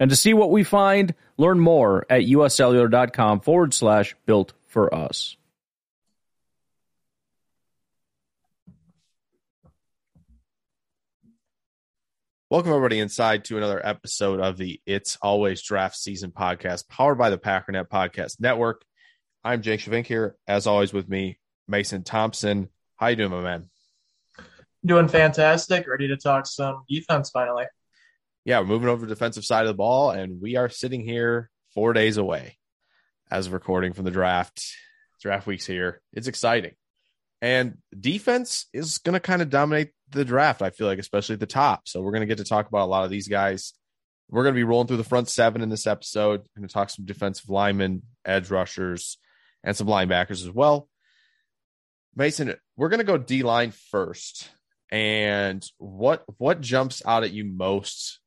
And 0.00 0.08
to 0.08 0.16
see 0.16 0.32
what 0.32 0.50
we 0.50 0.64
find, 0.64 1.14
learn 1.36 1.60
more 1.60 2.06
at 2.08 2.22
uscellular.com 2.22 3.40
forward 3.40 3.74
slash 3.74 4.16
built 4.24 4.54
for 4.66 4.92
us. 4.94 5.36
Welcome 12.48 12.72
everybody 12.72 12.98
inside 12.98 13.44
to 13.44 13.58
another 13.58 13.80
episode 13.86 14.40
of 14.40 14.56
the 14.56 14.80
It's 14.84 15.16
Always 15.22 15.62
Draft 15.62 15.96
Season 15.96 16.32
podcast, 16.32 16.88
powered 16.88 17.18
by 17.18 17.30
the 17.30 17.38
Packernet 17.38 17.88
Podcast 17.88 18.40
Network. 18.40 18.82
I'm 19.44 19.62
Jake 19.62 19.80
Shavink 19.80 20.06
here, 20.06 20.34
as 20.48 20.66
always, 20.66 20.92
with 20.92 21.08
me, 21.08 21.38
Mason 21.68 22.02
Thompson. 22.02 22.70
How 22.96 23.08
you 23.08 23.16
doing, 23.16 23.30
my 23.30 23.42
man? 23.42 23.70
Doing 24.84 25.08
fantastic. 25.08 25.86
Ready 25.86 26.08
to 26.08 26.16
talk 26.16 26.46
some 26.46 26.84
defense 26.88 27.30
finally. 27.30 27.66
Yeah, 28.44 28.60
we're 28.60 28.66
moving 28.66 28.88
over 28.88 29.02
to 29.02 29.06
the 29.06 29.14
defensive 29.14 29.44
side 29.44 29.62
of 29.62 29.68
the 29.68 29.74
ball, 29.74 30.10
and 30.10 30.40
we 30.40 30.56
are 30.56 30.68
sitting 30.68 31.04
here 31.04 31.50
four 31.74 31.92
days 31.92 32.16
away 32.16 32.56
as 33.30 33.46
of 33.46 33.52
recording 33.52 33.92
from 33.92 34.04
the 34.04 34.10
draft. 34.10 34.64
Draft 35.20 35.46
week's 35.46 35.66
here. 35.66 36.00
It's 36.12 36.26
exciting. 36.26 36.72
And 37.42 37.78
defense 37.98 38.66
is 38.72 38.98
going 38.98 39.14
to 39.14 39.20
kind 39.20 39.42
of 39.42 39.50
dominate 39.50 39.90
the 40.10 40.24
draft, 40.24 40.62
I 40.62 40.70
feel 40.70 40.86
like, 40.86 40.98
especially 40.98 41.34
at 41.34 41.40
the 41.40 41.46
top. 41.46 41.86
So 41.86 42.00
we're 42.00 42.12
going 42.12 42.22
to 42.22 42.26
get 42.26 42.38
to 42.38 42.44
talk 42.44 42.68
about 42.68 42.84
a 42.84 42.90
lot 42.90 43.04
of 43.04 43.10
these 43.10 43.28
guys. 43.28 43.74
We're 44.30 44.42
going 44.42 44.54
to 44.54 44.58
be 44.58 44.64
rolling 44.64 44.86
through 44.86 44.98
the 44.98 45.04
front 45.04 45.28
seven 45.28 45.62
in 45.62 45.68
this 45.68 45.86
episode. 45.86 46.40
We're 46.40 46.60
going 46.60 46.68
to 46.68 46.74
talk 46.74 46.90
some 46.90 47.04
defensive 47.04 47.48
linemen, 47.48 48.02
edge 48.24 48.50
rushers, 48.50 49.18
and 49.62 49.76
some 49.76 49.86
linebackers 49.86 50.42
as 50.42 50.50
well. 50.50 50.88
Mason, 52.14 52.54
we're 52.76 52.88
going 52.88 52.98
to 52.98 53.04
go 53.04 53.18
D 53.18 53.42
line 53.42 53.72
first. 53.90 54.48
And 54.90 55.64
what 55.78 56.24
what 56.38 56.60
jumps 56.60 57.02
out 57.06 57.22
at 57.22 57.32
you 57.32 57.44
most 57.44 58.18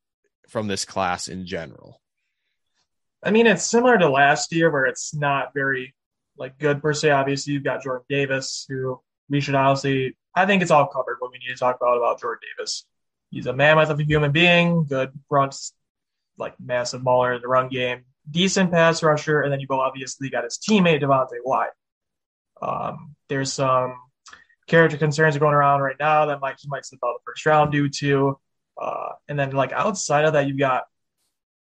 from 0.48 0.68
this 0.68 0.86
class 0.86 1.28
in 1.28 1.46
general? 1.46 2.02
I 3.24 3.32
mean, 3.32 3.48
it's 3.48 3.64
similar 3.64 3.98
to 3.98 4.10
last 4.10 4.52
year 4.52 4.70
where 4.70 4.86
it's 4.86 5.14
not 5.14 5.54
very 5.54 5.96
like 6.38 6.58
good 6.58 6.82
per 6.82 6.94
se. 6.94 7.12
Obviously, 7.12 7.54
you've 7.54 7.64
got 7.64 7.84
Jordan 7.84 8.06
Davis, 8.10 8.66
who 8.68 9.00
we 9.30 9.40
should 9.40 9.56
honestly 9.56 10.16
I 10.36 10.46
think 10.46 10.62
it's 10.62 10.72
all 10.72 10.88
covered 10.88 11.18
what 11.20 11.32
we 11.32 11.38
need 11.38 11.54
to 11.54 11.60
talk 11.60 11.76
about 11.76 11.98
about 11.98 12.20
Jordan 12.20 12.42
Davis. 12.58 12.86
He's 13.30 13.46
a 13.46 13.54
mammoth 13.54 13.90
of 13.90 14.00
a 14.00 14.04
human 14.04 14.32
being, 14.32 14.86
good 14.86 15.12
runs, 15.30 15.74
like 16.38 16.56
massive 16.60 17.04
mauler 17.04 17.34
in 17.34 17.42
the 17.42 17.48
run 17.48 17.70
game, 17.70 18.06
decent 18.30 18.72
pass 18.72 19.04
rusher, 19.04 19.42
and 19.42 19.52
then 19.52 19.60
you 19.60 19.68
go 19.68 19.80
obviously 19.80 20.30
got 20.30 20.44
his 20.44 20.58
teammate 20.58 21.02
Devonte 21.02 21.38
Wyatt. 21.44 21.74
Um, 22.62 23.16
there's 23.30 23.54
some 23.54 23.96
character 24.68 24.98
concerns 24.98 25.38
going 25.38 25.54
around 25.54 25.82
right 25.82 25.96
now 26.00 26.28
that 26.28 26.40
might 26.40 26.56
he 26.60 26.68
might 26.68 26.86
slip 26.86 27.02
out 27.06 27.14
the 27.14 27.32
first 27.32 27.46
round 27.46 27.72
due 27.72 27.90
to. 27.90 28.40
Uh, 28.80 29.10
and 29.28 29.38
then 29.38 29.52
like 29.52 29.72
outside 29.72 30.26
of 30.26 30.34
that, 30.34 30.48
you've 30.48 30.58
got 30.58 30.84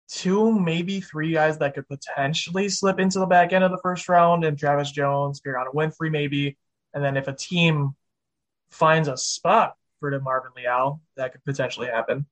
two, 0.08 0.58
maybe 0.58 1.00
three 1.00 1.32
guys 1.32 1.58
that 1.58 1.74
could 1.74 1.88
potentially 1.88 2.68
slip 2.68 3.00
into 3.00 3.18
the 3.18 3.26
back 3.26 3.52
end 3.52 3.64
of 3.64 3.70
the 3.70 3.80
first 3.82 4.08
round, 4.08 4.44
and 4.44 4.58
Travis 4.58 4.90
Jones, 4.90 5.40
Perrion 5.40 5.72
Winfrey, 5.74 6.10
maybe. 6.10 6.56
And 6.92 7.02
then 7.02 7.16
if 7.16 7.26
a 7.26 7.32
team 7.32 7.94
finds 8.70 9.08
a 9.08 9.16
spot 9.16 9.74
for 10.00 10.12
DeMarvin 10.12 10.54
Leal, 10.56 11.00
that 11.16 11.32
could 11.32 11.44
potentially 11.44 11.88
happen. 11.88 12.26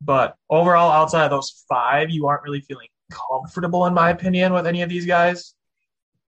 But 0.00 0.36
overall, 0.48 0.90
outside 0.90 1.24
of 1.24 1.30
those 1.30 1.64
five, 1.68 2.10
you 2.10 2.26
aren't 2.26 2.42
really 2.42 2.60
feeling 2.60 2.88
comfortable, 3.10 3.86
in 3.86 3.94
my 3.94 4.10
opinion, 4.10 4.52
with 4.52 4.66
any 4.66 4.82
of 4.82 4.88
these 4.88 5.06
guys. 5.06 5.54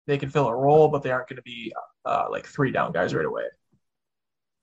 They 0.06 0.18
can 0.18 0.28
fill 0.28 0.48
a 0.48 0.54
role, 0.54 0.88
but 0.88 1.02
they 1.02 1.10
aren't 1.10 1.28
going 1.28 1.36
to 1.36 1.42
be 1.42 1.72
uh, 2.04 2.26
like 2.30 2.46
three 2.46 2.72
down 2.72 2.92
guys 2.92 3.14
right 3.14 3.24
away. 3.24 3.44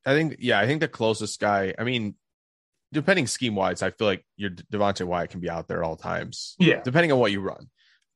I 0.05 0.13
think, 0.13 0.37
yeah, 0.39 0.59
I 0.59 0.65
think 0.65 0.81
the 0.81 0.87
closest 0.87 1.39
guy, 1.39 1.73
I 1.77 1.83
mean, 1.83 2.15
depending 2.91 3.27
scheme 3.27 3.55
wise, 3.55 3.81
I 3.81 3.91
feel 3.91 4.07
like 4.07 4.25
your 4.35 4.51
Devonte 4.51 5.05
Wyatt 5.05 5.31
can 5.31 5.39
be 5.39 5.49
out 5.49 5.67
there 5.67 5.83
at 5.83 5.87
all 5.87 5.95
times. 5.95 6.55
Yeah. 6.59 6.81
Depending 6.83 7.11
on 7.11 7.19
what 7.19 7.31
you 7.31 7.41
run. 7.41 7.69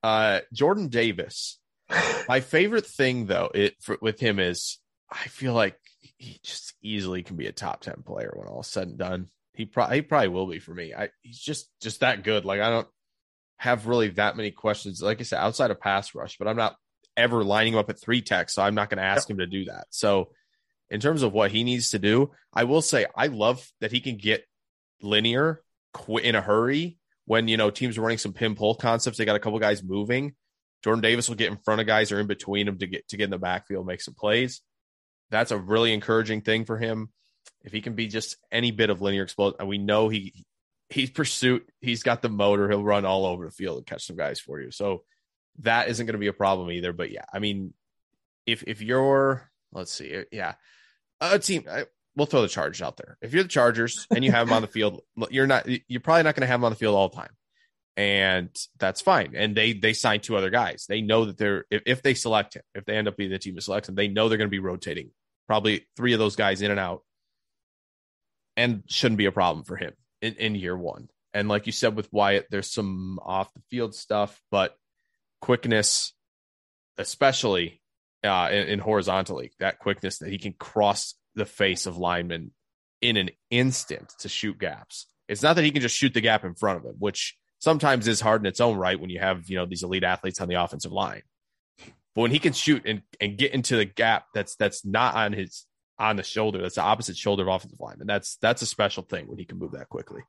Uh, 0.03 0.39
Jordan 0.53 0.87
Davis. 0.87 1.59
My 2.27 2.39
favorite 2.39 2.85
thing 2.85 3.25
though, 3.25 3.49
it 3.53 3.75
for, 3.81 3.97
with 4.01 4.19
him 4.19 4.39
is 4.39 4.79
I 5.11 5.27
feel 5.27 5.53
like 5.53 5.77
he 6.17 6.39
just 6.43 6.73
easily 6.81 7.23
can 7.23 7.35
be 7.35 7.47
a 7.47 7.51
top 7.51 7.81
10 7.81 8.03
player 8.05 8.31
when 8.35 8.47
all 8.47 8.63
said 8.63 8.87
and 8.87 8.97
done. 8.97 9.27
He 9.53 9.65
probably 9.65 9.97
he 9.97 10.01
probably 10.01 10.29
will 10.29 10.47
be 10.47 10.59
for 10.59 10.73
me. 10.73 10.93
I 10.93 11.09
he's 11.21 11.39
just 11.39 11.69
just 11.81 11.99
that 11.99 12.23
good. 12.23 12.45
Like 12.45 12.61
I 12.61 12.69
don't 12.69 12.87
have 13.57 13.85
really 13.85 14.07
that 14.09 14.37
many 14.37 14.51
questions. 14.51 15.01
Like 15.01 15.19
I 15.19 15.23
said, 15.23 15.39
outside 15.39 15.71
of 15.71 15.79
pass 15.79 16.15
rush, 16.15 16.37
but 16.37 16.47
I'm 16.47 16.55
not 16.55 16.77
ever 17.17 17.43
lining 17.43 17.73
him 17.73 17.79
up 17.79 17.89
at 17.89 17.99
three 17.99 18.21
tech, 18.21 18.49
so 18.49 18.63
I'm 18.63 18.75
not 18.75 18.89
going 18.89 18.97
to 18.97 19.03
ask 19.03 19.29
him 19.29 19.37
to 19.39 19.45
do 19.45 19.65
that. 19.65 19.87
So 19.89 20.29
in 20.89 20.99
terms 20.99 21.21
of 21.21 21.33
what 21.33 21.51
he 21.51 21.63
needs 21.63 21.89
to 21.89 21.99
do, 21.99 22.31
I 22.53 22.63
will 22.63 22.81
say 22.81 23.05
I 23.15 23.27
love 23.27 23.67
that 23.79 23.91
he 23.91 23.99
can 23.99 24.17
get 24.17 24.45
linear 25.03 25.61
in 26.07 26.35
a 26.35 26.41
hurry 26.41 26.97
when 27.25 27.47
you 27.47 27.57
know 27.57 27.69
teams 27.69 27.97
are 27.97 28.01
running 28.01 28.17
some 28.17 28.33
pin 28.33 28.55
pull 28.55 28.75
concepts. 28.75 29.17
They 29.17 29.25
got 29.25 29.35
a 29.35 29.39
couple 29.39 29.59
guys 29.59 29.83
moving. 29.83 30.35
Jordan 30.83 31.01
Davis 31.01 31.29
will 31.29 31.35
get 31.35 31.51
in 31.51 31.57
front 31.57 31.81
of 31.81 31.87
guys 31.87 32.11
or 32.11 32.19
in 32.19 32.27
between 32.27 32.65
them 32.65 32.77
to 32.79 32.87
get 32.87 33.07
to 33.09 33.17
get 33.17 33.25
in 33.25 33.29
the 33.29 33.37
backfield, 33.37 33.85
make 33.85 34.01
some 34.01 34.15
plays. 34.15 34.61
That's 35.29 35.51
a 35.51 35.57
really 35.57 35.93
encouraging 35.93 36.41
thing 36.41 36.65
for 36.65 36.77
him. 36.77 37.09
If 37.63 37.71
he 37.71 37.81
can 37.81 37.93
be 37.93 38.07
just 38.07 38.37
any 38.51 38.71
bit 38.71 38.89
of 38.89 39.01
linear 39.01 39.23
explosive, 39.23 39.59
and 39.59 39.69
we 39.69 39.77
know 39.77 40.09
he 40.09 40.45
he's 40.89 41.09
pursuit, 41.09 41.69
he's 41.79 42.03
got 42.03 42.21
the 42.21 42.29
motor, 42.29 42.69
he'll 42.69 42.83
run 42.83 43.05
all 43.05 43.25
over 43.25 43.45
the 43.45 43.51
field 43.51 43.77
and 43.77 43.85
catch 43.85 44.05
some 44.05 44.15
guys 44.15 44.39
for 44.39 44.59
you. 44.59 44.71
So 44.71 45.03
that 45.59 45.89
isn't 45.89 46.05
going 46.05 46.13
to 46.13 46.19
be 46.19 46.27
a 46.27 46.33
problem 46.33 46.71
either. 46.71 46.93
But 46.93 47.11
yeah, 47.11 47.25
I 47.31 47.39
mean, 47.39 47.73
if 48.45 48.63
if 48.65 48.81
you're 48.81 49.49
let's 49.71 49.91
see, 49.91 50.23
yeah, 50.31 50.55
a 51.19 51.39
team. 51.39 51.65
We'll 52.15 52.25
throw 52.25 52.41
the 52.41 52.47
Chargers 52.47 52.81
out 52.81 52.97
there. 52.97 53.17
If 53.21 53.33
you're 53.33 53.43
the 53.43 53.49
Chargers 53.49 54.07
and 54.09 54.23
you 54.23 54.31
have 54.31 54.47
them 54.47 54.55
on 54.55 54.61
the 54.61 54.67
field, 54.67 55.01
you're 55.29 55.47
not. 55.47 55.67
You're 55.87 56.01
probably 56.01 56.23
not 56.23 56.35
going 56.35 56.41
to 56.41 56.47
have 56.47 56.59
them 56.59 56.65
on 56.65 56.71
the 56.71 56.77
field 56.77 56.95
all 56.95 57.09
the 57.09 57.15
time, 57.15 57.31
and 57.97 58.49
that's 58.79 59.01
fine. 59.01 59.33
And 59.35 59.55
they 59.55 59.73
they 59.73 59.93
sign 59.93 60.19
two 60.19 60.37
other 60.37 60.49
guys. 60.49 60.85
They 60.87 61.01
know 61.01 61.25
that 61.25 61.37
they're 61.37 61.65
if, 61.69 61.83
if 61.85 62.01
they 62.01 62.13
select 62.13 62.55
him, 62.55 62.63
if 62.75 62.85
they 62.85 62.95
end 62.95 63.07
up 63.07 63.17
being 63.17 63.31
the 63.31 63.39
team 63.39 63.55
that 63.55 63.61
selects 63.61 63.89
him, 63.89 63.95
they 63.95 64.07
know 64.07 64.29
they're 64.29 64.37
going 64.37 64.49
to 64.49 64.51
be 64.51 64.59
rotating 64.59 65.11
probably 65.47 65.85
three 65.97 66.13
of 66.13 66.19
those 66.19 66.35
guys 66.35 66.61
in 66.61 66.71
and 66.71 66.79
out, 66.79 67.03
and 68.55 68.83
shouldn't 68.87 69.17
be 69.17 69.25
a 69.25 69.31
problem 69.31 69.65
for 69.65 69.75
him 69.75 69.93
in, 70.21 70.35
in 70.35 70.55
year 70.55 70.77
one. 70.77 71.09
And 71.33 71.47
like 71.47 71.65
you 71.65 71.71
said 71.71 71.95
with 71.95 72.11
Wyatt, 72.11 72.47
there's 72.49 72.71
some 72.71 73.19
off 73.23 73.53
the 73.53 73.61
field 73.69 73.95
stuff, 73.95 74.41
but 74.51 74.75
quickness, 75.41 76.13
especially 76.97 77.81
uh, 78.23 78.49
in, 78.51 78.67
in 78.67 78.79
horizontally, 78.79 79.51
that 79.59 79.79
quickness 79.79 80.19
that 80.19 80.29
he 80.29 80.37
can 80.37 80.53
cross 80.53 81.15
the 81.35 81.45
face 81.45 81.85
of 81.85 81.97
linemen 81.97 82.51
in 83.01 83.17
an 83.17 83.29
instant 83.49 84.13
to 84.19 84.29
shoot 84.29 84.59
gaps. 84.59 85.07
It's 85.27 85.41
not 85.41 85.55
that 85.55 85.63
he 85.65 85.71
can 85.71 85.81
just 85.81 85.97
shoot 85.97 86.13
the 86.13 86.21
gap 86.21 86.43
in 86.43 86.55
front 86.55 86.79
of 86.79 86.85
him, 86.85 86.95
which 86.99 87.37
sometimes 87.59 88.07
is 88.07 88.21
hard 88.21 88.41
in 88.41 88.47
its 88.47 88.59
own 88.59 88.77
right 88.77 88.99
when 88.99 89.09
you 89.09 89.19
have, 89.19 89.49
you 89.49 89.55
know, 89.55 89.65
these 89.65 89.83
elite 89.83 90.03
athletes 90.03 90.41
on 90.41 90.47
the 90.47 90.61
offensive 90.61 90.91
line. 90.91 91.21
But 92.13 92.23
when 92.23 92.31
he 92.31 92.39
can 92.39 92.53
shoot 92.53 92.83
and, 92.85 93.01
and 93.21 93.37
get 93.37 93.53
into 93.53 93.77
the 93.77 93.85
gap 93.85 94.25
that's 94.33 94.55
that's 94.55 94.85
not 94.85 95.15
on 95.15 95.33
his 95.33 95.65
on 95.97 96.17
the 96.17 96.23
shoulder, 96.23 96.61
that's 96.61 96.75
the 96.75 96.81
opposite 96.81 97.15
shoulder 97.15 97.43
of 97.43 97.55
offensive 97.55 97.79
line. 97.79 97.97
And 98.01 98.09
that's 98.09 98.35
that's 98.41 98.61
a 98.61 98.65
special 98.65 99.03
thing 99.03 99.27
when 99.27 99.37
he 99.37 99.45
can 99.45 99.57
move 99.57 99.71
that 99.71 99.89
quickly. 99.89 100.21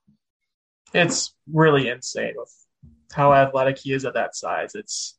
It's 0.95 1.35
really 1.53 1.89
insane 1.89 2.35
with 2.37 2.53
how 3.13 3.33
athletic 3.33 3.79
he 3.79 3.93
is 3.93 4.05
at 4.05 4.15
that 4.15 4.37
size. 4.37 4.75
It's 4.75 5.19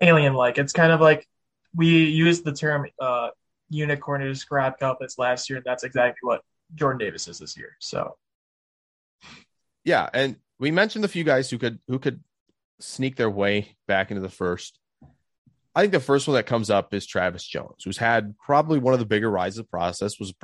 alien 0.00 0.34
like. 0.34 0.58
It's 0.58 0.72
kind 0.72 0.92
of 0.92 1.00
like 1.00 1.26
we 1.74 2.04
use 2.04 2.42
the 2.42 2.52
term 2.52 2.86
uh, 3.00 3.28
unicorn 3.70 4.20
to 4.20 4.28
describe 4.28 4.78
Kyle 4.78 4.96
Pitts 4.96 5.18
last 5.18 5.48
year, 5.48 5.58
and 5.58 5.64
that's 5.64 5.84
exactly 5.84 6.20
what 6.22 6.42
Jordan 6.74 6.98
Davis 6.98 7.28
is 7.28 7.38
this 7.38 7.56
year. 7.56 7.76
So, 7.80 8.16
yeah, 9.84 10.08
and 10.12 10.36
we 10.58 10.70
mentioned 10.70 11.04
a 11.04 11.08
few 11.08 11.24
guys 11.24 11.50
who 11.50 11.58
could 11.58 11.78
who 11.88 11.98
could 11.98 12.22
sneak 12.80 13.16
their 13.16 13.30
way 13.30 13.76
back 13.86 14.10
into 14.10 14.20
the 14.20 14.28
first. 14.28 14.78
I 15.74 15.82
think 15.82 15.92
the 15.92 16.00
first 16.00 16.26
one 16.26 16.34
that 16.34 16.46
comes 16.46 16.70
up 16.70 16.92
is 16.92 17.06
Travis 17.06 17.46
Jones, 17.46 17.84
who's 17.84 17.98
had 17.98 18.36
probably 18.38 18.80
one 18.80 18.94
of 18.94 19.00
the 19.00 19.06
bigger 19.06 19.30
rises 19.30 19.60
of 19.60 19.66
the 19.66 19.70
process. 19.70 20.18
was 20.18 20.34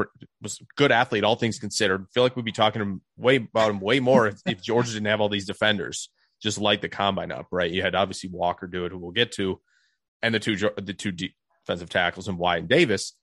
was 0.40 0.60
a 0.60 0.64
good 0.76 0.92
athlete, 0.92 1.24
all 1.24 1.36
things 1.36 1.58
considered. 1.58 2.06
feel 2.12 2.22
like 2.22 2.36
we'd 2.36 2.44
be 2.44 2.52
talking 2.52 3.00
way 3.16 3.36
about 3.36 3.70
him 3.70 3.80
way 3.80 4.00
more 4.00 4.28
if, 4.28 4.40
if 4.46 4.62
Georgia 4.62 4.92
didn't 4.92 5.06
have 5.06 5.20
all 5.20 5.28
these 5.28 5.46
defenders 5.46 6.10
just 6.42 6.58
light 6.58 6.82
the 6.82 6.88
combine 6.88 7.32
up, 7.32 7.46
right? 7.50 7.70
You 7.70 7.82
had 7.82 7.94
obviously 7.94 8.28
Walker 8.30 8.66
do 8.66 8.84
it, 8.84 8.92
who 8.92 8.98
we'll 8.98 9.12
get 9.12 9.32
to, 9.32 9.60
and 10.22 10.34
the 10.34 10.38
two 10.38 10.56
the 10.56 10.94
two 10.94 11.12
defensive 11.66 11.90
tackles 11.90 12.28
and 12.28 12.38
Wyatt 12.38 12.60
and 12.60 12.68
Davis. 12.68 13.14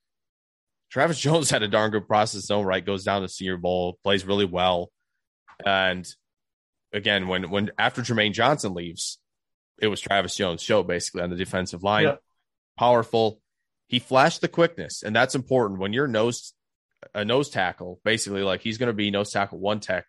Travis 0.90 1.20
Jones 1.22 1.50
had 1.50 1.64
a 1.64 1.68
darn 1.68 1.92
good 1.92 2.08
process 2.08 2.42
zone, 2.42 2.66
right? 2.66 2.86
Goes 2.86 3.04
down 3.04 3.22
to 3.22 3.30
Senior 3.30 3.58
Bowl, 3.58 3.98
plays 4.04 4.26
really 4.26 4.46
well, 4.46 4.92
and 5.66 6.08
again, 6.94 7.28
when 7.28 7.50
when 7.50 7.72
after 7.78 8.02
Jermaine 8.02 8.34
Johnson 8.34 8.74
leaves, 8.74 9.20
it 9.82 9.88
was 9.88 10.02
Travis 10.02 10.36
Jones' 10.36 10.62
show 10.62 10.84
basically 10.84 11.22
on 11.22 11.30
the 11.30 11.36
defensive 11.36 11.84
line. 11.84 12.06
Yeah. 12.06 12.16
Powerful. 12.78 13.42
He 13.88 14.00
flashed 14.00 14.42
the 14.42 14.48
quickness, 14.48 15.04
and 15.04 15.16
that's 15.16 15.36
important 15.36 15.80
when 15.80 15.94
you're 15.94 16.08
nose 16.08 16.54
a 17.14 17.26
nose 17.26 17.50
tackle, 17.50 18.00
basically 18.04 18.44
like 18.44 18.62
he's 18.62 18.78
going 18.78 18.88
to 18.88 18.94
be 18.94 19.12
nose 19.12 19.32
tackle 19.32 19.60
one 19.60 19.80
tech. 19.80 20.06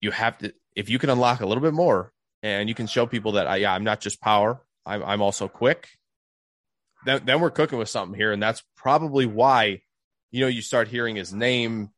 You 0.00 0.10
have 0.10 0.38
to 0.38 0.52
if 0.74 0.88
you 0.88 0.98
can 0.98 1.10
unlock 1.10 1.40
a 1.40 1.46
little 1.46 1.62
bit 1.62 1.74
more, 1.74 2.12
and 2.42 2.68
you 2.68 2.74
can 2.74 2.86
show 2.86 3.06
people 3.06 3.32
that 3.32 3.46
I, 3.46 3.56
yeah, 3.56 3.74
I'm 3.74 3.84
not 3.84 4.00
just 4.00 4.20
power, 4.20 4.62
I'm 4.86 5.02
I'm 5.02 5.22
also 5.22 5.48
quick. 5.48 5.88
Then 7.04 7.22
then 7.24 7.40
we're 7.40 7.50
cooking 7.50 7.78
with 7.78 7.88
something 7.88 8.18
here, 8.18 8.32
and 8.32 8.42
that's 8.42 8.62
probably 8.76 9.26
why 9.26 9.82
you 10.30 10.40
know 10.40 10.48
you 10.48 10.62
start 10.62 10.88
hearing 10.88 11.16
his 11.16 11.32
name 11.32 11.90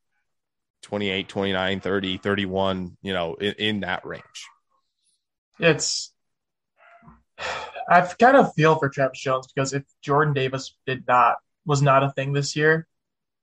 28 0.82 1.28
29 1.28 1.80
30 1.80 2.18
31 2.18 2.96
you 3.02 3.12
know 3.12 3.34
in, 3.34 3.52
in 3.54 3.80
that 3.80 4.04
range. 4.04 4.22
It's 5.58 6.12
I 7.88 7.96
have 7.96 8.18
kind 8.18 8.36
of 8.36 8.52
feel 8.54 8.76
for 8.76 8.88
Travis 8.88 9.20
Jones 9.20 9.46
because 9.46 9.72
if 9.72 9.84
Jordan 10.02 10.34
Davis 10.34 10.76
did 10.86 11.06
not 11.06 11.36
was 11.64 11.82
not 11.82 12.02
a 12.02 12.10
thing 12.10 12.32
this 12.32 12.56
year, 12.56 12.86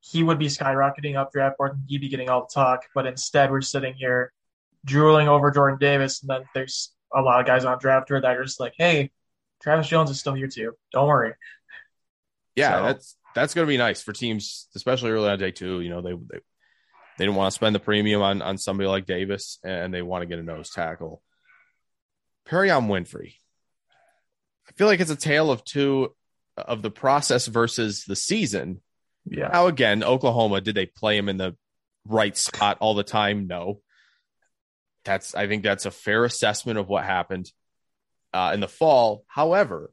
he 0.01 0.23
would 0.23 0.39
be 0.39 0.47
skyrocketing 0.47 1.15
up 1.15 1.31
draft 1.31 1.57
board 1.57 1.73
and 1.73 1.83
he'd 1.87 2.01
be 2.01 2.09
getting 2.09 2.29
all 2.29 2.41
the 2.41 2.53
talk. 2.53 2.83
But 2.93 3.07
instead, 3.07 3.51
we're 3.51 3.61
sitting 3.61 3.93
here 3.93 4.33
drooling 4.85 5.29
over 5.29 5.49
Jordan 5.51 5.79
Davis, 5.79 6.21
and 6.21 6.29
then 6.29 6.43
there's 6.53 6.91
a 7.13 7.21
lot 7.21 7.39
of 7.39 7.45
guys 7.45 7.63
on 7.65 7.77
draft 7.79 8.09
board 8.09 8.23
that 8.23 8.37
are 8.37 8.43
just 8.43 8.59
like, 8.59 8.73
"Hey, 8.77 9.11
Travis 9.63 9.87
Jones 9.87 10.09
is 10.09 10.19
still 10.19 10.33
here 10.33 10.47
too. 10.47 10.73
Don't 10.91 11.07
worry." 11.07 11.33
yeah 12.55 12.77
So- 12.77 12.83
that's 12.85 13.15
that's 13.33 13.53
going 13.55 13.65
to 13.65 13.69
be 13.71 13.77
nice 13.77 14.03
for 14.03 14.13
teams 14.13 14.67
especially 14.75 15.09
early 15.09 15.27
on 15.27 15.39
day 15.39 15.49
two 15.49 15.81
you 15.81 15.89
know 15.89 16.01
they 16.01 16.11
they, 16.11 16.39
they 17.17 17.25
didn't 17.25 17.33
want 17.35 17.51
to 17.51 17.55
spend 17.55 17.73
the 17.73 17.79
premium 17.79 18.21
on 18.21 18.43
on 18.43 18.59
somebody 18.59 18.87
like 18.87 19.07
davis 19.07 19.57
and 19.63 19.91
they 19.91 20.03
want 20.03 20.21
to 20.21 20.27
get 20.27 20.37
a 20.37 20.43
nose 20.43 20.69
tackle 20.69 21.23
Perrion 22.47 22.85
winfrey 22.87 23.33
i 24.69 24.71
feel 24.75 24.85
like 24.85 24.99
it's 24.99 25.09
a 25.09 25.15
tale 25.15 25.49
of 25.49 25.63
two 25.63 26.13
of 26.55 26.83
the 26.83 26.91
process 26.91 27.47
versus 27.47 28.03
the 28.05 28.15
season 28.15 28.81
Yeah, 29.25 29.47
Now 29.47 29.65
again, 29.65 30.03
Oklahoma, 30.03 30.61
did 30.61 30.75
they 30.75 30.85
play 30.85 31.17
him 31.17 31.29
in 31.29 31.37
the 31.37 31.55
right 32.07 32.37
spot 32.37 32.77
all 32.81 32.93
the 32.93 33.03
time? 33.03 33.47
No. 33.47 33.79
That's 35.05 35.33
I 35.33 35.47
think 35.47 35.63
that's 35.63 35.87
a 35.87 35.91
fair 35.91 36.23
assessment 36.25 36.77
of 36.77 36.87
what 36.87 37.03
happened 37.03 37.51
uh, 38.33 38.51
in 38.53 38.59
the 38.59 38.67
fall. 38.67 39.23
However, 39.27 39.91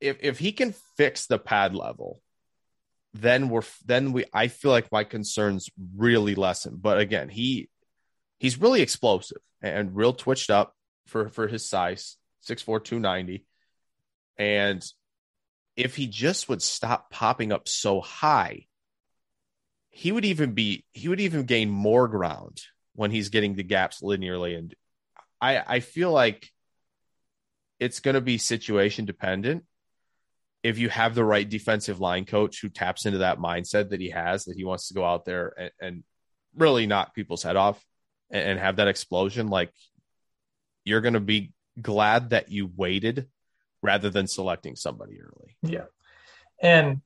if 0.00 0.18
if 0.20 0.38
he 0.38 0.52
can 0.52 0.74
fix 0.96 1.26
the 1.26 1.38
pad 1.38 1.74
level, 1.74 2.20
then 3.14 3.48
we're 3.48 3.62
then 3.84 4.12
we 4.12 4.24
I 4.32 4.48
feel 4.48 4.70
like 4.70 4.92
my 4.92 5.04
concerns 5.04 5.70
really 5.96 6.34
lessen. 6.34 6.78
But 6.80 6.98
again, 6.98 7.28
he 7.28 7.68
he's 8.38 8.60
really 8.60 8.82
explosive 8.82 9.38
and 9.60 9.94
real 9.94 10.12
twitched 10.12 10.50
up 10.50 10.74
for 11.06 11.28
for 11.28 11.48
his 11.48 11.68
size, 11.68 12.16
6'4", 12.46 12.82
290. 12.84 13.44
And 14.36 14.84
if 15.76 15.96
he 15.96 16.06
just 16.06 16.48
would 16.48 16.62
stop 16.62 17.10
popping 17.10 17.52
up 17.52 17.68
so 17.68 18.00
high, 18.00 18.66
he 19.90 20.12
would 20.12 20.24
even 20.24 20.52
be 20.52 20.84
he 20.92 21.08
would 21.08 21.20
even 21.20 21.44
gain 21.44 21.70
more 21.70 22.08
ground 22.08 22.62
when 22.94 23.10
he's 23.10 23.30
getting 23.30 23.54
the 23.54 23.62
gaps 23.62 24.00
linearly. 24.00 24.56
And 24.56 24.74
I 25.40 25.58
I 25.58 25.80
feel 25.80 26.12
like 26.12 26.50
it's 27.80 28.00
going 28.00 28.14
to 28.14 28.20
be 28.20 28.38
situation 28.38 29.04
dependent. 29.04 29.64
If 30.62 30.78
you 30.78 30.88
have 30.88 31.14
the 31.14 31.24
right 31.24 31.48
defensive 31.48 32.00
line 32.00 32.24
coach 32.24 32.60
who 32.60 32.68
taps 32.68 33.06
into 33.06 33.18
that 33.18 33.38
mindset 33.38 33.90
that 33.90 34.00
he 34.00 34.10
has, 34.10 34.44
that 34.46 34.56
he 34.56 34.64
wants 34.64 34.88
to 34.88 34.94
go 34.94 35.04
out 35.04 35.24
there 35.24 35.54
and, 35.56 35.70
and 35.80 36.04
really 36.56 36.86
knock 36.86 37.14
people's 37.14 37.42
head 37.42 37.56
off 37.56 37.82
and, 38.30 38.50
and 38.50 38.60
have 38.60 38.76
that 38.76 38.88
explosion, 38.88 39.48
like 39.48 39.72
you're 40.84 41.00
going 41.00 41.14
to 41.14 41.20
be 41.20 41.52
glad 41.80 42.30
that 42.30 42.50
you 42.50 42.70
waited 42.76 43.28
rather 43.82 44.10
than 44.10 44.26
selecting 44.26 44.74
somebody 44.74 45.20
early. 45.20 45.56
Yeah. 45.62 45.84
And 46.60 47.02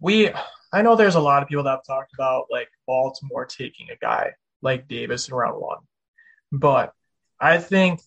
we, 0.00 0.30
I 0.72 0.82
know 0.82 0.96
there's 0.96 1.14
a 1.14 1.20
lot 1.20 1.42
of 1.42 1.48
people 1.48 1.64
that 1.64 1.70
have 1.70 1.86
talked 1.86 2.12
about 2.14 2.46
like 2.50 2.68
Baltimore 2.86 3.46
taking 3.46 3.90
a 3.90 3.96
guy 3.96 4.32
like 4.60 4.88
Davis 4.88 5.28
in 5.28 5.34
round 5.34 5.60
one, 5.60 5.78
but 6.50 6.92
I 7.40 7.58
think 7.58 8.00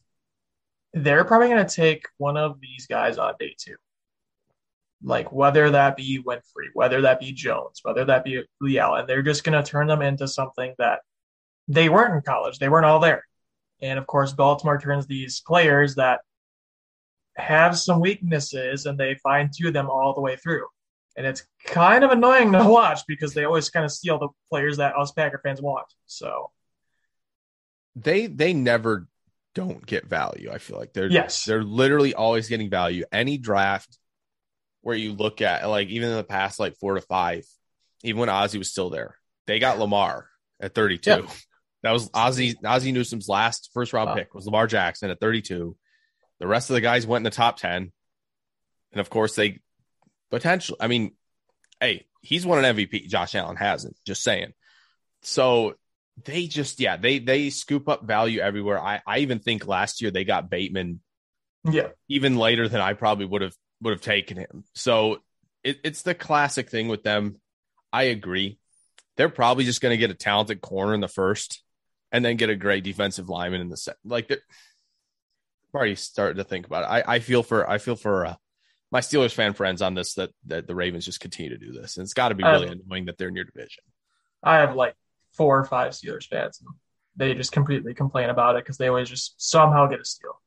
they're 0.93 1.25
probably 1.25 1.47
going 1.49 1.65
to 1.65 1.75
take 1.75 2.05
one 2.17 2.37
of 2.37 2.59
these 2.59 2.87
guys 2.87 3.17
on 3.17 3.33
day 3.39 3.55
two. 3.57 3.75
Like 5.03 5.31
whether 5.31 5.71
that 5.71 5.97
be 5.97 6.21
Winfrey, 6.23 6.69
whether 6.73 7.01
that 7.01 7.19
be 7.19 7.31
Jones, 7.31 7.79
whether 7.83 8.05
that 8.05 8.23
be 8.23 8.43
Leal, 8.59 8.95
and 8.95 9.07
they're 9.07 9.23
just 9.23 9.43
going 9.43 9.61
to 9.61 9.67
turn 9.67 9.87
them 9.87 10.01
into 10.01 10.27
something 10.27 10.75
that 10.77 10.99
they 11.67 11.89
weren't 11.89 12.13
in 12.13 12.21
college. 12.21 12.59
They 12.59 12.69
weren't 12.69 12.85
all 12.85 12.99
there. 12.99 13.23
And 13.81 13.97
of 13.97 14.05
course, 14.05 14.33
Baltimore 14.33 14.79
turns 14.79 15.07
these 15.07 15.41
players 15.41 15.95
that 15.95 16.19
have 17.35 17.77
some 17.77 17.99
weaknesses 17.99 18.85
and 18.85 18.99
they 18.99 19.15
fine 19.23 19.49
tune 19.55 19.73
them 19.73 19.89
all 19.89 20.13
the 20.13 20.21
way 20.21 20.35
through. 20.35 20.67
And 21.17 21.25
it's 21.25 21.45
kind 21.65 22.03
of 22.03 22.11
annoying 22.11 22.51
to 22.53 22.63
watch 22.63 23.01
because 23.07 23.33
they 23.33 23.45
always 23.45 23.69
kind 23.69 23.85
of 23.85 23.91
steal 23.91 24.19
the 24.19 24.29
players 24.49 24.77
that 24.77 24.97
us 24.97 25.11
Packer 25.11 25.41
fans 25.43 25.61
want. 25.61 25.87
So 26.05 26.51
they 27.95 28.27
they 28.27 28.53
never 28.53 29.07
don't 29.53 29.85
get 29.85 30.07
value. 30.07 30.49
I 30.51 30.57
feel 30.59 30.77
like 30.77 30.93
they're 30.93 31.09
Yes. 31.11 31.45
they're 31.45 31.63
literally 31.63 32.13
always 32.13 32.47
getting 32.47 32.69
value. 32.69 33.03
Any 33.11 33.37
draft 33.37 33.97
where 34.81 34.95
you 34.95 35.13
look 35.13 35.41
at 35.41 35.67
like 35.67 35.89
even 35.89 36.09
in 36.09 36.15
the 36.15 36.23
past 36.23 36.59
like 36.59 36.75
four 36.77 36.95
to 36.95 37.01
five, 37.01 37.45
even 38.03 38.19
when 38.19 38.29
Ozzie 38.29 38.57
was 38.57 38.71
still 38.71 38.89
there, 38.89 39.17
they 39.47 39.59
got 39.59 39.77
Lamar 39.79 40.27
at 40.59 40.73
32. 40.73 41.09
Yeah. 41.09 41.21
That 41.83 41.91
was 41.91 42.09
Ozzie 42.13 42.55
Ozzie 42.63 42.91
Newsome's 42.91 43.27
last 43.27 43.69
first 43.73 43.91
round 43.93 44.09
Wow. 44.09 44.15
pick 44.15 44.33
was 44.33 44.45
Lamar 44.45 44.67
Jackson 44.67 45.09
at 45.09 45.19
32. 45.19 45.75
The 46.39 46.47
rest 46.47 46.69
of 46.69 46.75
the 46.75 46.81
guys 46.81 47.05
went 47.05 47.21
in 47.21 47.23
the 47.25 47.35
top 47.35 47.57
10. 47.57 47.91
And 48.91 48.99
of 49.01 49.09
course 49.09 49.35
they 49.35 49.59
potential 50.29 50.77
I 50.79 50.87
mean, 50.87 51.15
hey, 51.79 52.05
he's 52.21 52.45
won 52.45 52.63
an 52.63 52.75
MVP. 52.75 53.07
Josh 53.07 53.35
Allen 53.35 53.55
hasn't. 53.57 53.97
Just 54.05 54.23
saying. 54.23 54.53
So 55.23 55.75
they 56.23 56.47
just 56.47 56.79
yeah 56.79 56.97
they 56.97 57.19
they 57.19 57.49
scoop 57.49 57.89
up 57.89 58.03
value 58.03 58.39
everywhere. 58.39 58.79
I 58.79 59.01
I 59.05 59.19
even 59.19 59.39
think 59.39 59.67
last 59.67 60.01
year 60.01 60.11
they 60.11 60.23
got 60.23 60.49
Bateman 60.49 61.01
yeah, 61.63 61.89
even 62.09 62.37
later 62.37 62.67
than 62.67 62.81
I 62.81 62.93
probably 62.93 63.25
would 63.25 63.41
have 63.41 63.55
would 63.81 63.91
have 63.91 64.01
taken 64.01 64.37
him. 64.37 64.63
So 64.73 65.19
it, 65.63 65.79
it's 65.83 66.01
the 66.01 66.15
classic 66.15 66.69
thing 66.69 66.87
with 66.87 67.03
them. 67.03 67.39
I 67.93 68.03
agree. 68.03 68.57
They're 69.17 69.29
probably 69.29 69.65
just 69.65 69.81
going 69.81 69.91
to 69.93 69.97
get 69.97 70.09
a 70.09 70.15
talented 70.15 70.61
corner 70.61 70.93
in 70.93 71.01
the 71.01 71.07
first, 71.07 71.63
and 72.11 72.23
then 72.25 72.37
get 72.37 72.49
a 72.49 72.55
great 72.55 72.83
defensive 72.83 73.29
lineman 73.29 73.61
in 73.61 73.69
the 73.69 73.77
second. 73.77 73.99
Like 74.05 74.27
they're 74.27 74.39
I'm 75.73 75.77
already 75.77 75.95
starting 75.95 76.37
to 76.37 76.43
think 76.43 76.65
about 76.65 76.83
it. 76.83 77.07
I, 77.07 77.15
I 77.15 77.19
feel 77.19 77.43
for 77.43 77.69
I 77.69 77.77
feel 77.77 77.95
for 77.95 78.25
uh, 78.25 78.35
my 78.91 78.99
Steelers 78.99 79.33
fan 79.33 79.53
friends 79.53 79.81
on 79.81 79.93
this 79.93 80.15
that 80.15 80.31
that 80.47 80.67
the 80.67 80.75
Ravens 80.75 81.05
just 81.05 81.19
continue 81.19 81.51
to 81.51 81.57
do 81.57 81.71
this, 81.71 81.97
and 81.97 82.03
it's 82.03 82.13
got 82.13 82.29
to 82.29 82.35
be 82.35 82.43
really 82.43 82.67
Um, 82.67 82.81
annoying 82.85 83.05
that 83.05 83.17
they're 83.17 83.29
in 83.29 83.35
your 83.35 83.45
division. 83.45 83.83
I 84.43 84.57
have 84.57 84.75
like 84.75 84.95
four 85.33 85.59
or 85.59 85.65
five 85.65 85.91
Steelers 85.93 86.27
fans. 86.27 86.59
And 86.59 86.69
they 87.15 87.33
just 87.33 87.51
completely 87.51 87.93
complain 87.93 88.29
about 88.29 88.55
it 88.55 88.63
because 88.63 88.77
they 88.77 88.87
always 88.87 89.09
just 89.09 89.33
somehow 89.37 89.87
get 89.87 89.99
a 90.01 90.05
steal. 90.05 90.39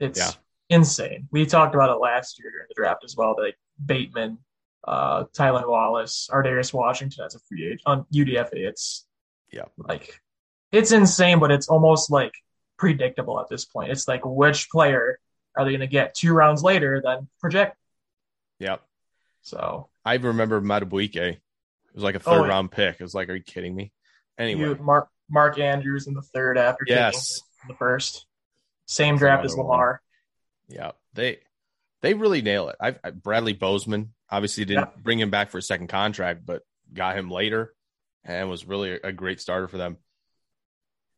It's 0.00 0.18
Yeah. 0.18 0.32
insane. 0.76 1.28
We 1.30 1.46
talked 1.46 1.74
about 1.74 1.90
it 1.90 2.00
last 2.00 2.38
year 2.38 2.50
during 2.50 2.66
the 2.68 2.74
draft 2.74 3.04
as 3.04 3.16
well. 3.16 3.34
Like 3.38 3.56
Bateman, 3.84 4.38
uh, 4.86 5.24
Tylan 5.34 5.68
Wallace, 5.68 6.28
Ar'Darius 6.32 6.72
Washington 6.72 7.24
as 7.24 7.34
a 7.34 7.40
free 7.40 7.66
agent 7.66 7.82
on 7.86 8.06
UDFA. 8.12 8.64
It's 8.68 9.06
Yeah. 9.50 9.64
like 9.76 10.20
it's 10.70 10.92
insane, 10.92 11.38
but 11.40 11.50
it's 11.50 11.68
almost 11.68 12.10
like 12.10 12.32
predictable 12.76 13.40
at 13.40 13.48
this 13.48 13.64
point. 13.64 13.90
It's 13.90 14.06
like 14.06 14.20
which 14.24 14.70
player 14.70 15.18
are 15.56 15.64
they 15.64 15.70
going 15.70 15.80
to 15.80 15.86
get 15.86 16.14
two 16.14 16.32
rounds 16.32 16.62
later 16.62 17.00
than 17.02 17.28
project? 17.40 17.76
Yep. 18.60 18.82
So 19.42 19.88
I 20.04 20.14
remember 20.14 20.60
Madubuike. 20.60 21.16
It 21.16 21.40
was 21.94 22.04
like 22.04 22.14
a 22.14 22.20
third 22.20 22.44
Oh, 22.44 22.46
round 22.46 22.70
pick. 22.70 22.96
It 23.00 23.02
was 23.02 23.14
like, 23.14 23.28
are 23.28 23.34
you 23.34 23.42
kidding 23.42 23.74
me? 23.74 23.92
Anyway, 24.38 24.60
you 24.60 24.74
Mark 24.76 25.08
Mark 25.28 25.58
Andrews 25.58 26.06
in 26.06 26.14
the 26.14 26.22
third 26.22 26.56
after 26.58 26.84
Yes. 26.86 27.40
the 27.66 27.74
first. 27.74 28.26
Same 28.86 29.14
That's 29.14 29.20
draft 29.20 29.44
as 29.44 29.52
another 29.54 29.68
one. 29.68 29.76
Lamar. 29.78 30.02
yeah, 30.68 30.90
they 31.14 31.38
they 32.00 32.14
really 32.14 32.40
nail 32.42 32.68
it. 32.68 32.76
I, 32.80 32.96
I 33.02 33.10
Bradley 33.10 33.52
Bozeman 33.52 34.14
obviously 34.30 34.64
didn't 34.64 35.02
bring 35.02 35.18
him 35.18 35.30
back 35.30 35.50
for 35.50 35.58
a 35.58 35.62
second 35.62 35.88
contract, 35.88 36.46
but 36.46 36.62
got 36.92 37.18
him 37.18 37.30
later 37.30 37.74
and 38.24 38.48
was 38.48 38.64
really 38.66 38.92
a, 38.92 39.12
great 39.12 39.40
starter 39.40 39.68
for 39.68 39.76
them. 39.78 39.96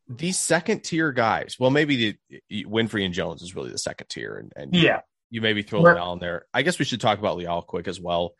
These 0.07 0.37
second 0.39 0.83
tier 0.83 1.11
guys, 1.11 1.57
well, 1.59 1.69
maybe 1.69 2.17
the 2.49 2.65
Winfrey 2.65 3.05
and 3.05 3.13
Jones 3.13 3.41
is 3.41 3.55
really 3.55 3.69
the 3.69 3.77
second 3.77 4.07
tier, 4.09 4.35
and, 4.37 4.51
and 4.55 4.73
Yeah. 4.75 5.01
you 5.29 5.41
maybe 5.41 5.61
throw 5.61 5.81
Leal 5.81 6.13
in 6.13 6.19
there. 6.19 6.45
I 6.53 6.61
guess 6.63 6.79
we 6.79 6.85
should 6.85 7.01
talk 7.01 7.19
about 7.19 7.37
Leal 7.37 7.61
quick 7.61 7.87
as 7.87 7.99
well. 7.99 8.33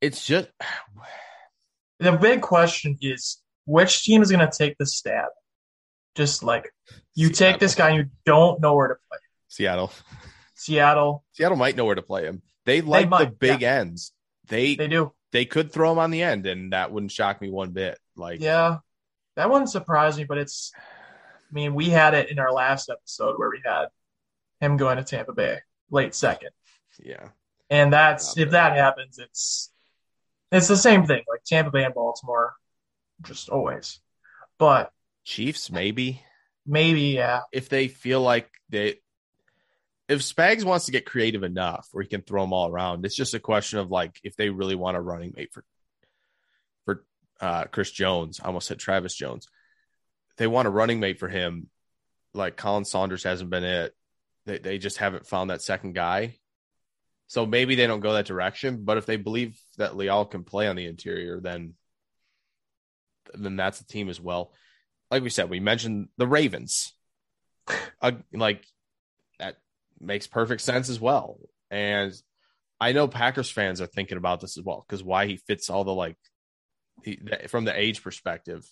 It's 0.00 0.24
just 0.24 0.48
The 1.98 2.12
big 2.12 2.40
question 2.40 2.96
is 3.00 3.39
which 3.64 4.02
team 4.04 4.22
is 4.22 4.30
going 4.30 4.46
to 4.48 4.56
take 4.56 4.76
the 4.78 4.86
stab? 4.86 5.28
Just 6.14 6.42
like 6.42 6.72
you 7.14 7.30
take 7.30 7.58
this 7.58 7.74
guy 7.74 7.90
and 7.90 7.98
you 7.98 8.10
don't 8.24 8.60
know 8.60 8.74
where 8.74 8.88
to 8.88 8.96
play. 9.08 9.18
Seattle. 9.48 9.92
Seattle, 10.54 11.24
Seattle 11.32 11.56
might 11.56 11.76
know 11.76 11.86
where 11.86 11.94
to 11.94 12.02
play 12.02 12.24
him. 12.24 12.42
They 12.66 12.82
like 12.82 13.06
the 13.06 13.10
might, 13.10 13.38
big 13.38 13.62
ends. 13.62 14.12
They 14.48 14.74
they 14.74 14.88
do. 14.88 15.12
they 15.32 15.46
could 15.46 15.72
throw 15.72 15.92
him 15.92 15.98
on 15.98 16.10
the 16.10 16.22
end, 16.22 16.46
and 16.46 16.72
that 16.72 16.92
wouldn't 16.92 17.12
shock 17.12 17.40
me 17.40 17.50
one 17.50 17.70
bit. 17.70 17.98
Like, 18.16 18.40
Yeah. 18.40 18.78
That 19.36 19.48
wouldn't 19.48 19.70
surprise 19.70 20.18
me, 20.18 20.24
but 20.24 20.36
it's 20.38 20.72
I 20.76 21.54
mean, 21.54 21.74
we 21.74 21.88
had 21.88 22.14
it 22.14 22.30
in 22.30 22.38
our 22.38 22.52
last 22.52 22.90
episode 22.90 23.38
where 23.38 23.50
we 23.50 23.60
had 23.64 23.86
him 24.60 24.76
going 24.76 24.98
to 24.98 25.04
Tampa 25.04 25.32
Bay 25.32 25.60
late 25.90 26.14
second. 26.14 26.50
Yeah. 27.02 27.28
And 27.70 27.92
that's 27.92 28.36
Not 28.36 28.42
if 28.42 28.50
that 28.50 28.76
happens, 28.76 29.18
it's 29.18 29.70
it's 30.52 30.68
the 30.68 30.76
same 30.76 31.06
thing. 31.06 31.22
Like 31.28 31.44
Tampa 31.44 31.70
Bay 31.70 31.84
and 31.84 31.94
Baltimore, 31.94 32.54
just 33.22 33.48
always. 33.48 34.00
But 34.58 34.92
Chiefs, 35.24 35.70
maybe. 35.70 36.22
maybe, 36.66 37.00
yeah. 37.14 37.40
If 37.52 37.68
they 37.68 37.88
feel 37.88 38.20
like 38.20 38.50
they 38.68 38.96
if 40.08 40.22
Spags 40.22 40.64
wants 40.64 40.86
to 40.86 40.92
get 40.92 41.06
creative 41.06 41.44
enough 41.44 41.88
where 41.92 42.02
he 42.02 42.08
can 42.08 42.22
throw 42.22 42.42
them 42.42 42.52
all 42.52 42.68
around, 42.68 43.04
it's 43.06 43.14
just 43.14 43.34
a 43.34 43.40
question 43.40 43.78
of 43.78 43.90
like 43.90 44.18
if 44.24 44.34
they 44.34 44.50
really 44.50 44.74
want 44.74 44.96
a 44.96 45.00
running 45.00 45.32
mate 45.36 45.52
for 45.52 45.64
for 46.84 47.04
uh 47.40 47.64
Chris 47.66 47.92
Jones. 47.92 48.40
I 48.42 48.46
almost 48.46 48.66
said 48.66 48.78
Travis 48.78 49.14
Jones. 49.14 49.46
They 50.36 50.48
want 50.48 50.66
a 50.66 50.70
running 50.70 50.98
mate 50.98 51.20
for 51.20 51.28
him, 51.28 51.68
like 52.34 52.56
Khalen 52.56 52.86
Saunders 52.86 53.22
hasn't 53.22 53.50
been 53.50 53.64
it. 53.64 53.94
They 54.46 54.58
they 54.58 54.78
just 54.78 54.96
haven't 54.96 55.26
found 55.26 55.50
that 55.50 55.62
second 55.62 55.94
guy. 55.94 56.38
So 57.28 57.46
maybe 57.46 57.76
they 57.76 57.86
don't 57.86 58.00
go 58.00 58.14
that 58.14 58.26
direction. 58.26 58.84
But 58.84 58.98
if 58.98 59.06
they 59.06 59.16
believe 59.16 59.56
that 59.78 59.96
Leal 59.96 60.24
can 60.24 60.42
play 60.42 60.66
on 60.66 60.74
the 60.74 60.86
interior, 60.86 61.40
then 61.40 61.74
then 63.34 63.56
that's 63.56 63.80
a 63.80 63.86
team 63.86 64.08
as 64.08 64.20
well. 64.20 64.52
Like 65.10 65.22
we 65.22 65.30
said, 65.30 65.50
we 65.50 65.60
mentioned 65.60 66.08
the 66.16 66.26
Ravens. 66.26 66.92
Uh, 68.02 68.12
like 68.32 68.64
that 69.38 69.58
makes 70.00 70.26
perfect 70.26 70.62
sense 70.62 70.88
as 70.88 70.98
well. 70.98 71.38
And 71.70 72.12
I 72.80 72.92
know 72.92 73.06
Packers 73.06 73.50
fans 73.50 73.80
are 73.80 73.86
thinking 73.86 74.16
about 74.16 74.40
this 74.40 74.56
as 74.56 74.64
well 74.64 74.84
because 74.88 75.04
why 75.04 75.26
he 75.26 75.36
fits 75.36 75.68
all 75.68 75.84
the 75.84 75.94
like 75.94 76.16
he, 77.04 77.20
from 77.48 77.64
the 77.64 77.78
age 77.78 78.02
perspective, 78.02 78.66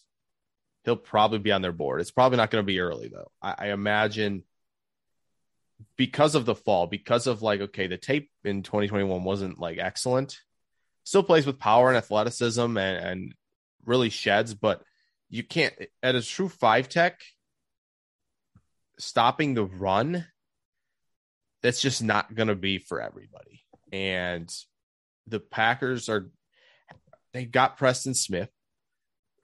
he'll 0.85 0.97
probably 0.97 1.39
be 1.39 1.53
on 1.53 1.63
their 1.63 1.73
board. 1.73 2.01
It's 2.01 2.11
probably 2.11 2.39
not 2.39 2.51
going 2.51 2.63
to 2.63 2.67
be 2.67 2.81
early 2.81 3.09
though. 3.09 3.31
I, 3.43 3.55
I 3.59 3.67
imagine 3.69 4.45
because 5.97 6.35
of 6.35 6.45
the 6.47 6.55
fall, 6.55 6.87
because 6.87 7.27
of 7.27 7.43
like 7.43 7.61
okay, 7.61 7.87
the 7.87 7.99
tape 7.99 8.31
in 8.45 8.63
2021 8.63 9.23
wasn't 9.25 9.61
like 9.61 9.79
excellent. 9.79 10.39
Still 11.05 11.23
plays 11.23 11.47
with 11.47 11.59
power 11.59 11.89
and 11.89 11.97
athleticism 11.97 12.61
and, 12.61 12.79
and 12.79 13.35
really 13.89 14.11
sheds, 14.11 14.55
but 14.55 14.83
you 15.31 15.43
can't 15.43 15.75
at 16.03 16.15
a 16.15 16.23
true 16.23 16.49
five 16.49 16.89
tech 16.89 17.21
stopping 18.99 19.55
the 19.55 19.65
run. 19.65 20.27
That's 21.63 21.81
just 21.81 22.03
not 22.03 22.35
going 22.35 22.49
to 22.49 22.55
be 22.55 22.79
for 22.79 23.01
everybody. 23.01 23.65
And 23.91 24.49
the 25.27 25.41
Packers 25.41 26.09
are 26.09 26.31
they 27.33 27.45
got 27.45 27.79
Preston 27.79 28.15
Smith. 28.15 28.51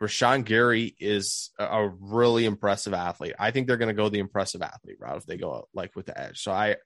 Rashan 0.00 0.44
Gary 0.44 0.94
is 1.00 1.50
a- 1.58 1.88
really 1.88 2.44
impressive 2.44 2.92
athlete. 2.92 3.34
I 3.38 3.50
think 3.50 3.66
they're 3.66 3.76
going 3.76 3.94
to 3.94 3.94
go 3.94 4.08
the 4.08 4.18
impressive 4.18 4.62
athlete 4.62 4.98
route 5.00 5.16
if 5.16 5.26
they 5.26 5.36
go 5.36 5.68
like 5.72 5.96
with 5.96 6.06
the 6.06 6.18
edge. 6.18 6.42
So 6.42 6.52
I 6.52 6.76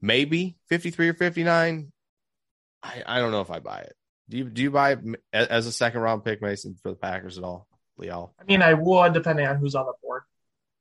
maybe 0.00 0.56
53 0.68 1.10
or 1.10 1.14
59. 1.14 1.92
I, 2.82 3.02
I 3.06 3.20
don't 3.20 3.32
know 3.32 3.40
if 3.40 3.50
I 3.50 3.60
buy 3.60 3.80
it. 3.80 3.94
Do 4.28 4.38
you 4.38 4.44
do 4.50 4.62
you 4.62 4.70
buy 4.70 4.96
as 5.32 5.66
a 5.66 5.72
second 5.72 6.00
round 6.00 6.24
pick, 6.24 6.42
Mason, 6.42 6.76
for 6.82 6.90
the 6.90 6.96
Packers 6.96 7.38
at 7.38 7.44
all, 7.44 7.68
Leal? 7.96 8.34
I 8.40 8.44
mean, 8.44 8.62
I 8.62 8.74
would 8.74 9.12
depending 9.12 9.46
on 9.46 9.56
who's 9.56 9.74
on 9.74 9.86
the 9.86 9.92
board. 10.02 10.22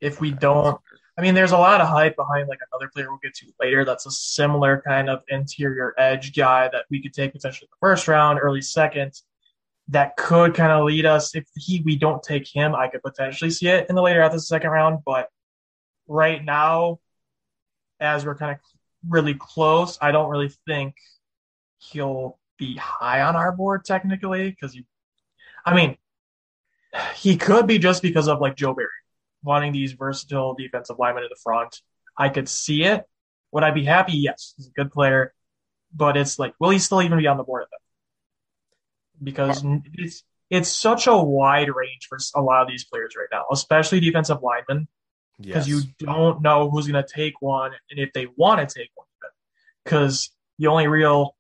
If 0.02 0.20
we 0.20 0.32
don't, 0.32 0.80
I 1.18 1.22
mean, 1.22 1.36
there's 1.36 1.52
a 1.52 1.58
lot 1.58 1.80
of 1.80 1.88
hype 1.88 2.16
behind 2.16 2.48
like 2.48 2.60
another 2.72 2.90
player 2.94 3.10
we'll 3.10 3.20
get 3.22 3.36
to 3.36 3.46
later. 3.60 3.86
That's 3.86 4.06
a 4.06 4.12
similar 4.12 4.82
kind 4.86 5.10
of 5.10 5.24
interior 5.30 5.94
edge 5.98 6.36
guy 6.36 6.70
that 6.70 6.86
we 6.90 7.02
could 7.02 7.14
take 7.14 7.34
potentially 7.34 7.68
the 7.72 7.78
first 7.80 8.08
round, 8.08 8.40
early 8.42 8.62
second. 8.62 9.14
That 9.90 10.18
could 10.18 10.56
kind 10.56 10.72
of 10.72 10.86
lead 10.86 11.06
us. 11.06 11.36
If 11.36 11.46
he 11.56 11.82
we 11.86 11.96
don't 11.98 12.24
take 12.24 12.48
him, 12.48 12.74
I 12.74 12.88
could 12.88 13.04
potentially 13.04 13.52
see 13.52 13.68
it 13.68 13.88
in 13.90 13.96
the 13.96 14.02
later 14.02 14.22
half 14.22 14.32
of 14.32 14.38
the 14.38 14.42
second 14.42 14.72
round. 14.72 15.00
But 15.06 15.30
right 16.08 16.44
now, 16.44 17.00
as 18.00 18.26
we're 18.26 18.36
kind 18.36 18.54
of 18.54 18.58
really 19.08 19.36
close, 19.36 20.00
I 20.02 20.12
don't 20.12 20.30
really 20.30 20.52
think 20.66 20.96
he'll 21.78 22.40
be 22.58 22.76
high 22.76 23.22
on 23.22 23.36
our 23.36 23.52
board 23.52 23.86
technically 23.86 24.50
because 24.50 24.74
he, 24.74 24.86
I 25.66 25.74
mean, 25.76 25.98
he 27.16 27.38
could 27.38 27.68
be 27.68 27.78
just 27.78 28.02
because 28.02 28.28
of 28.28 28.40
like 28.40 28.56
Joe 28.56 28.74
Barry 28.74 28.88
wanting 29.44 29.74
these 29.74 29.94
versatile 29.94 30.54
defensive 30.56 30.98
linemen 30.98 31.24
in 31.24 31.30
the 31.30 31.40
front. 31.44 31.82
I 32.18 32.30
could 32.30 32.48
see 32.48 32.84
it. 32.84 33.04
Would 33.52 33.64
I 33.64 33.72
be 33.72 33.84
happy? 33.84 34.14
Yes, 34.14 34.54
he's 34.58 34.68
a 34.68 34.72
good 34.72 34.92
player, 34.92 35.34
but 35.94 36.18
it's 36.18 36.40
like, 36.40 36.54
will 36.60 36.70
he 36.72 36.80
still 36.80 37.02
even 37.02 37.18
be 37.18 37.28
on 37.28 37.38
the 37.38 37.44
board 37.44 37.64
at 37.64 37.70
that? 37.72 39.24
Because 39.24 39.64
it's 39.94 40.24
it's 40.50 40.70
such 40.70 41.08
a 41.08 41.16
wide 41.16 41.70
range 41.74 42.08
for 42.08 42.18
a 42.36 42.42
lot 42.42 42.62
of 42.62 42.68
these 42.68 42.86
players 42.86 43.16
right 43.18 43.28
now, 43.32 43.46
especially 43.52 44.00
defensive 44.00 44.42
linemen, 44.42 44.88
because 45.42 45.68
Yes. 45.68 45.84
you 45.86 46.06
don't 46.06 46.42
know 46.42 46.70
who's 46.70 46.88
going 46.88 47.04
to 47.04 47.14
take 47.14 47.42
one 47.42 47.72
and 47.90 48.00
if 48.00 48.14
they 48.14 48.28
want 48.36 48.68
to 48.68 48.80
take 48.80 48.90
one. 48.96 49.08
Because 49.84 50.32
the 50.60 50.68
only 50.68 50.88
real 50.88 51.36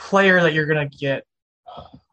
player 0.00 0.40
that 0.42 0.54
you're 0.54 0.66
going 0.66 0.88
to 0.88 0.96
get, 0.96 1.24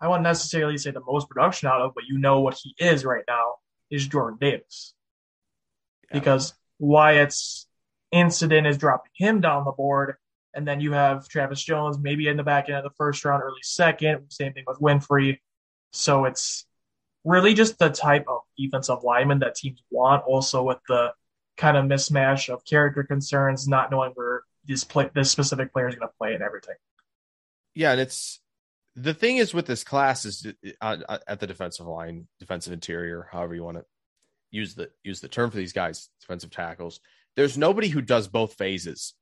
I 0.01 0.07
wouldn't 0.07 0.23
necessarily 0.23 0.77
say 0.77 0.91
the 0.91 1.01
most 1.07 1.29
production 1.29 1.69
out 1.69 1.81
of, 1.81 1.93
but 1.95 2.03
you 2.07 2.17
know 2.19 2.41
what 2.41 2.59
he 2.61 2.75
is 2.79 3.05
right 3.05 3.23
now 3.27 3.55
is 3.89 4.07
Jordan 4.07 4.37
Davis 4.39 4.93
Yeah. 6.11 6.19
because 6.19 6.53
Wyatt's 6.79 7.67
incident 8.11 8.67
is 8.67 8.77
dropping 8.77 9.11
him 9.15 9.41
down 9.41 9.65
the 9.65 9.71
board. 9.71 10.15
And 10.53 10.67
then 10.67 10.79
you 10.79 10.91
have 10.93 11.27
Travis 11.27 11.63
Jones 11.63 11.97
maybe 11.99 12.27
in 12.27 12.37
the 12.37 12.43
back 12.43 12.67
end 12.67 12.77
of 12.77 12.83
the 12.83 12.95
first 12.97 13.23
round, 13.25 13.41
early 13.43 13.61
second. 13.63 14.25
Same 14.29 14.53
thing 14.53 14.63
with 14.67 14.79
Winfrey. 14.79 15.39
So 15.91 16.25
it's 16.25 16.65
really 17.23 17.53
just 17.53 17.79
the 17.79 17.89
type 17.89 18.25
of 18.27 18.41
defensive 18.57 19.03
lineman 19.03 19.39
that 19.39 19.55
teams 19.55 19.81
want. 19.91 20.23
Also 20.25 20.63
with 20.63 20.79
the 20.87 21.13
kind 21.57 21.77
of 21.77 21.85
mismatch 21.85 22.49
of 22.49 22.65
character 22.65 23.03
concerns, 23.03 23.67
not 23.67 23.91
knowing 23.91 24.11
where 24.15 24.43
this 24.65 24.83
play, 24.83 25.09
this 25.13 25.31
specific 25.31 25.71
player 25.73 25.87
is 25.87 25.95
going 25.95 26.07
to 26.07 26.13
play 26.17 26.33
and 26.33 26.43
everything. 26.43 26.75
Yeah, 27.77 27.91
and 27.91 28.01
it's 28.01 28.39
the 28.95 29.13
thing 29.13 29.37
is 29.37 29.53
with 29.53 29.67
this 29.67 29.83
class 29.83 30.25
is 30.25 30.47
uh, 30.81 30.97
uh, 31.07 31.19
at 31.27 31.39
the 31.39 31.45
defensive 31.45 31.85
line, 31.85 32.27
defensive 32.39 32.73
interior, 32.73 33.29
however 33.31 33.53
you 33.53 33.63
want 33.63 33.77
to 33.77 33.85
use 34.49 34.73
the 34.73 34.89
use 35.03 35.21
the 35.21 35.27
term 35.27 35.51
for 35.51 35.57
these 35.57 35.73
guys, 35.73 36.09
defensive 36.19 36.49
tackles. 36.49 36.99
There's 37.35 37.55
nobody 37.55 37.87
who 37.87 38.01
does 38.01 38.27
both 38.27 38.55
phases 38.55 39.13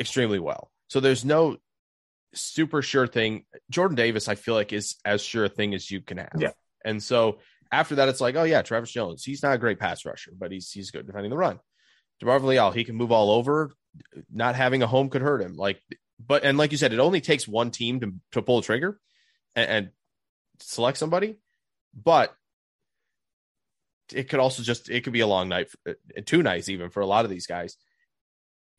extremely 0.00 0.40
well. 0.40 0.72
So 0.88 0.98
there's 0.98 1.24
no 1.24 1.58
super 2.34 2.82
sure 2.82 3.06
thing. 3.06 3.44
Jordan 3.70 3.94
Davis, 3.94 4.26
I 4.26 4.34
feel 4.34 4.54
like, 4.54 4.72
is 4.72 4.96
as 5.04 5.22
sure 5.22 5.44
a 5.44 5.48
thing 5.48 5.72
as 5.72 5.88
you 5.88 6.00
can 6.00 6.18
have. 6.18 6.34
Yeah. 6.36 6.50
And 6.84 7.00
so 7.00 7.38
after 7.70 7.94
that, 7.94 8.08
it's 8.08 8.20
like, 8.20 8.34
oh 8.34 8.42
yeah, 8.42 8.62
Travis 8.62 8.90
Jones. 8.90 9.22
He's 9.22 9.44
not 9.44 9.54
a 9.54 9.58
great 9.58 9.78
pass 9.78 10.04
rusher, 10.04 10.32
but 10.36 10.50
he's 10.50 10.68
he's 10.72 10.90
good 10.90 11.06
defending 11.06 11.30
the 11.30 11.36
run. 11.36 11.60
DeMarvin 12.20 12.42
Leal, 12.42 12.72
he 12.72 12.82
can 12.82 12.96
move 12.96 13.12
all 13.12 13.30
over. 13.30 13.70
Not 14.32 14.56
having 14.56 14.82
a 14.82 14.88
home 14.88 15.10
could 15.10 15.22
hurt 15.22 15.42
him. 15.42 15.54
Like, 15.54 15.80
but 16.18 16.44
and 16.44 16.58
like 16.58 16.72
you 16.72 16.78
said, 16.78 16.92
it 16.92 16.98
only 16.98 17.20
takes 17.20 17.46
one 17.48 17.70
team 17.70 18.00
to 18.00 18.14
to 18.32 18.42
pull 18.42 18.58
a 18.58 18.62
trigger 18.62 19.00
and, 19.54 19.70
and 19.70 19.90
select 20.60 20.98
somebody. 20.98 21.36
But 21.94 22.34
it 24.12 24.28
could 24.28 24.40
also 24.40 24.62
just 24.62 24.90
it 24.90 25.02
could 25.04 25.12
be 25.12 25.20
a 25.20 25.26
long 25.26 25.48
night, 25.48 25.68
uh, 25.88 25.94
two 26.26 26.42
nights 26.42 26.68
even 26.68 26.90
for 26.90 27.00
a 27.00 27.06
lot 27.06 27.24
of 27.24 27.30
these 27.30 27.46
guys. 27.46 27.76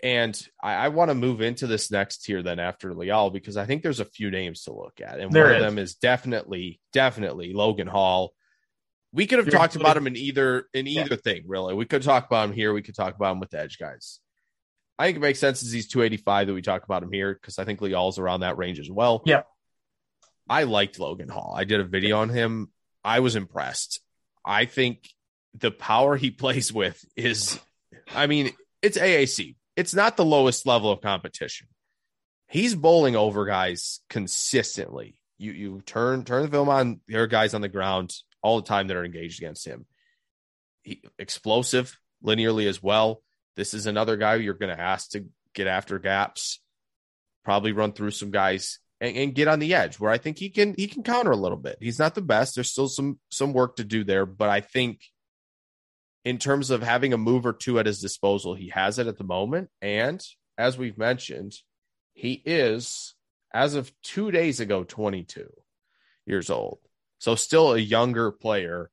And 0.04 0.39
I, 0.62 0.74
I 0.74 0.88
want 0.89 1.10
to 1.10 1.15
move 1.15 1.42
into 1.42 1.68
this 1.68 1.89
next 1.89 2.24
tier 2.25 2.44
then 2.44 2.60
after 2.60 2.94
Leal 2.94 3.30
because 3.30 3.58
I 3.58 3.65
think 3.65 3.82
there's 3.82 4.01
a 4.01 4.06
few 4.06 4.30
names 4.30 4.63
to 4.63 4.74
look 4.74 5.00
at, 5.01 5.20
and 5.20 5.32
There 5.32 5.46
one 5.46 5.56
of 5.56 5.62
them 5.62 5.80
is 5.80 5.96
definitely, 5.96 6.80
definitely 6.94 7.54
Logan 7.54 7.88
Hall. 7.88 8.34
We 9.13 9.25
could 9.25 9.39
have 9.39 9.48
You're 9.48 9.58
talked 9.58 9.77
about 9.77 9.96
him 9.96 10.08
in 10.08 10.18
either 10.18 10.65
in 10.74 10.86
Yeah. 10.86 11.06
either 11.06 11.15
thing, 11.15 11.44
really. 11.48 11.74
We 11.74 11.86
could 11.86 12.04
talk 12.04 12.25
about 12.25 12.50
him 12.50 12.54
here. 12.54 12.74
We 12.74 12.82
could 12.82 12.96
talk 12.96 13.15
about 13.15 13.32
him 13.32 13.39
with 13.39 13.51
the 13.51 13.60
edge 13.62 13.80
guys. 13.80 14.20
I 14.98 15.06
think 15.06 15.18
it 15.18 15.22
makes 15.22 15.40
sense 15.40 15.64
as 15.64 15.72
he's 15.72 15.88
285 15.88 16.48
that 16.48 16.54
we 16.54 16.62
talk 16.62 16.84
about 16.84 17.04
him 17.04 17.12
here 17.12 17.34
because 17.34 17.60
I 17.60 17.66
think 17.66 17.82
Leal's 17.82 18.18
around 18.18 18.42
that 18.42 18.58
range 18.58 18.80
as 18.80 18.90
well. 18.90 19.22
Yeah. 19.25 19.44
I 20.48 20.64
liked 20.64 21.00
Logan 21.00 21.30
Hall. 21.30 21.54
I 21.56 21.64
did 21.64 21.80
a 21.80 21.86
video 21.86 22.20
on 22.20 22.30
him. 22.30 22.72
I 23.04 23.20
was 23.20 23.36
impressed. 23.36 24.00
I 24.46 24.66
think 24.66 25.10
the 25.54 25.72
power 25.72 26.16
he 26.16 26.32
plays 26.32 26.72
with 26.72 27.04
is, 27.16 27.60
I 28.14 28.28
mean, 28.28 28.52
it's 28.82 28.98
AAC. 28.98 29.56
It's 29.75 29.94
not 29.94 30.16
the 30.16 30.25
lowest 30.25 30.66
level 30.66 30.92
of 30.92 31.02
competition. 31.02 31.68
He's 32.48 32.75
bowling 32.75 33.16
over 33.16 33.46
guys 33.46 34.00
consistently. 34.10 35.20
You 35.38 35.52
you 35.52 35.82
turn 35.82 36.24
turn 36.24 36.44
the 36.44 36.48
film 36.48 36.70
on. 36.70 37.02
There 37.08 37.24
are 37.24 37.28
guys 37.28 37.54
on 37.54 37.62
the 37.62 37.68
ground 37.68 38.16
all 38.42 38.62
the 38.62 38.68
time 38.68 38.88
that 38.88 38.96
are 38.96 39.04
engaged 39.04 39.42
against 39.42 39.68
him. 39.68 39.86
He, 40.84 41.02
explosive 41.18 42.00
linearly 42.24 42.68
as 42.68 42.82
well. 42.82 43.22
This 43.56 43.74
is 43.74 43.86
another 43.86 44.18
guy 44.18 44.36
you're 44.36 44.54
going 44.54 44.76
to 44.76 44.82
ask 44.82 45.12
to 45.12 45.26
get 45.54 45.68
after 45.68 46.00
gaps, 46.00 46.60
probably 47.44 47.72
run 47.72 47.94
through 47.94 48.12
some 48.12 48.32
guys 48.32 48.80
and, 49.00 49.16
and 49.16 49.36
get 49.36 49.48
on 49.48 49.60
the 49.60 49.74
edge 49.74 50.00
where 50.00 50.12
I 50.12 50.18
think 50.18 50.38
he 50.38 50.50
can 50.50 50.76
he 50.78 50.88
can 50.88 51.04
counter 51.04 51.32
a 51.32 51.38
little 51.38 51.58
bit. 51.58 51.78
He's 51.80 52.00
not 52.00 52.16
the 52.16 52.22
best. 52.22 52.56
There's 52.56 52.70
still 52.70 52.88
some 52.88 53.20
some 53.30 53.54
work 53.54 53.78
to 53.78 53.84
do 53.84 54.04
there, 54.04 54.26
but 54.26 54.50
I 54.50 54.62
think 54.62 55.02
in 56.24 56.38
terms 56.38 56.72
of 56.72 56.82
having 56.82 57.14
a 57.14 57.18
move 57.18 57.46
or 57.46 57.54
two 57.54 57.80
at 57.80 57.86
his 57.86 58.02
disposal, 58.02 58.56
he 58.56 58.70
has 58.70 59.00
it 59.00 59.08
at 59.08 59.18
the 59.18 59.24
moment. 59.24 59.70
And 59.82 60.26
as 60.58 60.78
we've 60.78 60.98
mentioned, 60.98 61.54
he 62.14 62.42
is, 62.46 63.14
as 63.54 63.76
of 63.76 63.92
two 64.02 64.32
days 64.32 64.60
ago, 64.60 64.84
22 64.84 65.48
years 66.26 66.50
old. 66.50 66.80
So 67.20 67.36
still 67.36 67.74
a 67.74 67.80
younger 67.80 68.32
player 68.32 68.90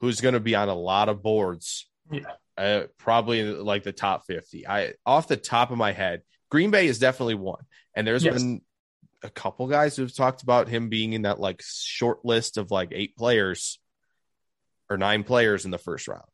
who's 0.00 0.20
going 0.20 0.34
to 0.34 0.40
be 0.40 0.56
on 0.56 0.68
a 0.68 0.74
lot 0.74 1.08
of 1.08 1.22
boards 1.22 1.88
Yeah. 2.10 2.24
Uh, 2.58 2.82
probably 2.98 3.44
like 3.44 3.82
the 3.82 3.92
top 3.92 4.26
50. 4.26 4.66
I 4.66 4.92
off 5.06 5.28
the 5.28 5.36
top 5.36 5.70
of 5.70 5.78
my 5.78 5.92
head, 5.92 6.22
Green 6.50 6.70
Bay 6.70 6.86
is 6.86 6.98
definitely 6.98 7.34
one. 7.34 7.64
And 7.94 8.06
there's 8.06 8.24
Yes. 8.24 8.34
been 8.42 8.62
a 9.22 9.30
couple 9.30 9.66
guys 9.68 9.96
who've 9.96 10.14
talked 10.14 10.42
about 10.42 10.68
him 10.68 10.88
being 10.88 11.12
in 11.12 11.22
that 11.22 11.38
like 11.40 11.62
short 11.64 12.24
list 12.24 12.56
of 12.58 12.70
like 12.70 12.88
eight 12.92 13.16
players 13.16 13.78
or 14.90 14.96
nine 14.96 15.24
players 15.24 15.64
in 15.64 15.70
the 15.70 15.78
first 15.78 16.08
round. 16.08 16.24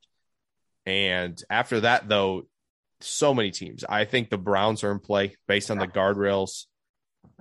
And 0.87 1.41
after 1.51 1.81
that, 1.81 2.09
though, 2.09 2.45
so 3.01 3.35
many 3.35 3.51
teams. 3.51 3.85
I 3.85 4.05
think 4.07 4.31
the 4.31 4.39
Browns 4.39 4.83
are 4.85 4.91
in 4.91 4.99
play 5.01 5.37
based 5.47 5.71
on 5.71 5.79
the 5.79 5.87
guardrails. 5.87 6.65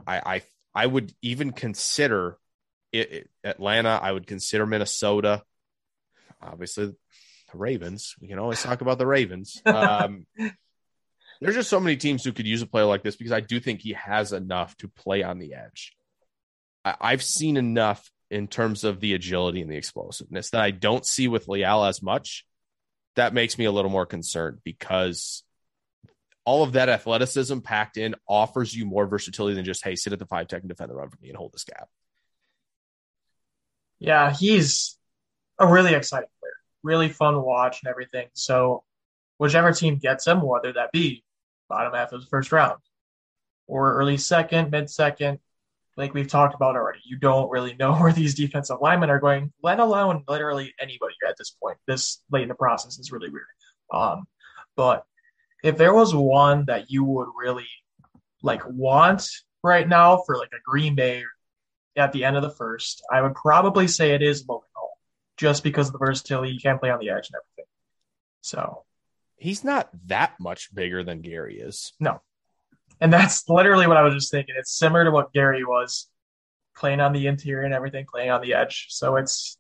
I 0.06 0.18
I, 0.36 0.42
I 0.76 0.86
would 0.86 1.14
even 1.22 1.52
consider 1.52 2.38
it, 2.92 3.12
it- 3.12 3.30
Atlanta. 3.44 3.90
I 4.02 4.12
would 4.12 4.28
consider 4.28 4.66
Minnesota. 4.68 5.44
Obviously, 6.42 6.94
the 7.52 7.58
Ravens. 7.58 8.16
We 8.20 8.28
can 8.28 8.40
always 8.40 8.62
talk 8.62 8.82
about 8.82 8.98
the 8.98 9.08
Ravens. 9.08 9.62
Um, 9.66 10.26
there's 11.42 11.56
just 11.56 11.70
so 11.70 11.80
many 11.80 11.98
teams 11.98 12.24
who 12.24 12.34
could 12.34 12.48
use 12.48 12.62
a 12.62 12.68
player 12.68 12.86
like 12.86 13.04
this 13.04 13.16
because 13.16 13.32
I 13.32 13.42
do 13.42 13.60
think 13.60 13.82
he 13.82 13.94
has 13.94 14.34
enough 14.34 14.76
to 14.78 14.88
play 14.88 15.24
on 15.24 15.40
the 15.40 15.54
edge. 15.54 15.96
I, 16.84 16.96
I've 17.00 17.24
seen 17.24 17.58
enough 17.58 18.10
in 18.30 18.48
terms 18.48 18.84
of 18.84 19.00
the 19.00 19.14
agility 19.14 19.62
and 19.62 19.72
the 19.72 19.78
explosiveness 19.78 20.50
that 20.52 20.62
I 20.62 20.72
don't 20.72 21.06
see 21.06 21.28
with 21.28 21.48
Leal 21.48 21.84
as 21.86 22.02
much. 22.02 22.46
That 23.16 23.34
makes 23.34 23.58
me 23.58 23.66
a 23.66 23.72
little 23.72 23.90
more 23.90 24.06
concerned 24.06 24.60
because 24.64 25.44
all 26.46 26.64
of 26.64 26.74
that 26.74 26.90
athleticism 26.90 27.60
packed 27.60 27.98
in 27.98 28.16
offers 28.28 28.74
you 28.76 28.86
more 28.86 29.08
versatility 29.08 29.56
than 29.56 29.66
just, 29.66 29.84
hey, 29.84 29.96
sit 29.96 30.14
at 30.14 30.20
the 30.20 30.26
five 30.26 30.48
tech 30.48 30.62
and 30.62 30.70
defend 30.70 30.90
the 30.90 30.96
run 30.96 31.10
for 31.10 31.18
me 31.22 31.30
and 31.30 31.38
hold 31.38 31.52
this 31.52 31.64
gap. 31.64 31.90
Yeah, 34.00 34.32
he's 34.32 34.98
a 35.60 35.68
really 35.68 35.94
exciting 35.94 36.30
really 36.88 37.10
fun 37.10 37.34
to 37.34 37.40
watch 37.40 37.82
and 37.84 37.90
everything. 37.90 38.28
So, 38.34 38.84
whichever 39.38 39.72
team 39.72 39.98
gets 39.98 40.26
him, 40.26 40.42
whether 40.42 40.74
that 40.74 40.92
be 40.92 41.24
bottom 41.70 41.94
half 41.94 42.14
of 42.14 42.22
the 42.22 42.28
first 42.28 42.52
round 42.52 42.80
or 43.68 43.96
early 43.96 44.18
second, 44.18 44.72
mid 44.72 44.90
second, 44.90 45.40
like 45.98 46.14
we've 46.14 46.28
talked 46.28 46.56
about 46.56 46.76
already, 46.76 47.00
you 47.04 47.18
don't 47.18 47.50
really 47.50 47.76
know 47.76 47.96
where 48.00 48.14
these 48.14 48.36
defensive 48.36 48.78
linemen 48.82 49.10
are 49.10 49.20
going, 49.20 49.52
let 49.62 49.80
alone 49.80 50.24
literally 50.28 50.74
anybody 50.80 51.16
at 51.28 51.36
this 51.38 51.56
point. 51.62 51.78
This 51.88 52.22
late 52.32 52.44
in 52.44 52.50
the 52.50 52.56
process 52.56 53.00
is 53.00 53.12
really 53.12 53.30
weird. 53.30 53.46
Um, 53.92 54.26
but 54.76 55.06
if 55.64 55.78
there 55.78 55.94
was 55.94 56.14
one 56.14 56.66
that 56.66 56.90
you 56.90 57.04
would 57.04 57.28
really 57.38 57.68
like 58.44 58.62
want 58.68 59.28
right 59.64 59.88
now 59.88 60.22
for 60.26 60.38
like 60.38 60.52
a 60.54 60.62
Green 60.64 60.96
Bay 60.96 61.24
at 61.96 62.12
the 62.12 62.24
end 62.24 62.38
of 62.38 62.44
the 62.44 62.52
first, 62.52 63.04
I 63.12 63.22
would 63.22 63.34
probably 63.34 63.88
say 63.88 64.12
it 64.12 64.22
is 64.22 64.46
Logan 64.48 64.67
just 65.38 65.64
because 65.64 65.88
of 65.88 65.94
the 65.94 66.00
versatility. 66.00 66.52
You 66.52 66.60
can't 66.60 66.80
play 66.80 66.90
on 66.90 67.00
the 67.00 67.10
edge 67.10 67.30
and 67.30 67.36
everything. 67.36 67.70
So, 68.42 68.84
He's 69.38 69.64
not 69.64 69.90
that 70.08 70.40
much 70.40 70.74
bigger 70.74 71.04
than 71.04 71.22
Gary 71.22 71.60
is. 71.60 71.94
No. 72.00 72.22
And 73.00 73.14
that's 73.14 73.48
literally 73.48 73.86
what 73.86 73.98
I 73.98 74.02
was 74.02 74.16
just 74.16 74.32
thinking. 74.32 74.56
It's 74.58 74.76
similar 74.76 75.04
to 75.04 75.12
what 75.12 75.32
Gary 75.32 75.64
was 75.64 76.10
playing 76.76 77.00
on 77.00 77.14
the 77.14 77.28
interior 77.28 77.64
and 77.64 77.74
everything, 77.74 78.06
playing 78.12 78.32
on 78.32 78.42
the 78.42 78.56
edge. 78.56 78.88
So 78.90 79.16
it's 79.16 79.58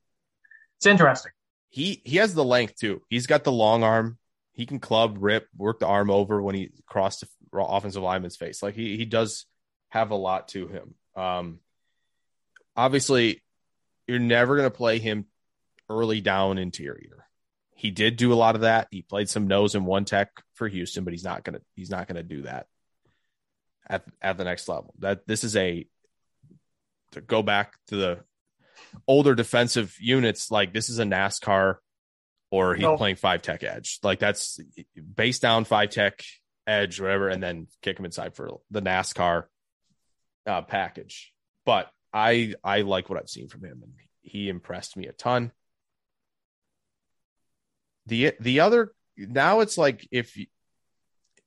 it's 0.78 0.88
interesting. 0.88 1.32
He 1.70 2.02
he 2.04 2.18
has 2.18 2.34
the 2.34 2.44
length 2.44 2.78
too. 2.80 3.04
He's 3.10 3.28
got 3.28 3.44
the 3.44 3.52
long 3.52 3.84
arm. 3.84 4.18
He 4.54 4.66
can 4.66 4.80
club, 4.80 5.18
rip, 5.20 5.48
work 5.56 5.80
the 5.80 5.86
arm 5.86 6.10
over 6.10 6.42
when 6.42 6.56
he 6.56 6.72
crossed 6.88 7.22
the 7.22 7.28
offensive 7.54 8.02
lineman's 8.02 8.36
face. 8.36 8.64
Like 8.64 8.74
he 8.74 8.98
he 8.98 9.06
does 9.06 9.46
have 9.90 10.10
a 10.10 10.16
lot 10.16 10.48
to 10.50 10.68
him. 10.68 10.96
Um, 11.16 11.60
obviously, 12.76 13.44
you're 14.08 14.18
never 14.18 14.56
going 14.56 14.70
to 14.70 14.76
play 14.76 14.98
him 14.98 15.26
early 15.90 16.22
down 16.22 16.58
interior. 16.58 17.26
He 17.76 17.92
did 17.92 18.18
do 18.18 18.34
a 18.34 18.36
lot 18.36 18.56
of 18.56 18.62
that. 18.62 18.88
He 18.92 19.02
played 19.04 19.30
some 19.30 19.48
nose 19.48 19.76
and 19.76 19.86
one 19.86 20.06
tech 20.06 20.30
for 20.56 20.68
Houston, 20.68 21.04
but 21.04 21.14
he's 21.14 21.24
not 21.24 21.44
gonna 21.44 21.62
he's 21.76 21.90
not 21.92 22.08
gonna 22.08 22.24
do 22.24 22.42
that 22.44 22.66
at 23.88 24.04
at 24.22 24.38
the 24.38 24.44
next 24.44 24.68
level. 24.68 24.94
That 25.00 25.28
this 25.28 25.44
is 25.44 25.56
a 25.56 25.88
to 27.12 27.22
go 27.22 27.44
back 27.44 27.74
to 27.88 27.96
the 27.96 28.20
older 29.08 29.36
defensive 29.36 29.96
units. 30.00 30.50
Like 30.52 30.74
this 30.74 30.90
is 30.90 31.00
a 31.00 31.04
NASCAR, 31.04 31.76
or 32.52 32.74
he's 32.76 32.82
No. 32.82 32.98
playing 32.98 33.16
five 33.18 33.42
tech 33.44 33.64
edge. 33.64 34.00
Like 34.02 34.20
that's 34.20 34.60
base 35.16 35.40
down 35.40 35.64
five 35.66 35.92
tech 35.92 36.24
edge, 36.66 37.00
whatever, 37.00 37.30
and 37.30 37.42
then 37.42 37.68
kick 37.82 38.00
him 38.00 38.06
inside 38.06 38.36
for 38.36 38.60
the 38.72 38.82
NASCAR 38.82 39.44
uh, 40.48 40.64
package. 40.64 41.32
But 41.64 41.92
I 42.12 42.56
I 42.64 42.82
like 42.82 43.08
what 43.10 43.20
I've 43.20 43.30
seen 43.30 43.50
from 43.50 43.64
him, 43.64 43.82
and 43.84 43.94
he 44.22 44.50
impressed 44.50 44.98
me 44.98 45.06
a 45.08 45.14
ton. 45.14 45.52
The 48.08 48.34
the 48.40 48.62
other 48.62 48.94
now 49.16 49.60
it's 49.60 49.78
like 49.78 50.08
if 50.12 50.36
you- 50.38 50.48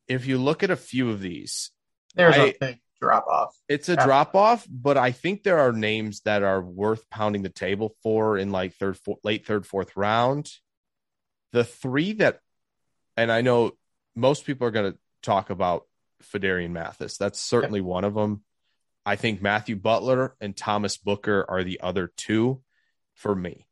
if 0.09 0.27
you 0.27 0.39
look 0.39 0.63
at 0.63 0.71
a 0.71 0.77
few 0.77 1.11
of 1.11 1.21
these, 1.21 1.71
There's 2.15 2.37
I- 2.37 2.47
a 2.47 2.59
big 2.59 2.81
drop 3.01 3.27
off. 3.29 3.57
it's 3.69 3.89
a 3.89 3.93
Yeah. 3.95 4.05
drop 4.05 4.35
off, 4.35 4.67
but 4.69 4.97
I 4.99 5.13
think 5.13 5.43
there 5.43 5.59
are 5.61 5.73
names 5.73 6.21
that 6.23 6.43
are 6.43 6.61
worth 6.61 7.09
pounding 7.11 7.43
the 7.43 7.49
table 7.49 7.97
for 8.03 8.37
in 8.37 8.51
like 8.53 8.75
third, 8.75 8.99
four, 8.99 9.19
late 9.23 9.47
third, 9.47 9.67
fourth 9.67 9.97
round. 9.97 10.51
The 11.53 11.65
three 11.65 12.13
that, 12.15 12.41
and 13.17 13.31
I 13.33 13.41
know 13.41 13.79
most 14.17 14.45
people 14.45 14.67
are 14.67 14.71
going 14.73 14.93
to 14.93 14.99
talk 15.23 15.49
about 15.51 15.87
Phidarian 16.25 16.73
Mathis. 16.73 17.17
That's 17.17 17.39
certainly 17.41 17.81
one 17.81 18.05
of 18.05 18.15
them. 18.15 18.45
I 19.07 19.17
think 19.17 19.41
Matthew 19.41 19.77
Butler 19.77 20.37
and 20.41 20.57
Thomas 20.57 20.97
Booker 20.99 21.47
are 21.49 21.63
the 21.65 21.81
other 21.81 22.13
two 22.17 22.63
for 23.15 23.35
me. 23.35 23.67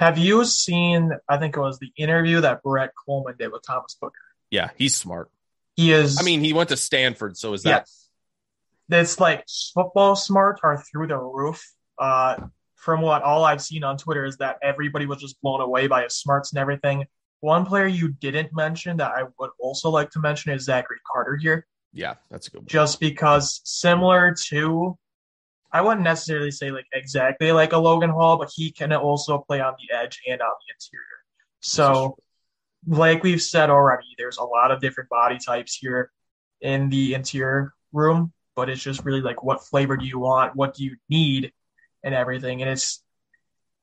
Have 0.00 0.16
you 0.16 0.46
seen? 0.46 1.12
I 1.28 1.36
think 1.36 1.54
it 1.54 1.60
was 1.60 1.78
the 1.78 1.92
interview 1.94 2.40
that 2.40 2.62
Brett 2.62 2.92
Coleman 3.06 3.34
did 3.38 3.52
with 3.52 3.60
Thomas 3.66 3.94
Booker. 4.00 4.14
Yeah, 4.50 4.70
he's 4.76 4.96
smart. 4.96 5.30
He 5.76 5.92
is. 5.92 6.18
I 6.18 6.22
mean, 6.22 6.40
he 6.40 6.54
went 6.54 6.70
to 6.70 6.76
Stanford, 6.78 7.36
so 7.36 7.52
is 7.52 7.64
that 7.64 7.86
yes, 7.86 8.08
it's 8.88 9.20
like 9.20 9.44
football 9.74 10.16
smart 10.16 10.60
are 10.62 10.82
through 10.82 11.08
the 11.08 11.18
roof. 11.18 11.62
Uh, 11.98 12.46
from 12.76 13.02
what 13.02 13.20
all 13.22 13.44
I've 13.44 13.60
seen 13.60 13.84
on 13.84 13.98
Twitter 13.98 14.24
is 14.24 14.38
that 14.38 14.56
everybody 14.62 15.04
was 15.04 15.20
just 15.20 15.38
blown 15.42 15.60
away 15.60 15.86
by 15.86 16.04
his 16.04 16.14
smarts 16.16 16.50
and 16.50 16.58
everything. 16.58 17.04
One 17.40 17.66
player 17.66 17.86
you 17.86 18.08
didn't 18.08 18.54
mention 18.54 18.96
that 18.96 19.12
I 19.14 19.24
would 19.38 19.50
also 19.58 19.90
like 19.90 20.08
to 20.12 20.18
mention 20.18 20.52
is 20.52 20.64
Zachary 20.64 20.96
Carter 21.12 21.36
here. 21.36 21.66
yeah, 21.92 22.14
that's 22.30 22.48
a 22.48 22.52
good 22.52 22.60
one. 22.60 22.68
just 22.68 23.00
because 23.00 23.60
similar 23.64 24.34
to 24.48 24.96
I 25.72 25.82
wouldn't 25.82 26.02
necessarily 26.02 26.50
say 26.50 26.70
like 26.70 26.86
exactly 26.92 27.52
like 27.52 27.72
a 27.72 27.78
Logan 27.78 28.10
Hall, 28.10 28.38
but 28.38 28.50
he 28.54 28.72
can 28.72 28.92
also 28.92 29.38
play 29.38 29.60
on 29.60 29.74
the 29.78 29.94
edge 29.94 30.20
and 30.28 30.40
on 30.40 30.48
the 30.48 30.74
interior. 30.74 31.06
So 31.60 32.16
like 32.86 33.22
we've 33.22 33.42
said 33.42 33.70
already, 33.70 34.06
there's 34.18 34.38
a 34.38 34.44
lot 34.44 34.70
of 34.70 34.80
different 34.80 35.10
body 35.10 35.38
types 35.38 35.74
here 35.74 36.10
in 36.60 36.88
the 36.88 37.14
interior 37.14 37.72
room, 37.92 38.32
but 38.56 38.68
it's 38.68 38.82
just 38.82 39.04
really 39.04 39.20
like 39.20 39.42
what 39.42 39.64
flavor 39.64 39.96
do 39.96 40.06
you 40.06 40.18
want, 40.18 40.56
what 40.56 40.74
do 40.74 40.84
you 40.84 40.96
need, 41.08 41.52
and 42.02 42.14
everything. 42.14 42.62
And 42.62 42.70
it's 42.70 43.02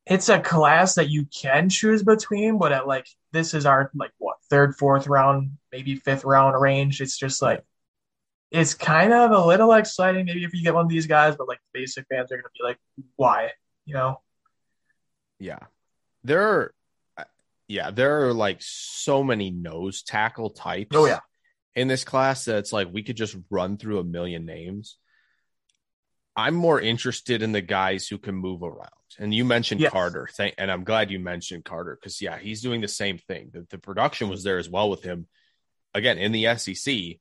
it's 0.06 0.30
a 0.30 0.39
class 0.39 0.95
that 0.95 1.10
you 1.10 1.26
can 1.26 1.69
choose 1.69 2.04
between, 2.04 2.58
but 2.58 2.71
at 2.71 2.88
like 2.88 3.08
this 3.32 3.54
is 3.54 3.65
our 3.65 3.91
like 3.95 4.12
what 4.17 4.38
third, 4.50 4.76
fourth 4.76 5.08
round, 5.08 5.52
maybe 5.71 5.95
fifth 5.95 6.23
round 6.23 6.60
range. 6.60 7.02
It's 7.02 7.17
just 7.17 7.41
like 7.41 7.63
it's 8.52 8.74
kind 8.74 9.14
of 9.14 9.32
a 9.32 9.46
little 9.46 9.74
exciting 9.74 10.26
maybe 10.26 10.44
if 10.44 10.54
you 10.54 10.64
get 10.64 10.74
one 10.74 10.86
of 10.86 10.90
these 10.90 11.08
guys, 11.08 11.36
but 11.36 11.48
like 11.48 11.60
basic 11.74 12.06
fans 12.10 12.32
are 12.32 12.38
gonna 12.38 12.50
be 12.58 12.64
like, 12.64 12.78
why? 13.16 13.52
You 13.86 13.96
know? 13.96 14.22
Yeah. 15.40 15.60
There 16.24 16.42
are 16.42 16.74
uh, 17.18 17.24
yeah, 17.68 17.92
there 17.92 18.28
are 18.28 18.34
like 18.34 18.58
so 18.62 19.24
many 19.24 19.52
nose 19.52 20.04
tackle 20.04 20.52
types. 20.52 20.96
Oh, 20.96 21.06
yeah. 21.06 21.20
In 21.76 21.88
this 21.88 22.04
class 22.04 22.46
that 22.46 22.58
it's 22.58 22.74
like 22.74 22.88
we 22.92 23.04
could 23.04 23.18
just 23.18 23.36
run 23.50 23.78
through 23.78 24.00
a 24.00 24.04
million 24.04 24.46
names. 24.46 24.98
I'm 26.36 26.54
more 26.54 26.80
interested 26.80 27.42
in 27.42 27.52
the 27.52 27.62
guys 27.62 28.08
who 28.08 28.20
can 28.20 28.36
move 28.36 28.62
around. 28.62 28.92
And 29.20 29.34
you 29.34 29.44
mentioned 29.44 29.82
Yes. 29.82 29.92
Carter. 29.92 30.30
Thank, 30.38 30.56
and 30.58 30.72
I'm 30.72 30.84
glad 30.84 31.10
you 31.10 31.20
mentioned 31.20 31.66
Carter 31.66 31.98
because 32.00 32.22
yeah, 32.22 32.38
he's 32.38 32.62
doing 32.62 32.82
the 32.82 32.88
same 32.88 33.18
thing. 33.18 33.50
The, 33.52 33.66
the 33.72 33.78
production 33.80 34.30
was 34.30 34.44
there 34.44 34.60
as 34.60 34.70
well 34.70 34.90
with 34.90 35.02
him. 35.04 35.28
Again, 35.96 36.20
in 36.20 36.32
the 36.32 36.56
SEC, 36.58 37.18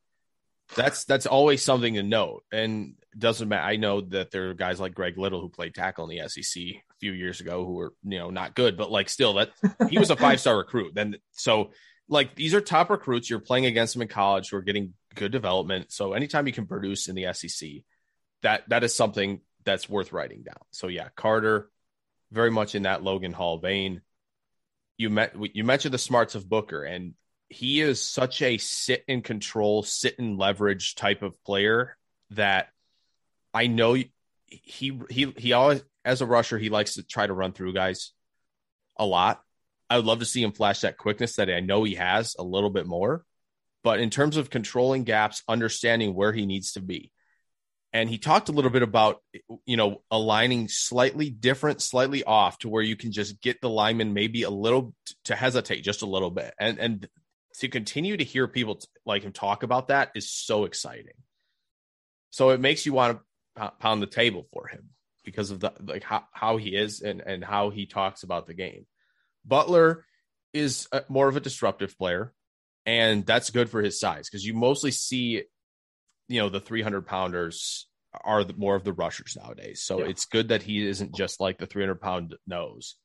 that's 0.74 1.04
that's 1.04 1.26
always 1.26 1.62
something 1.62 1.94
to 1.94 2.02
note. 2.02 2.44
And 2.52 2.94
doesn't 3.16 3.48
matter. 3.48 3.62
I 3.62 3.76
know 3.76 4.02
that 4.02 4.30
there 4.30 4.50
are 4.50 4.54
guys 4.54 4.80
like 4.80 4.94
Greg 4.94 5.16
Little 5.16 5.40
who 5.40 5.48
played 5.48 5.74
tackle 5.74 6.08
in 6.08 6.16
the 6.16 6.28
SEC 6.28 6.62
a 6.62 6.82
few 7.00 7.12
years 7.12 7.40
ago 7.40 7.64
who 7.64 7.74
were 7.74 7.94
you 8.04 8.18
know 8.18 8.30
not 8.30 8.54
good, 8.54 8.76
but 8.76 8.90
like 8.90 9.08
still 9.08 9.34
that 9.34 9.50
he 9.88 9.98
was 9.98 10.10
a 10.10 10.16
five 10.26 10.40
star 10.40 10.56
recruit. 10.58 10.94
Then 10.94 11.16
so 11.32 11.70
like 12.08 12.34
these 12.34 12.54
are 12.54 12.60
top 12.60 12.90
recruits. 12.90 13.30
You're 13.30 13.40
playing 13.40 13.66
against 13.66 13.94
them 13.94 14.02
in 14.02 14.08
college 14.08 14.50
who 14.50 14.56
are 14.56 14.62
getting 14.62 14.94
good 15.14 15.32
development. 15.32 15.92
So 15.92 16.12
anytime 16.12 16.46
you 16.46 16.52
can 16.52 16.66
produce 16.66 17.08
in 17.08 17.14
the 17.14 17.32
SEC, 17.32 17.68
that 18.42 18.68
that 18.68 18.84
is 18.84 18.94
something 18.94 19.40
that's 19.64 19.88
worth 19.88 20.12
writing 20.12 20.42
down. 20.42 20.62
So 20.70 20.88
yeah, 20.88 21.08
Carter, 21.16 21.70
very 22.32 22.50
much 22.50 22.74
in 22.74 22.82
that 22.82 23.02
Logan 23.02 23.32
Hall 23.32 23.58
vein. 23.58 24.02
You 24.98 25.10
met 25.10 25.34
you 25.54 25.64
mentioned 25.64 25.94
the 25.94 25.98
smarts 25.98 26.34
of 26.34 26.48
Booker, 26.48 26.82
and 26.82 27.14
he 27.48 27.80
is 27.80 28.02
such 28.02 28.42
a 28.42 28.58
sit 28.58 29.04
and 29.08 29.22
control, 29.22 29.82
sit 29.82 30.18
and 30.18 30.38
leverage 30.38 30.94
type 30.94 31.22
of 31.22 31.42
player 31.44 31.96
that 32.30 32.68
I 33.54 33.66
know 33.66 33.94
he 33.94 34.12
he 35.10 35.32
he 35.36 35.52
always 35.52 35.82
as 36.04 36.20
a 36.20 36.26
rusher 36.26 36.58
he 36.58 36.70
likes 36.70 36.94
to 36.94 37.02
try 37.02 37.26
to 37.26 37.32
run 37.32 37.52
through 37.52 37.74
guys 37.74 38.12
a 38.96 39.06
lot. 39.06 39.42
I 39.88 39.96
would 39.96 40.06
love 40.06 40.18
to 40.18 40.24
see 40.24 40.42
him 40.42 40.52
flash 40.52 40.80
that 40.80 40.96
quickness 40.96 41.36
that 41.36 41.50
I 41.50 41.60
know 41.60 41.84
he 41.84 41.94
has 41.94 42.34
a 42.38 42.42
little 42.42 42.70
bit 42.70 42.86
more. 42.86 43.24
But 43.84 44.00
in 44.00 44.10
terms 44.10 44.36
of 44.36 44.50
controlling 44.50 45.04
gaps, 45.04 45.44
understanding 45.46 46.12
where 46.14 46.32
he 46.32 46.44
needs 46.44 46.72
to 46.72 46.80
be, 46.80 47.12
and 47.92 48.10
he 48.10 48.18
talked 48.18 48.48
a 48.48 48.52
little 48.52 48.70
bit 48.70 48.82
about 48.82 49.22
you 49.64 49.76
know 49.76 50.02
aligning 50.10 50.68
slightly 50.68 51.30
different 51.30 51.80
slightly 51.80 52.24
off 52.24 52.58
to 52.58 52.68
where 52.68 52.82
you 52.82 52.96
can 52.96 53.12
just 53.12 53.40
get 53.40 53.60
the 53.60 53.70
lineman 53.70 54.12
maybe 54.12 54.42
a 54.42 54.50
little 54.50 54.92
to 55.24 55.36
hesitate 55.36 55.82
just 55.82 56.02
a 56.02 56.06
little 56.06 56.30
bit. 56.30 56.52
And 56.58 56.78
and 56.78 57.08
to 57.58 57.68
continue 57.68 58.16
to 58.16 58.24
hear 58.24 58.46
people 58.46 58.80
like 59.04 59.22
him 59.22 59.32
talk 59.32 59.62
about 59.62 59.88
that 59.88 60.10
is 60.14 60.30
so 60.30 60.64
exciting 60.64 61.14
so 62.30 62.50
it 62.50 62.60
makes 62.60 62.86
you 62.86 62.92
want 62.92 63.18
to 63.56 63.72
pound 63.80 64.02
the 64.02 64.06
table 64.06 64.46
for 64.52 64.66
him 64.66 64.90
because 65.24 65.50
of 65.50 65.60
the 65.60 65.72
like 65.84 66.02
how, 66.02 66.24
how 66.32 66.56
he 66.56 66.76
is 66.76 67.00
and 67.00 67.20
and 67.20 67.44
how 67.44 67.70
he 67.70 67.86
talks 67.86 68.22
about 68.22 68.46
the 68.46 68.54
game 68.54 68.86
butler 69.44 70.04
is 70.52 70.88
a, 70.92 71.02
more 71.08 71.28
of 71.28 71.36
a 71.36 71.40
disruptive 71.40 71.96
player 71.98 72.32
and 72.84 73.26
that's 73.26 73.50
good 73.50 73.68
for 73.68 73.82
his 73.82 73.98
size 73.98 74.28
because 74.28 74.44
you 74.44 74.54
mostly 74.54 74.90
see 74.90 75.42
you 76.28 76.40
know 76.40 76.48
the 76.48 76.60
300 76.60 77.06
pounders 77.06 77.86
are 78.24 78.44
the, 78.44 78.54
more 78.54 78.74
of 78.74 78.84
the 78.84 78.92
rushers 78.92 79.36
nowadays. 79.40 79.82
So 79.82 80.00
yeah. 80.00 80.06
it's 80.06 80.26
good 80.26 80.48
that 80.48 80.62
he 80.62 80.86
isn't 80.86 81.14
just 81.14 81.40
like 81.40 81.58
the 81.58 81.66
300 81.66 82.00
pound 82.00 82.34
nose. 82.46 82.96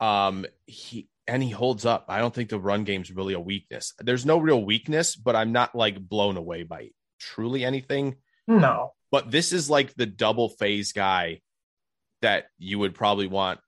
Um, 0.00 0.46
he 0.66 1.08
and 1.26 1.42
he 1.42 1.50
holds 1.50 1.84
up. 1.84 2.06
I 2.08 2.18
don't 2.18 2.34
think 2.34 2.50
the 2.50 2.60
run 2.60 2.84
game's 2.84 3.10
really 3.10 3.34
a 3.34 3.40
weakness. 3.40 3.92
There's 3.98 4.26
no 4.26 4.38
real 4.38 4.64
weakness, 4.64 5.16
but 5.16 5.36
I'm 5.36 5.52
not 5.52 5.74
like 5.74 6.00
blown 6.00 6.36
away 6.36 6.62
by 6.62 6.90
truly 7.18 7.64
anything. 7.64 8.16
No, 8.46 8.92
but 9.10 9.30
this 9.30 9.52
is 9.52 9.68
like 9.68 9.94
the 9.94 10.06
double 10.06 10.48
phase 10.48 10.92
guy 10.92 11.40
that 12.22 12.46
you 12.58 12.78
would 12.78 12.94
probably 12.94 13.26
want 13.26 13.60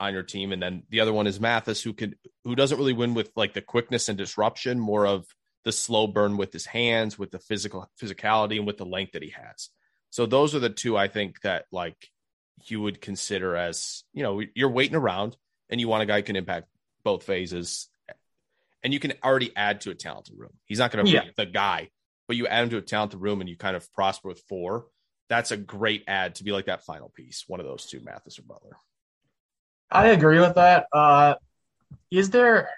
on 0.00 0.12
your 0.12 0.22
team. 0.22 0.52
And 0.52 0.62
then 0.62 0.82
the 0.90 1.00
other 1.00 1.12
one 1.12 1.26
is 1.26 1.40
Mathis, 1.40 1.82
who 1.82 1.92
could 1.92 2.16
who 2.44 2.54
doesn't 2.54 2.78
really 2.78 2.92
win 2.92 3.14
with 3.14 3.30
like 3.36 3.54
the 3.54 3.62
quickness 3.62 4.08
and 4.08 4.18
disruption, 4.18 4.78
more 4.78 5.06
of 5.06 5.26
the 5.64 5.72
slow 5.72 6.06
burn 6.06 6.36
with 6.36 6.52
his 6.52 6.66
hands, 6.66 7.18
with 7.18 7.30
the 7.30 7.38
physical 7.38 7.88
physicality, 8.00 8.56
and 8.56 8.66
with 8.66 8.76
the 8.76 8.86
length 8.86 9.12
that 9.12 9.22
he 9.22 9.30
has. 9.30 9.70
So 10.10 10.26
those 10.26 10.54
are 10.54 10.60
the 10.60 10.70
two 10.70 10.96
I 10.96 11.08
think 11.08 11.40
that 11.42 11.66
like 11.72 12.08
you 12.66 12.80
would 12.80 13.00
consider 13.00 13.56
as 13.56 14.04
you 14.12 14.22
know 14.22 14.40
you're 14.54 14.70
waiting 14.70 14.96
around 14.96 15.36
and 15.70 15.80
you 15.80 15.88
want 15.88 16.02
a 16.02 16.06
guy 16.06 16.18
who 16.18 16.22
can 16.22 16.36
impact 16.36 16.68
both 17.04 17.24
phases, 17.24 17.88
and 18.82 18.92
you 18.92 19.00
can 19.00 19.14
already 19.22 19.52
add 19.56 19.82
to 19.82 19.90
a 19.90 19.94
talented 19.94 20.36
room. 20.36 20.52
He's 20.64 20.78
not 20.78 20.90
going 20.90 21.04
to 21.04 21.10
yeah. 21.10 21.24
be 21.24 21.30
the 21.36 21.46
guy, 21.46 21.90
but 22.26 22.36
you 22.36 22.46
add 22.46 22.64
him 22.64 22.70
to 22.70 22.78
a 22.78 22.82
talented 22.82 23.20
room 23.20 23.40
and 23.40 23.48
you 23.48 23.56
kind 23.56 23.76
of 23.76 23.90
prosper 23.92 24.28
with 24.28 24.42
four. 24.48 24.86
That's 25.28 25.50
a 25.52 25.56
great 25.56 26.04
add 26.06 26.36
to 26.36 26.44
be 26.44 26.52
like 26.52 26.66
that 26.66 26.84
final 26.84 27.08
piece. 27.08 27.44
One 27.46 27.60
of 27.60 27.66
those 27.66 27.86
two, 27.86 28.00
Mathis 28.00 28.38
or 28.38 28.42
Butler. 28.42 28.76
I 29.90 30.08
agree 30.08 30.40
with 30.40 30.56
that. 30.56 30.86
Uh, 30.92 31.34
is 32.10 32.30
there 32.30 32.68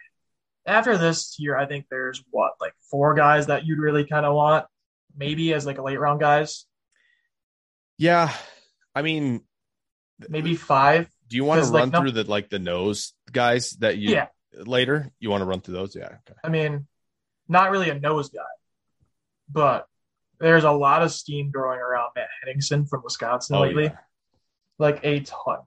after 0.66 0.98
this 0.98 1.36
year, 1.38 1.56
I 1.56 1.66
think 1.66 1.86
there's 1.90 2.22
what 2.30 2.52
like 2.60 2.74
four 2.90 3.14
guys 3.14 3.46
that 3.46 3.64
you'd 3.64 3.78
really 3.78 4.04
kind 4.04 4.26
of 4.26 4.34
want, 4.34 4.66
maybe 5.16 5.54
as 5.54 5.64
like 5.64 5.78
a 5.78 5.82
late 5.82 5.98
round 5.98 6.20
guys. 6.20 6.66
Yeah, 7.98 8.32
I 8.94 9.02
mean, 9.02 9.42
maybe 10.28 10.54
five. 10.54 11.08
Do 11.28 11.36
you 11.36 11.44
want 11.44 11.64
to 11.64 11.70
run 11.70 11.90
like, 11.90 12.00
through 12.00 12.12
no, 12.12 12.22
the 12.22 12.30
like 12.30 12.50
the 12.50 12.58
nose 12.58 13.12
guys 13.30 13.72
that 13.80 13.98
you 13.98 14.10
yeah. 14.10 14.26
later? 14.54 15.10
You 15.18 15.30
want 15.30 15.42
to 15.42 15.46
run 15.46 15.60
through 15.60 15.74
those? 15.74 15.96
Yeah. 15.96 16.06
Okay. 16.06 16.38
I 16.44 16.48
mean, 16.48 16.86
not 17.48 17.70
really 17.70 17.90
a 17.90 17.98
nose 17.98 18.30
guy, 18.30 18.42
but 19.50 19.86
there's 20.38 20.64
a 20.64 20.70
lot 20.70 21.02
of 21.02 21.12
steam 21.12 21.50
growing 21.50 21.80
around 21.80 22.10
Matt 22.14 22.28
Henningsen 22.40 22.86
from 22.86 23.02
Wisconsin 23.02 23.56
oh, 23.56 23.60
lately, 23.62 23.84
yeah. 23.84 23.96
like 24.78 25.00
a 25.02 25.20
ton. 25.20 25.58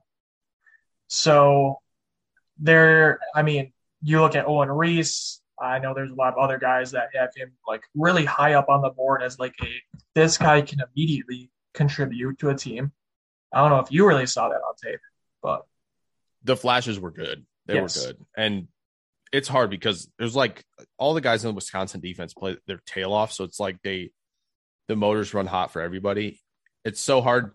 So 1.08 1.78
there, 2.58 3.18
I 3.34 3.42
mean, 3.42 3.72
you 4.02 4.20
look 4.20 4.36
at 4.36 4.46
Owen 4.46 4.70
Reese. 4.70 5.40
I 5.60 5.78
know 5.78 5.92
there's 5.92 6.10
a 6.10 6.14
lot 6.14 6.32
of 6.32 6.38
other 6.38 6.58
guys 6.58 6.92
that 6.92 7.08
have 7.14 7.30
him 7.36 7.52
like 7.68 7.82
really 7.94 8.24
high 8.24 8.54
up 8.54 8.68
on 8.68 8.80
the 8.80 8.90
board 8.90 9.22
as 9.22 9.38
like 9.38 9.54
a 9.62 9.68
this 10.14 10.38
guy 10.38 10.62
can 10.62 10.80
immediately 10.80 11.50
contribute 11.74 12.38
to 12.38 12.48
a 12.48 12.54
team. 12.54 12.92
I 13.52 13.60
don't 13.60 13.70
know 13.70 13.80
if 13.80 13.90
you 13.90 14.06
really 14.06 14.26
saw 14.26 14.48
that 14.48 14.56
on 14.56 14.74
tape, 14.82 15.00
but 15.42 15.66
the 16.42 16.56
flashes 16.56 16.98
were 16.98 17.10
good. 17.10 17.44
They 17.66 17.74
yes. 17.74 17.96
were 17.96 18.12
good. 18.12 18.26
And 18.36 18.68
it's 19.32 19.48
hard 19.48 19.70
because 19.70 20.10
there's 20.18 20.36
like 20.36 20.64
all 20.98 21.14
the 21.14 21.20
guys 21.20 21.44
in 21.44 21.48
the 21.48 21.54
Wisconsin 21.54 22.00
defense 22.00 22.34
play 22.34 22.56
their 22.66 22.80
tail 22.86 23.12
off. 23.12 23.32
So 23.32 23.44
it's 23.44 23.60
like 23.60 23.80
they 23.82 24.10
the 24.88 24.96
motors 24.96 25.34
run 25.34 25.46
hot 25.46 25.72
for 25.72 25.80
everybody. 25.80 26.40
It's 26.84 27.00
so 27.00 27.20
hard 27.20 27.52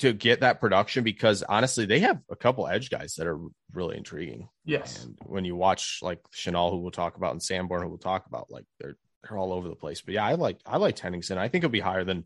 to 0.00 0.12
get 0.12 0.40
that 0.40 0.60
production 0.60 1.04
because 1.04 1.42
honestly, 1.42 1.86
they 1.86 2.00
have 2.00 2.20
a 2.28 2.36
couple 2.36 2.66
edge 2.66 2.90
guys 2.90 3.14
that 3.14 3.26
are 3.26 3.38
really 3.72 3.96
intriguing. 3.96 4.48
Yes. 4.64 5.04
And 5.04 5.16
when 5.24 5.44
you 5.44 5.56
watch 5.56 6.00
like 6.02 6.20
Chenal, 6.34 6.70
who 6.70 6.78
we'll 6.78 6.90
talk 6.90 7.16
about, 7.16 7.32
and 7.32 7.42
Sanborn, 7.42 7.82
who 7.82 7.88
we'll 7.88 7.98
talk 7.98 8.26
about, 8.26 8.50
like 8.50 8.64
they're 8.80 8.96
they're 9.22 9.38
all 9.38 9.52
over 9.52 9.68
the 9.68 9.76
place. 9.76 10.02
But 10.02 10.14
yeah, 10.14 10.26
I 10.26 10.34
like 10.34 10.58
I 10.66 10.76
like 10.76 10.98
Henningsen. 10.98 11.38
I 11.38 11.48
think 11.48 11.62
he'll 11.62 11.70
be 11.70 11.80
higher 11.80 12.04
than 12.04 12.24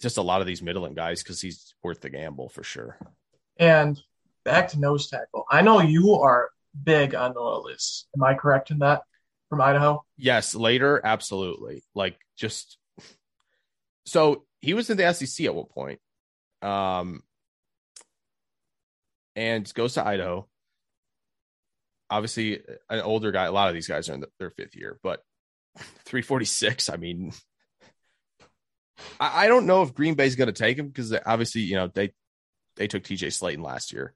just 0.00 0.16
a 0.16 0.22
lot 0.22 0.40
of 0.40 0.46
these 0.46 0.62
middling 0.62 0.94
guys 0.94 1.22
because 1.22 1.40
he's 1.40 1.74
worth 1.82 2.00
the 2.00 2.10
gamble 2.10 2.48
for 2.48 2.62
sure. 2.62 2.98
And 3.62 4.02
back 4.44 4.70
to 4.70 4.80
nose 4.80 5.08
tackle. 5.08 5.44
I 5.48 5.62
know 5.62 5.80
you 5.80 6.14
are 6.14 6.50
big 6.82 7.14
on 7.14 7.34
Noah 7.34 7.60
Elliss. 7.60 8.06
Am 8.16 8.24
I 8.24 8.34
correct 8.34 8.72
in 8.72 8.80
that 8.80 9.02
from 9.48 9.60
Idaho? 9.60 10.04
Yes, 10.16 10.56
later, 10.56 11.00
absolutely. 11.04 11.84
Like 11.94 12.18
just 12.36 12.76
so 14.04 14.42
he 14.60 14.74
was 14.74 14.90
in 14.90 14.96
the 14.96 15.12
SEC 15.12 15.46
at 15.46 15.54
one 15.54 15.66
point 15.66 16.00
um, 16.60 17.22
and 19.36 19.72
goes 19.74 19.94
to 19.94 20.04
Idaho. 20.04 20.48
Obviously, 22.10 22.62
an 22.90 23.00
older 23.02 23.30
guy. 23.30 23.44
A 23.44 23.52
lot 23.52 23.68
of 23.68 23.74
these 23.74 23.86
guys 23.86 24.08
are 24.08 24.14
in 24.14 24.20
the, 24.22 24.28
their 24.40 24.50
fifth 24.50 24.74
year, 24.74 24.98
but 25.04 25.22
346. 25.76 26.90
I 26.90 26.96
mean, 26.96 27.32
I, 29.20 29.44
I 29.44 29.46
don't 29.46 29.66
know 29.66 29.82
if 29.82 29.94
Green 29.94 30.14
Bay's 30.14 30.34
going 30.34 30.48
to 30.48 30.52
take 30.52 30.76
him 30.76 30.88
because 30.88 31.14
obviously, 31.24 31.60
you 31.60 31.76
know, 31.76 31.86
they 31.86 32.12
they 32.76 32.86
took 32.86 33.02
TJ 33.02 33.28
Slaton 33.28 33.62
last 33.62 33.92
year. 33.92 34.14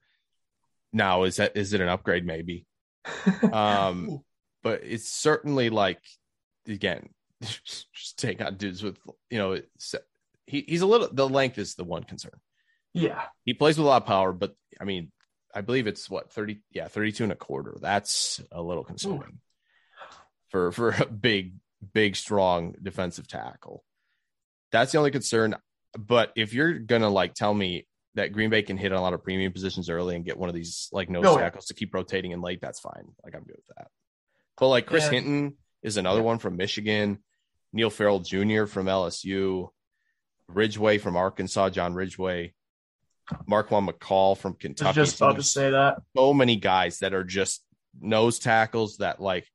Now, 0.92 1.24
is 1.24 1.36
that 1.36 1.56
is 1.56 1.72
it 1.72 1.80
an 1.80 1.88
upgrade? 1.88 2.24
Maybe. 2.26 2.66
um, 3.52 4.20
but 4.62 4.82
it's 4.82 5.08
certainly 5.08 5.70
like 5.70 6.00
again, 6.66 7.08
just 7.42 8.18
take 8.18 8.40
on 8.40 8.56
dudes 8.56 8.82
with 8.82 8.98
you 9.30 9.38
know 9.38 9.60
he, 10.46 10.64
he's 10.66 10.82
a 10.82 10.86
little 10.86 11.08
the 11.12 11.28
length 11.28 11.58
is 11.58 11.74
the 11.74 11.84
one 11.84 12.04
concern. 12.04 12.38
Yeah. 12.92 13.22
He 13.44 13.52
plays 13.52 13.76
with 13.76 13.86
a 13.86 13.88
lot 13.88 14.02
of 14.02 14.08
power, 14.08 14.32
but 14.32 14.54
I 14.80 14.84
mean, 14.84 15.12
I 15.54 15.60
believe 15.60 15.86
it's 15.86 16.08
what 16.08 16.32
30 16.32 16.60
yeah, 16.72 16.88
32 16.88 17.24
and 17.24 17.32
a 17.32 17.36
quarter. 17.36 17.76
That's 17.80 18.40
a 18.50 18.62
little 18.62 18.84
concerning 18.84 19.20
Ooh. 19.22 20.16
for 20.48 20.72
for 20.72 20.90
a 20.90 21.06
big 21.06 21.54
big 21.92 22.16
strong 22.16 22.74
defensive 22.82 23.28
tackle. 23.28 23.84
That's 24.72 24.92
the 24.92 24.98
only 24.98 25.10
concern, 25.10 25.56
but 25.96 26.32
if 26.36 26.52
you're 26.52 26.78
going 26.78 27.02
to 27.02 27.08
like 27.08 27.34
tell 27.34 27.54
me 27.54 27.86
that 28.16 28.32
Green 28.32 28.50
Bay 28.50 28.62
can 28.62 28.76
hit 28.76 28.92
a 28.92 29.00
lot 29.00 29.12
of 29.12 29.22
premium 29.22 29.52
positions 29.52 29.88
early 29.88 30.16
and 30.16 30.24
get 30.24 30.36
one 30.36 30.48
of 30.48 30.54
these 30.54 30.88
like 30.92 31.08
nose 31.08 31.24
oh, 31.26 31.34
no. 31.34 31.38
tackles 31.38 31.66
to 31.66 31.74
keep 31.74 31.94
rotating 31.94 32.32
in 32.32 32.40
late, 32.40 32.60
that's 32.60 32.80
fine. 32.80 33.04
Like 33.24 33.34
I'm 33.34 33.44
good 33.44 33.56
with 33.56 33.76
that. 33.76 33.88
But 34.58 34.68
like 34.68 34.86
Chris 34.86 35.04
yeah. 35.04 35.12
Hinton 35.12 35.54
is 35.82 35.96
another 35.96 36.20
yeah. 36.20 36.26
one 36.26 36.38
from 36.38 36.56
Michigan, 36.56 37.18
Neil 37.72 37.90
Farrell 37.90 38.20
Jr. 38.20 38.66
from 38.66 38.86
LSU. 38.86 39.68
Ridgeway 40.48 40.98
from 40.98 41.16
Arkansas, 41.16 41.70
John 41.70 41.94
Ridgeway, 41.94 42.54
Marquan 43.48 43.88
McCall 43.88 44.36
from 44.36 44.54
Kentucky. 44.54 44.94
just 44.94 45.16
about 45.16 45.36
to 45.36 45.42
say 45.42 45.70
that. 45.70 45.98
So 46.16 46.32
many 46.32 46.56
guys 46.56 47.00
that 47.00 47.14
are 47.14 47.24
just 47.24 47.64
nose 48.00 48.38
tackles 48.38 48.98
that 48.98 49.20
like 49.20 49.46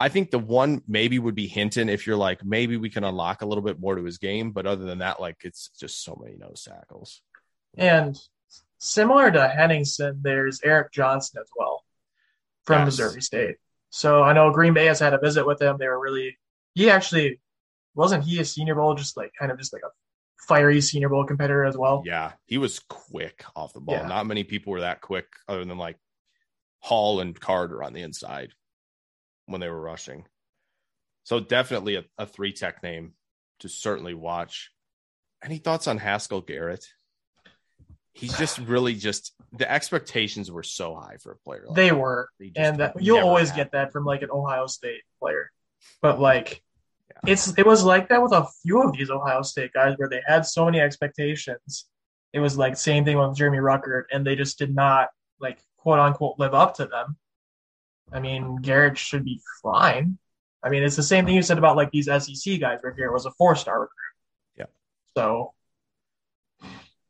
I 0.00 0.08
think 0.08 0.30
the 0.30 0.38
one 0.38 0.82
maybe 0.86 1.18
would 1.18 1.34
be 1.34 1.46
Hinton 1.46 1.88
if 1.88 2.06
you're 2.06 2.16
like 2.16 2.44
maybe 2.44 2.76
we 2.76 2.90
can 2.90 3.04
unlock 3.04 3.42
a 3.42 3.46
little 3.46 3.62
bit 3.62 3.80
more 3.80 3.94
to 3.94 4.04
his 4.04 4.18
game, 4.18 4.50
but 4.50 4.66
other 4.66 4.84
than 4.84 4.98
that, 4.98 5.20
like 5.20 5.36
it's 5.44 5.70
just 5.78 6.02
so 6.04 6.20
many 6.22 6.36
nose 6.36 6.66
tackles. 6.68 7.22
And 7.76 8.18
similar 8.78 9.30
to 9.30 9.48
Henningsen, 9.48 10.20
there's 10.22 10.60
Eric 10.62 10.92
Johnson 10.92 11.40
as 11.40 11.50
well 11.56 11.84
from 12.64 12.80
yes. 12.80 12.86
Missouri 12.86 13.22
State. 13.22 13.56
So 13.90 14.22
I 14.22 14.32
know 14.32 14.50
Green 14.50 14.74
Bay 14.74 14.86
has 14.86 14.98
had 14.98 15.14
a 15.14 15.18
visit 15.18 15.46
with 15.46 15.60
him. 15.60 15.76
They 15.78 15.88
were 15.88 16.00
really 16.00 16.36
he 16.74 16.90
actually 16.90 17.40
wasn't 17.94 18.24
he 18.24 18.40
a 18.40 18.44
senior 18.44 18.74
bowl, 18.74 18.94
just 18.94 19.16
like 19.16 19.32
kind 19.38 19.52
of 19.52 19.58
just 19.58 19.72
like 19.72 19.82
a 19.82 19.90
fiery 20.46 20.80
Senior 20.80 21.08
Bowl 21.08 21.24
competitor 21.24 21.64
as 21.64 21.76
well. 21.76 22.02
Yeah, 22.04 22.32
he 22.46 22.58
was 22.58 22.80
quick 22.80 23.44
off 23.56 23.72
the 23.72 23.80
ball. 23.80 23.96
Yeah. 23.96 24.06
Not 24.06 24.26
many 24.26 24.44
people 24.44 24.72
were 24.72 24.80
that 24.80 25.00
quick, 25.00 25.26
other 25.48 25.64
than 25.64 25.78
like 25.78 25.96
Hall 26.80 27.20
and 27.20 27.38
Carter 27.38 27.82
on 27.82 27.92
the 27.92 28.02
inside 28.02 28.52
when 29.46 29.60
they 29.60 29.68
were 29.68 29.80
rushing. 29.80 30.26
So 31.24 31.40
definitely 31.40 31.96
a, 31.96 32.04
a 32.18 32.26
three 32.26 32.52
tech 32.52 32.82
name 32.82 33.12
to 33.60 33.68
certainly 33.68 34.14
watch. 34.14 34.70
Any 35.42 35.58
thoughts 35.58 35.86
on 35.86 35.98
Haskell 35.98 36.40
Garrett? 36.40 36.86
He's 38.14 38.36
just 38.38 38.58
really 38.58 38.94
just 38.94 39.34
the 39.52 39.70
expectations 39.70 40.50
were 40.50 40.62
so 40.62 40.94
high 40.94 41.16
for 41.20 41.32
a 41.32 41.36
player. 41.36 41.64
Like 41.66 41.76
they 41.76 41.88
that. 41.90 41.98
were, 41.98 42.28
they 42.38 42.52
and 42.56 42.78
that, 42.78 43.02
you'll 43.02 43.18
always 43.18 43.50
get 43.50 43.72
that 43.72 43.92
from 43.92 44.04
like 44.04 44.22
an 44.22 44.30
Ohio 44.30 44.66
State 44.66 45.02
player. 45.20 45.50
But 46.00 46.20
like 46.20 46.62
it's 47.26 47.56
it 47.58 47.66
was 47.66 47.84
like 47.84 48.08
that 48.08 48.22
with 48.22 48.32
a 48.32 48.46
few 48.62 48.82
of 48.82 48.92
these 48.92 49.10
Ohio 49.10 49.42
State 49.42 49.72
guys 49.72 49.94
where 49.96 50.08
they 50.08 50.22
had 50.26 50.46
so 50.46 50.64
many 50.64 50.80
expectations. 50.80 51.86
It 52.32 52.40
was 52.40 52.56
like 52.56 52.76
same 52.76 53.04
thing 53.04 53.18
with 53.18 53.36
Jeremy 53.36 53.58
Ruckert, 53.58 54.04
and 54.12 54.26
they 54.26 54.36
just 54.36 54.58
did 54.58 54.74
not 54.74 55.08
like 55.40 55.58
quote 55.78 55.98
unquote 55.98 56.38
live 56.38 56.54
up 56.54 56.74
to 56.76 56.86
them. 56.86 57.16
I 58.12 58.20
mean, 58.20 58.56
Garrett 58.56 58.98
should 58.98 59.24
be 59.24 59.40
fine. 59.62 60.18
I 60.62 60.68
mean, 60.70 60.82
it's 60.82 60.96
the 60.96 61.02
same 61.02 61.26
thing 61.26 61.34
you 61.34 61.42
said 61.42 61.58
about 61.58 61.76
like 61.76 61.90
these 61.90 62.06
SEC 62.06 62.60
guys 62.60 62.78
where 62.80 62.92
Garrett 62.92 63.12
was 63.12 63.26
a 63.26 63.32
four 63.32 63.56
star 63.56 63.74
recruit. 63.74 63.90
Yeah. 64.56 64.66
So 65.16 65.52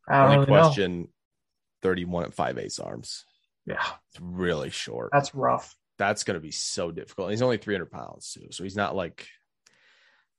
I 0.09 0.23
don't 0.23 0.31
really 0.31 0.47
know. 0.53 0.63
question 0.65 1.09
31 1.83 2.25
at 2.25 2.35
5 2.35 2.59
ace 2.59 2.79
arms. 2.79 3.25
Yeah, 3.67 3.83
It's 4.13 4.21
really 4.21 4.71
short. 4.71 5.11
that's 5.13 5.35
rough. 5.35 5.75
That's 5.97 6.25
going 6.25 6.35
to 6.35 6.41
be 6.41 6.51
so 6.51 6.91
difficult. 6.91 7.31
He's 7.31 7.41
only 7.43 7.57
300 7.57 7.87
pounds 7.91 8.33
too. 8.33 8.49
So 8.51 8.63
he's 8.65 8.77
not 8.77 8.95
like, 8.97 9.27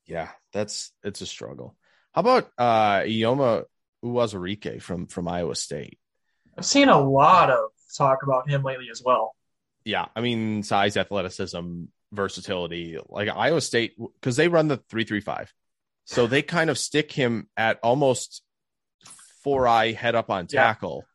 yeah, 0.06 0.30
that's, 0.54 0.92
it's 1.04 1.22
a 1.22 1.26
struggle. 1.26 1.76
How 2.14 2.22
about 2.22 2.50
uh 2.58 3.00
Eyioma 3.02 3.64
Uwazurike 4.04 4.82
from, 4.82 5.08
from 5.08 5.28
Iowa 5.28 5.56
State? 5.56 5.98
I've 6.58 6.66
seen 6.66 6.90
a 6.90 7.00
lot 7.00 7.50
of 7.50 7.60
talk 7.98 8.20
about 8.24 8.50
him 8.50 8.64
lately 8.64 8.88
as 8.92 9.02
well. 9.04 9.36
Yeah. 9.84 10.06
I 10.16 10.22
mean, 10.22 10.64
size, 10.64 10.96
athleticism, 10.98 11.86
versatility, 12.12 12.98
like 13.10 13.30
Iowa 13.30 13.62
State, 13.62 13.96
because 13.98 14.36
they 14.36 14.48
run 14.48 14.68
the 14.68 14.78
335. 14.78 15.54
So 16.06 16.28
they 16.28 16.42
kind 16.44 16.70
of 16.70 16.78
stick 16.78 17.12
him 17.12 17.48
at 17.58 17.80
almost 17.82 18.44
four 19.46 19.68
eye 19.68 19.92
head 19.92 20.16
up 20.16 20.30
on 20.32 20.48
Yeah. 20.50 20.64
tackle. 20.64 21.06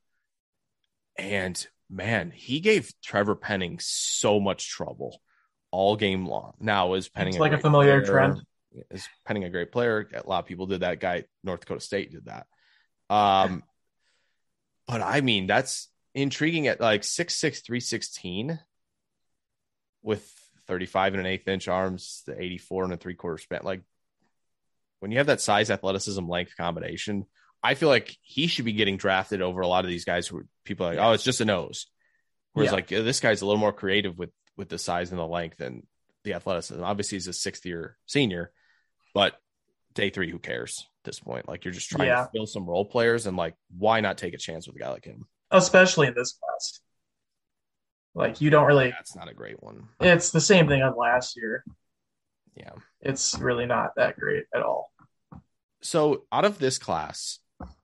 And 1.17 1.67
man, 1.91 2.31
he 2.31 2.61
gave 2.61 2.93
Trevor 3.03 3.35
Penning 3.35 3.79
so 3.81 4.39
much 4.39 4.71
trouble 4.71 5.21
all 5.73 5.97
game 5.97 6.25
long. 6.27 6.55
Now 6.61 6.95
is 6.95 7.09
Penning 7.09 7.35
It's 7.35 7.41
like 7.41 7.51
a 7.53 7.57
great 7.57 7.63
familiar 7.63 8.01
player? 8.01 8.13
trend. 8.13 8.43
Is 8.91 9.09
Penning 9.27 9.43
a 9.45 9.51
great 9.51 9.73
player? 9.73 10.09
A 10.15 10.27
lot 10.29 10.39
of 10.39 10.47
people 10.47 10.67
did 10.67 10.81
that. 10.81 11.01
Guy 11.01 11.25
North 11.43 11.61
Dakota 11.61 11.81
State 11.81 12.13
did 12.13 12.27
that. 12.27 12.47
Um, 13.13 13.65
but 14.87 15.03
I 15.03 15.21
mean 15.21 15.49
that's 15.49 15.89
intriguing 16.15 16.69
at 16.69 16.81
like 16.81 17.03
six 17.03 17.35
six 17.35 17.61
three 17.61 17.81
sixteen 17.81 18.61
with 20.03 20.33
35 20.69 21.15
and 21.15 21.21
an 21.21 21.27
eighth 21.27 21.49
inch 21.49 21.67
arms, 21.67 22.23
the 22.27 22.41
84 22.41 22.85
and 22.85 22.93
a 22.93 22.97
three 22.97 23.15
quarter 23.15 23.39
span. 23.39 23.61
Like 23.65 23.83
when 25.01 25.11
you 25.11 25.19
have 25.19 25.27
that 25.27 25.41
size, 25.41 25.69
athleticism, 25.71 26.29
length 26.29 26.57
combination, 26.57 27.27
I 27.63 27.75
feel 27.75 27.89
like 27.89 28.17
he 28.23 28.47
should 28.47 28.65
be 28.65 28.73
getting 28.73 28.97
drafted 28.97 29.43
over 29.43 29.61
a 29.61 29.67
lot 29.69 29.85
of 29.85 29.91
these 29.91 30.05
guys 30.05 30.27
who 30.27 30.43
people 30.65 30.87
are 30.87 30.91
like, 30.95 30.99
oh, 31.05 31.13
it's 31.13 31.25
just 31.25 31.41
a 31.41 31.45
nose. 31.45 31.87
Whereas 32.53 32.69
Yeah. 32.71 32.75
like 32.77 32.89
this 32.89 33.21
guy's 33.21 33.43
a 33.43 33.47
little 33.47 33.61
more 33.61 33.73
creative 33.73 34.17
with 34.19 34.31
with 34.57 34.69
the 34.69 34.79
size 34.79 35.11
and 35.11 35.19
the 35.19 35.27
length 35.27 35.61
and 35.61 35.87
the 36.25 36.35
athleticism. 36.35 36.83
Obviously, 36.83 37.17
he's 37.17 37.29
a 37.29 37.33
sixth 37.33 37.65
year 37.67 37.97
senior, 38.07 38.53
but 39.15 39.35
day 39.95 40.11
three, 40.11 40.31
who 40.31 40.39
cares 40.39 40.87
at 41.01 41.05
this 41.05 41.21
point? 41.21 41.49
Like 41.49 41.65
you're 41.65 41.73
just 41.75 41.89
trying 41.91 42.09
Yeah. 42.09 42.25
to 42.25 42.31
fill 42.33 42.47
some 42.47 42.67
role 42.67 42.85
players, 42.85 43.27
and 43.27 43.37
like 43.37 43.55
why 43.77 44.01
not 44.01 44.19
take 44.19 44.35
a 44.35 44.39
chance 44.39 44.67
with 44.67 44.77
a 44.77 44.79
guy 44.81 44.91
like 44.91 45.05
him? 45.05 45.27
especially 45.53 46.07
in 46.07 46.15
this 46.15 46.33
class. 46.35 46.81
Like 48.15 48.41
you 48.41 48.51
don't 48.51 48.67
really. 48.67 48.91
That's 48.91 49.15
not 49.17 49.29
a 49.29 49.35
great 49.35 49.63
one. 49.63 49.89
It's 50.01 50.31
the 50.31 50.41
same 50.41 50.67
thing 50.69 50.83
on 50.83 50.97
last 50.97 51.37
year. 51.37 51.65
Yeah. 52.57 52.71
It's 53.01 53.39
really 53.39 53.67
not 53.67 53.91
that 53.97 54.17
great 54.19 54.45
at 54.55 54.63
all. 54.63 54.93
so 55.83 56.25
out 56.33 56.45
of 56.45 56.59
this 56.59 56.79
class, 56.79 57.39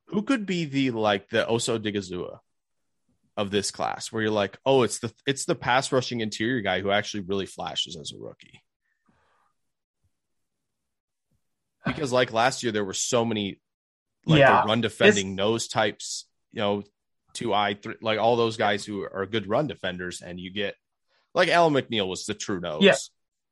who 0.07 0.21
could 0.23 0.45
be 0.45 0.65
the 0.65 0.91
like 0.91 1.29
the 1.29 1.47
Osa 1.47 1.79
Odighizuwa 1.79 2.39
of 3.35 3.51
this 3.51 3.71
class 3.71 4.11
where 4.11 4.23
you're 4.23 4.31
like, 4.31 4.57
oh, 4.65 4.83
it's 4.83 4.99
the 4.99 5.13
it's 5.25 5.45
the 5.45 5.55
pass 5.55 5.91
rushing 5.91 6.21
interior 6.21 6.61
guy 6.61 6.81
who 6.81 6.91
actually 6.91 7.21
really 7.21 7.45
flashes 7.45 7.95
as 7.95 8.11
a 8.11 8.17
rookie. 8.17 8.61
Because 11.85 12.11
like 12.11 12.33
last 12.33 12.63
year, 12.63 12.71
there 12.71 12.83
were 12.85 12.93
so 12.93 13.23
many 13.23 13.59
like 14.25 14.39
Yeah. 14.39 14.61
the 14.61 14.67
run 14.67 14.81
defending 14.81 15.35
nose 15.35 15.67
types, 15.67 16.25
you 16.51 16.59
know, 16.59 16.83
two 17.33 17.53
eye, 17.53 17.75
three, 17.75 17.95
like 18.01 18.19
all 18.19 18.35
those 18.35 18.57
guys 18.57 18.83
who 18.85 19.03
are 19.03 19.25
good 19.25 19.47
run 19.47 19.67
defenders, 19.67 20.21
and 20.21 20.39
you 20.39 20.51
get 20.51 20.75
like 21.33 21.49
Alim 21.49 21.73
McNeill 21.73 22.07
was 22.07 22.25
the 22.25 22.33
true 22.33 22.59
nose. 22.59 22.83
Yeah. 22.83 22.95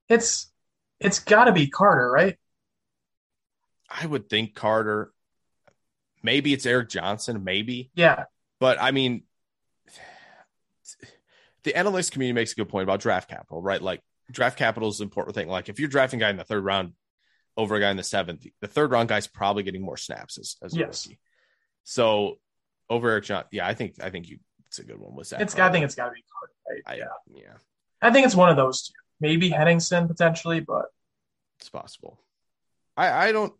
It's 0.09 0.51
it's 0.99 1.19
got 1.19 1.45
to 1.45 1.51
be 1.51 1.67
Carter, 1.67 2.09
right? 2.11 2.37
I 3.89 4.05
would 4.05 4.29
think 4.29 4.55
Carter. 4.55 5.11
Maybe 6.25 6.51
it's 6.53 6.65
Eric 6.65 6.89
Johnson, 6.89 7.43
maybe. 7.43 7.91
Yeah, 7.95 8.25
But 8.59 8.81
I 8.81 8.89
mean, 8.91 9.23
the 11.63 11.73
analytics 11.73 12.11
community 12.11 12.33
makes 12.33 12.51
a 12.51 12.55
good 12.55 12.69
point 12.69 12.83
about 12.83 12.99
draft 12.99 13.29
capital, 13.29 13.61
right? 13.61 13.81
Like 13.81 14.01
draft 14.31 14.57
capital 14.57 14.89
is 14.89 14.99
an 14.99 15.05
important 15.05 15.35
thing. 15.35 15.47
Like 15.47 15.69
if 15.69 15.79
you're 15.79 15.87
drafting 15.89 16.19
a 16.19 16.25
guy 16.25 16.29
in 16.31 16.37
the 16.37 16.43
third 16.43 16.63
round 16.63 16.93
over 17.57 17.75
a 17.75 17.79
guy 17.79 17.91
in 17.91 17.97
the 17.97 18.03
seventh, 18.03 18.45
the 18.61 18.67
third 18.67 18.91
round 18.91 19.07
guy's 19.09 19.27
probably 19.27 19.63
getting 19.63 19.81
more 19.83 19.97
snaps 19.97 20.37
as, 20.37 20.55
as 20.63 20.73
a 20.75 20.79
Yes. 20.79 21.05
rookie. 21.05 21.19
So 21.83 22.39
over 22.89 23.09
Eric 23.09 23.25
John, 23.25 23.45
yeah, 23.51 23.67
I 23.67 23.73
think 23.73 23.95
I 24.01 24.09
think 24.09 24.27
you 24.29 24.39
it's 24.65 24.79
a 24.79 24.83
good 24.83 24.99
one 24.99 25.15
with 25.15 25.27
Zach. 25.27 25.41
it's. 25.41 25.53
I 25.53 25.57
Carter. 25.57 25.73
think 25.73 25.85
it's 25.85 25.95
got 25.95 26.05
to 26.07 26.11
be 26.11 26.23
Carter, 26.31 26.53
right? 26.69 26.81
I, 26.85 26.95
yeah, 26.97 27.41
yeah, 27.43 27.53
I 28.01 28.11
think 28.11 28.25
it's 28.25 28.35
one 28.35 28.49
of 28.49 28.57
those 28.57 28.87
two. 28.87 28.93
Maybe 29.19 29.49
Henningsen 29.49 30.07
potentially, 30.07 30.59
but 30.59 30.85
it's 31.59 31.69
possible. 31.69 32.19
I 32.97 33.27
I 33.27 33.31
don't. 33.31 33.53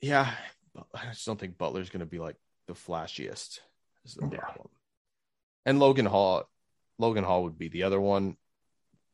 Yeah, 0.00 0.30
I 0.94 1.06
just 1.12 1.26
don't 1.26 1.38
think 1.38 1.58
Butler's 1.58 1.90
going 1.90 2.00
to 2.00 2.06
be 2.06 2.18
like 2.18 2.36
the 2.66 2.74
flashiest. 2.74 3.60
Is 4.04 4.14
the 4.14 4.22
Yeah. 4.30 4.38
problem. 4.38 4.68
And 5.66 5.78
Logan 5.78 6.06
Hall, 6.06 6.48
Logan 6.98 7.24
Hall 7.24 7.44
would 7.44 7.58
be 7.58 7.68
the 7.68 7.82
other 7.82 8.00
one, 8.00 8.36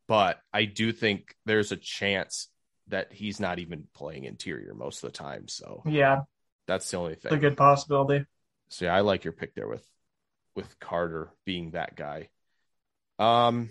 but 0.07 0.39
I 0.53 0.65
do 0.65 0.93
think 0.93 1.35
there's 1.45 1.73
a 1.73 1.77
chance 1.77 2.49
that 2.89 3.13
he's 3.13 3.41
not 3.41 3.59
even 3.59 3.89
playing 3.95 4.25
interior 4.25 4.73
most 4.75 5.03
of 5.03 5.11
the 5.11 5.19
time. 5.19 5.49
So 5.49 5.83
yeah, 5.85 6.21
that's 6.69 6.89
the 6.91 6.99
only 6.99 7.15
thing. 7.17 7.33
it's 7.33 7.39
a 7.39 7.41
good 7.41 7.57
possibility. 7.57 8.27
So 8.69 8.85
yeah, 8.85 8.95
I 8.95 9.01
like 9.01 9.25
your 9.25 9.33
pick 9.33 9.55
there 9.57 9.67
with 9.67 9.85
with 10.55 10.79
Carter 10.79 11.31
being 11.45 11.73
that 11.73 11.97
guy. 11.97 12.29
Um, 13.19 13.71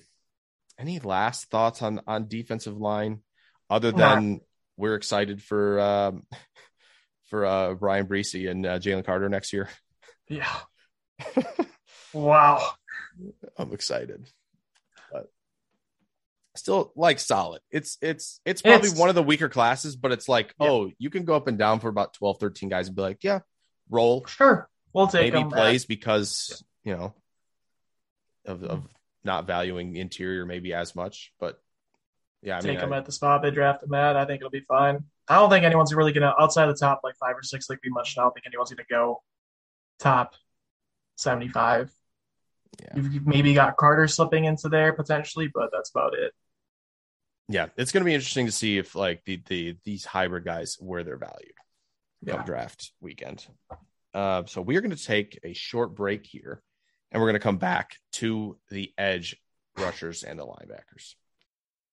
any 0.78 1.00
last 1.00 1.50
thoughts 1.50 1.82
on 1.82 2.02
on 2.08 2.28
defensive 2.28 2.76
line 2.78 3.22
other 3.70 3.94
Nah. 3.94 4.16
than 4.16 4.42
we're 4.76 4.96
excited 4.96 5.42
for 5.42 5.80
um 5.80 6.24
for 7.28 7.46
uh 7.46 7.74
Bryan 7.74 8.08
Bresee 8.08 8.50
and 8.50 8.66
uh, 8.66 8.80
Jalen 8.80 9.06
Carter 9.06 9.30
next 9.30 9.54
year? 9.54 9.70
Yeah. 10.28 10.50
wow. 12.14 12.62
I'm 13.58 13.72
excited, 13.74 14.28
but 15.12 15.32
still 16.56 16.92
like 16.96 17.20
solid. 17.20 17.62
It's 17.72 17.98
it's 18.02 18.42
it's 18.46 18.62
probably 18.62 18.88
It's- 18.90 19.00
one 19.00 19.10
of 19.10 19.16
the 19.16 19.24
weaker 19.24 19.50
classes, 19.50 19.96
but 19.96 20.12
it's 20.12 20.28
like 20.28 20.54
Yeah. 20.60 20.68
oh, 20.70 20.92
you 20.98 21.10
can 21.10 21.24
go 21.26 21.36
up 21.36 21.48
and 21.48 21.58
down 21.58 21.80
for 21.80 21.88
about 21.88 22.14
12, 22.16 22.40
13 22.40 22.70
guys 22.70 22.88
and 22.88 22.96
be 22.96 23.02
like, 23.02 23.24
yeah, 23.24 23.40
roll. 23.90 24.26
Sure, 24.26 24.70
we'll 24.94 25.08
take 25.08 25.34
maybe 25.34 25.50
plays 25.50 25.86
because 25.86 26.64
you 26.84 26.96
know 26.96 27.14
of 28.46 28.64
of 28.64 28.88
not 29.24 29.48
valuing 29.48 29.96
interior 29.96 30.46
maybe 30.46 30.74
as 30.74 30.96
much, 30.96 31.32
but 31.40 31.58
yeah, 32.42 32.58
I 32.58 32.60
take 32.60 32.72
mean, 32.72 32.80
him 32.80 32.94
I- 32.94 32.98
at 32.98 33.06
the 33.06 33.12
spot 33.14 33.42
they 33.42 33.52
draft 33.52 33.84
him 33.84 33.94
at. 33.94 34.18
I 34.18 34.26
think 34.26 34.42
it'll 34.42 34.50
be 34.52 34.60
fine. 34.68 35.06
I 35.28 35.36
don't 35.36 35.50
think 35.50 35.66
anyone's 35.66 35.94
really 35.94 36.12
gonna 36.14 36.34
outside 36.40 36.68
the 36.68 36.76
top 36.76 37.02
like 37.04 37.16
five 37.18 37.36
or 37.36 37.44
six 37.44 37.70
like 37.70 37.82
be 37.82 37.90
much. 37.90 38.18
I 38.18 38.22
don't 38.22 38.34
think 38.34 38.46
anyone's 38.46 38.70
gonna 38.72 38.84
go 38.90 39.22
top 40.00 40.36
seventy 41.18 41.48
five. 41.48 41.92
Yeah. 42.82 43.02
You've 43.04 43.26
maybe 43.26 43.54
got 43.54 43.78
Carter 43.78 44.08
slipping 44.08 44.46
into 44.46 44.68
there 44.70 44.92
potentially, 44.94 45.50
but 45.54 45.70
that's 45.72 45.90
about 45.92 46.14
it. 46.14 46.34
yeah, 47.48 47.68
it's 47.78 47.92
going 47.94 48.02
to 48.02 48.06
be 48.06 48.14
interesting 48.14 48.48
to 48.48 48.52
see 48.52 48.78
if 48.78 48.96
like 48.96 49.24
the 49.26 49.42
the 49.48 49.78
these 49.86 50.04
hybrid 50.04 50.44
guys 50.44 50.76
where 50.80 51.04
they're 51.06 51.16
valued 51.18 51.54
Yeah. 52.22 52.44
draft 52.44 52.92
weekend. 53.00 53.48
Uh, 54.14 54.44
so 54.46 54.62
we 54.62 54.76
are 54.76 54.82
going 54.82 54.96
to 54.96 55.02
take 55.04 55.40
a 55.44 55.54
short 55.54 55.96
break 55.96 56.26
here, 56.26 56.62
and 57.12 57.22
we're 57.22 57.28
going 57.30 57.40
to 57.40 57.44
come 57.44 57.58
back 57.58 57.96
to 58.14 58.58
the 58.70 58.94
edge 58.98 59.38
rushers 59.78 60.24
and 60.24 60.38
the 60.40 60.46
linebackers. 60.46 61.16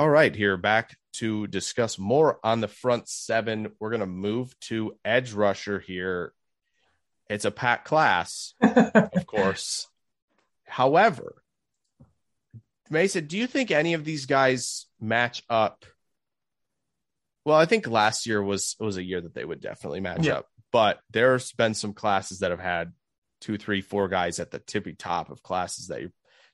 All 0.00 0.08
right, 0.08 0.34
here 0.34 0.56
back 0.56 0.96
to 1.16 1.46
discuss 1.46 1.98
more 1.98 2.40
on 2.42 2.62
the 2.62 2.68
front 2.68 3.06
seven. 3.06 3.72
We're 3.78 3.90
going 3.90 4.00
to 4.00 4.06
move 4.06 4.58
to 4.60 4.94
edge 5.04 5.34
rusher 5.34 5.78
here. 5.78 6.32
It's 7.28 7.44
a 7.44 7.50
pack 7.50 7.84
class, 7.84 8.54
of 8.62 9.26
course. 9.26 9.86
However, 10.64 11.42
Mason, 12.88 13.26
do 13.26 13.36
you 13.36 13.46
think 13.46 13.70
any 13.70 13.92
of 13.92 14.06
these 14.06 14.24
guys 14.24 14.86
match 14.98 15.42
up? 15.50 15.84
Well, 17.44 17.58
I 17.58 17.66
think 17.66 17.86
last 17.86 18.26
year 18.26 18.42
was 18.42 18.76
was 18.80 18.96
a 18.96 19.02
year 19.04 19.20
that 19.20 19.34
they 19.34 19.44
would 19.44 19.60
definitely 19.60 20.00
match 20.00 20.24
Yeah. 20.24 20.36
up, 20.38 20.46
but 20.72 20.98
there's 21.10 21.52
been 21.52 21.74
some 21.74 21.92
classes 21.92 22.38
that 22.38 22.52
have 22.52 22.58
had 22.58 22.94
two, 23.42 23.58
three, 23.58 23.82
four 23.82 24.08
guys 24.08 24.40
at 24.40 24.50
the 24.50 24.60
tippy 24.60 24.94
top 24.94 25.28
of 25.30 25.42
classes 25.42 25.88
that 25.88 26.00
you 26.00 26.10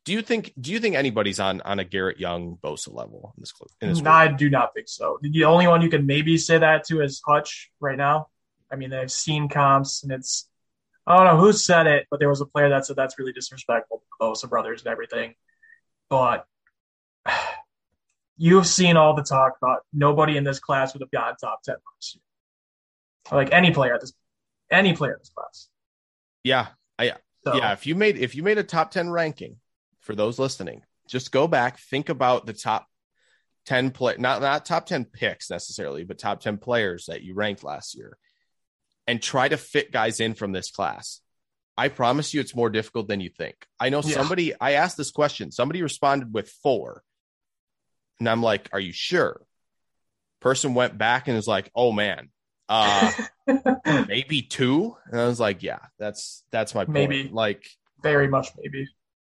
do 0.06 0.12
you 0.12 0.22
think 0.22 0.52
do 0.58 0.70
you 0.70 0.78
think 0.78 0.94
anybody's 0.94 1.40
on 1.40 1.60
on 1.62 1.80
a 1.80 1.84
Garrett 1.84 2.20
Young 2.20 2.56
Bosa 2.62 2.94
level 2.94 3.34
in 3.36 3.42
this 3.42 3.52
in 3.82 3.88
this 3.88 4.00
No, 4.00 4.12
I 4.12 4.28
do 4.28 4.48
not 4.48 4.72
think 4.72 4.88
so. 4.88 5.18
The 5.20 5.44
only 5.44 5.66
one 5.66 5.82
you 5.82 5.90
could 5.90 6.06
maybe 6.06 6.38
say 6.38 6.56
that 6.56 6.84
to 6.84 7.02
is 7.02 7.20
Hutch 7.26 7.72
right 7.80 7.98
now. 7.98 8.28
I 8.72 8.76
mean, 8.76 8.92
I've 8.92 9.10
seen 9.10 9.48
comps, 9.48 10.04
and 10.04 10.12
it's 10.12 10.48
I 11.08 11.16
don't 11.16 11.26
know 11.26 11.40
who 11.40 11.52
said 11.52 11.88
it, 11.88 12.06
but 12.08 12.20
there 12.20 12.28
was 12.28 12.40
a 12.40 12.46
player 12.46 12.68
that 12.68 12.86
said 12.86 12.94
that's 12.94 13.18
really 13.18 13.32
disrespectful 13.32 13.98
to 13.98 14.24
Bosa 14.24 14.48
brothers 14.48 14.82
and 14.84 14.92
everything. 14.92 15.34
But 16.08 16.46
you've 18.36 18.66
seen 18.68 18.96
all 18.96 19.14
the 19.14 19.24
talk 19.24 19.54
about 19.60 19.80
nobody 19.92 20.36
in 20.36 20.44
this 20.44 20.60
class 20.60 20.94
would 20.94 21.02
have 21.02 21.10
gotten 21.10 21.34
top 21.36 21.62
ten 21.64 21.74
last 21.74 22.14
year. 22.14 22.22
Like 23.36 23.52
any 23.52 23.72
player 23.72 23.94
at 23.94 24.02
this, 24.02 24.12
any 24.70 24.94
player 24.94 25.14
in 25.14 25.18
this 25.18 25.30
class. 25.30 25.68
Yeah, 26.44 26.68
So, 27.42 27.56
yeah. 27.56 27.72
If 27.72 27.88
you 27.88 27.96
made 27.96 28.18
if 28.18 28.36
you 28.36 28.44
made 28.44 28.58
a 28.58 28.62
top 28.62 28.92
ten 28.92 29.10
ranking 29.10 29.56
for 30.06 30.14
those 30.14 30.38
listening, 30.38 30.82
just 31.08 31.32
go 31.32 31.46
back, 31.48 31.78
think 31.78 32.08
about 32.08 32.46
the 32.46 32.52
top 32.52 32.86
ten 33.66 33.90
play 33.90 34.14
not 34.18 34.40
not 34.40 34.64
top 34.64 34.86
ten 34.86 35.04
picks 35.04 35.50
necessarily, 35.50 36.04
but 36.04 36.18
top 36.18 36.40
ten 36.40 36.56
players 36.56 37.06
that 37.06 37.22
you 37.22 37.34
ranked 37.34 37.64
last 37.64 37.96
year, 37.96 38.16
and 39.06 39.20
try 39.20 39.48
to 39.48 39.56
fit 39.56 39.90
guys 39.92 40.20
in 40.20 40.34
from 40.34 40.52
this 40.52 40.70
class. 40.70 41.20
I 41.76 41.88
promise 41.88 42.32
you, 42.32 42.40
it's 42.40 42.54
more 42.56 42.70
difficult 42.70 43.08
than 43.08 43.20
you 43.20 43.28
think. 43.28 43.56
I 43.78 43.90
know 43.90 44.00
Yeah. 44.02 44.14
somebody. 44.14 44.54
I 44.58 44.72
asked 44.72 44.96
this 44.96 45.10
question. 45.10 45.50
Somebody 45.50 45.82
responded 45.82 46.32
with 46.32 46.48
four, 46.62 47.02
and 48.20 48.28
I'm 48.28 48.42
like, 48.42 48.68
"Are 48.72 48.80
you 48.80 48.92
sure?" 48.92 49.42
Person 50.40 50.74
went 50.74 50.96
back 50.96 51.26
and 51.26 51.36
was 51.36 51.48
like, 51.48 51.70
"Oh 51.74 51.90
man." 51.92 52.30
Uh, 52.68 53.12
maybe 54.08 54.42
two 54.42 54.96
and 55.06 55.20
i 55.20 55.26
was 55.28 55.38
like 55.38 55.62
yeah 55.62 55.78
that's 56.00 56.42
that's 56.50 56.74
my 56.74 56.84
point. 56.84 56.94
Maybe. 56.94 57.28
like 57.32 57.64
very 58.02 58.26
much 58.26 58.48
maybe. 58.60 58.88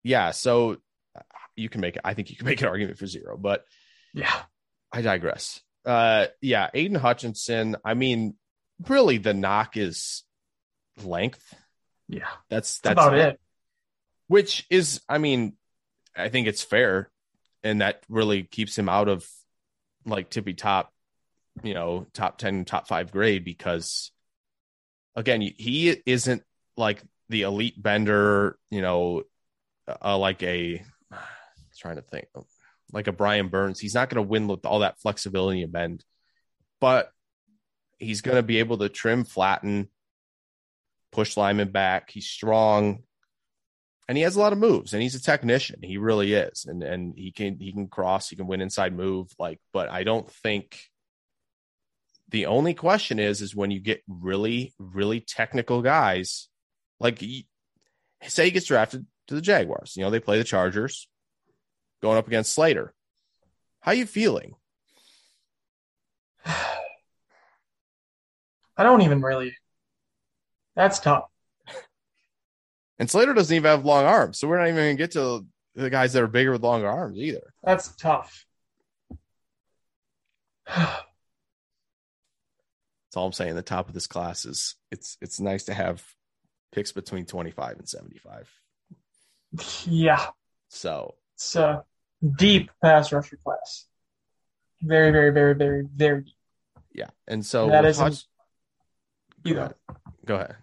Yeah 0.07 0.31
so 0.31 0.77
uh, 1.15 1.21
you 1.55 1.69
can 1.69 1.81
make 1.81 1.95
it 1.95 2.01
i 2.05 2.13
think 2.13 2.29
you 2.29 2.35
can 2.37 2.45
make 2.45 2.61
an 2.61 2.67
argument 2.67 2.97
for 2.97 3.07
zero 3.07 3.37
but 3.37 3.65
Yeah. 4.13 4.33
i 4.91 5.01
digress 5.01 5.61
uh 5.85 6.27
yeah 6.41 6.69
aidan 6.73 6.99
hutchinson 6.99 7.75
i 7.85 7.93
mean 7.93 8.35
really 8.87 9.17
the 9.17 9.33
knock 9.33 9.77
is 9.77 10.23
length 11.03 11.53
Yeah. 12.07 12.27
that's 12.49 12.79
That's 12.79 12.95
that's 12.95 13.07
about 13.07 13.19
it. 13.19 13.39
which 14.27 14.65
is 14.69 15.01
i 15.09 15.17
mean 15.17 15.53
i 16.15 16.29
think 16.29 16.47
it's 16.47 16.63
fair 16.63 17.09
and 17.63 17.81
that 17.81 18.03
really 18.09 18.43
keeps 18.43 18.77
him 18.77 18.89
out 18.89 19.07
of 19.07 19.27
like 20.05 20.29
tippy 20.29 20.53
top 20.53 20.93
you 21.63 21.73
know 21.73 22.05
top 22.13 22.37
10 22.37 22.65
top 22.65 22.87
5 22.87 23.11
grade 23.11 23.43
because 23.43 24.11
again 25.15 25.41
he 25.41 25.89
isn't 26.05 26.43
like 26.75 27.01
the 27.29 27.41
elite 27.41 27.81
bender 27.81 28.57
you 28.69 28.81
know 28.81 29.23
uh, 29.87 30.17
like 30.17 30.43
a 30.43 30.83
trying 31.79 31.97
to 31.97 32.01
think 32.01 32.27
like 32.91 33.07
a 33.07 33.11
Brian 33.11 33.49
Burns. 33.49 33.79
He's 33.79 33.93
not 33.93 34.09
going 34.09 34.23
to 34.23 34.29
win 34.29 34.47
with 34.47 34.65
all 34.65 34.79
that 34.79 34.99
flexibility 34.99 35.61
and 35.61 35.71
bend 35.71 36.03
but 36.79 37.11
he's 37.97 38.21
going 38.21 38.37
to 38.37 38.43
be 38.43 38.59
able 38.59 38.77
to 38.77 38.89
trim 38.89 39.23
flatten 39.23 39.89
push 41.11 41.37
lineman 41.37 41.71
back. 41.71 42.11
He's 42.11 42.27
strong 42.27 43.03
and 44.07 44.17
he 44.17 44.23
has 44.23 44.35
a 44.35 44.39
lot 44.39 44.53
of 44.53 44.59
moves 44.59 44.93
and 44.93 45.01
he's 45.01 45.15
a 45.15 45.21
technician. 45.21 45.79
He 45.81 45.97
really 45.97 46.33
is 46.33 46.65
and 46.65 46.83
and 46.83 47.13
he 47.17 47.31
can 47.31 47.57
he 47.59 47.71
can 47.71 47.87
cross 47.87 48.29
he 48.29 48.35
can 48.35 48.47
win 48.47 48.61
inside 48.61 48.95
move 48.95 49.31
like 49.39 49.59
but 49.73 49.89
i 49.89 50.03
don't 50.03 50.29
think 50.29 50.79
the 52.29 52.47
only 52.47 52.73
question 52.73 53.19
is 53.19 53.41
is 53.41 53.55
when 53.55 53.71
you 53.71 53.79
get 53.79 54.03
really 54.07 54.73
really 54.79 55.19
technical 55.19 55.81
guys 55.81 56.49
like 56.99 57.23
say 58.27 58.45
he 58.45 58.51
gets 58.51 58.65
drafted 58.65 59.05
to 59.27 59.35
the 59.35 59.41
jaguars 59.41 59.95
you 59.95 60.03
know 60.03 60.09
they 60.09 60.19
play 60.19 60.37
the 60.37 60.43
chargers 60.43 61.07
going 62.01 62.17
up 62.17 62.27
against 62.27 62.53
slater 62.53 62.93
how 63.81 63.91
you 63.91 64.05
feeling 64.05 64.55
I 68.79 68.83
don't 68.83 69.01
even 69.01 69.23
really. 69.23 69.55
That's 70.75 70.99
tough. 70.99 71.23
and 72.99 73.09
slater 73.09 73.33
doesn't 73.33 73.55
even 73.55 73.69
have 73.69 73.83
long 73.85 74.05
arms 74.05 74.37
so 74.39 74.47
we're 74.47 74.59
not 74.59 74.67
even 74.67 74.75
going 74.75 74.95
to 74.97 75.03
get 75.03 75.11
to 75.13 75.45
the 75.73 75.89
guys 75.89 76.13
that 76.13 76.21
are 76.21 76.27
bigger 76.27 76.51
with 76.51 76.61
longer 76.63 76.87
arms 76.87 77.17
either 77.17 77.53
That's 77.63 77.95
tough. 77.95 78.45
that's 80.67 81.03
all 83.15 83.25
i'm 83.25 83.31
saying 83.33 83.55
the 83.55 83.61
top 83.61 83.87
of 83.87 83.93
this 83.93 84.05
class 84.07 84.45
is 84.45 84.75
it's 84.91 85.17
it's 85.21 85.39
nice 85.39 85.63
to 85.65 85.73
have 85.73 86.03
picks 86.73 86.91
between 86.91 87.25
25 87.25 87.77
and 87.79 87.87
75 87.89 88.51
yeah. 89.85 90.27
so 90.69 91.15
It's 91.35 91.55
a 91.55 91.83
deep 92.37 92.71
pass 92.81 93.11
rusher 93.11 93.37
class. 93.43 93.85
Very, 94.81 95.11
very, 95.11 95.31
very, 95.31 95.55
very, 95.55 95.83
very 95.95 96.21
deep. 96.23 96.33
yeah 96.93 97.09
and 97.27 97.45
so 97.45 97.69
That 97.69 97.83
with 97.83 97.91
isn't- 97.91 98.25
You 99.43 99.53
go 99.55 99.59
ahead. 99.61 99.75
go 100.25 100.35
ahead 100.35 100.55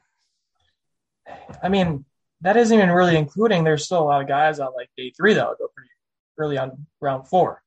I 1.62 1.68
mean, 1.68 2.04
that 2.42 2.56
isn't 2.56 2.76
even 2.76 2.90
really 2.90 3.16
including. 3.16 3.64
There's 3.64 3.84
still 3.86 4.02
a 4.02 4.04
lot 4.04 4.20
of 4.20 4.28
guys 4.28 4.60
on 4.60 4.74
like 4.76 4.90
day 4.96 5.10
three 5.16 5.32
that 5.34 5.48
would 5.48 5.58
go 5.58 5.68
pretty 5.74 5.88
early 6.36 6.58
on 6.58 6.86
round 7.00 7.26
four, 7.28 7.62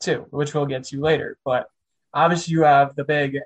too, 0.00 0.26
which 0.30 0.54
we'll 0.54 0.66
get 0.66 0.84
to 0.84 1.00
later. 1.00 1.38
But 1.44 1.66
obviously, 2.14 2.52
you 2.52 2.62
have 2.62 2.94
the 2.94 3.02
big 3.04 3.38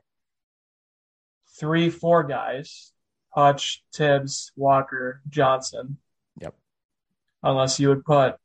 three, 1.59 1.89
four 1.89 2.25
guys: 2.25 2.93
Hutch, 3.31 3.83
Thibs, 3.95 4.53
Walker, 4.57 5.23
Johnson. 5.31 5.97
Unless 7.47 7.79
you 7.81 7.89
would 7.89 8.05
put 8.05 8.37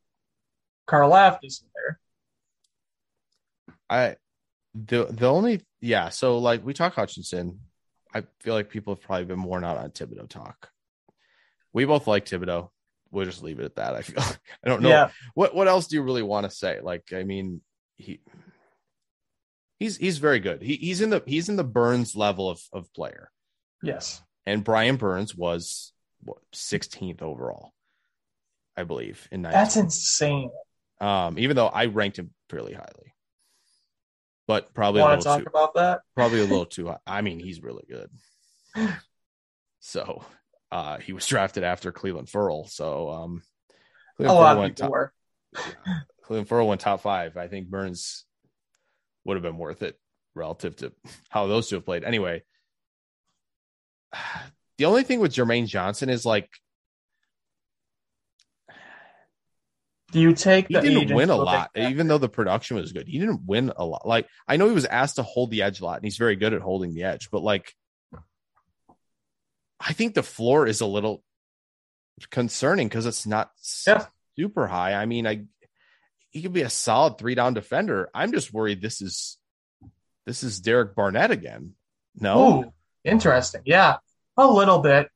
Karlaftis 0.87 1.61
in 1.63 1.67
there. 1.75 1.99
I 3.89 4.15
the 4.73 5.05
the 5.05 5.27
only 5.27 5.65
yeah, 5.81 6.09
so 6.09 6.37
like 6.37 6.63
we 6.65 6.73
talk 6.73 6.93
Hutchinson, 6.93 7.59
I 8.13 8.23
feel 8.39 8.53
like 8.53 8.69
people 8.69 8.93
have 8.95 9.03
probably 9.03 9.25
been 9.25 9.43
worn 9.43 9.63
out 9.63 9.77
on 9.77 9.89
Thibodeaux 9.91 10.29
talk. 10.29 10.69
We 11.73 11.85
both 11.85 12.07
like 12.07 12.25
Thibodeaux. 12.25 12.69
We'll 13.11 13.25
just 13.25 13.43
leave 13.43 13.59
it 13.59 13.65
at 13.65 13.75
that. 13.75 13.95
I 13.95 14.01
feel 14.03 14.21
I 14.65 14.69
don't 14.69 14.81
know 14.81 14.89
Yeah, 14.89 15.09
what 15.33 15.53
what 15.55 15.67
else 15.67 15.87
do 15.87 15.95
you 15.95 16.01
really 16.01 16.23
want 16.23 16.49
to 16.49 16.55
say? 16.55 16.79
Like, 16.81 17.11
I 17.13 17.23
mean, 17.23 17.61
he 17.97 18.21
he's 19.79 19.97
he's 19.97 20.19
very 20.19 20.39
good. 20.39 20.61
He 20.61 20.75
he's 20.75 21.01
in 21.01 21.09
the 21.09 21.23
he's 21.25 21.49
in 21.49 21.55
the 21.57 21.63
Burns 21.63 22.15
level 22.15 22.49
of 22.49 22.61
of 22.71 22.93
player. 22.93 23.29
yes, 23.81 24.21
And 24.45 24.63
Brian 24.63 24.95
Burns 24.95 25.35
was 25.35 25.91
what 26.23 26.37
16th 26.53 27.21
overall. 27.21 27.73
I 28.81 28.83
believe 28.83 29.27
in 29.31 29.43
19. 29.43 29.59
That's 29.59 29.75
insane. 29.77 30.49
Um, 30.99 31.37
even 31.39 31.55
though 31.55 31.67
I 31.67 31.85
ranked 31.85 32.19
him 32.19 32.31
fairly 32.49 32.73
highly, 32.73 33.13
but 34.47 34.73
probably 34.73 35.01
a 35.01 35.05
Want 35.05 35.21
to 35.21 35.25
talk 35.25 35.39
too, 35.41 35.47
about 35.47 35.75
that? 35.75 36.01
probably 36.15 36.39
a 36.39 36.45
little 36.45 36.65
too 36.77 36.87
high. 36.87 36.97
I 37.07 37.21
mean, 37.21 37.39
he's 37.39 37.61
really 37.61 37.85
good. 37.87 38.09
So, 39.79 40.23
uh, 40.71 40.97
he 40.97 41.13
was 41.13 41.25
drafted 41.25 41.63
after 41.63 41.91
Clelin 41.91 42.27
Ferrell. 42.27 42.67
So, 42.67 43.09
um, 43.09 43.43
A 44.19 44.23
Cleveland 44.23 44.39
lot 44.39 44.43
Furl 44.43 44.51
of 44.51 44.57
went 44.59 44.75
people 44.75 44.83
top, 44.83 44.91
were. 44.91 45.13
Clelin 46.27 46.47
Ferrell 46.47 46.67
went 46.67 46.81
top 46.81 47.01
five. 47.01 47.37
I 47.37 47.47
think 47.47 47.69
Burns 47.69 48.25
would 49.25 49.35
have 49.35 49.43
been 49.43 49.57
worth 49.57 49.83
it 49.83 49.99
relative 50.35 50.75
to 50.77 50.91
how 51.29 51.47
those 51.47 51.69
two 51.69 51.75
have 51.75 51.85
played. 51.85 52.03
Anyway, 52.03 52.43
the 54.77 54.85
only 54.85 55.03
thing 55.03 55.19
with 55.19 55.33
Jermaine 55.33 55.67
Johnson 55.67 56.09
is 56.09 56.25
like 56.25 56.49
Do 60.11 60.19
you 60.19 60.33
take 60.33 60.67
he 60.67 60.73
the 60.75 60.81
didn't 60.81 61.13
win 61.15 61.29
a 61.29 61.35
lot, 61.35 61.71
even 61.75 62.07
though 62.07 62.17
the 62.17 62.27
production 62.29 62.77
was 62.77 62.91
good. 62.91 63.07
He 63.07 63.17
didn't 63.19 63.45
win 63.45 63.71
a 63.75 63.85
lot. 63.85 64.05
Like 64.07 64.27
I 64.47 64.57
know 64.57 64.67
he 64.67 64.73
was 64.73 64.85
asked 64.85 65.15
to 65.15 65.23
hold 65.23 65.51
the 65.51 65.61
edge 65.61 65.79
a 65.79 65.85
lot, 65.85 65.97
and 65.97 66.03
he's 66.03 66.17
very 66.17 66.35
good 66.35 66.53
at 66.53 66.61
holding 66.61 66.93
the 66.93 67.03
edge. 67.03 67.29
But 67.31 67.43
like, 67.43 67.73
I 69.79 69.93
think 69.93 70.13
the 70.13 70.23
floor 70.23 70.67
is 70.67 70.81
a 70.81 70.85
little 70.85 71.23
concerning 72.29 72.87
because 72.87 73.05
it's 73.05 73.25
not 73.25 73.51
Yeah. 73.87 74.05
super 74.35 74.67
high. 74.67 74.93
I 74.93 75.05
mean, 75.05 75.25
I 75.25 75.45
he 76.29 76.41
could 76.41 76.53
be 76.53 76.61
a 76.61 76.69
solid 76.69 77.17
three 77.17 77.35
down 77.35 77.53
defender. 77.53 78.09
I'm 78.13 78.31
just 78.31 78.53
worried 78.53 78.81
this 78.81 79.01
is 79.01 79.37
this 80.25 80.43
is 80.43 80.59
Derek 80.59 80.95
Barnett 80.95 81.31
again. 81.31 81.73
No, 82.15 82.63
Ooh, 82.63 82.73
interesting. 83.03 83.61
Yeah, 83.65 83.97
a 84.37 84.45
little 84.47 84.79
bit. 84.79 85.09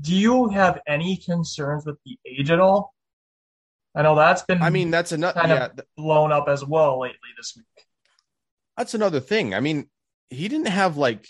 Do 0.00 0.14
you 0.14 0.48
have 0.48 0.80
any 0.86 1.16
concerns 1.16 1.86
with 1.86 1.96
the 2.04 2.18
age 2.26 2.50
at 2.50 2.60
all? 2.60 2.94
I 3.94 4.02
know 4.02 4.14
that's 4.14 4.42
been 4.42 4.62
I 4.62 4.70
mean 4.70 4.90
that's 4.90 5.12
another 5.12 5.40
Kind 5.40 5.52
of- 5.52 5.58
yeah, 5.58 5.68
th- 5.68 5.88
blown 5.96 6.32
up 6.32 6.48
as 6.48 6.64
well 6.64 7.00
lately 7.00 7.18
this 7.36 7.54
week. 7.56 7.86
that's 8.76 8.94
another 8.94 9.20
thing. 9.20 9.54
I 9.54 9.60
mean, 9.60 9.88
he 10.28 10.46
didn't 10.48 10.68
have 10.68 10.96
like 10.96 11.26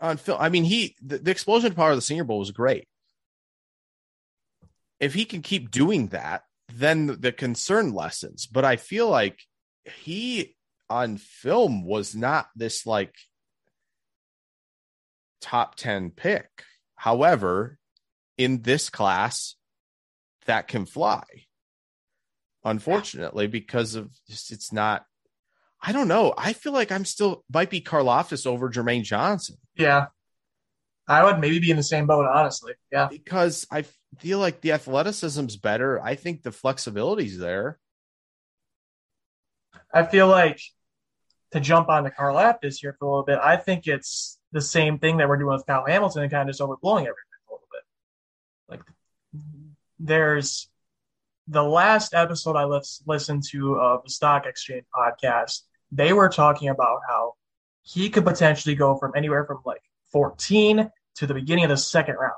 on 0.00 0.16
film. 0.16 0.38
I 0.40 0.48
mean, 0.48 0.64
he 0.64 0.96
the, 1.02 1.18
the 1.18 1.30
explosion 1.30 1.74
power 1.74 1.90
of 1.90 1.96
the 1.96 2.02
Senior 2.02 2.24
Bowl 2.24 2.38
was 2.38 2.52
great. 2.52 2.86
If 5.00 5.14
he 5.14 5.24
can 5.24 5.42
keep 5.42 5.70
doing 5.70 6.08
that, 6.08 6.42
then 6.72 7.06
the, 7.06 7.16
the 7.16 7.32
concern 7.32 7.92
lessens. 7.92 8.46
But 8.46 8.64
I 8.64 8.76
feel 8.76 9.08
like 9.08 9.40
he 9.84 10.54
on 10.88 11.16
film 11.16 11.84
was 11.84 12.14
not 12.14 12.48
this 12.54 12.86
like 12.86 13.14
top 15.40 15.74
10 15.74 16.10
pick. 16.10 16.48
However, 16.96 17.78
in 18.36 18.62
this 18.62 18.90
class, 18.90 19.56
that 20.46 20.68
can 20.68 20.86
fly. 20.86 21.24
Unfortunately, 22.64 23.46
because 23.46 23.94
of 23.94 24.10
just 24.28 24.52
it's 24.52 24.72
not 24.72 25.04
I 25.82 25.92
don't 25.92 26.08
know. 26.08 26.34
I 26.36 26.52
feel 26.52 26.72
like 26.72 26.92
I'm 26.92 27.04
still 27.06 27.44
might 27.52 27.70
be 27.70 27.80
Karlaftis 27.80 28.46
over 28.46 28.68
Jermaine 28.68 29.02
Johnson 29.02 29.56
Yeah, 29.76 30.06
I 31.08 31.24
would 31.24 31.40
maybe 31.40 31.58
be 31.58 31.70
in 31.70 31.76
the 31.76 31.82
same 31.82 32.06
boat, 32.06 32.26
honestly. 32.26 32.74
Yeah, 32.92 33.08
because 33.10 33.66
I 33.72 33.84
feel 34.18 34.38
like 34.38 34.60
the 34.60 34.72
athleticism's 34.72 35.56
better. 35.56 36.00
I 36.00 36.14
think 36.14 36.42
the 36.42 36.50
flexibility's 36.50 37.38
there. 37.38 37.78
I 39.92 40.04
feel 40.04 40.28
like 40.28 40.60
to 41.52 41.60
jump 41.60 41.88
on 41.88 42.04
the 42.04 42.10
Karlaftis 42.10 42.76
here 42.80 42.94
for 42.98 43.06
a 43.06 43.08
little 43.08 43.24
bit, 43.24 43.38
I 43.42 43.56
think 43.56 43.86
it's 43.86 44.38
the 44.52 44.60
same 44.60 44.98
thing 44.98 45.16
that 45.16 45.28
we're 45.28 45.36
doing 45.36 45.52
with 45.52 45.66
Kyle 45.66 45.84
Hamilton 45.86 46.22
and 46.22 46.30
kind 46.30 46.48
of 46.48 46.54
just 46.54 46.60
overblowing 46.60 47.00
everything 47.00 47.14
a 47.48 47.52
little 47.52 47.68
bit. 47.72 47.82
Like, 48.68 48.82
there's 49.98 50.68
the 51.50 51.62
last 51.64 52.14
episode 52.14 52.54
I 52.54 52.64
lis- 52.64 53.02
listened 53.06 53.42
to 53.50 53.74
of 53.74 54.04
the 54.04 54.10
Stock 54.10 54.46
Exchange 54.46 54.84
podcast, 54.94 55.62
they 55.90 56.12
were 56.12 56.28
talking 56.28 56.68
about 56.68 57.00
how 57.08 57.34
he 57.82 58.08
could 58.08 58.24
potentially 58.24 58.76
go 58.76 58.96
from 58.96 59.12
anywhere 59.16 59.44
from 59.44 59.58
like 59.66 59.82
14 60.12 60.90
to 61.16 61.26
the 61.26 61.34
beginning 61.34 61.64
of 61.64 61.70
the 61.70 61.76
second 61.76 62.14
round. 62.14 62.34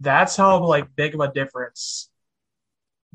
That's 0.00 0.36
how 0.36 0.58
like 0.64 0.96
big 0.96 1.14
of 1.14 1.20
a 1.20 1.32
difference 1.32 2.10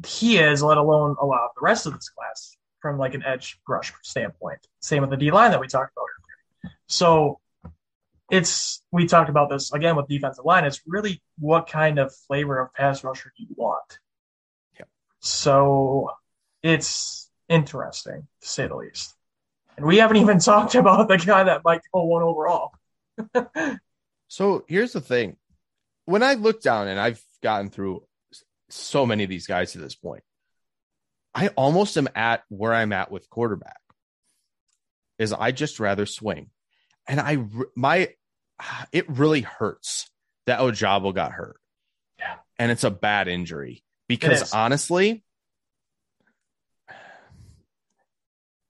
he 0.05 0.37
is, 0.37 0.63
let 0.63 0.77
alone 0.77 1.17
a 1.19 1.25
lot 1.25 1.41
of 1.43 1.49
the 1.55 1.61
rest 1.61 1.85
of 1.85 1.93
this 1.93 2.07
class 2.09 2.55
from 2.81 2.97
like 2.97 3.15
an 3.15 3.23
edge 3.25 3.59
rush 3.67 3.91
standpoint. 4.01 4.59
Same 4.79 5.01
with 5.01 5.09
the 5.09 5.17
D 5.17 5.29
line 5.31 5.51
that 5.51 5.59
we 5.59 5.67
talked 5.67 5.91
about 5.91 6.05
earlier. 6.05 6.75
So 6.87 7.41
it's 8.31 8.81
we 8.93 9.07
talked 9.07 9.29
about 9.29 9.49
this 9.49 9.73
again 9.73 9.97
with 9.97 10.07
defensive 10.07 10.45
line. 10.45 10.63
It's 10.63 10.81
really 10.87 11.21
what 11.37 11.67
kind 11.67 11.99
of 11.99 12.15
flavor 12.15 12.59
of 12.61 12.73
pass 12.73 13.03
rusher 13.03 13.33
do 13.37 13.43
you 13.43 13.55
want? 13.57 13.99
So 15.19 16.11
it's 16.63 17.29
interesting 17.47 18.27
to 18.41 18.47
say 18.47 18.67
the 18.67 18.75
least. 18.75 19.15
And 19.77 19.85
we 19.85 19.97
haven't 19.97 20.17
even 20.17 20.39
talked 20.39 20.75
about 20.75 21.07
the 21.07 21.17
guy 21.17 21.43
that 21.43 21.63
might 21.63 21.81
go 21.93 22.03
one 22.03 22.23
overall. 22.23 22.71
So 24.29 24.63
here's 24.67 24.93
the 24.93 25.01
thing. 25.01 25.35
When 26.05 26.23
I 26.23 26.35
look 26.35 26.61
down 26.61 26.87
and 26.87 26.99
I've 26.99 27.21
gotten 27.43 27.69
through 27.69 28.03
so 28.69 29.05
many 29.05 29.23
of 29.23 29.29
these 29.29 29.47
guys 29.47 29.73
to 29.73 29.79
this 29.79 29.95
point, 29.95 30.23
I 31.33 31.49
almost 31.49 31.97
am 31.97 32.07
at 32.15 32.43
where 32.47 32.73
I'm 32.73 32.93
at 32.93 33.11
with 33.11 33.29
quarterback. 33.29 33.79
Is 35.17 35.33
I 35.33 35.51
just 35.51 35.79
rather 35.79 36.05
swing. 36.05 36.51
And 37.07 37.19
I 37.19 37.43
my 37.75 38.09
ah, 38.61 38.87
it 38.91 39.09
really 39.09 39.41
hurts 39.41 40.09
that 40.45 40.59
Ojabo 40.59 41.13
got 41.13 41.31
hurt. 41.31 41.59
Yeah. 42.19 42.35
And 42.57 42.71
it's 42.71 42.83
a 42.83 42.91
bad 42.91 43.27
injury 43.27 43.83
because 44.09 44.53
honestly, 44.53 45.23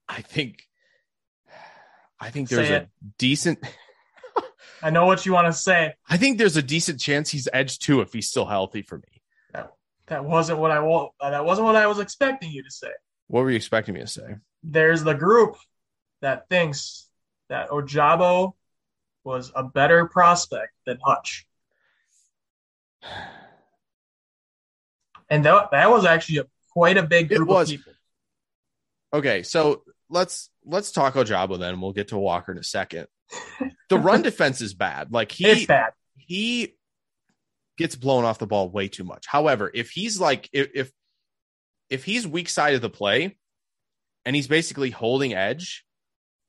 I 0.08 0.22
think 0.22 0.62
I 2.20 2.30
think 2.30 2.48
there's 2.48 2.70
a 2.70 2.88
decent 3.18 3.58
I 4.82 4.90
know 4.90 5.04
what 5.06 5.26
you 5.26 5.32
want 5.32 5.46
to 5.48 5.52
say. 5.52 5.94
I 6.08 6.16
think 6.16 6.38
there's 6.38 6.56
a 6.56 6.62
decent 6.62 7.00
chance 7.00 7.28
he's 7.30 7.48
edge 7.52 7.78
two 7.80 8.00
if 8.00 8.12
he's 8.12 8.28
still 8.28 8.46
healthy 8.46 8.82
for 8.82 8.98
me. 8.98 9.62
That 10.06 10.24
wasn't 10.24 10.58
what 10.58 10.72
I 10.72 10.80
wa- 10.80 11.10
that 11.20 11.44
wasn't 11.44 11.66
what 11.66 11.76
I 11.76 11.86
was 11.86 12.00
expecting 12.00 12.50
you 12.50 12.64
to 12.64 12.70
say. 12.70 12.90
What 13.28 13.42
were 13.42 13.50
you 13.50 13.56
expecting 13.56 13.94
me 13.94 14.00
to 14.00 14.06
say? 14.06 14.36
there's 14.62 15.02
the 15.04 15.14
group 15.14 15.56
that 16.20 16.48
thinks 16.50 17.08
that 17.48 17.70
Ojabo 17.70 18.52
was 19.24 19.52
a 19.54 19.62
better 19.64 20.06
prospect 20.06 20.72
than 20.84 20.98
Hutch. 21.02 21.46
And 25.30 25.44
that, 25.44 25.70
that 25.70 25.90
was 25.90 26.04
actually 26.04 26.38
a, 26.38 26.44
quite 26.72 26.96
a 26.98 27.02
big 27.02 27.28
group 27.28 27.40
It 27.42 27.44
was. 27.44 27.70
of 27.70 27.78
people. 27.78 27.92
Okay, 29.12 29.42
so 29.42 29.82
let's 30.08 30.50
let's 30.64 30.92
talk 30.92 31.14
Ojabo 31.14 31.58
then. 31.58 31.80
We'll 31.80 31.92
get 31.92 32.08
to 32.08 32.18
Walker 32.18 32.52
in 32.52 32.58
a 32.58 32.62
second. 32.64 33.06
The 33.88 33.98
run 33.98 34.22
defense 34.28 34.60
is 34.60 34.74
bad. 34.74 35.12
Like 35.12 35.32
he 35.32 35.46
it's 35.46 35.66
bad. 35.66 35.92
he 36.16 36.74
gets 37.76 37.96
blown 37.96 38.24
off 38.24 38.38
the 38.38 38.46
ball 38.46 38.68
way 38.70 38.88
too 38.88 39.04
much. 39.04 39.26
However, 39.26 39.70
if 39.72 39.90
he's 39.90 40.20
like 40.20 40.48
if 40.52 40.68
if, 40.74 40.92
if 41.88 42.04
he's 42.04 42.26
weak 42.26 42.48
side 42.48 42.74
of 42.74 42.82
the 42.82 42.90
play 42.90 43.36
and 44.24 44.36
he's 44.36 44.46
basically 44.46 44.90
holding 44.90 45.32
edge 45.34 45.84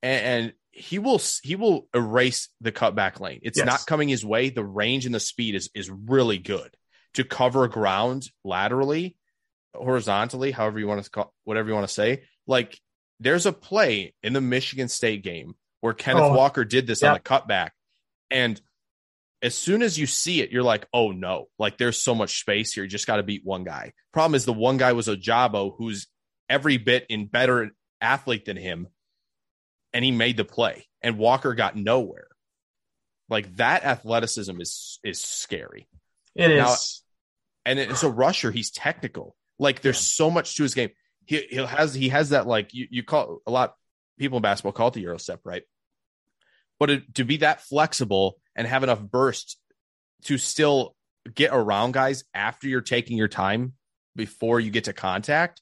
and, 0.03 0.25
and 0.43 0.53
he 0.71 0.99
will 0.99 1.19
he 1.41 1.55
will 1.55 1.87
erase 1.95 2.49
the 2.61 2.71
cutback 2.71 3.19
lane. 3.19 3.39
It's 3.43 3.57
Yes. 3.57 3.65
not 3.65 3.85
coming 3.87 4.07
his 4.07 4.23
way. 4.23 4.49
The 4.51 4.63
range 4.63 5.05
and 5.07 5.15
the 5.15 5.19
speed 5.19 5.55
is 5.55 5.69
is 5.73 5.89
really 5.89 6.37
good 6.37 6.75
to 7.15 7.23
cover 7.23 7.67
ground 7.67 8.29
laterally, 8.43 9.17
horizontally, 9.73 10.51
however 10.51 10.79
you 10.79 10.87
want 10.87 11.03
to 11.03 11.09
call 11.09 11.33
whatever 11.43 11.69
you 11.69 11.75
want 11.75 11.87
to 11.87 11.93
say. 11.93 12.23
Like 12.47 12.79
there's 13.19 13.45
a 13.45 13.53
play 13.53 14.13
in 14.23 14.33
the 14.33 14.41
Michigan 14.41 14.87
State 14.87 15.23
game 15.23 15.55
where 15.81 15.93
Kenneth 15.93 16.23
Oh, 16.23 16.33
Walker 16.33 16.65
did 16.65 16.87
this 16.87 17.01
yeah. 17.01 17.11
on 17.11 17.17
a 17.17 17.19
cutback 17.19 17.69
and 18.29 18.59
as 19.41 19.55
soon 19.55 19.81
as 19.81 19.97
you 19.97 20.05
see 20.05 20.41
it, 20.41 20.51
you're 20.51 20.63
like, 20.63 20.87
oh 20.93 21.11
no, 21.11 21.47
like 21.57 21.77
there's 21.77 22.01
so 22.01 22.13
much 22.13 22.39
space 22.39 22.73
here. 22.73 22.83
You 22.83 22.89
just 22.89 23.07
got 23.07 23.17
to 23.17 23.23
beat 23.23 23.41
one 23.43 23.63
guy. 23.63 23.93
Problem 24.13 24.35
is, 24.35 24.45
the 24.45 24.53
one 24.53 24.77
guy 24.77 24.93
was 24.93 25.07
Ojabo, 25.07 25.73
who's 25.77 26.07
every 26.49 26.77
bit 26.77 27.05
in 27.09 27.25
better 27.25 27.71
athlete 27.99 28.45
than 28.45 28.57
him, 28.57 28.87
and 29.93 30.05
he 30.05 30.11
made 30.11 30.37
the 30.37 30.45
play. 30.45 30.85
And 31.01 31.17
Walker 31.17 31.55
got 31.55 31.75
nowhere. 31.75 32.27
Like 33.29 33.55
that 33.55 33.83
athleticism 33.83 34.59
is 34.61 34.99
is 35.03 35.21
scary. 35.21 35.87
It 36.35 36.51
is. 36.51 36.57
Now- 36.57 36.75
And 37.63 37.79
as 37.79 38.03
a 38.03 38.09
rusher, 38.09 38.51
he's 38.51 38.71
technical. 38.71 39.35
Like 39.59 39.81
there's 39.81 39.99
so 39.99 40.31
much 40.31 40.55
to 40.55 40.63
his 40.63 40.73
game. 40.73 40.89
He 41.25 41.45
he 41.49 41.57
has 41.57 41.93
he 41.93 42.09
has 42.09 42.29
that 42.29 42.47
like 42.47 42.73
you 42.73 42.87
you 42.89 43.03
call 43.03 43.39
a 43.45 43.51
lot 43.51 43.75
people 44.17 44.37
in 44.37 44.41
basketball 44.41 44.71
call 44.71 44.87
it 44.87 44.95
the 44.95 45.01
euro 45.01 45.19
step, 45.19 45.41
right? 45.43 45.63
But 46.79 46.89
it, 46.89 47.15
to 47.15 47.23
be 47.23 47.37
that 47.37 47.61
flexible 47.61 48.37
and 48.55 48.67
have 48.67 48.81
enough 48.83 48.99
burst 49.01 49.57
to 50.23 50.39
still 50.39 50.95
get 51.35 51.51
around 51.53 51.91
guys 51.93 52.23
after 52.33 52.67
you're 52.67 52.81
taking 52.81 53.17
your 53.17 53.27
time 53.27 53.73
before 54.15 54.59
you 54.59 54.71
get 54.71 54.85
to 54.85 54.93
contact, 54.93 55.61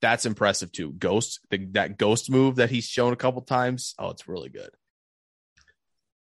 that's 0.00 0.26
impressive 0.26 0.72
too. 0.72 0.92
Ghost, 0.92 1.38
the, 1.50 1.64
that 1.72 1.96
ghost 1.96 2.28
move 2.30 2.56
that 2.56 2.70
he's 2.70 2.84
shown 2.86 3.12
a 3.12 3.16
couple 3.16 3.42
times, 3.42 3.94
oh, 3.98 4.10
it's 4.10 4.26
really 4.28 4.48
good. 4.48 4.70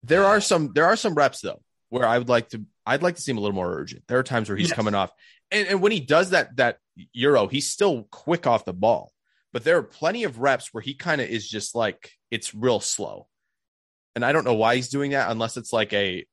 There 0.02 0.24
are 0.24 0.40
some 0.40 0.72
there 0.74 0.86
are 0.86 0.96
some 0.96 1.14
reps 1.14 1.40
though 1.40 1.62
where 1.88 2.06
I 2.06 2.18
would 2.18 2.28
like 2.28 2.50
to 2.50 2.64
I'd 2.86 3.02
like 3.02 3.16
to 3.16 3.22
see 3.22 3.30
him 3.32 3.38
a 3.38 3.40
little 3.40 3.54
more 3.54 3.72
urgent. 3.72 4.04
There 4.08 4.18
are 4.18 4.22
times 4.24 4.48
where 4.48 4.56
he's 4.58 4.68
Yes. 4.68 4.76
coming 4.76 4.94
off, 4.94 5.12
and, 5.50 5.68
and 5.68 5.82
when 5.82 5.92
he 5.92 6.00
does 6.00 6.30
that 6.30 6.56
that 6.56 6.78
euro, 7.12 7.46
he's 7.48 7.68
still 7.68 8.04
quick 8.10 8.46
off 8.46 8.64
the 8.64 8.72
ball. 8.72 9.12
But 9.52 9.64
there 9.64 9.76
are 9.76 9.82
plenty 9.82 10.24
of 10.24 10.38
reps 10.38 10.72
where 10.72 10.80
he 10.82 10.94
kind 10.94 11.20
of 11.20 11.28
is 11.28 11.48
just 11.48 11.74
like 11.74 12.10
it's 12.30 12.54
real 12.54 12.80
slow, 12.80 13.28
and 14.16 14.24
I 14.24 14.32
don't 14.32 14.44
know 14.44 14.54
why 14.54 14.76
he's 14.76 14.88
doing 14.88 15.12
that 15.12 15.30
unless 15.30 15.56
it's 15.56 15.72
like 15.72 15.92
a. 15.92 16.24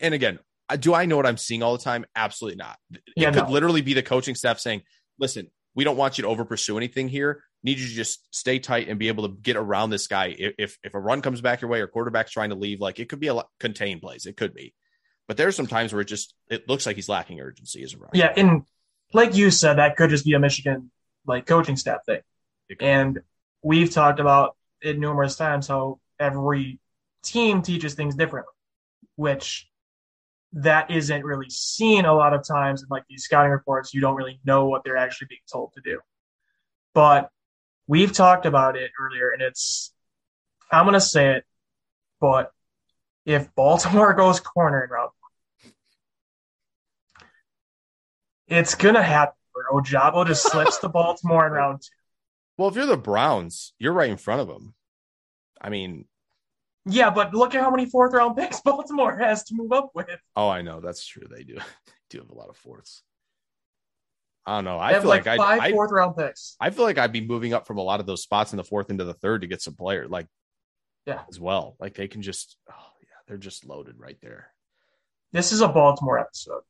And 0.00 0.14
again, 0.14 0.38
do 0.80 0.94
I 0.94 1.04
know 1.06 1.16
what 1.16 1.26
I'm 1.26 1.36
seeing 1.36 1.62
all 1.62 1.76
the 1.76 1.82
time? 1.84 2.04
Absolutely 2.16 2.56
not. 2.56 2.78
It 2.92 3.02
Yeah, 3.16 3.30
could 3.30 3.44
no. 3.46 3.50
literally 3.50 3.82
be 3.82 3.94
the 3.94 4.02
coaching 4.02 4.34
staff 4.34 4.58
saying, 4.58 4.82
"Listen, 5.18 5.50
we 5.74 5.84
don't 5.84 5.96
want 5.96 6.18
you 6.18 6.22
to 6.22 6.28
over 6.28 6.44
pursue 6.44 6.76
anything 6.76 7.08
here. 7.08 7.44
Need 7.62 7.78
you 7.78 7.86
to 7.86 7.92
just 7.94 8.26
stay 8.34 8.58
tight 8.58 8.88
and 8.88 8.98
be 8.98 9.08
able 9.08 9.28
to 9.28 9.36
get 9.40 9.56
around 9.56 9.90
this 9.90 10.06
guy. 10.06 10.34
If 10.38 10.54
if, 10.58 10.78
if 10.82 10.94
a 10.94 11.00
run 11.00 11.22
comes 11.22 11.40
back 11.40 11.60
your 11.62 11.70
way 11.70 11.80
or 11.80 11.86
quarterback's 11.86 12.30
trying 12.32 12.50
to 12.50 12.56
leave, 12.56 12.80
like 12.80 12.98
it 13.00 13.08
could 13.08 13.20
be 13.20 13.28
a 13.28 13.34
lot, 13.34 13.48
contained 13.60 14.02
plays. 14.02 14.26
It 14.26 14.36
could 14.36 14.52
be, 14.54 14.74
but 15.26 15.36
there's 15.36 15.56
some 15.56 15.66
times 15.66 15.92
where 15.92 16.02
it 16.02 16.08
just 16.08 16.34
it 16.48 16.68
looks 16.68 16.86
like 16.86 16.96
he's 16.96 17.08
lacking 17.08 17.40
urgency 17.40 17.82
as 17.82 17.94
a 17.94 17.98
runner. 17.98 18.10
Yeah, 18.14 18.32
and 18.36 18.64
like 19.12 19.34
you 19.34 19.50
said, 19.50 19.74
that 19.78 19.96
could 19.96 20.10
just 20.10 20.24
be 20.24 20.34
a 20.34 20.38
Michigan 20.38 20.90
like 21.26 21.46
coaching 21.46 21.76
staff 21.76 22.04
thing. 22.04 22.20
And 22.80 23.20
we've 23.62 23.90
talked 23.90 24.20
about 24.20 24.56
it 24.80 24.98
numerous 24.98 25.36
times 25.36 25.68
how 25.68 26.00
every 26.18 26.78
team 27.22 27.62
teaches 27.62 27.94
things 27.94 28.14
differently, 28.14 28.52
which 29.16 29.68
that 30.52 30.90
isn't 30.90 31.24
really 31.24 31.50
seen 31.50 32.04
a 32.04 32.14
lot 32.14 32.32
of 32.32 32.46
times 32.46 32.82
in 32.82 32.88
like 32.90 33.04
these 33.08 33.24
scouting 33.24 33.50
reports. 33.50 33.92
You 33.92 34.00
don't 34.00 34.14
really 34.14 34.40
know 34.44 34.66
what 34.66 34.84
they're 34.84 34.96
actually 34.96 35.28
being 35.28 35.40
told 35.50 35.72
to 35.74 35.80
do. 35.80 36.00
But 36.94 37.30
we've 37.86 38.12
talked 38.12 38.46
about 38.46 38.76
it 38.76 38.90
earlier, 39.00 39.30
and 39.30 39.42
it's 39.42 39.92
I'm 40.70 40.84
gonna 40.84 41.00
say 41.00 41.36
it, 41.36 41.44
but 42.20 42.52
if 43.26 43.54
Baltimore 43.54 44.14
goes 44.14 44.40
corner 44.40 44.84
in 44.84 44.90
round 44.90 45.10
one, 45.20 45.30
it's 48.46 48.74
gonna 48.74 49.02
happen 49.02 49.34
where 49.52 49.66
Ojabo 49.72 50.26
just 50.26 50.50
slips 50.50 50.78
the 50.78 50.88
Baltimore 50.88 51.46
in 51.46 51.52
round 51.52 51.82
two. 51.82 51.88
Well, 52.56 52.68
if 52.68 52.76
you're 52.76 52.86
the 52.86 52.96
Browns, 52.96 53.72
you're 53.78 53.92
right 53.92 54.10
in 54.10 54.16
front 54.16 54.40
of 54.40 54.48
them. 54.48 54.74
I 55.60 55.70
mean, 55.70 56.06
Yeah, 56.86 57.10
but 57.10 57.34
look 57.34 57.54
at 57.54 57.62
how 57.62 57.70
many 57.70 57.86
fourth 57.86 58.12
round 58.12 58.36
picks 58.36 58.60
Baltimore 58.60 59.16
has 59.16 59.44
to 59.44 59.54
move 59.54 59.72
up 59.72 59.90
with. 59.94 60.08
oh, 60.36 60.48
I 60.48 60.62
know 60.62 60.80
that's 60.80 61.06
true. 61.06 61.26
They 61.28 61.44
do. 61.44 61.54
They 61.54 61.62
do 62.10 62.18
have 62.18 62.30
a 62.30 62.34
lot 62.34 62.50
of 62.50 62.56
fourths. 62.56 63.02
I 64.46 64.58
don't 64.58 64.64
know. 64.66 64.78
I 64.78 64.92
feel 65.00 65.08
like 65.08 65.24
like, 65.24 65.38
five 65.38 65.60
I, 65.60 65.66
I 65.68 65.72
fourth 65.72 65.90
round 65.90 66.16
picks. 66.16 66.54
I 66.60 66.68
feel 66.68 66.84
like 66.84 66.98
I'd 66.98 67.12
be 67.12 67.26
moving 67.26 67.54
up 67.54 67.66
from 67.66 67.78
a 67.78 67.82
lot 67.82 68.00
of 68.00 68.06
those 68.06 68.22
spots 68.22 68.52
in 68.52 68.58
the 68.58 68.64
fourth 68.64 68.90
into 68.90 69.04
the 69.04 69.14
third 69.14 69.40
to 69.40 69.46
get 69.46 69.62
some 69.62 69.74
player 69.74 70.06
like 70.06 70.26
Yeah. 71.06 71.22
as 71.30 71.40
well. 71.40 71.76
Like 71.80 71.94
they 71.94 72.08
can 72.08 72.20
just 72.20 72.58
oh 72.70 72.74
they're 73.26 73.36
just 73.36 73.64
loaded 73.64 73.98
right 73.98 74.18
there. 74.20 74.48
This 75.32 75.52
is 75.52 75.60
a 75.60 75.68
Baltimore 75.68 76.18
episode. 76.18 76.62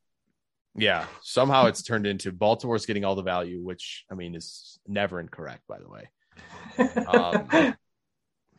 Yeah. 0.77 1.07
Somehow 1.23 1.67
it's 1.67 1.83
turned 1.83 2.07
into 2.07 2.33
Baltimore's 2.33 2.87
getting 2.87 3.05
all 3.05 3.15
the 3.15 3.23
value, 3.23 3.63
which 3.63 4.05
I 4.11 4.15
mean 4.15 4.35
is 4.35 4.79
never 4.87 5.21
incorrect, 5.21 5.63
by 5.69 5.79
the 5.79 5.89
way. 5.89 6.11
Um, 7.07 7.75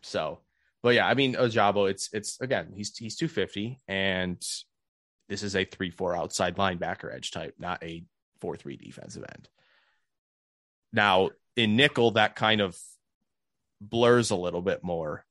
So, 0.06 0.40
but 0.84 0.94
yeah, 0.94 1.08
I 1.08 1.16
mean 1.16 1.34
Ojabo, 1.34 1.90
it's 1.90 2.10
it's 2.14 2.40
again, 2.40 2.72
he's 2.76 2.96
he's 2.96 3.16
250 3.16 3.80
and 3.88 4.38
this 5.28 5.42
is 5.42 5.56
a 5.56 5.66
3-4 5.66 6.16
outside 6.16 6.58
linebacker 6.58 7.14
edge 7.14 7.32
type, 7.32 7.56
not 7.58 7.84
a 7.84 8.06
4-3 8.44 8.80
defensive 8.80 9.26
end. 9.28 9.50
Now, 10.94 11.32
in 11.56 11.76
nickel 11.76 12.12
that 12.12 12.36
kind 12.36 12.62
of 12.62 12.78
blurs 13.82 14.30
a 14.30 14.36
little 14.36 14.62
bit 14.62 14.84
more. 14.84 15.26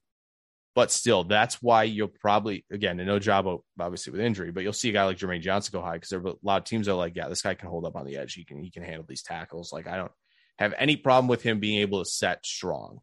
But 0.75 0.91
still, 0.91 1.23
that's 1.23 1.63
why 1.63 1.85
you'll 1.85 2.09
probably 2.09 2.65
again 2.71 2.99
in 2.99 3.07
Ojabo, 3.07 3.61
obviously 3.79 4.11
with 4.11 4.21
injury, 4.21 4.51
but 4.51 4.65
you'll 4.65 4.73
see 4.73 4.89
a 4.89 4.93
guy 4.93 5.05
like 5.05 5.19
Jermaine 5.19 5.41
Johnson 5.41 5.71
go 5.73 5.81
high 5.81 5.95
because 5.95 6.09
there 6.09 6.21
are 6.21 6.27
a 6.27 6.35
lot 6.43 6.59
of 6.59 6.65
teams 6.65 6.87
that 6.87 6.93
are 6.93 6.97
like, 6.97 7.15
yeah, 7.15 7.29
this 7.29 7.43
guy 7.43 7.55
can 7.55 7.69
hold 7.69 7.85
up 7.85 7.95
on 7.95 8.05
the 8.05 8.17
edge. 8.17 8.35
He 8.35 8.45
can 8.45 8.63
he 8.63 8.71
can 8.71 8.83
handle 8.83 9.05
these 9.09 9.23
tackles. 9.23 9.73
Like 9.73 9.87
I 9.87 9.97
don't 9.97 10.13
have 10.59 10.75
any 10.77 10.97
problem 10.97 11.29
with 11.29 11.43
him 11.43 11.61
being 11.61 11.81
able 11.81 12.03
to 12.03 12.11
set 12.11 12.45
strong. 12.45 13.01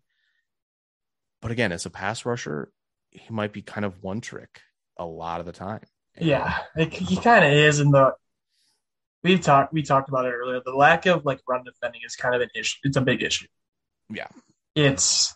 But 1.41 1.51
again, 1.51 1.71
as 1.71 1.85
a 1.85 1.89
pass 1.89 2.25
rusher, 2.25 2.71
he 3.09 3.33
might 3.33 3.53
be 3.53 3.61
kind 3.61 3.85
of 3.85 4.01
one 4.01 4.21
trick 4.21 4.61
a 4.97 5.05
lot 5.05 5.39
of 5.39 5.45
the 5.45 5.51
time. 5.51 5.81
yeah, 6.19 6.59
it, 6.75 6.93
he 6.93 7.15
kind 7.15 7.45
of 7.45 7.51
is. 7.53 7.79
In 7.79 7.91
the 7.91 8.13
we've 9.23 9.41
talked 9.41 9.73
we 9.73 9.81
talked 9.81 10.09
about 10.09 10.25
it 10.25 10.33
earlier. 10.33 10.61
The 10.63 10.75
lack 10.75 11.05
of 11.05 11.25
like 11.25 11.39
run 11.47 11.63
defending 11.63 12.01
is 12.05 12.15
kind 12.17 12.35
of 12.35 12.41
an 12.41 12.49
issue. 12.53 12.79
It's 12.83 12.97
a 12.97 13.01
big 13.01 13.23
issue. 13.23 13.47
Yeah. 14.09 14.27
It's. 14.75 15.33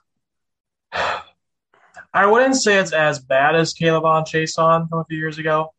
I 2.16 2.26
wouldn't 2.26 2.56
say 2.56 2.78
it's 2.78 2.94
as 2.94 3.20
bad 3.20 3.56
as 3.56 3.74
K'Lavon 3.74 4.26
Chaisson 4.26 4.88
from 4.88 5.00
a 5.00 5.04
few 5.04 5.18
years 5.18 5.38
ago, 5.38 5.74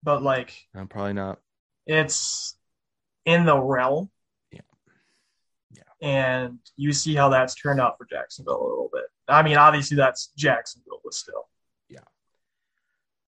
but 0.00 0.22
like 0.22 0.54
I'm 0.76 0.86
probably 0.86 1.14
not. 1.14 1.40
it's 1.86 2.56
in 3.24 3.44
the 3.44 3.58
realm. 3.58 4.10
Yeah. 4.52 4.60
Yeah. 5.72 5.82
And 6.08 6.60
you 6.76 6.92
see 6.92 7.16
how 7.16 7.30
that's 7.30 7.56
turned 7.56 7.80
out 7.80 7.98
for 7.98 8.06
Jacksonville 8.06 8.62
a 8.62 8.68
little 8.68 8.90
bit. 8.92 9.06
I 9.26 9.42
mean, 9.42 9.56
obviously 9.56 9.96
that's 9.96 10.28
Jacksonville, 10.36 11.00
but 11.02 11.14
still. 11.14 11.48
Yeah. 11.88 11.98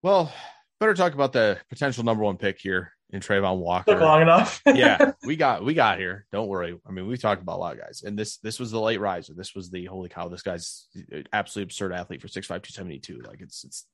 Well, 0.03 0.31
better 0.79 0.93
talk 0.93 1.15
about 1.15 1.33
the 1.33 1.57
potential 1.69 2.03
number 2.03 2.23
one 2.23 2.37
pick 2.37 2.59
here 2.59 2.91
in 3.11 3.19
Travon 3.19 3.57
Walker. 3.57 3.91
Took 3.91 4.01
long 4.01 4.21
enough. 4.21 4.61
yeah, 4.65 5.11
we 5.23 5.35
got 5.35 5.63
we 5.63 5.73
got 5.73 5.99
here. 5.99 6.25
Don't 6.31 6.47
worry. 6.47 6.79
I 6.87 6.91
mean, 6.91 7.07
we 7.07 7.17
talked 7.17 7.41
about 7.41 7.57
a 7.57 7.59
lot 7.59 7.73
of 7.73 7.79
guys, 7.79 8.03
and 8.05 8.17
this 8.17 8.37
this 8.37 8.59
was 8.59 8.71
the 8.71 8.79
late 8.79 8.99
riser. 8.99 9.33
This 9.33 9.53
was 9.53 9.69
the 9.69 9.85
holy 9.85 10.09
cow. 10.09 10.29
This 10.29 10.41
guy's 10.41 10.87
absolutely 11.33 11.67
absurd 11.67 11.93
athlete 11.93 12.21
for 12.21 12.27
six 12.27 12.47
five 12.47 12.61
two 12.61 12.73
seventy 12.73 12.99
two. 12.99 13.21
Like 13.25 13.41
it's 13.41 13.63
it's 13.63 13.85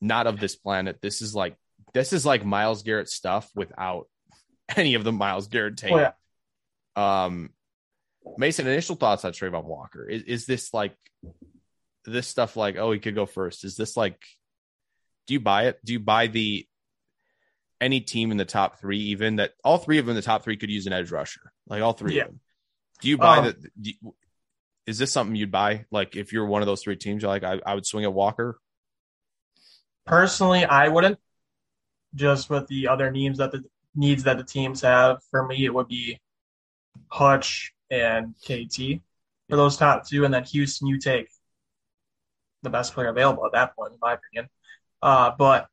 not 0.00 0.26
of 0.26 0.40
this 0.40 0.56
planet. 0.56 0.98
This 1.00 1.22
is 1.22 1.34
like 1.34 1.56
this 1.94 2.12
is 2.12 2.26
like 2.26 2.44
Myles 2.44 2.82
Garrett 2.82 3.08
stuff 3.08 3.50
without 3.54 4.08
any 4.76 4.94
of 4.94 5.04
the 5.04 5.12
Myles 5.12 5.48
Garrett 5.48 5.76
tape. 5.76 5.92
Oh, 5.92 5.98
yeah. 5.98 7.24
Um, 7.24 7.50
Mason, 8.36 8.66
initial 8.66 8.96
thoughts 8.96 9.24
on 9.24 9.32
Travon 9.32 9.64
Walker. 9.64 10.06
Is 10.06 10.22
is 10.24 10.46
this 10.46 10.74
like 10.74 10.94
this 12.04 12.26
stuff? 12.28 12.56
Like, 12.56 12.76
oh, 12.76 12.92
he 12.92 12.98
could 12.98 13.14
go 13.14 13.26
first. 13.26 13.64
Is 13.64 13.76
this 13.76 13.96
like? 13.96 14.20
Do 15.26 15.34
you 15.34 15.40
buy 15.40 15.66
it? 15.66 15.78
Do 15.84 15.92
you 15.92 16.00
buy 16.00 16.26
the 16.26 16.66
any 17.80 18.00
team 18.00 18.30
in 18.30 18.36
the 18.36 18.44
top 18.44 18.80
three, 18.80 18.98
even 18.98 19.36
that 19.36 19.52
all 19.62 19.78
three 19.78 19.98
of 19.98 20.06
them 20.06 20.10
in 20.10 20.16
the 20.16 20.22
top 20.22 20.42
three 20.42 20.56
could 20.56 20.70
use 20.70 20.86
an 20.86 20.92
edge 20.92 21.10
rusher, 21.10 21.52
like 21.68 21.82
all 21.82 21.92
three 21.92 22.16
Yeah. 22.16 22.22
of 22.22 22.28
them. 22.28 22.40
Do 23.00 23.08
you 23.08 23.18
buy 23.18 23.38
Um, 23.38 23.44
that? 23.44 23.60
do 23.82 23.90
you- 23.90 24.14
Is 24.86 24.96
this 24.98 25.12
something 25.12 25.36
you'd 25.36 25.50
buy? 25.52 25.84
Like 25.90 26.16
if 26.16 26.32
you're 26.32 26.46
one 26.46 26.62
of 26.62 26.66
those 26.66 26.82
three 26.82 26.96
teams, 26.96 27.22
you're 27.22 27.30
like, 27.30 27.44
I, 27.44 27.60
I 27.66 27.74
would 27.74 27.84
swing 27.86 28.04
at 28.04 28.12
Walker. 28.12 28.58
Personally, 30.06 30.64
I 30.64 30.88
wouldn't. 30.88 31.18
Just 32.14 32.48
with 32.48 32.66
the 32.68 32.88
other 32.88 33.10
needs 33.10 33.36
that 33.38 33.52
the 33.52 33.62
needs 33.94 34.22
that 34.22 34.38
the 34.38 34.44
teams 34.44 34.80
have, 34.80 35.18
for 35.30 35.46
me, 35.46 35.64
it 35.66 35.74
would 35.74 35.88
be 35.88 36.18
Hutch 37.08 37.72
and 37.90 38.34
KT 38.42 39.02
for 39.50 39.56
those 39.56 39.76
top 39.76 40.06
two, 40.08 40.24
and 40.24 40.32
then 40.32 40.44
Houston. 40.44 40.88
You 40.88 40.98
take 40.98 41.28
the 42.62 42.70
best 42.70 42.94
player 42.94 43.08
available 43.08 43.44
at 43.44 43.52
that 43.52 43.76
point, 43.76 43.92
in 43.92 43.98
my 44.00 44.14
opinion. 44.14 44.48
Uh, 45.02 45.32
but 45.38 45.68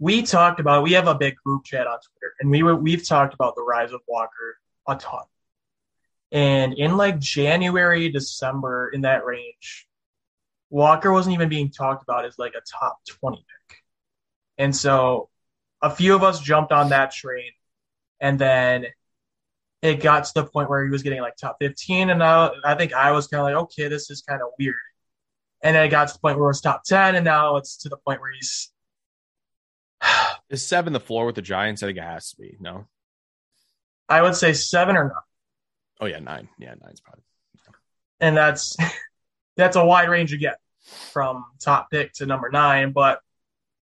we 0.00 0.22
talked 0.22 0.58
about 0.58 0.82
we 0.82 0.92
have 0.92 1.06
a 1.06 1.14
big 1.14 1.36
group 1.44 1.64
chat 1.64 1.86
on 1.86 1.98
Twitter, 1.98 2.34
and 2.40 2.50
we 2.50 2.64
were 2.64 2.74
we've 2.74 3.06
talked 3.06 3.34
about 3.34 3.54
the 3.54 3.62
rise 3.62 3.92
of 3.92 4.00
Walker 4.08 4.56
a 4.88 4.96
ton. 4.96 5.22
And 6.32 6.74
in 6.74 6.96
like 6.96 7.18
January, 7.18 8.08
December, 8.08 8.90
in 8.92 9.02
that 9.02 9.24
range, 9.24 9.86
Walker 10.70 11.12
wasn't 11.12 11.34
even 11.34 11.48
being 11.48 11.70
talked 11.70 12.02
about 12.02 12.24
as 12.24 12.38
like 12.38 12.54
a 12.54 12.62
top 12.80 12.98
20 13.20 13.36
pick. 13.36 13.78
And 14.58 14.74
so 14.74 15.28
a 15.82 15.90
few 15.90 16.14
of 16.14 16.22
us 16.22 16.40
jumped 16.40 16.72
on 16.72 16.90
that 16.90 17.12
train. 17.12 17.50
And 18.20 18.38
then 18.38 18.86
it 19.82 20.00
got 20.00 20.24
to 20.24 20.34
the 20.34 20.44
point 20.44 20.70
where 20.70 20.84
he 20.84 20.90
was 20.90 21.02
getting 21.02 21.20
like 21.20 21.36
top 21.36 21.56
15. 21.60 22.10
And 22.10 22.18
now 22.18 22.52
I 22.64 22.74
think 22.74 22.92
I 22.92 23.10
was 23.12 23.26
kind 23.26 23.40
of 23.40 23.44
like, 23.46 23.62
okay, 23.64 23.88
this 23.88 24.10
is 24.10 24.22
kind 24.22 24.40
of 24.40 24.48
weird. 24.58 24.76
And 25.62 25.74
then 25.74 25.84
it 25.84 25.88
got 25.88 26.08
to 26.08 26.14
the 26.14 26.20
point 26.20 26.38
where 26.38 26.46
it 26.46 26.50
was 26.50 26.60
top 26.60 26.84
10. 26.84 27.16
And 27.16 27.24
now 27.24 27.56
it's 27.56 27.76
to 27.78 27.88
the 27.88 27.96
point 27.96 28.20
where 28.20 28.32
he's, 28.32 28.70
Is 30.50 30.66
seven 30.66 30.92
the 30.92 31.00
floor 31.00 31.26
with 31.26 31.34
the 31.36 31.42
Giants? 31.42 31.82
I 31.82 31.86
think 31.86 31.98
it 31.98 32.04
has 32.04 32.30
to 32.30 32.36
be. 32.36 32.56
No. 32.60 32.86
I 34.08 34.22
would 34.22 34.34
say 34.34 34.52
seven 34.52 34.96
or 34.96 35.04
nine. 35.04 35.12
Oh 36.00 36.06
yeah, 36.06 36.18
nine. 36.18 36.48
Yeah, 36.58 36.74
nine's 36.82 37.00
probably. 37.00 37.22
and 38.20 38.36
that's 38.36 38.76
that's 39.56 39.76
a 39.76 39.84
wide 39.84 40.08
range 40.08 40.32
again 40.32 40.54
from 41.12 41.44
top 41.60 41.90
pick 41.90 42.12
to 42.14 42.26
number 42.26 42.50
nine. 42.50 42.92
But 42.92 43.20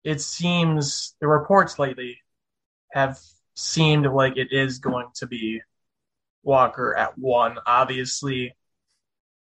it 0.05 0.21
seems 0.21 1.15
the 1.21 1.29
reports 1.29 1.79
lately 1.79 2.19
have 2.93 3.19
seemed 3.55 4.07
like 4.07 4.37
it 4.37 4.49
is 4.53 4.79
going 4.79 5.09
to 5.17 5.27
be 5.27 5.63
Walker 6.43 6.95
at 6.95 7.19
one. 7.19 7.59
Obviously, 7.67 8.55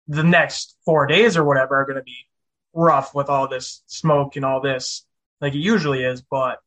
the 0.06 0.24
next 0.24 0.76
four 0.84 1.06
days 1.06 1.36
or 1.36 1.44
whatever 1.44 1.76
are 1.76 1.86
going 1.86 1.98
to 1.98 2.02
be 2.02 2.26
rough 2.72 3.14
with 3.14 3.28
all 3.28 3.48
this 3.48 3.82
smoke 3.86 4.36
and 4.36 4.44
all 4.44 4.60
this, 4.60 5.06
like 5.40 5.54
it 5.54 5.58
usually 5.58 6.02
is. 6.02 6.22
But 6.22 6.58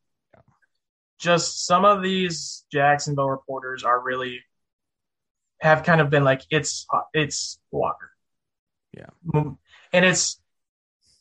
just 1.20 1.66
some 1.66 1.86
of 1.86 2.02
these 2.04 2.66
Jacksonville 2.72 3.30
reporters 3.30 3.84
are 3.84 4.00
really 4.00 4.42
have 5.60 5.84
kind 5.84 6.02
of 6.02 6.10
been 6.10 6.24
like 6.24 6.42
it's 6.52 6.86
it's 7.14 7.60
Walker. 7.72 8.12
Yeah. 8.94 9.08
Mm, 9.34 9.58
and 9.94 10.06
it's 10.06 10.40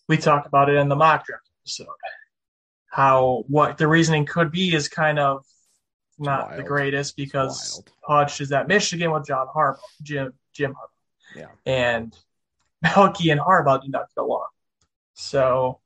we 0.09 0.17
talked 0.17 0.47
about 0.47 0.69
it 0.69 0.77
in 0.77 0.89
the 0.89 0.97
mock 0.97 1.25
draft 1.27 1.49
episode. 1.63 1.87
how 2.91 3.45
what 3.49 3.79
the 3.79 3.89
reasoning 3.89 4.25
could 4.27 4.51
be 4.53 4.75
is 4.75 4.89
kind 4.89 5.19
of 5.19 5.45
not 6.19 6.49
wild. 6.49 6.59
the 6.59 6.63
greatest 6.63 7.17
because 7.17 7.83
wild. 8.07 8.25
Hutch 8.27 8.41
is 8.41 8.53
at 8.53 8.69
Michigan 8.69 9.11
with 9.13 9.27
John 9.27 9.47
Harbaugh, 9.55 9.79
Jim 10.03 10.33
Jim 10.55 10.73
Harbaugh, 10.73 11.41
Yeah. 11.41 11.47
and 11.67 12.17
Baalke 12.85 13.33
and 13.33 13.41
Harbaugh 13.41 13.83
do 13.83 13.89
not 13.89 14.07
get 14.15 14.21
along. 14.23 14.47
So 15.15 15.81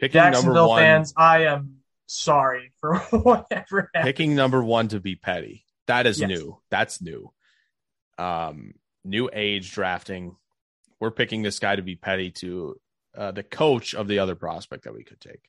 Picking 0.00 0.18
number 0.20 0.32
Jacksonville 0.36 0.76
fans, 0.76 1.12
I 1.16 1.44
am 1.46 1.75
sorry 2.06 2.72
for 2.80 2.96
whatever 3.10 3.90
happened. 3.94 4.04
picking 4.04 4.34
number 4.34 4.62
one 4.62 4.88
to 4.88 5.00
be 5.00 5.16
petty. 5.16 5.64
That 5.86 6.06
is 6.06 6.20
Yes. 6.20 6.28
new. 6.28 6.58
That's 6.70 7.00
new. 7.00 7.32
Um, 8.18 8.74
new 9.04 9.28
age 9.32 9.72
drafting. 9.72 10.36
We're 11.00 11.10
picking 11.10 11.42
this 11.42 11.58
guy 11.58 11.76
to 11.76 11.82
be 11.82 11.96
petty 11.96 12.30
to 12.32 12.80
uh, 13.16 13.30
the 13.32 13.42
coach 13.42 13.94
of 13.94 14.08
the 14.08 14.18
other 14.20 14.34
prospect 14.34 14.84
that 14.84 14.94
we 14.94 15.04
could 15.04 15.20
take. 15.20 15.48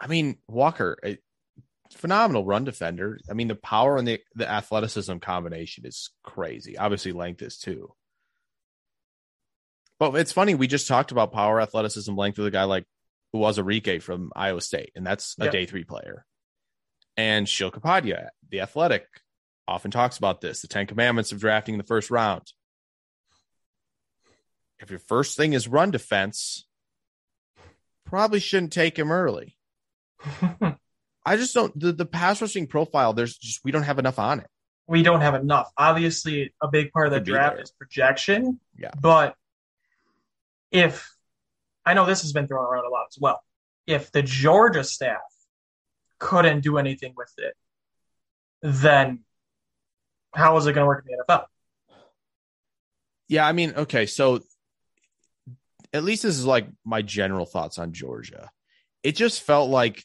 I 0.00 0.06
mean, 0.08 0.38
Walker, 0.48 0.96
a 1.04 1.18
phenomenal 1.92 2.44
run 2.44 2.64
defender. 2.64 3.18
I 3.30 3.34
mean, 3.34 3.48
the 3.48 3.54
power 3.54 3.96
and 3.96 4.06
the, 4.06 4.20
the 4.34 4.48
athleticism 4.48 5.16
combination 5.18 5.86
is 5.86 6.10
crazy. 6.22 6.76
Obviously, 6.76 7.12
length 7.12 7.42
is 7.42 7.58
too. 7.58 7.94
But 9.98 10.14
it's 10.14 10.32
funny. 10.32 10.54
We 10.54 10.66
just 10.68 10.86
talked 10.86 11.10
about 11.10 11.32
power, 11.32 11.60
athleticism, 11.60 12.14
length 12.14 12.38
with 12.38 12.46
a 12.46 12.52
guy 12.52 12.64
like 12.64 12.84
who 13.32 13.38
was 13.38 13.58
Enrique 13.58 13.98
from 13.98 14.32
Iowa 14.34 14.60
State, 14.60 14.92
and 14.94 15.06
that's 15.06 15.36
a 15.38 15.50
day 15.50 15.66
three 15.66 15.84
player. 15.84 16.24
And 17.16 17.48
Sheil 17.48 17.70
Kapadia, 17.70 18.28
the 18.48 18.60
athletic, 18.60 19.06
often 19.66 19.90
talks 19.90 20.16
about 20.16 20.40
this 20.40 20.62
the 20.62 20.68
10 20.68 20.86
commandments 20.86 21.32
of 21.32 21.40
drafting 21.40 21.74
in 21.74 21.78
the 21.78 21.84
first 21.84 22.10
round. 22.10 22.52
If 24.78 24.90
your 24.90 25.00
first 25.00 25.36
thing 25.36 25.52
is 25.52 25.66
run 25.66 25.90
defense, 25.90 26.66
probably 28.06 28.40
shouldn't 28.40 28.72
take 28.72 28.98
him 28.98 29.10
early. 29.10 29.56
I 31.26 31.36
just 31.36 31.52
don't, 31.52 31.78
the, 31.78 31.92
the 31.92 32.06
pass 32.06 32.40
rushing 32.40 32.66
profile, 32.66 33.12
there's 33.12 33.36
just, 33.36 33.60
we 33.64 33.72
don't 33.72 33.82
have 33.82 33.98
enough 33.98 34.18
on 34.18 34.40
it. 34.40 34.46
we 34.86 35.02
don't 35.02 35.20
have 35.20 35.34
enough. 35.34 35.70
Obviously, 35.76 36.54
a 36.62 36.68
big 36.68 36.92
part 36.92 37.08
of 37.08 37.12
the 37.12 37.18
Could 37.18 37.26
draft 37.26 37.60
is 37.60 37.70
projection. 37.72 38.60
Yeah. 38.78 38.92
But 38.98 39.34
if 40.70 41.10
I 41.88 41.94
know 41.94 42.04
this 42.04 42.20
has 42.20 42.34
been 42.34 42.46
thrown 42.46 42.66
around 42.66 42.84
a 42.84 42.90
lot 42.90 43.06
as 43.10 43.18
well, 43.18 43.42
if 43.86 44.12
the 44.12 44.20
Georgia 44.22 44.84
staff 44.84 45.22
couldn't 46.18 46.60
do 46.60 46.76
anything 46.76 47.14
with 47.16 47.32
it, 47.38 47.54
then 48.60 49.20
how 50.34 50.58
is 50.58 50.66
it 50.66 50.74
going 50.74 50.82
to 50.82 50.86
work 50.86 51.06
in 51.08 51.16
the 51.16 51.24
NFL? 51.24 51.46
Yeah, 53.28 53.46
I 53.46 53.52
mean, 53.52 53.72
okay, 53.74 54.04
so 54.04 54.40
at 55.94 56.04
least 56.04 56.24
this 56.24 56.38
is 56.38 56.44
like 56.44 56.68
my 56.84 57.00
general 57.00 57.46
thoughts 57.46 57.78
on 57.78 57.94
Georgia. 57.94 58.50
It 59.02 59.16
just 59.16 59.40
felt 59.40 59.70
like, 59.70 60.04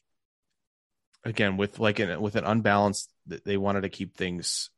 again, 1.25 1.57
with 1.57 1.79
like 1.79 1.99
an 1.99 2.21
with 2.21 2.37
an 2.37 2.45
unbalanced, 2.45 3.11
they 3.25 3.57
wanted 3.57 3.81
to 3.81 3.89
keep 3.89 4.15
things 4.15 4.69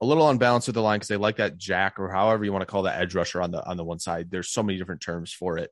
a 0.00 0.06
little 0.06 0.28
unbalanced 0.28 0.68
with 0.68 0.74
the 0.74 0.82
line 0.82 0.96
because 0.96 1.08
they 1.08 1.16
like 1.16 1.36
that 1.36 1.58
jack 1.58 1.98
or 1.98 2.10
however 2.10 2.44
you 2.44 2.52
want 2.52 2.62
to 2.62 2.66
call 2.66 2.82
that 2.82 3.00
edge 3.00 3.14
rusher 3.14 3.42
on 3.42 3.50
the 3.50 3.64
on 3.66 3.76
the 3.76 3.84
one 3.84 3.98
side. 3.98 4.30
There's 4.30 4.48
so 4.48 4.62
many 4.62 4.78
different 4.78 5.02
terms 5.02 5.32
for 5.32 5.58
it. 5.58 5.70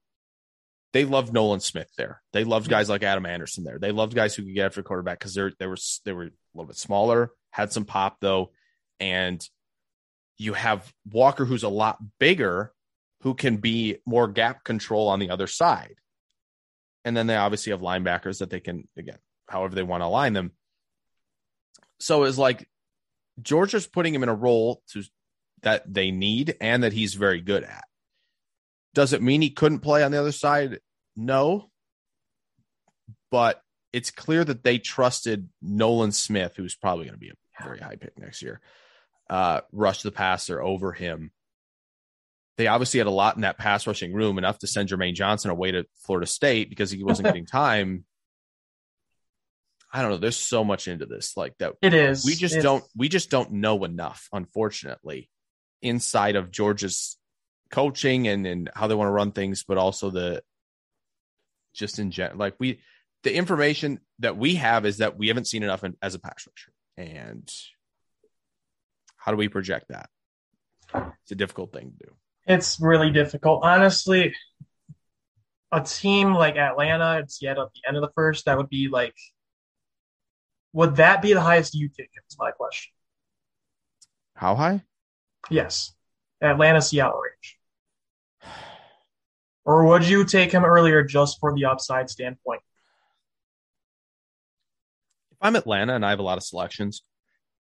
They 0.92 1.04
loved 1.04 1.32
Nolan 1.32 1.60
Smith 1.60 1.90
there. 1.96 2.22
They 2.32 2.44
loved 2.44 2.66
mm-hmm. 2.66 2.72
guys 2.72 2.88
like 2.88 3.02
Adam 3.02 3.26
Anderson 3.26 3.64
there. 3.64 3.78
They 3.78 3.92
loved 3.92 4.14
guys 4.14 4.34
who 4.34 4.44
could 4.44 4.54
get 4.54 4.66
after 4.66 4.82
quarterback 4.82 5.18
because 5.18 5.34
they're 5.34 5.52
they 5.58 5.66
were 5.66 5.78
they 6.04 6.12
were 6.12 6.24
a 6.24 6.30
little 6.54 6.68
bit 6.68 6.76
smaller, 6.76 7.32
had 7.50 7.72
some 7.72 7.84
pop 7.84 8.18
though, 8.20 8.52
and 9.00 9.46
you 10.36 10.52
have 10.52 10.92
Walker 11.10 11.44
who's 11.44 11.64
a 11.64 11.68
lot 11.68 11.98
bigger, 12.20 12.72
who 13.22 13.34
can 13.34 13.56
be 13.56 13.98
more 14.06 14.28
gap 14.28 14.62
control 14.62 15.08
on 15.08 15.18
the 15.20 15.30
other 15.30 15.46
side. 15.46 15.96
And 17.04 17.16
then 17.16 17.26
they 17.26 17.36
obviously 17.36 17.72
have 17.72 17.80
linebackers 17.80 18.38
that 18.38 18.50
they 18.50 18.60
can 18.60 18.86
again, 18.96 19.18
however 19.48 19.74
they 19.74 19.82
want 19.82 20.02
to 20.02 20.06
align 20.06 20.34
them. 20.34 20.52
So 21.98 22.24
it's 22.24 22.38
like 22.38 22.68
Georgia's 23.41 23.86
putting 23.86 24.14
him 24.14 24.22
in 24.22 24.28
a 24.28 24.34
role 24.34 24.82
to 24.93 25.03
that 25.62 25.93
they 25.93 26.11
need 26.11 26.57
and 26.61 26.82
that 26.82 26.93
he's 26.93 27.14
very 27.14 27.41
good 27.41 27.64
at. 27.64 27.84
Does 28.95 29.12
it 29.12 29.22
mean 29.22 29.43
he 29.43 29.51
couldn't 29.51 29.80
play 29.80 30.03
on 30.03 30.11
the 30.11 30.20
other 30.20 30.32
side? 30.32 30.80
No. 31.16 31.70
But 33.30 33.62
it's 33.93 34.11
clear 34.11 34.45
that 34.45 34.62
they 34.62 34.78
trusted 34.78 35.49
Nolan 35.61 36.12
Smith, 36.12 36.55
who's 36.57 36.74
probably 36.74 37.05
going 37.05 37.14
to 37.14 37.20
be 37.20 37.30
a 37.30 37.62
very 37.62 37.78
high 37.78 37.97
pick 37.97 38.18
next 38.18 38.43
year, 38.43 38.61
uh, 39.28 39.61
rush 39.72 40.03
the 40.03 40.12
passer 40.12 40.62
over 40.62 40.93
him. 40.93 41.32
They 42.57 42.66
obviously 42.66 42.99
had 42.99 43.07
a 43.07 43.11
lot 43.11 43.36
in 43.36 43.43
that 43.43 43.59
pass 43.59 43.86
rushing 43.86 44.12
room, 44.12 44.36
enough 44.36 44.59
to 44.61 44.66
send 44.66 44.89
Jermaine 44.89 45.14
Johnson 45.14 45.51
away 45.51 45.72
to 45.72 45.86
Florida 45.99 46.26
State 46.26 46.68
because 46.68 46.91
he 46.91 47.05
wasn't 47.05 47.26
getting 47.28 47.47
time. 47.47 48.05
I 49.93 50.03
don't 50.03 50.11
know. 50.11 50.16
There's 50.18 50.36
so 50.36 50.64
much 50.64 50.86
into 50.86 51.07
this, 51.07 51.36
like 51.36 51.57
that. 51.59 51.74
It 51.80 51.95
is. 51.95 52.24
We 52.24 52.34
just 52.34 52.55
It's- 52.57 52.62
don't. 52.62 52.84
We 52.95 53.09
just 53.09 53.30
don't 53.30 53.53
know 53.53 53.84
enough, 53.84 54.28
unfortunately, 54.32 55.30
inside 55.80 56.36
of 56.36 56.51
Georgia's 56.51 57.16
coaching 57.70 58.28
and 58.28 58.47
and 58.47 58.70
how 58.74 58.86
they 58.86 58.95
want 58.95 59.09
to 59.09 59.12
run 59.12 59.32
things, 59.32 59.64
but 59.64 59.78
also 59.78 60.11
the 60.11 60.43
just 61.74 61.99
in 61.99 62.11
general, 62.11 62.39
like 62.39 62.55
we, 62.59 62.82
the 63.22 63.32
information 63.34 64.01
that 64.18 64.36
we 64.36 64.57
have 64.57 64.84
is 64.84 64.99
that 64.99 65.16
we 65.16 65.28
haven't 65.28 65.47
seen 65.47 65.62
enough 65.62 65.84
in, 65.84 65.97
as 66.03 66.14
a 66.14 66.18
pass 66.18 66.47
rusher, 66.47 66.72
and 66.97 67.49
how 69.16 69.30
do 69.30 69.36
we 69.39 69.49
project 69.49 69.86
that? 69.91 70.11
It's 71.22 71.32
a 71.32 71.34
difficult 71.36 71.72
thing 71.72 71.93
to 71.99 72.07
do. 72.07 72.14
It's 72.47 72.80
really 72.80 73.11
difficult. 73.11 73.61
Honestly, 73.62 74.34
a 75.70 75.82
team 75.82 76.32
like 76.34 76.57
Atlanta, 76.57 77.20
it's 77.22 77.41
yet 77.43 77.59
at 77.59 77.68
the 77.74 77.86
end 77.86 77.97
of 77.97 78.01
the 78.03 78.11
first, 78.14 78.47
that 78.47 78.57
would 78.57 78.70
be 78.70 78.89
like, 78.89 79.14
would 80.72 80.96
that 80.96 81.22
be 81.22 81.32
the 81.32 81.40
highest 81.40 81.74
you 81.74 81.88
take? 81.88 82.10
Him 82.14 82.22
is 82.28 82.36
my 82.38 82.50
question. 82.50 82.92
How 84.34 84.54
high? 84.54 84.82
Yes. 85.50 85.92
Atlanta 86.40 86.80
Seattle 86.80 87.20
range. 87.20 87.58
Or 89.64 89.84
would 89.86 90.06
you 90.06 90.24
take 90.24 90.52
him 90.52 90.64
earlier 90.64 91.02
just 91.02 91.38
for 91.40 91.54
the 91.54 91.66
upside 91.66 92.08
standpoint? 92.08 92.62
If 95.32 95.38
I'm 95.42 95.56
Atlanta 95.56 95.94
and 95.94 96.06
I 96.06 96.10
have 96.10 96.20
a 96.20 96.22
lot 96.22 96.38
of 96.38 96.44
selections, 96.44 97.02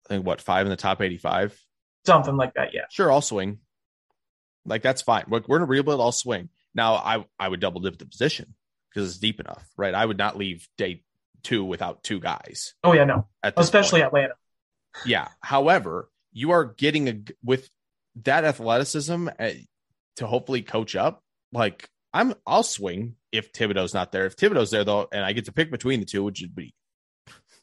I 0.04 0.08
think 0.10 0.26
what 0.26 0.40
five 0.40 0.66
in 0.66 0.70
the 0.70 0.76
top 0.76 1.00
85. 1.00 1.58
Something 2.04 2.36
like 2.36 2.54
that, 2.54 2.74
yeah. 2.74 2.82
Sure, 2.90 3.10
I'll 3.10 3.22
swing. 3.22 3.58
Like 4.66 4.82
that's 4.82 5.02
fine. 5.02 5.24
We're, 5.28 5.42
we're 5.46 5.56
in 5.56 5.62
a 5.62 5.66
rebuild. 5.66 6.00
I'll 6.00 6.12
swing. 6.12 6.50
Now, 6.74 6.94
I 6.94 7.24
I 7.38 7.48
would 7.48 7.60
double 7.60 7.80
dip 7.80 7.98
the 7.98 8.06
position 8.06 8.54
because 8.90 9.08
it's 9.08 9.18
deep 9.18 9.40
enough, 9.40 9.66
right? 9.76 9.94
I 9.94 10.04
would 10.04 10.18
not 10.18 10.36
leave 10.36 10.68
day 10.76 11.02
two 11.44 11.64
without 11.64 12.02
two 12.02 12.20
guys. 12.20 12.74
Oh 12.82 12.92
yeah, 12.92 13.04
no. 13.04 13.26
Especially 13.42 14.00
point. 14.00 14.08
Atlanta. 14.08 14.34
yeah. 15.06 15.28
However, 15.40 16.08
you 16.32 16.50
are 16.50 16.64
getting 16.64 17.08
a 17.08 17.20
with 17.42 17.70
that 18.24 18.44
athleticism 18.44 19.28
uh, 19.38 19.50
to 20.16 20.26
hopefully 20.26 20.62
coach 20.62 20.96
up. 20.96 21.22
Like 21.52 21.88
I'm, 22.12 22.34
I'll 22.46 22.62
swing 22.62 23.16
if 23.32 23.52
Thibodeaux's 23.52 23.94
not 23.94 24.12
there. 24.12 24.26
If 24.26 24.36
Thibodeaux's 24.36 24.70
there 24.70 24.84
though, 24.84 25.08
and 25.12 25.24
I 25.24 25.32
get 25.32 25.46
to 25.46 25.52
pick 25.52 25.70
between 25.70 26.00
the 26.00 26.06
two, 26.06 26.24
which 26.24 26.40
would 26.40 26.54
be 26.54 26.74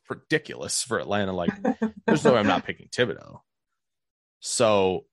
ridiculous 0.10 0.84
for 0.84 1.00
Atlanta. 1.00 1.34
Like 1.34 1.52
there's 2.06 2.24
no 2.24 2.34
way 2.34 2.40
I'm 2.40 2.48
not 2.48 2.66
picking 2.66 2.88
Thibodeaux. 2.88 3.40
So 4.40 5.06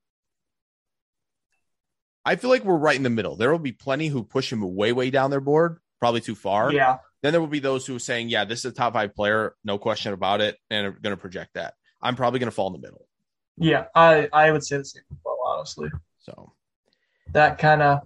I 2.25 2.37
feel 2.37 2.51
like 2.51 2.65
we're 2.65 2.77
right 2.77 2.97
in 2.97 3.03
the 3.03 3.11
middle. 3.11 3.37
There 3.37 3.51
will 3.51 3.59
be 3.59 3.73
plenty 3.73 4.09
who 4.09 4.25
push 4.25 4.53
him 4.53 4.61
way, 4.75 4.93
way 4.93 5.11
down 5.11 5.31
their 5.31 5.41
board, 5.41 5.79
probably 6.01 6.21
too 6.21 6.35
far. 6.35 6.73
Yeah. 6.73 6.99
Then 7.23 7.33
there 7.33 7.41
will 7.41 7.49
be 7.49 7.59
those 7.61 7.87
who 7.87 7.97
are 7.97 8.01
saying, 8.01 8.29
yeah, 8.29 8.45
this 8.45 8.61
is 8.61 8.67
a 8.67 8.73
top 8.73 8.93
five 8.93 9.15
player, 9.15 9.55
no 9.65 9.77
question 9.79 10.13
about 10.13 10.41
it, 10.41 10.57
and 10.71 10.87
are 10.87 10.93
going 10.93 11.15
to 11.17 11.21
project 11.21 11.55
that. 11.55 11.75
I'm 12.01 12.15
probably 12.17 12.39
going 12.39 12.49
to 12.51 12.55
fall 12.55 12.69
in 12.69 12.81
the 12.81 12.87
middle. 12.87 13.07
Yeah. 13.57 13.87
I, 13.95 14.29
I 14.33 14.53
would 14.53 14.65
say 14.65 14.77
the 14.79 14.85
same 14.85 15.03
as 15.11 15.17
well, 15.25 15.39
honestly. 15.47 15.89
So 16.21 16.53
That 17.33 17.59
kind 17.59 17.83
of 17.83 18.01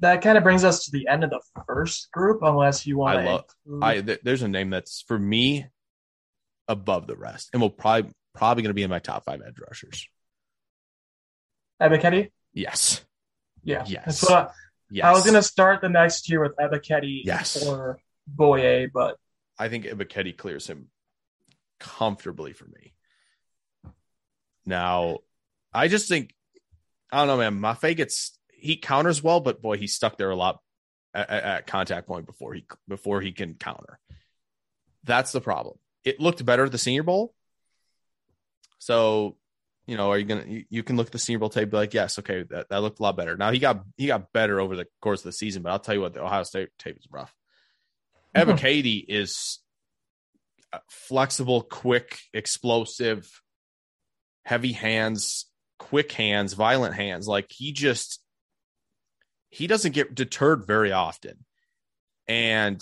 that 0.00 0.22
kind 0.22 0.38
of 0.38 0.44
brings 0.44 0.64
us 0.64 0.84
to 0.84 0.90
the 0.92 1.08
end 1.08 1.24
of 1.24 1.30
the 1.30 1.40
first 1.66 2.10
group, 2.12 2.40
unless 2.42 2.86
you 2.86 2.98
want 2.98 3.18
I 3.18 3.22
to. 3.22 3.28
love- 3.30 3.44
I 3.82 4.00
th- 4.00 4.20
there's 4.22 4.42
a 4.42 4.48
name 4.48 4.70
that's 4.70 5.02
for 5.02 5.18
me 5.18 5.66
above 6.68 7.06
the 7.06 7.16
rest, 7.16 7.50
and 7.52 7.60
will 7.60 7.70
probably 7.70 8.12
probably 8.34 8.62
going 8.62 8.70
to 8.70 8.74
be 8.74 8.84
in 8.84 8.90
my 8.90 9.00
top 9.00 9.24
five 9.24 9.40
edge 9.44 9.58
rushers. 9.58 10.06
Ebiketie? 11.82 12.30
Yes, 12.52 13.04
Yeah. 13.64 13.84
Yes. 13.86 14.04
That's 14.04 14.22
what 14.22 14.32
I, 14.32 14.50
yes. 14.90 15.04
I 15.04 15.12
was 15.12 15.22
going 15.22 15.34
to 15.34 15.42
start 15.42 15.80
the 15.80 15.88
next 15.88 16.28
year 16.28 16.42
with 16.42 16.56
Ebiketie 16.56 17.22
Yes. 17.24 17.64
or 17.66 17.98
Boye, 18.26 18.88
but 18.92 19.16
I 19.58 19.68
think 19.68 19.84
Ebiketie 19.84 20.36
clears 20.36 20.66
him 20.66 20.88
comfortably 21.78 22.52
for 22.52 22.66
me. 22.66 22.94
Now, 24.66 25.18
I 25.72 25.88
just 25.88 26.08
think 26.08 26.34
I 27.12 27.18
don't 27.18 27.26
know, 27.28 27.38
man. 27.38 27.60
Mafe 27.60 27.96
gets 27.96 28.38
he 28.52 28.76
counters 28.76 29.22
well, 29.22 29.40
but 29.40 29.60
boy, 29.62 29.78
he's 29.78 29.94
stuck 29.94 30.16
there 30.18 30.30
a 30.30 30.36
lot 30.36 30.60
at- 31.14 31.28
at 31.30 31.66
contact 31.66 32.06
point 32.06 32.26
before 32.26 32.54
he 32.54 32.64
before 32.86 33.20
he 33.20 33.32
can 33.32 33.54
counter. 33.54 33.98
That's 35.04 35.32
the 35.32 35.40
problem. 35.40 35.78
It 36.04 36.20
looked 36.20 36.44
better 36.44 36.64
at 36.64 36.72
the 36.72 36.78
Senior 36.78 37.02
Bowl, 37.02 37.34
so 38.78 39.36
You 39.90 39.96
know, 39.96 40.12
are 40.12 40.18
you 40.18 40.24
gonna 40.24 40.44
you, 40.46 40.64
you 40.70 40.82
can 40.84 40.96
look 40.96 41.06
at 41.08 41.12
the 41.12 41.18
Senior 41.18 41.40
Bowl 41.40 41.48
tape, 41.48 41.68
be 41.68 41.76
like, 41.76 41.94
yes, 41.94 42.20
okay, 42.20 42.44
that, 42.50 42.68
that 42.68 42.80
looked 42.80 43.00
a 43.00 43.02
lot 43.02 43.16
better. 43.16 43.36
Now 43.36 43.50
he 43.50 43.58
got 43.58 43.82
he 43.96 44.06
got 44.06 44.32
better 44.32 44.60
over 44.60 44.76
the 44.76 44.86
course 45.02 45.18
of 45.20 45.24
the 45.24 45.32
season, 45.32 45.62
but 45.62 45.72
I'll 45.72 45.80
tell 45.80 45.96
you 45.96 46.00
what, 46.00 46.14
the 46.14 46.22
Ohio 46.22 46.44
State 46.44 46.68
tape 46.78 46.96
is 46.96 47.08
rough. 47.10 47.34
Mhm. 48.36 48.44
Ebiketie 48.56 49.04
is 49.08 49.58
uh, 50.72 50.78
flexible, 50.88 51.62
quick, 51.62 52.20
explosive, 52.32 53.28
heavy 54.44 54.70
hands, 54.70 55.46
quick 55.80 56.12
hands, 56.12 56.52
violent 56.52 56.94
hands. 56.94 57.26
Like 57.26 57.46
he 57.50 57.72
just 57.72 58.22
he 59.48 59.66
doesn't 59.66 59.90
get 59.90 60.14
deterred 60.14 60.64
very 60.68 60.92
often. 60.92 61.44
And 62.28 62.80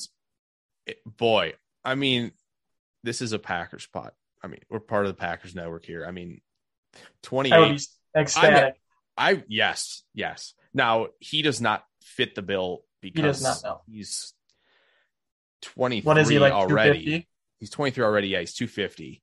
it- 0.84 1.00
boy, 1.06 1.54
I 1.82 1.94
mean, 1.94 2.32
this 3.02 3.22
is 3.22 3.32
a 3.32 3.38
Packers 3.38 3.86
pot. 3.86 4.12
I 4.44 4.48
mean, 4.48 4.61
we're 4.68 4.80
part 4.80 5.06
of 5.06 5.11
the 5.16 5.18
Packers 5.18 5.54
network 5.54 5.86
here. 5.86 6.04
I 6.06 6.11
mean, 6.11 6.42
28 7.22 7.86
ecstatic. 8.16 8.74
I 9.16 9.42
yes, 9.49 10.03
yes. 10.14 10.55
Now 10.72 11.09
he 11.18 11.42
does 11.42 11.61
not 11.61 11.84
fit 12.03 12.34
the 12.34 12.42
bill 12.42 12.82
because 13.01 13.40
does 13.40 13.64
not, 13.64 13.70
no. 13.70 13.80
he's 13.92 14.32
23 15.62 16.07
what 16.07 16.18
is 16.18 16.28
he 16.28 16.38
like? 16.38 16.53
already. 16.53 17.05
250? 17.05 17.28
He's 17.59 17.70
23 17.70 18.05
already. 18.05 18.28
Yeah, 18.28 18.40
he's 18.40 18.55
250. 18.55 19.22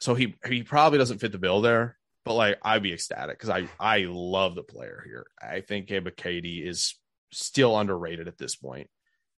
So 0.00 0.14
he 0.14 0.34
he 0.46 0.62
probably 0.62 0.98
doesn't 0.98 1.18
fit 1.18 1.32
the 1.32 1.38
bill 1.38 1.60
there. 1.60 1.96
But 2.24 2.34
like 2.34 2.58
I'd 2.62 2.82
be 2.82 2.92
ecstatic 2.92 3.38
because 3.38 3.50
I 3.50 3.68
I 3.78 4.06
love 4.08 4.54
the 4.54 4.62
player 4.62 5.02
here. 5.06 5.26
I 5.40 5.60
think 5.60 5.90
Katie 6.16 6.66
is 6.66 6.94
still 7.32 7.78
underrated 7.78 8.28
at 8.28 8.36
this 8.36 8.56
point 8.56 8.90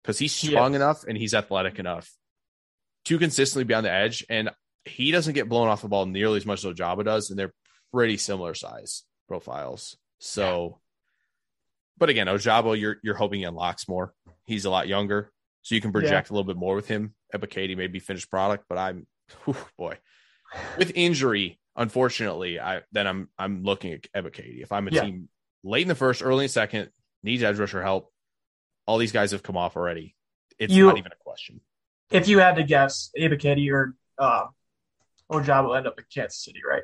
because 0.01 0.17
he's 0.17 0.33
strong 0.33 0.73
is. 0.73 0.77
enough 0.77 1.03
and 1.07 1.17
he's 1.17 1.33
athletic 1.33 1.77
enough 1.77 2.11
to 3.05 3.19
consistently 3.19 3.63
be 3.63 3.73
on 3.73 3.83
the 3.83 3.91
edge. 3.91 4.25
And 4.29 4.49
he 4.85 5.11
doesn't 5.11 5.33
get 5.33 5.49
blown 5.49 5.67
off 5.67 5.81
the 5.81 5.87
ball 5.87 6.05
nearly 6.05 6.37
as 6.37 6.45
much 6.45 6.63
as 6.65 6.73
Ojabo 6.73 7.03
does, 7.05 7.29
and 7.29 7.37
they're 7.37 7.53
pretty 7.93 8.17
similar 8.17 8.53
size 8.53 9.03
profiles. 9.27 9.97
So, 10.19 10.79
but 11.97 12.09
again, 12.09 12.27
Ojabo, 12.27 12.79
you're 12.79 12.97
you're 13.03 13.15
hoping 13.15 13.39
he 13.39 13.45
unlocks 13.45 13.87
more. 13.87 14.13
He's 14.45 14.65
a 14.65 14.69
lot 14.69 14.87
younger, 14.87 15.31
so 15.61 15.75
you 15.75 15.81
can 15.81 15.91
project 15.91 16.29
a 16.29 16.33
little 16.33 16.45
bit 16.47 16.57
more 16.57 16.75
with 16.75 16.87
him. 16.87 17.13
Ebiketie 17.33 17.77
may 17.77 17.87
be 17.87 17.99
finished 17.99 18.29
product, 18.29 18.65
but 18.67 18.77
I'm, 18.77 19.07
whew, 19.45 19.55
boy, 19.77 19.97
with 20.77 20.91
injury, 20.95 21.59
unfortunately, 21.75 22.59
I 22.59 22.81
then 22.91 23.07
I'm 23.07 23.29
I'm 23.37 23.63
looking 23.63 23.93
at 23.93 24.03
Ebiketie. 24.15 24.61
If 24.63 24.71
I'm 24.71 24.87
a 24.87 24.91
Yeah. 24.91 25.01
team 25.05 25.29
late 25.63 25.83
in 25.83 25.87
the 25.87 25.95
first, 25.95 26.23
early 26.23 26.45
in 26.45 26.47
the 26.47 26.49
second, 26.53 26.89
needs 27.23 27.43
edge 27.43 27.57
rusher 27.59 27.81
help, 27.83 28.11
all 28.87 28.97
these 28.97 29.11
guys 29.11 29.31
have 29.31 29.43
come 29.43 29.57
off 29.57 29.75
already. 29.77 30.15
It's 30.57 30.73
You- 30.73 30.87
not 30.87 30.97
even 30.97 31.11
a 31.11 31.23
question. 31.23 31.61
If 32.09 32.27
you 32.27 32.39
had 32.39 32.55
to 32.57 32.63
guess, 32.63 33.09
Ebiketie 33.17 33.71
or 33.71 33.95
uh, 34.17 34.47
Ojabo 35.31 35.67
will 35.67 35.75
end 35.75 35.87
up 35.87 35.97
in 35.97 36.05
Kansas 36.13 36.43
City, 36.43 36.59
right? 36.67 36.83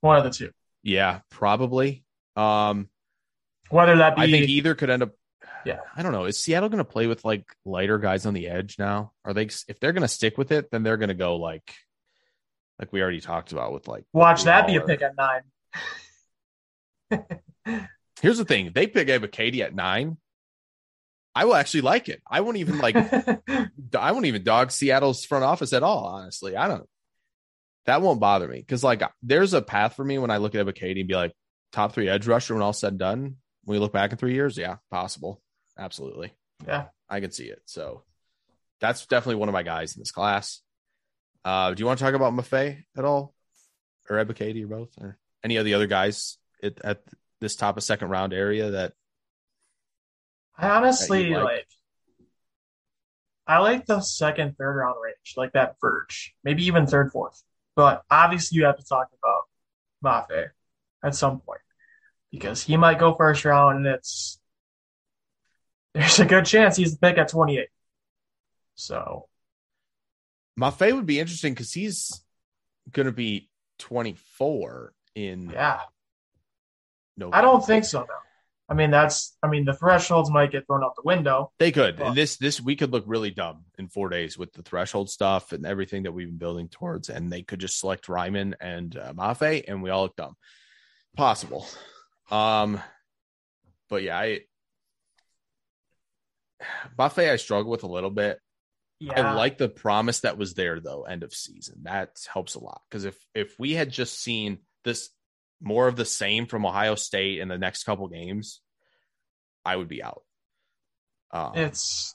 One 0.00 0.16
of 0.16 0.24
the 0.24 0.30
two. 0.30 0.50
Yeah, 0.82 1.20
probably. 1.30 2.04
Um, 2.34 2.88
Whether 3.70 3.96
that 3.98 4.16
be 4.16 4.22
I 4.22 4.30
think 4.30 4.48
either 4.48 4.74
could 4.74 4.90
end 4.90 5.04
up. 5.04 5.10
Yeah. 5.64 5.78
I 5.94 6.02
don't 6.02 6.10
know. 6.12 6.24
Is 6.24 6.40
Seattle 6.40 6.68
going 6.68 6.78
to 6.78 6.84
play 6.84 7.06
with 7.06 7.24
like 7.24 7.44
lighter 7.64 7.98
guys 7.98 8.26
on 8.26 8.34
the 8.34 8.48
edge 8.48 8.78
now? 8.78 9.12
Are 9.24 9.32
they? 9.32 9.44
If 9.44 9.78
they're 9.78 9.92
going 9.92 10.02
to 10.02 10.08
stick 10.08 10.36
with 10.36 10.50
it, 10.50 10.70
then 10.72 10.82
they're 10.82 10.96
going 10.96 11.10
to 11.10 11.14
go 11.14 11.36
like, 11.36 11.72
like 12.80 12.92
we 12.92 13.00
already 13.00 13.20
talked 13.20 13.52
about 13.52 13.72
with 13.72 13.86
like. 13.86 14.04
watch 14.12 14.44
that 14.44 14.66
be 14.66 14.76
a 14.76 14.80
pick 14.80 15.02
at 15.02 15.14
nine. 15.16 15.42
Here's 18.20 18.38
the 18.38 18.44
thing: 18.44 18.72
they 18.74 18.88
pick 18.88 19.30
Katie 19.30 19.62
at 19.62 19.74
nine. 19.74 20.16
I 21.34 21.44
will 21.46 21.54
actually 21.54 21.82
like 21.82 22.08
it. 22.08 22.22
I 22.30 22.40
won't 22.40 22.58
even 22.58 22.78
like. 22.78 22.96
I 23.94 24.12
won't 24.12 24.26
even 24.26 24.42
dog 24.42 24.70
Seattle's 24.70 25.24
front 25.24 25.44
office 25.44 25.72
at 25.72 25.82
all. 25.82 26.04
Honestly, 26.04 26.56
I 26.56 26.68
don't. 26.68 26.88
That 27.86 28.02
won't 28.02 28.20
bother 28.20 28.46
me 28.46 28.58
because 28.58 28.84
like 28.84 29.02
there's 29.22 29.54
a 29.54 29.62
path 29.62 29.96
for 29.96 30.04
me 30.04 30.18
when 30.18 30.30
I 30.30 30.36
look 30.36 30.54
at 30.54 30.74
Katie 30.74 31.00
and 31.00 31.08
be 31.08 31.14
like 31.14 31.32
top 31.72 31.92
three 31.92 32.08
edge 32.08 32.26
rusher 32.26 32.54
when 32.54 32.62
all 32.62 32.72
said 32.72 32.92
and 32.92 32.98
done. 32.98 33.36
When 33.64 33.76
we 33.76 33.78
look 33.78 33.92
back 33.92 34.12
in 34.12 34.18
three 34.18 34.34
years, 34.34 34.58
yeah, 34.58 34.76
possible, 34.90 35.40
absolutely. 35.78 36.32
yeah. 36.66 36.86
I 37.08 37.20
can 37.20 37.30
see 37.30 37.44
it. 37.44 37.60
So 37.66 38.02
that's 38.80 39.06
definitely 39.06 39.36
one 39.36 39.48
of 39.48 39.52
my 39.52 39.62
guys 39.62 39.94
in 39.94 40.00
this 40.00 40.10
class. 40.10 40.60
Uh, 41.44 41.72
do 41.72 41.80
you 41.80 41.86
want 41.86 41.98
to 41.98 42.04
talk 42.04 42.14
about 42.14 42.32
Mafe 42.32 42.82
at 42.96 43.04
all, 43.04 43.34
or 44.08 44.24
Ebiketie, 44.24 44.64
or 44.64 44.68
both, 44.68 44.90
or 45.00 45.18
any 45.44 45.56
of 45.56 45.64
the 45.64 45.74
other 45.74 45.86
guys 45.86 46.38
at, 46.62 46.80
at 46.84 47.02
this 47.40 47.56
top 47.56 47.76
of 47.76 47.82
second 47.82 48.08
round 48.08 48.32
area 48.32 48.70
that 48.70 48.92
I 50.56 50.68
honestly 50.68 51.30
like? 51.30 51.44
like. 51.44 51.66
I 53.46 53.58
like 53.58 53.86
the 53.86 54.00
second, 54.00 54.56
third 54.56 54.76
round 54.76 54.96
range, 55.02 55.34
like 55.36 55.52
that 55.52 55.76
verge, 55.80 56.34
maybe 56.44 56.64
even 56.66 56.86
third, 56.86 57.10
fourth. 57.10 57.42
But 57.74 58.02
obviously, 58.10 58.56
you 58.56 58.64
have 58.64 58.78
to 58.78 58.84
talk 58.84 59.08
about 59.18 60.28
Mafe 60.30 60.50
at 61.02 61.14
some 61.14 61.40
point 61.40 61.60
because 62.30 62.62
he 62.62 62.76
might 62.76 62.98
go 62.98 63.14
first 63.14 63.44
round, 63.44 63.78
and 63.78 63.86
it's 63.86 64.38
there's 65.94 66.20
a 66.20 66.24
good 66.24 66.46
chance 66.46 66.76
he's 66.76 66.92
the 66.92 66.98
pick 66.98 67.18
at 67.18 67.28
28. 67.28 67.68
So 68.74 69.28
Mafe 70.58 70.94
would 70.94 71.06
be 71.06 71.20
interesting 71.20 71.52
because 71.52 71.72
he's 71.72 72.22
going 72.90 73.06
to 73.06 73.12
be 73.12 73.48
24 73.78 74.92
in 75.14 75.50
yeah, 75.50 75.80
No, 77.16 77.30
I 77.32 77.40
don't 77.42 77.64
think 77.64 77.84
so. 77.84 78.00
No, 78.00 78.06
I 78.68 78.74
mean 78.74 78.90
that's 78.90 79.36
I 79.42 79.48
mean 79.48 79.64
the 79.64 79.74
thresholds 79.74 80.30
might 80.30 80.52
get 80.52 80.66
thrown 80.66 80.84
out 80.84 80.94
the 80.96 81.02
window. 81.04 81.52
They 81.58 81.72
could. 81.72 81.98
Well- 81.98 82.14
this 82.14 82.36
this 82.36 82.60
we 82.60 82.76
could 82.76 82.92
look 82.92 83.04
really 83.06 83.30
dumb 83.30 83.64
in 83.78 83.88
four 83.88 84.08
days 84.08 84.38
with 84.38 84.52
the 84.52 84.62
threshold 84.62 85.10
stuff 85.10 85.52
and 85.52 85.66
everything 85.66 86.04
that 86.04 86.12
we've 86.12 86.28
been 86.28 86.38
building 86.38 86.68
towards, 86.68 87.08
and 87.08 87.30
they 87.30 87.42
could 87.42 87.60
just 87.60 87.78
select 87.78 88.06
Raimann 88.06 88.54
and 88.60 88.96
uh, 88.96 89.12
Mafe, 89.12 89.64
and 89.66 89.82
we 89.82 89.90
all 89.90 90.04
look 90.04 90.16
dumb. 90.16 90.36
Possible. 91.16 91.66
Um, 92.30 92.80
but 93.90 94.02
yeah, 94.02 94.18
I 94.18 94.40
Mafe 96.98 97.30
I 97.30 97.36
struggle 97.36 97.70
with 97.70 97.82
a 97.82 97.88
little 97.88 98.10
bit. 98.10 98.38
Yeah, 99.00 99.32
I 99.32 99.34
like 99.34 99.58
the 99.58 99.68
promise 99.68 100.20
that 100.20 100.38
was 100.38 100.54
there 100.54 100.78
though. 100.80 101.02
End 101.02 101.24
of 101.24 101.34
season 101.34 101.82
that 101.82 102.10
helps 102.32 102.54
a 102.54 102.60
lot 102.60 102.82
because 102.88 103.04
if 103.04 103.18
if 103.34 103.58
we 103.58 103.72
had 103.72 103.90
just 103.90 104.20
seen 104.20 104.58
this 104.84 105.10
more 105.62 105.88
of 105.88 105.96
the 105.96 106.04
same 106.04 106.46
from 106.46 106.66
Ohio 106.66 106.94
State 106.94 107.38
in 107.38 107.48
the 107.48 107.58
next 107.58 107.84
couple 107.84 108.08
games, 108.08 108.60
I 109.64 109.76
would 109.76 109.88
be 109.88 110.02
out. 110.02 110.22
Um, 111.30 111.52
it's 111.54 112.14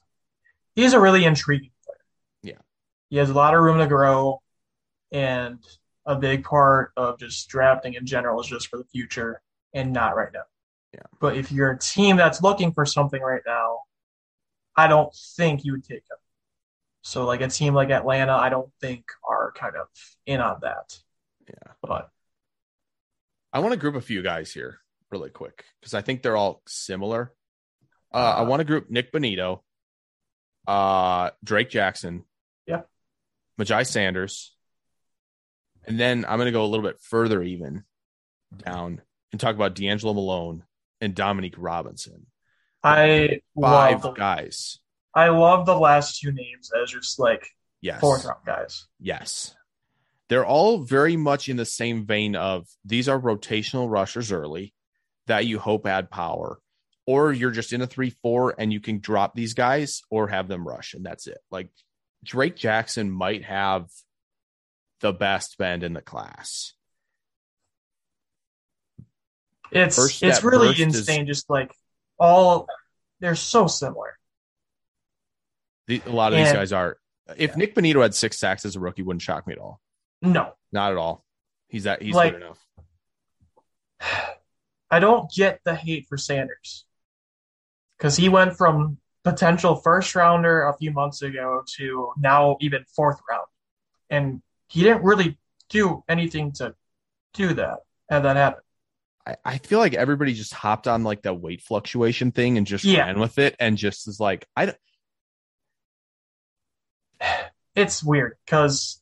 he's 0.76 0.94
a 0.94 1.00
really 1.00 1.26
intriguing 1.26 1.72
player. 1.86 1.98
Yeah. 2.44 2.62
He 3.10 3.18
has 3.18 3.30
a 3.30 3.34
lot 3.34 3.56
of 3.56 3.62
room 3.62 3.80
to 3.80 3.88
grow, 3.88 4.42
and 5.12 5.64
a 6.06 6.16
big 6.16 6.44
part 6.44 6.92
of 6.96 7.20
just 7.20 7.50
drafting 7.50 7.96
in 7.96 8.06
general 8.06 8.40
is 8.40 8.48
just 8.48 8.68
for 8.68 8.78
the 8.78 8.86
future 8.86 9.42
and 9.74 9.92
not 9.92 10.16
right 10.16 10.32
now. 10.34 10.44
Yeah. 10.94 11.02
But 11.20 11.36
if 11.38 11.52
you're 11.52 11.72
a 11.72 11.80
team 11.80 12.18
that's 12.18 12.42
looking 12.42 12.72
for 12.72 12.86
something 12.86 13.22
right 13.22 13.42
now, 13.46 13.80
I 14.76 14.88
don't 14.88 15.14
think 15.36 15.66
you 15.66 15.74
would 15.74 15.84
take 15.84 15.98
him. 15.98 16.18
So 17.02 17.26
like 17.26 17.42
a 17.42 17.48
team 17.48 17.74
like 17.74 17.90
Atlanta, 17.90 18.34
I 18.34 18.50
don't 18.50 18.70
think 18.82 19.06
are 19.28 19.52
kind 19.54 19.76
of 19.76 19.88
in 20.26 20.40
on 20.40 20.60
that. 20.62 20.98
Yeah. 21.48 21.74
But 21.82 22.10
I 23.58 23.60
want 23.60 23.74
to 23.74 23.80
group 23.80 23.96
a 23.96 24.02
few 24.02 24.22
guys 24.22 24.54
here 24.54 24.78
really 25.10 25.32
quick 25.32 25.64
because 25.80 25.96
I 25.96 26.02
think 26.02 26.22
they're 26.22 26.38
all 26.38 26.62
similar. 26.68 27.34
Uh, 28.14 28.36
I 28.38 28.42
want 28.44 28.60
to 28.60 28.66
group 28.66 28.92
Nik 28.92 29.12
Bonitto, 29.12 29.62
uh, 30.68 31.32
Drake 31.44 31.72
Jackson, 31.72 32.24
Yeah. 32.68 32.82
Myjai 33.60 33.88
Sanders, 33.88 34.56
and 35.88 36.00
then 36.00 36.24
I'm 36.30 36.38
going 36.38 36.46
to 36.46 36.52
go 36.52 36.66
a 36.66 36.68
little 36.68 36.86
bit 36.86 37.00
further 37.02 37.42
even 37.42 37.84
down 38.64 39.02
and 39.32 39.42
talk 39.42 39.56
about 39.56 39.74
DeAngelo 39.74 40.14
Malone 40.14 40.64
and 41.02 41.16
Dominique 41.16 41.56
Robinson. 41.58 42.28
I 42.84 43.40
Five 43.60 44.04
love 44.04 44.14
the, 44.14 44.20
guys. 44.20 44.78
I 45.16 45.30
love 45.30 45.66
the 45.66 45.76
last 45.80 46.20
two 46.22 46.32
names 46.32 46.70
as 46.80 46.92
just 46.92 47.18
like 47.18 47.48
Yes. 47.82 48.02
fourth 48.02 48.24
round 48.24 48.46
guys. 48.46 48.86
Yes. 49.00 49.56
They're 50.30 50.46
all 50.46 50.80
very 50.80 51.16
much 51.16 51.48
in 51.48 51.58
the 51.58 51.66
same 51.66 52.06
vein 52.06 52.36
of 52.36 52.68
these 52.84 53.08
are 53.08 53.20
rotational 53.20 53.90
rushers 53.90 54.32
early 54.32 54.74
that 55.28 55.46
you 55.46 55.60
hope 55.60 55.86
add 55.88 56.10
power, 56.10 56.60
or 57.06 57.32
you're 57.32 57.52
just 57.52 57.74
in 57.74 57.82
a 57.82 57.88
3 57.88 58.10
4 58.10 58.56
and 58.58 58.72
you 58.74 58.80
can 58.80 59.00
drop 59.00 59.36
these 59.36 59.54
guys 59.54 60.02
or 60.10 60.28
have 60.28 60.48
them 60.48 60.68
rush, 60.68 60.94
and 60.94 61.06
that's 61.06 61.28
it. 61.28 61.40
Like 61.50 61.70
Drake 62.24 62.56
Jackson 62.56 63.10
might 63.10 63.46
have 63.46 63.88
the 65.00 65.14
best 65.14 65.58
bend 65.58 65.84
in 65.84 65.94
the 65.94 66.02
class. 66.02 66.74
It's 69.72 70.22
it's 70.24 70.44
really 70.44 70.70
burst 70.70 70.80
is- 70.80 70.96
insane. 71.00 71.28
Just 71.28 71.50
like 71.50 71.72
all, 72.20 72.68
they're 73.20 73.36
so 73.36 73.68
similar. 73.68 74.18
The, 75.88 76.02
a 76.06 76.10
lot 76.10 76.34
of 76.34 76.40
these 76.40 76.52
guys 76.54 76.74
are. 76.74 76.98
If 77.38 77.58
Nik 77.58 77.76
Bonitto 77.76 78.02
had 78.02 78.16
six 78.16 78.38
sacks 78.38 78.66
as 78.66 78.76
a 78.76 78.80
rookie, 78.80 79.02
wouldn't 79.04 79.22
shock 79.22 79.46
me 79.48 79.54
at 79.54 79.60
all. 79.60 79.82
No, 80.22 80.54
Not 80.72 80.92
at 80.92 80.98
all. 80.98 81.24
He's 81.68 81.84
that 81.84 82.02
he's 82.02 82.16
Like- 82.16 82.34
good 82.34 82.42
enough. 82.42 82.66
I 84.90 85.00
don't 85.00 85.30
get 85.32 85.60
the 85.66 85.76
hate 85.76 86.08
for 86.08 86.18
Sanders 86.18 86.86
because 87.98 88.16
he 88.16 88.30
went 88.30 88.56
from 88.56 88.98
potential 89.24 89.76
first 89.76 90.16
rounder 90.16 90.64
a 90.68 90.78
few 90.78 90.92
months 90.92 91.22
ago 91.22 91.64
to 91.78 92.14
now 92.18 92.56
even 92.62 92.86
fourth 92.96 93.20
round, 93.30 93.48
and 94.10 94.42
he 94.70 94.84
didn't 94.84 95.04
really 95.04 95.38
do 95.70 96.04
anything 96.08 96.54
to 96.54 96.74
do 97.34 97.54
that, 97.56 97.80
have 98.10 98.24
that 98.24 98.38
happen. 98.38 98.62
I, 99.26 99.36
I 99.44 99.58
feel 99.58 99.80
like 99.80 99.94
everybody 99.94 100.34
just 100.34 100.54
hopped 100.54 100.88
on 100.88 101.04
like 101.04 101.22
the 101.22 101.34
weight 101.34 101.62
fluctuation 101.62 102.32
thing 102.32 102.58
and 102.58 102.66
just 102.66 102.86
Yeah. 102.86 103.02
ran 103.08 103.20
with 103.20 103.38
it 103.40 103.58
and 103.60 103.78
just 103.78 104.08
is 104.08 104.20
like, 104.22 104.48
I 104.56 104.68
don't- 104.68 104.78
It's 107.76 108.02
weird 108.04 108.38
because 108.46 109.02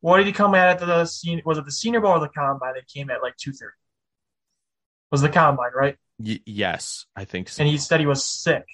what 0.00 0.18
did 0.18 0.26
he 0.26 0.32
come 0.32 0.54
at 0.54 0.68
at 0.80 0.86
the 0.86 1.04
senior? 1.06 1.42
Was 1.44 1.58
it 1.58 1.64
the 1.64 1.72
Senior 1.72 2.00
Bowl 2.00 2.12
or 2.12 2.20
the 2.20 2.28
Combine? 2.28 2.74
That 2.74 2.86
came 2.88 3.10
at 3.10 3.22
like 3.22 3.36
two 3.36 3.52
thirty. 3.52 3.72
Was 5.10 5.20
the 5.22 5.28
Combine 5.28 5.70
right? 5.74 5.96
y- 6.18 6.40
yes, 6.46 7.06
I 7.16 7.24
think 7.24 7.48
so. 7.48 7.62
And 7.62 7.70
he 7.70 7.78
said 7.78 8.00
he 8.00 8.06
was 8.06 8.24
sick, 8.24 8.64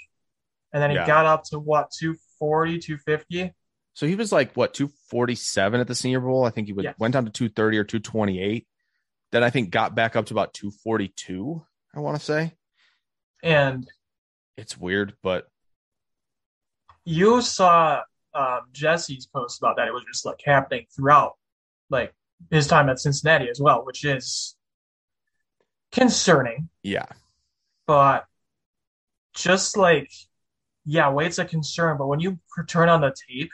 and 0.73 0.83
then 0.83 0.91
he 0.91 0.97
Yeah. 0.97 1.07
got 1.07 1.27
up 1.27 1.45
to 1.51 1.59
what 1.59 1.91
240, 1.99 2.79
250. 2.79 3.55
So 3.95 4.07
he 4.07 4.15
was 4.15 4.33
like 4.33 4.55
what 4.57 4.73
247 4.75 5.81
at 5.81 5.87
the 5.89 5.95
Senior 5.95 6.21
Bowl. 6.21 6.45
I 6.45 6.51
think 6.51 6.69
he 6.69 6.73
would, 6.73 6.85
Yes. 6.85 6.95
went 6.99 7.13
down 7.15 7.25
to 7.27 7.31
230 7.31 7.77
or 7.79 7.85
228. 7.85 8.67
Then 9.33 9.45
I 9.45 9.51
think 9.51 9.71
got 9.71 9.95
back 9.95 10.17
up 10.17 10.27
to 10.27 10.35
about 10.35 10.55
242. 10.55 11.65
I 11.95 12.01
want 12.01 12.17
to 12.19 12.25
say 12.25 12.57
and 13.43 13.89
it's 14.57 14.77
weird, 14.79 15.17
but 15.23 15.49
you 17.05 17.41
saw 17.43 18.03
um, 18.35 18.61
Jesse's 18.73 19.27
post 19.27 19.61
about 19.61 19.77
that. 19.77 19.89
It 19.89 19.95
was 19.95 20.05
just 20.05 20.25
like 20.25 20.41
happening 20.45 20.87
throughout, 20.95 21.37
like 21.89 22.15
his 22.51 22.67
time 22.67 22.89
at 22.89 23.01
Cincinnati 23.01 23.49
as 23.49 23.61
well, 23.61 23.85
which 23.85 24.05
is 24.05 24.57
concerning. 25.93 26.69
yeah, 26.83 27.07
But 27.87 28.27
just 29.35 29.77
like, 29.77 30.11
yeah, 30.85 31.11
weight's 31.11 31.39
a 31.39 31.45
concern. 31.45 31.97
But 31.99 32.07
when 32.07 32.21
you 32.21 32.39
turn 32.69 32.89
on 32.89 33.01
the 33.01 33.15
tape, 33.29 33.51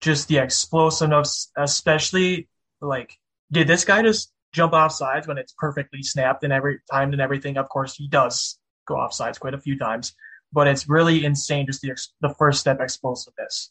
just 0.00 0.28
the 0.28 0.38
explosiveness, 0.38 1.50
especially 1.56 2.48
like, 2.80 3.16
did 3.50 3.66
this 3.66 3.84
guy 3.84 4.02
just 4.02 4.32
jump 4.52 4.72
off 4.72 4.92
sides 4.92 5.26
when 5.26 5.38
it's 5.38 5.54
perfectly 5.58 6.02
snapped 6.02 6.44
and 6.44 6.52
every 6.52 6.80
time 6.90 7.12
and 7.12 7.20
everything? 7.20 7.56
Of 7.56 7.68
course, 7.68 7.94
he 7.94 8.08
does 8.08 8.58
go 8.86 8.96
off 8.96 9.12
sides 9.12 9.38
quite 9.38 9.54
a 9.54 9.60
few 9.60 9.78
times, 9.78 10.14
but 10.52 10.66
it's 10.66 10.88
really 10.88 11.24
insane 11.24 11.66
just 11.66 11.82
the 11.82 11.92
the 12.20 12.34
first 12.38 12.60
step 12.60 12.80
explosiveness 12.80 13.70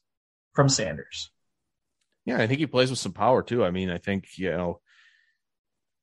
from 0.57 0.67
Sanders. 0.69 1.29
yeah. 2.25 2.37
I 2.41 2.47
think 2.47 2.59
he 2.59 2.65
plays 2.65 2.89
with 2.89 2.97
some 2.99 3.13
power 3.13 3.43
too. 3.43 3.63
I 3.63 3.69
mean, 3.71 3.91
I 3.91 3.99
think 3.99 4.25
you 4.37 4.49
know, 4.49 4.81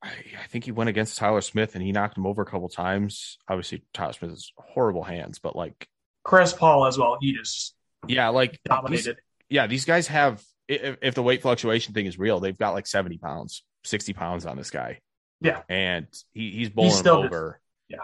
I, 0.03 0.11
I 0.43 0.47
think 0.49 0.63
he 0.65 0.71
went 0.73 0.89
against 0.91 1.19
Tyler 1.19 1.41
Smith 1.41 1.75
and 1.75 1.83
he 1.83 1.91
knocked 1.91 2.17
him 2.17 2.25
over 2.25 2.41
a 2.43 2.47
couple 2.47 2.69
times. 2.69 3.37
Obviously, 3.49 3.85
Tyler 3.93 4.13
Smith 4.13 4.31
has 4.31 4.53
horrible 4.57 5.03
hands, 5.03 5.41
but 5.41 5.57
like, 5.57 5.89
Chris 6.23 6.53
Paul 6.53 6.87
as 6.87 6.97
well. 6.97 7.19
He 7.21 7.33
just 7.35 7.75
yeah, 8.07 8.29
like 8.29 8.53
these- 8.53 8.61
dominated. 8.69 9.17
yeah, 9.49 9.67
these 9.67 9.85
guys 9.85 10.07
have. 10.07 10.43
If, 10.69 10.97
if 11.03 11.15
the 11.15 11.23
weight 11.23 11.43
fluctuation 11.43 11.93
thing 11.93 12.07
is 12.07 12.19
real, 12.19 12.41
they've 12.41 12.57
got 12.57 12.73
like 12.73 12.87
70 12.87 13.19
pounds, 13.19 13.63
60 13.85 14.15
pounds 14.15 14.47
on 14.47 14.57
this 14.57 14.71
guy. 14.71 15.01
Yeah. 15.43 15.61
and 15.69 16.07
he, 16.33 16.53
he's 16.53 16.71
bowling 16.71 16.93
still 16.93 17.17
him 17.19 17.23
just- 17.25 17.35
over. 17.35 17.61
yeah. 17.89 17.99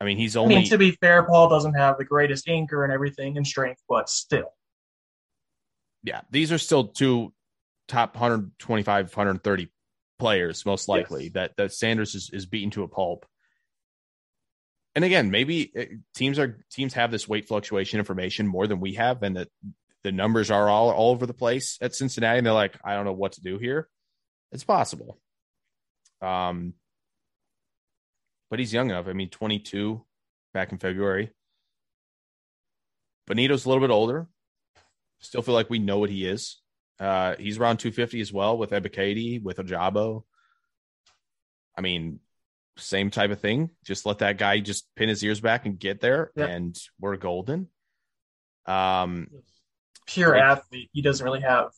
I 0.00 0.04
mean, 0.04 0.16
he's 0.16 0.36
only. 0.36 0.56
I 0.56 0.58
mean, 0.60 0.68
to 0.70 0.78
be 0.78 0.90
fair, 0.90 1.22
Paul 1.22 1.48
doesn't 1.48 1.74
have 1.74 1.96
the 1.96 2.04
greatest 2.04 2.48
anchor 2.48 2.82
and 2.82 2.92
everything 2.92 3.36
and 3.36 3.46
strength, 3.46 3.80
but 3.88 4.08
still. 4.08 4.52
Yeah, 6.02 6.22
these 6.30 6.52
are 6.52 6.58
still 6.58 6.88
two 6.88 7.32
top 7.88 8.14
125, 8.14 9.06
130 9.06 9.68
players, 10.18 10.64
most 10.66 10.88
likely 10.88 11.24
Yes. 11.24 11.32
that 11.34 11.56
that 11.56 11.72
Sanders 11.72 12.14
is, 12.14 12.30
is 12.32 12.46
beaten 12.46 12.70
to 12.72 12.82
a 12.82 12.88
pulp. 12.88 13.26
And 14.94 15.04
again, 15.04 15.30
maybe 15.30 15.72
uh, 15.78 15.84
teams 16.14 16.38
are 16.38 16.64
teams 16.70 16.94
have 16.94 17.10
this 17.10 17.26
weight 17.26 17.48
fluctuation 17.48 17.98
information 17.98 18.46
more 18.46 18.66
than 18.66 18.80
we 18.80 18.94
have, 18.94 19.22
and 19.22 19.36
that 19.36 19.48
the 20.04 20.12
numbers 20.12 20.50
are 20.50 20.68
all 20.68 20.90
all 20.90 21.12
over 21.12 21.26
the 21.26 21.34
place 21.34 21.78
at 21.80 21.94
Cincinnati, 21.94 22.38
and 22.38 22.46
they're 22.46 22.52
like, 22.52 22.76
I 22.84 22.94
don't 22.94 23.04
know 23.04 23.12
what 23.12 23.32
to 23.32 23.40
do 23.42 23.58
here. 23.58 23.88
It's 24.50 24.64
possible. 24.64 25.18
Um, 26.20 26.74
but 28.50 28.58
he's 28.58 28.72
young 28.72 28.90
enough. 28.90 29.08
I 29.08 29.12
mean, 29.14 29.30
22 29.30 30.04
back 30.52 30.72
in 30.72 30.78
February. 30.78 31.30
Bonitto's 33.28 33.64
a 33.64 33.68
little 33.68 33.80
bit 33.80 33.92
older. 33.92 34.26
Still 35.22 35.40
feel 35.42 35.54
like 35.54 35.70
we 35.70 35.78
know 35.78 35.98
what 35.98 36.10
he 36.10 36.26
is. 36.26 36.58
Uh, 37.00 37.34
he's 37.38 37.58
around 37.58 37.78
250 37.78 38.20
as 38.20 38.32
well 38.32 38.58
with 38.58 38.70
Ebiketie, 38.70 39.42
with 39.42 39.56
Ojabo. 39.56 40.24
I 41.76 41.80
mean, 41.80 42.20
same 42.76 43.10
type 43.10 43.30
of 43.30 43.40
thing. 43.40 43.70
Just 43.84 44.04
let 44.04 44.18
that 44.18 44.36
guy 44.38 44.60
just 44.60 44.86
pin 44.94 45.08
his 45.08 45.22
ears 45.24 45.40
back 45.40 45.64
and 45.64 45.78
get 45.78 46.00
there, 46.00 46.30
Yep. 46.36 46.48
and 46.48 46.78
we're 47.00 47.16
golden. 47.16 47.68
Um, 48.66 49.28
Pure 50.06 50.32
Like- 50.36 50.42
athlete. 50.42 50.90
He 50.92 51.00
doesn't 51.02 51.24
really 51.24 51.40
have 51.40 51.70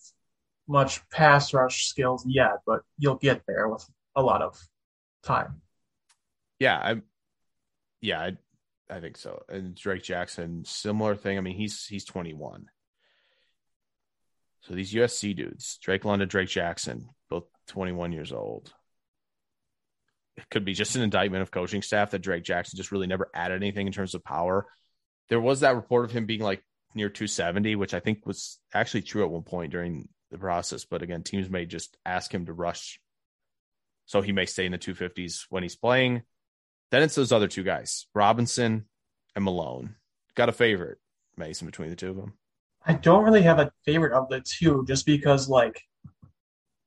much 0.67 1.07
pass 1.11 1.53
rush 1.55 1.87
skills 1.87 2.25
yet, 2.27 2.57
but 2.67 2.83
you'll 2.99 3.17
get 3.17 3.43
there 3.47 3.69
with 3.69 3.87
a 4.17 4.23
lot 4.23 4.43
of 4.43 4.59
time. 5.23 5.61
yeah, 6.59 6.79
I'm. 6.83 7.03
yeah, 8.01 8.21
I, 8.21 8.37
I 8.89 9.01
think 9.01 9.17
so. 9.17 9.43
And 9.49 9.75
Drake 9.75 10.03
Jackson, 10.03 10.65
similar 10.65 11.15
thing. 11.17 11.37
I 11.39 11.41
mean, 11.41 11.57
he's 11.57 11.87
he's 11.87 12.05
21. 12.05 12.67
So 14.65 14.75
these 14.75 14.95
USC 14.95 15.37
dudes, 15.37 15.79
Drake 15.83 16.05
London, 16.05 16.27
Drake 16.27 16.49
Jackson, 16.49 17.09
both 17.29 17.45
21 17.69 18.13
years 18.13 18.33
old. 18.33 18.73
It 20.37 20.49
could 20.51 20.65
be 20.65 20.73
just 20.73 20.97
an 20.97 21.03
indictment 21.03 21.43
of 21.43 21.51
coaching 21.51 21.83
staff 21.83 22.11
that 22.11 22.21
Drake 22.21 22.45
Jackson 22.45 22.77
just 22.77 22.91
really 22.91 23.07
never 23.07 23.31
added 23.35 23.57
anything 23.63 23.87
in 23.87 23.93
terms 23.93 24.15
of 24.15 24.25
power. 24.25 24.67
There 25.29 25.41
was 25.41 25.61
that 25.61 25.77
report 25.77 26.07
of 26.07 26.13
him 26.13 26.25
being 26.25 26.41
like 26.41 26.63
near 26.95 27.11
270, 27.11 27.77
which 27.77 27.93
I 27.93 28.01
think 28.01 28.27
was 28.27 28.59
actually 28.73 29.03
true 29.03 29.23
at 29.23 29.31
one 29.31 29.43
point 29.43 29.71
during 29.71 30.09
the 30.31 30.39
process. 30.39 30.87
But 30.87 31.03
again, 31.03 31.23
teams 31.23 31.51
may 31.51 31.67
just 31.67 31.97
ask 32.07 32.33
him 32.33 32.47
to 32.47 32.53
rush. 32.53 33.01
So 34.07 34.23
he 34.23 34.33
may 34.33 34.47
stay 34.47 34.65
in 34.65 34.73
the 34.73 34.79
250s 34.79 35.45
when 35.51 35.63
he's 35.63 35.77
playing. 35.77 36.23
Then 36.91 37.03
it's 37.03 37.15
those 37.15 37.33
other 37.33 37.49
two 37.49 37.65
guys, 37.65 38.07
Robinson 38.15 38.87
and 39.37 39.45
Malone. 39.45 39.97
Got 40.35 40.49
a 40.49 40.53
favorite, 40.53 40.99
Mason, 41.37 41.67
between 41.67 41.91
the 41.91 41.97
two 41.97 42.11
of 42.11 42.17
them. 42.17 42.35
I 42.87 42.95
don't 42.95 43.25
really 43.25 43.43
have 43.43 43.59
a 43.59 43.73
favorite 43.85 44.13
of 44.13 44.29
the 44.29 44.41
two 44.41 44.85
just 44.87 45.07
because, 45.07 45.49
like, 45.49 45.81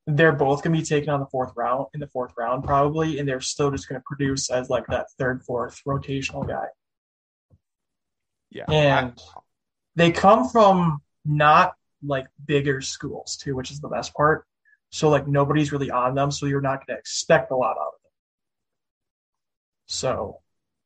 they're 0.06 0.32
both 0.32 0.64
going 0.64 0.74
to 0.76 0.80
be 0.80 0.86
taken 0.86 1.10
on 1.10 1.20
the 1.20 1.26
fourth 1.26 1.52
round, 1.56 1.88
in 1.94 2.00
the 2.00 2.08
fourth 2.08 2.34
round, 2.38 2.64
probably, 2.64 3.20
and 3.20 3.28
they're 3.28 3.42
still 3.42 3.72
just 3.72 3.90
going 3.90 4.00
to 4.00 4.06
produce 4.06 4.50
as, 4.50 4.70
like, 4.70 4.86
that 4.88 5.08
third, 5.18 5.44
fourth 5.44 5.82
rotational 5.88 6.48
guy. 6.48 6.68
Yeah. 8.50 8.66
And 8.70 9.20
they 9.96 10.12
come 10.12 10.48
from 10.48 11.00
not 11.26 11.74
like 12.04 12.28
bigger 12.46 12.82
schools 12.82 13.38
too, 13.38 13.56
which 13.56 13.72
is 13.72 13.80
the 13.80 13.90
best 13.90 14.14
part. 14.14 14.46
So 14.92 15.10
like 15.10 15.28
nobody's 15.28 15.72
really 15.72 15.92
on 15.92 16.16
them, 16.16 16.32
so 16.32 16.46
you're 16.46 16.62
not 16.62 16.86
going 16.86 16.96
to 16.96 17.00
expect 17.00 17.52
a 17.52 17.56
lot 17.56 17.72
out 17.72 17.88
of 17.88 18.02
them. 18.04 18.12
So 19.88 20.40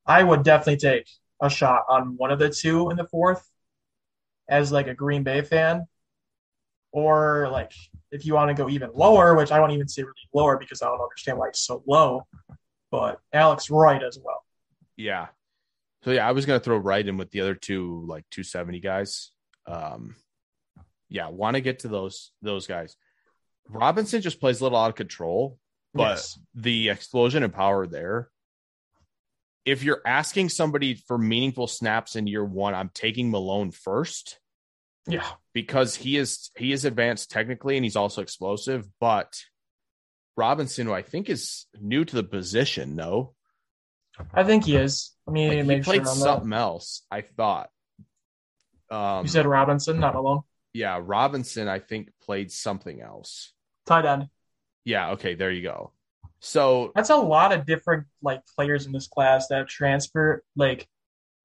I 0.06 0.24
would 0.24 0.44
definitely 0.44 0.78
take 0.78 1.08
a 1.42 1.50
shot 1.50 1.84
on 1.90 2.16
one 2.18 2.32
of 2.32 2.40
the 2.40 2.50
two 2.50 2.90
in 2.90 2.98
the 2.98 3.06
fourth 3.06 3.48
as 4.52 4.72
like 4.72 4.86
a 4.88 4.94
Green 4.94 5.24
Bay 5.24 5.42
fan. 5.42 5.86
Or 6.92 7.48
like 7.50 7.72
if 8.12 8.26
you 8.26 8.34
want 8.34 8.50
to 8.50 8.54
go 8.54 8.70
even 8.70 8.90
lower, 8.94 9.34
which 9.36 9.52
I 9.52 9.60
won't 9.62 9.72
even 9.72 9.88
say 9.88 10.04
really 10.04 10.14
lower 10.34 10.58
because 10.58 10.82
I 10.82 10.88
don't 10.88 11.00
understand 11.00 11.38
why 11.38 11.48
it's 11.48 11.62
so 11.62 11.82
low, 11.88 12.28
but 12.92 13.20
Alex 13.32 13.70
Wright 13.70 14.04
as 14.04 14.20
well. 14.22 14.44
Yeah. 14.98 15.28
So 16.04 16.12
yeah, 16.12 16.28
I 16.28 16.34
was 16.34 16.46
gonna 16.46 16.60
throw 16.60 16.76
Wright 16.78 17.08
in 17.08 17.16
with 17.16 17.32
the 17.32 17.40
other 17.40 17.56
two 17.56 18.04
like 18.08 18.26
270 18.32 18.82
guys. 18.82 19.32
Um 19.66 20.16
yeah, 21.08 21.30
want 21.30 21.56
to 21.56 21.62
get 21.62 21.80
to 21.80 21.88
those 21.88 22.32
those 22.42 22.68
guys. 22.68 22.98
Robinson 23.70 24.22
just 24.22 24.42
plays 24.42 24.60
a 24.60 24.64
little 24.64 24.78
out 24.78 24.90
of 24.90 24.96
control, 24.96 25.58
but 25.94 26.10
Yes. 26.18 26.40
the 26.56 26.90
explosion 26.90 27.44
and 27.44 27.54
power 27.54 27.88
there. 27.88 28.30
If 29.66 29.84
you're 29.84 30.02
asking 30.06 30.50
somebody 30.50 30.96
for 30.96 31.18
meaningful 31.18 31.68
snaps 31.68 32.16
in 32.16 32.28
year 32.28 32.44
one, 32.44 32.74
I'm 32.74 32.90
taking 32.94 33.30
Malone 33.30 33.72
first 33.72 34.40
Yeah. 35.08 35.28
because 35.54 35.96
he 35.96 36.18
is 36.18 36.50
he 36.58 36.72
is 36.72 36.84
advanced 36.86 37.30
technically 37.32 37.78
and 37.78 37.84
he's 37.86 37.96
also 37.96 38.22
explosive, 38.22 38.88
but 39.00 39.40
Robinson, 40.36 40.88
who 40.88 40.94
I 40.94 41.02
think 41.04 41.30
is 41.30 41.68
new 41.80 42.06
to 42.06 42.16
the 42.16 42.24
position, 42.24 42.96
no. 42.96 43.36
I 44.34 44.44
think 44.44 44.66
he 44.66 44.76
is. 44.76 45.16
I 45.28 45.32
mean, 45.32 45.68
Like, 45.68 45.78
he 45.78 45.84
played 45.84 46.02
sure 46.04 46.12
on 46.12 46.18
that. 46.20 46.24
something 46.24 46.54
else, 46.54 47.04
I 47.12 47.22
thought. 47.22 47.70
Um 48.90 49.24
You 49.26 49.30
said 49.30 49.46
Robinson, 49.46 50.00
not 50.00 50.16
Malone. 50.16 50.42
yeah, 50.74 51.00
Robinson, 51.02 51.68
I 51.68 51.80
think, 51.80 52.10
played 52.22 52.52
something 52.52 53.00
else. 53.02 53.54
Tight 53.86 54.06
end. 54.06 54.30
Yeah, 54.86 55.12
okay, 55.12 55.36
there 55.36 55.52
you 55.52 55.62
go. 55.62 55.94
So 56.44 56.92
That's 56.96 57.12
a 57.12 57.16
lot 57.18 57.54
of 57.54 57.66
different 57.66 58.08
like 58.22 58.42
players 58.56 58.86
in 58.88 58.92
this 58.92 59.08
class 59.08 59.48
that 59.50 59.68
transfer 59.70 60.44
like 60.56 60.88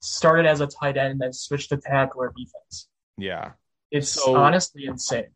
started 0.01 0.47
as 0.47 0.61
a 0.61 0.67
tight 0.67 0.97
end 0.97 1.13
and 1.13 1.21
then 1.21 1.33
switched 1.33 1.69
to 1.69 1.77
tackle 1.77 2.23
or 2.23 2.33
defense. 2.37 2.89
yeah, 3.19 3.53
It's 3.91 4.09
So- 4.09 4.37
honestly 4.37 4.87
insane. 4.87 5.29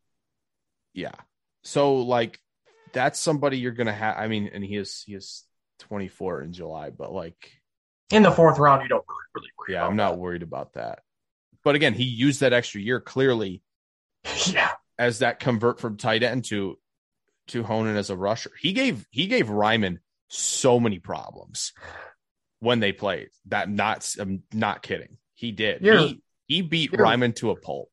yeah. 0.94 1.12
So 1.62 1.96
like 1.96 2.38
that's 2.92 3.20
somebody 3.20 3.58
you're 3.58 3.72
gonna 3.72 3.92
have 3.92 4.16
I 4.16 4.28
mean, 4.28 4.50
and 4.52 4.64
he 4.64 4.76
is 4.76 5.02
he 5.06 5.14
is 5.14 5.44
24 5.80 6.42
in 6.42 6.52
July, 6.52 6.90
but 6.90 7.12
like 7.12 7.52
In 8.10 8.22
the 8.22 8.32
fourth 8.32 8.58
round, 8.58 8.82
you 8.82 8.88
don't 8.88 9.04
really 9.34 9.48
yeah, 9.68 9.86
I'm 9.86 9.96
not 9.96 10.18
worried 10.18 10.42
about 10.42 10.72
that. 10.74 11.00
But 11.62 11.74
again, 11.74 11.92
he 11.92 12.04
used 12.04 12.40
that 12.40 12.54
extra 12.54 12.80
year 12.80 12.98
clearly 13.00 13.62
yeah, 14.46 14.70
as 14.98 15.18
that 15.18 15.38
convert 15.38 15.80
from 15.80 15.98
tight 15.98 16.22
end 16.22 16.46
to 16.46 16.78
to 17.48 17.62
Honan 17.62 17.96
as 17.96 18.10
a 18.10 18.16
rusher. 18.16 18.50
He 18.60 18.72
gave 18.72 19.06
he 19.10 19.26
gave 19.26 19.46
Raimann 19.48 19.98
so 20.28 20.78
many 20.80 20.98
problems 20.98 21.72
when 22.60 22.80
they 22.80 22.92
played. 22.92 23.28
That 23.46 23.68
not 23.70 24.08
I'm 24.18 24.42
not 24.52 24.82
kidding. 24.82 25.16
He 25.34 25.52
did. 25.52 25.82
You're- 25.82 26.06
he 26.06 26.22
he 26.46 26.62
beat 26.62 26.92
Raimann 26.92 27.34
to 27.36 27.50
a 27.50 27.56
pulp. 27.56 27.90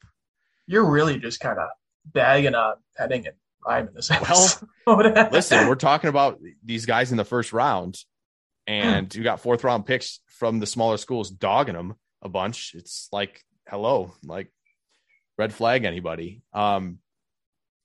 You're 0.65 0.85
really 0.89 1.19
just 1.19 1.39
kind 1.39 1.57
of 1.59 1.69
bagging 2.05 2.55
on 2.55 2.75
Penning 2.97 3.27
and 3.27 3.35
Ryman 3.65 3.93
this 3.93 4.09
Well. 4.09 4.49
Listen, 5.31 5.67
we're 5.67 5.75
talking 5.75 6.09
about 6.09 6.39
these 6.63 6.85
guys 6.85 7.11
in 7.11 7.17
the 7.17 7.25
first 7.25 7.53
round, 7.53 7.97
and 8.65 9.13
you 9.15 9.23
got 9.23 9.39
fourth 9.41 9.63
round 9.63 9.85
picks 9.85 10.19
from 10.27 10.59
the 10.59 10.65
smaller 10.65 10.97
schools 10.97 11.29
dogging 11.31 11.75
them 11.75 11.95
a 12.21 12.29
bunch. 12.29 12.73
It's 12.75 13.07
like, 13.11 13.43
hello, 13.67 14.13
like 14.23 14.51
red 15.37 15.53
flag 15.53 15.83
anybody. 15.85 16.41
Um, 16.53 16.99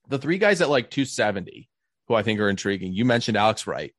the 0.08 0.18
three 0.18 0.38
guys 0.38 0.60
at 0.60 0.68
like 0.68 0.90
270 0.90 1.68
who 2.08 2.14
I 2.14 2.22
think 2.22 2.40
are 2.40 2.48
intriguing. 2.48 2.92
You 2.92 3.04
mentioned 3.04 3.36
Alex 3.36 3.66
Wright, 3.66 3.94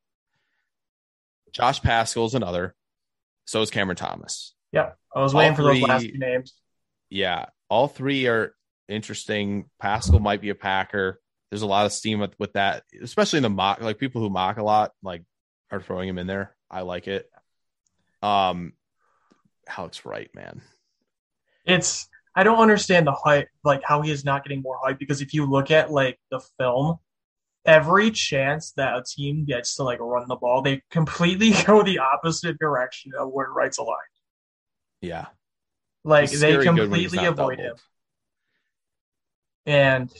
Josh 1.51 1.81
Paschal's 1.81 2.35
another. 2.35 2.75
So 3.45 3.61
is 3.61 3.71
Cameron 3.71 3.97
Thomas. 3.97 4.53
yeah, 4.71 4.91
I 5.13 5.21
was 5.21 5.33
waiting 5.33 5.51
all 5.51 5.55
for 5.57 5.63
those 5.63 5.81
last 5.81 6.03
two 6.05 6.17
names. 6.17 6.53
Yeah, 7.09 7.45
all 7.69 7.87
three 7.87 8.27
are 8.27 8.55
interesting. 8.87 9.69
Paschal 9.79 10.19
might 10.19 10.41
be 10.41 10.49
a 10.49 10.55
Packer. 10.55 11.19
There's 11.49 11.61
a 11.61 11.67
lot 11.67 11.85
of 11.85 11.93
steam 11.93 12.19
with, 12.19 12.33
with 12.39 12.53
that, 12.53 12.83
especially 13.01 13.37
in 13.37 13.43
the 13.43 13.49
mock. 13.49 13.81
Like 13.81 13.99
people 13.99 14.21
who 14.21 14.29
mock 14.29 14.57
a 14.57 14.63
lot, 14.63 14.91
like 15.03 15.23
are 15.71 15.81
throwing 15.81 16.07
him 16.07 16.17
in 16.17 16.27
there. 16.27 16.55
I 16.71 16.81
like 16.81 17.07
it. 17.07 17.29
Um, 18.21 18.73
Alex 19.67 20.05
Wright, 20.05 20.29
man. 20.33 20.61
It's 21.65 22.07
I 22.35 22.43
don't 22.43 22.59
understand 22.59 23.05
the 23.05 23.11
hype, 23.11 23.47
like 23.63 23.81
how 23.83 24.01
he 24.01 24.11
is 24.11 24.25
not 24.25 24.43
getting 24.43 24.61
more 24.61 24.79
hype 24.83 24.97
because 24.99 25.21
if 25.21 25.33
you 25.33 25.45
look 25.45 25.69
at 25.71 25.91
like 25.91 26.19
the 26.31 26.39
film, 26.57 26.97
every 27.65 28.11
chance 28.11 28.71
that 28.71 28.95
a 28.95 29.03
team 29.03 29.45
gets 29.45 29.75
to 29.75 29.83
like 29.83 29.99
run 29.99 30.27
the 30.27 30.35
ball, 30.35 30.61
they 30.61 30.81
completely 30.89 31.51
go 31.65 31.83
the 31.83 31.99
opposite 31.99 32.57
direction 32.59 33.11
of 33.17 33.29
where 33.31 33.49
Wright's 33.51 33.77
aligned. 33.77 33.97
Yeah, 35.01 35.25
Like 36.03 36.29
they 36.31 36.37
scary 36.37 36.65
good 36.65 36.89
when 36.89 36.99
he's 36.99 37.11
completely 37.11 37.25
avoid 37.27 37.59
him. 37.59 37.75
And 39.65 40.11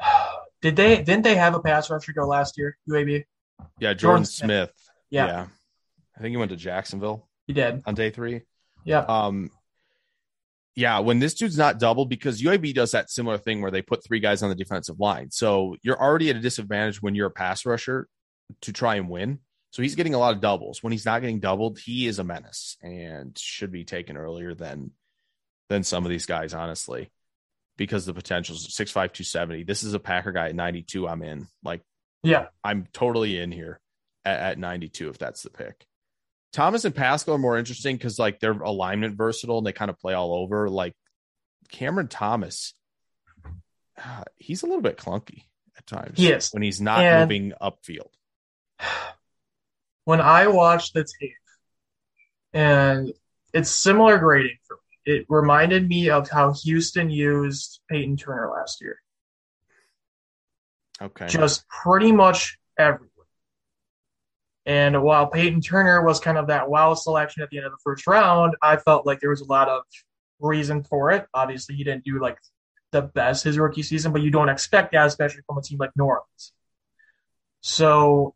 did 0.62 0.76
they 0.76 0.96
didn't 0.96 1.22
they 1.22 1.36
have 1.36 1.54
a 1.54 1.60
pass 1.60 1.90
rusher 1.90 2.12
go 2.12 2.26
last 2.26 2.58
year, 2.58 2.76
UAB? 2.88 3.24
Yeah, 3.78 3.94
Jordan, 3.94 3.98
Jordan 3.98 4.24
Smith. 4.24 4.70
Smith. 4.70 4.90
Yeah, 5.10 5.46
I 6.16 6.20
think 6.20 6.30
he 6.30 6.36
went 6.38 6.50
to 6.50 6.56
Jacksonville 6.56 7.28
he 7.46 7.52
did. 7.52 7.82
on 7.84 7.94
day 7.94 8.10
three. 8.10 8.42
Yeah. 8.84 9.00
Um, 9.00 9.50
yeah, 10.74 11.00
when 11.00 11.18
this 11.18 11.34
dude's 11.34 11.58
not 11.58 11.78
doubled, 11.78 12.08
because 12.08 12.40
UAB 12.40 12.74
does 12.74 12.92
that 12.92 13.10
similar 13.10 13.36
thing 13.38 13.60
where 13.60 13.70
they 13.70 13.82
put 13.82 14.04
three 14.04 14.20
guys 14.20 14.42
on 14.42 14.48
the 14.48 14.54
defensive 14.54 14.98
line. 14.98 15.30
So 15.30 15.76
you're 15.82 16.00
already 16.00 16.30
at 16.30 16.36
a 16.36 16.40
disadvantage 16.40 17.02
when 17.02 17.14
you're 17.14 17.26
a 17.26 17.30
pass 17.30 17.66
rusher 17.66 18.08
to 18.62 18.72
try 18.72 18.96
and 18.96 19.08
win. 19.08 19.40
So 19.70 19.82
he's 19.82 19.94
getting 19.94 20.14
a 20.14 20.18
lot 20.18 20.34
of 20.34 20.40
doubles. 20.40 20.82
When 20.82 20.92
he's 20.92 21.06
not 21.06 21.20
getting 21.20 21.40
doubled, 21.40 21.78
he 21.78 22.06
is 22.06 22.18
a 22.18 22.24
menace 22.24 22.76
and 22.82 23.36
should 23.38 23.72
be 23.72 23.84
taken 23.84 24.16
earlier 24.16 24.54
than 24.54 24.92
than 25.68 25.82
some 25.82 26.04
of 26.04 26.10
these 26.10 26.26
guys, 26.26 26.52
honestly, 26.52 27.10
because 27.78 28.04
the 28.04 28.12
potential 28.12 28.56
is 28.56 28.66
6'5, 28.68 28.92
270. 28.92 29.64
This 29.64 29.82
is 29.82 29.94
a 29.94 29.98
Packer 29.98 30.32
guy 30.32 30.48
at 30.48 30.54
92. 30.54 31.08
I'm 31.08 31.22
in. 31.22 31.46
Like, 31.64 31.80
Yeah. 32.22 32.46
I'm 32.62 32.86
totally 32.92 33.38
in 33.38 33.50
here 33.50 33.80
at, 34.24 34.40
at 34.40 34.58
92 34.58 35.08
if 35.08 35.18
that's 35.18 35.42
the 35.42 35.50
pick. 35.50 35.86
Thomas 36.52 36.84
and 36.84 36.94
Paschal 36.94 37.34
are 37.34 37.38
more 37.38 37.56
interesting 37.58 37.96
because 37.96 38.18
like 38.18 38.38
they're 38.40 38.52
alignment 38.52 39.16
versatile 39.16 39.58
and 39.58 39.66
they 39.66 39.72
kind 39.72 39.90
of 39.90 39.98
play 39.98 40.14
all 40.14 40.34
over. 40.34 40.68
Like 40.68 40.94
Cameron 41.70 42.08
Thomas, 42.08 42.74
uh, 44.02 44.24
he's 44.36 44.62
a 44.62 44.66
little 44.66 44.82
bit 44.82 44.98
clunky 44.98 45.44
at 45.78 45.86
times. 45.86 46.18
He 46.18 46.30
is. 46.30 46.50
when 46.50 46.62
he's 46.62 46.80
not 46.80 47.00
And- 47.02 47.28
moving 47.28 47.52
upfield. 47.60 48.10
when 50.04 50.20
I 50.20 50.48
watched 50.48 50.94
the 50.94 51.04
tape, 51.20 51.32
and 52.52 53.12
it's 53.54 53.70
similar 53.70 54.18
grading 54.18 54.58
for 54.66 54.74
me. 54.74 55.14
It 55.14 55.26
reminded 55.28 55.88
me 55.88 56.10
of 56.10 56.28
how 56.30 56.52
Houston 56.64 57.10
used 57.10 57.80
Peyton 57.90 58.16
Turner 58.16 58.50
last 58.50 58.80
year. 58.80 58.98
Okay, 61.00 61.26
Just 61.26 61.64
pretty 61.68 62.12
much 62.12 62.58
everywhere. 62.78 63.08
And 64.64 65.02
while 65.02 65.26
Peyton 65.26 65.60
Turner 65.60 66.04
was 66.04 66.20
kind 66.20 66.38
of 66.38 66.46
that 66.46 66.68
wow 66.68 66.94
selection 66.94 67.42
at 67.42 67.50
the 67.50 67.56
end 67.56 67.66
of 67.66 67.72
the 67.72 67.78
first 67.82 68.06
round, 68.06 68.54
I 68.62 68.76
felt 68.76 69.06
like 69.06 69.20
there 69.20 69.30
was 69.30 69.40
a 69.40 69.46
lot 69.46 69.68
of 69.68 69.82
reason 70.40 70.84
for 70.84 71.10
it. 71.10 71.26
Obviously, 71.34 71.74
he 71.74 71.84
didn't 71.84 72.04
do 72.04 72.20
like 72.20 72.38
the 72.92 73.02
best 73.02 73.44
his 73.44 73.58
rookie 73.58 73.82
season, 73.82 74.12
but 74.12 74.22
you 74.22 74.30
don't 74.30 74.48
expect 74.48 74.92
that, 74.92 75.06
especially 75.06 75.42
from 75.46 75.58
a 75.58 75.62
team 75.62 75.78
like 75.78 75.90
New 75.96 76.04
Orleans. 76.04 76.52
So 77.60 78.34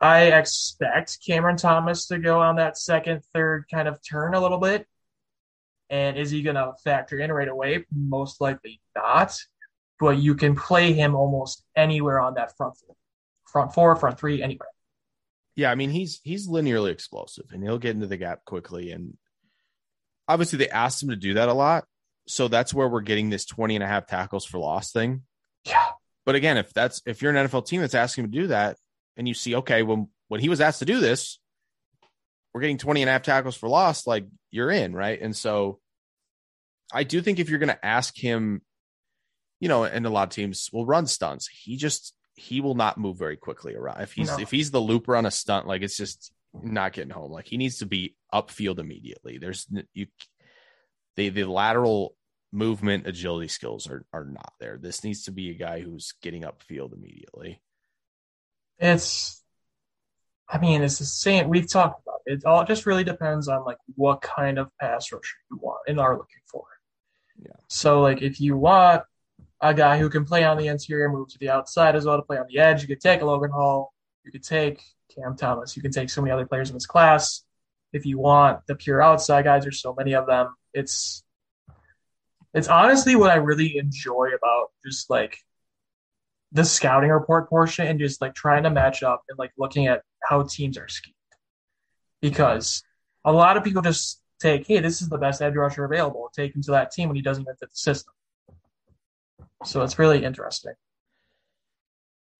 I 0.00 0.32
expect 0.32 1.18
Cameron 1.26 1.56
Thomas 1.56 2.06
to 2.06 2.18
go 2.18 2.40
on 2.40 2.56
that 2.56 2.78
second, 2.78 3.22
third 3.34 3.64
kind 3.70 3.88
of 3.88 3.98
turn 4.02 4.34
a 4.34 4.40
little 4.40 4.58
bit. 4.58 4.86
And 5.90 6.16
is 6.18 6.30
he 6.30 6.42
going 6.42 6.56
to 6.56 6.74
factor 6.84 7.18
in 7.18 7.32
right 7.32 7.48
away? 7.48 7.86
Most 7.92 8.40
likely 8.40 8.80
not. 8.94 9.36
But 9.98 10.18
you 10.18 10.34
can 10.36 10.54
play 10.54 10.92
him 10.92 11.16
almost 11.16 11.64
anywhere 11.74 12.20
on 12.20 12.34
that 12.34 12.56
front 12.56 12.76
four, 12.76 12.94
front 13.50 13.74
four, 13.74 13.96
front 13.96 14.18
three, 14.18 14.42
anywhere. 14.42 14.68
Yeah, 15.58 15.72
I 15.72 15.74
mean 15.74 15.90
he's 15.90 16.20
he's 16.22 16.48
linearly 16.48 16.92
explosive 16.92 17.46
and 17.50 17.64
he'll 17.64 17.80
get 17.80 17.96
into 17.96 18.06
the 18.06 18.16
gap 18.16 18.44
quickly. 18.44 18.92
And 18.92 19.16
obviously 20.28 20.56
they 20.56 20.68
asked 20.68 21.02
him 21.02 21.08
to 21.08 21.16
do 21.16 21.34
that 21.34 21.48
a 21.48 21.52
lot. 21.52 21.84
So 22.28 22.46
that's 22.46 22.72
where 22.72 22.86
we're 22.86 23.00
getting 23.00 23.28
this 23.28 23.44
20 23.44 23.74
and 23.74 23.82
a 23.82 23.88
half 23.88 24.06
tackles 24.06 24.46
for 24.46 24.58
loss 24.58 24.92
thing. 24.92 25.22
Yeah. 25.64 25.84
But 26.24 26.36
again, 26.36 26.58
if 26.58 26.72
that's 26.72 27.02
if 27.06 27.22
you're 27.22 27.34
an 27.34 27.48
NFL 27.48 27.66
team 27.66 27.80
that's 27.80 27.96
asking 27.96 28.22
him 28.22 28.30
to 28.30 28.38
do 28.38 28.46
that, 28.46 28.76
and 29.16 29.26
you 29.26 29.34
see, 29.34 29.56
okay, 29.56 29.82
when 29.82 30.06
when 30.28 30.40
he 30.40 30.48
was 30.48 30.60
asked 30.60 30.78
to 30.78 30.84
do 30.84 31.00
this, 31.00 31.40
we're 32.54 32.60
getting 32.60 32.78
20 32.78 33.02
and 33.02 33.08
a 33.08 33.12
half 33.12 33.22
tackles 33.22 33.56
for 33.56 33.68
loss, 33.68 34.06
like 34.06 34.26
you're 34.52 34.70
in, 34.70 34.94
right? 34.94 35.20
And 35.20 35.34
so 35.34 35.80
I 36.92 37.02
do 37.02 37.20
think 37.20 37.40
if 37.40 37.50
you're 37.50 37.58
gonna 37.58 37.80
ask 37.82 38.16
him, 38.16 38.62
you 39.58 39.68
know, 39.68 39.82
and 39.82 40.06
a 40.06 40.10
lot 40.10 40.28
of 40.28 40.34
teams 40.34 40.70
will 40.72 40.86
run 40.86 41.08
stunts, 41.08 41.48
he 41.48 41.76
just 41.76 42.14
he 42.38 42.60
will 42.60 42.74
not 42.74 42.98
move 42.98 43.18
very 43.18 43.36
quickly 43.36 43.74
around. 43.74 44.00
If 44.00 44.12
he's 44.12 44.28
No. 44.28 44.38
if 44.38 44.50
he's 44.50 44.70
the 44.70 44.80
looper 44.80 45.16
on 45.16 45.26
a 45.26 45.30
stunt, 45.30 45.66
like 45.66 45.82
it's 45.82 45.96
just 45.96 46.32
not 46.54 46.92
getting 46.92 47.10
home. 47.10 47.30
Like 47.32 47.46
he 47.46 47.56
needs 47.56 47.78
to 47.78 47.86
be 47.86 48.16
upfield 48.32 48.78
immediately. 48.78 49.38
There's 49.38 49.66
you 49.92 50.06
the 51.16 51.28
the 51.30 51.44
lateral 51.44 52.14
movement 52.52 53.06
agility 53.06 53.48
skills 53.48 53.86
are 53.88 54.04
are 54.12 54.24
not 54.24 54.52
there. 54.60 54.78
This 54.80 55.04
needs 55.04 55.24
to 55.24 55.32
be 55.32 55.50
a 55.50 55.54
guy 55.54 55.80
who's 55.80 56.14
getting 56.22 56.42
upfield 56.42 56.94
immediately. 56.94 57.60
It's, 58.78 59.42
I 60.48 60.58
mean, 60.58 60.82
it's 60.82 60.98
the 60.98 61.04
same. 61.04 61.48
We've 61.48 61.68
talked 61.68 62.00
about 62.02 62.20
it. 62.26 62.34
It 62.34 62.44
all 62.44 62.64
just 62.64 62.86
really 62.86 63.02
depends 63.04 63.48
on 63.48 63.64
like 63.64 63.78
what 63.96 64.22
kind 64.22 64.58
of 64.58 64.70
pass 64.80 65.10
rusher 65.10 65.36
you 65.50 65.58
want 65.60 65.80
and 65.88 65.98
are 65.98 66.16
looking 66.16 66.42
for. 66.46 66.62
Yeah. 67.42 67.56
So 67.68 68.00
like 68.00 68.22
if 68.22 68.40
you 68.40 68.56
want 68.56 69.02
a 69.60 69.74
guy 69.74 69.98
who 69.98 70.08
can 70.08 70.24
play 70.24 70.44
on 70.44 70.56
the 70.56 70.68
interior, 70.68 71.08
move 71.08 71.28
to 71.28 71.38
the 71.38 71.50
outside 71.50 71.96
as 71.96 72.04
well 72.04 72.16
to 72.16 72.22
play 72.22 72.38
on 72.38 72.46
the 72.48 72.58
edge, 72.58 72.82
you 72.82 72.88
could 72.88 73.00
take 73.00 73.20
a 73.22 73.24
Logan 73.24 73.50
Hall. 73.50 73.92
You 74.24 74.32
could 74.32 74.44
take 74.44 74.82
Cam 75.14 75.36
Thomas. 75.36 75.76
You 75.76 75.82
can 75.82 75.90
take 75.90 76.10
so 76.10 76.20
many 76.20 76.32
other 76.32 76.46
players 76.46 76.70
in 76.70 76.76
this 76.76 76.86
class. 76.86 77.44
If 77.92 78.04
you 78.04 78.18
want 78.18 78.60
the 78.66 78.74
pure 78.74 79.02
outside 79.02 79.44
guys, 79.44 79.62
there's 79.62 79.80
so 79.80 79.94
many 79.94 80.14
of 80.14 80.26
them. 80.26 80.54
It's 80.74 81.24
it's 82.54 82.68
honestly 82.68 83.16
what 83.16 83.30
I 83.30 83.36
really 83.36 83.76
enjoy 83.78 84.30
about 84.36 84.70
just 84.84 85.10
like 85.10 85.38
the 86.52 86.64
scouting 86.64 87.10
report 87.10 87.48
portion 87.48 87.86
and 87.86 87.98
just 87.98 88.20
like 88.20 88.34
trying 88.34 88.62
to 88.62 88.70
match 88.70 89.02
up 89.02 89.22
and 89.28 89.38
like 89.38 89.52
looking 89.58 89.86
at 89.86 90.02
how 90.22 90.42
teams 90.42 90.78
are 90.78 90.88
schemed. 90.88 91.14
Because 92.20 92.82
a 93.24 93.32
lot 93.32 93.56
of 93.56 93.64
people 93.64 93.82
just 93.82 94.22
take, 94.40 94.66
hey, 94.66 94.80
this 94.80 95.02
is 95.02 95.08
the 95.08 95.18
best 95.18 95.42
edge 95.42 95.54
rusher 95.54 95.84
available, 95.84 96.30
take 96.34 96.54
him 96.54 96.62
to 96.62 96.70
that 96.72 96.90
team 96.90 97.08
when 97.08 97.16
he 97.16 97.22
doesn't 97.22 97.42
even 97.42 97.54
fit 97.56 97.70
the 97.70 97.76
system. 97.76 98.14
So 99.64 99.82
it's 99.82 99.98
really 99.98 100.24
interesting. 100.24 100.74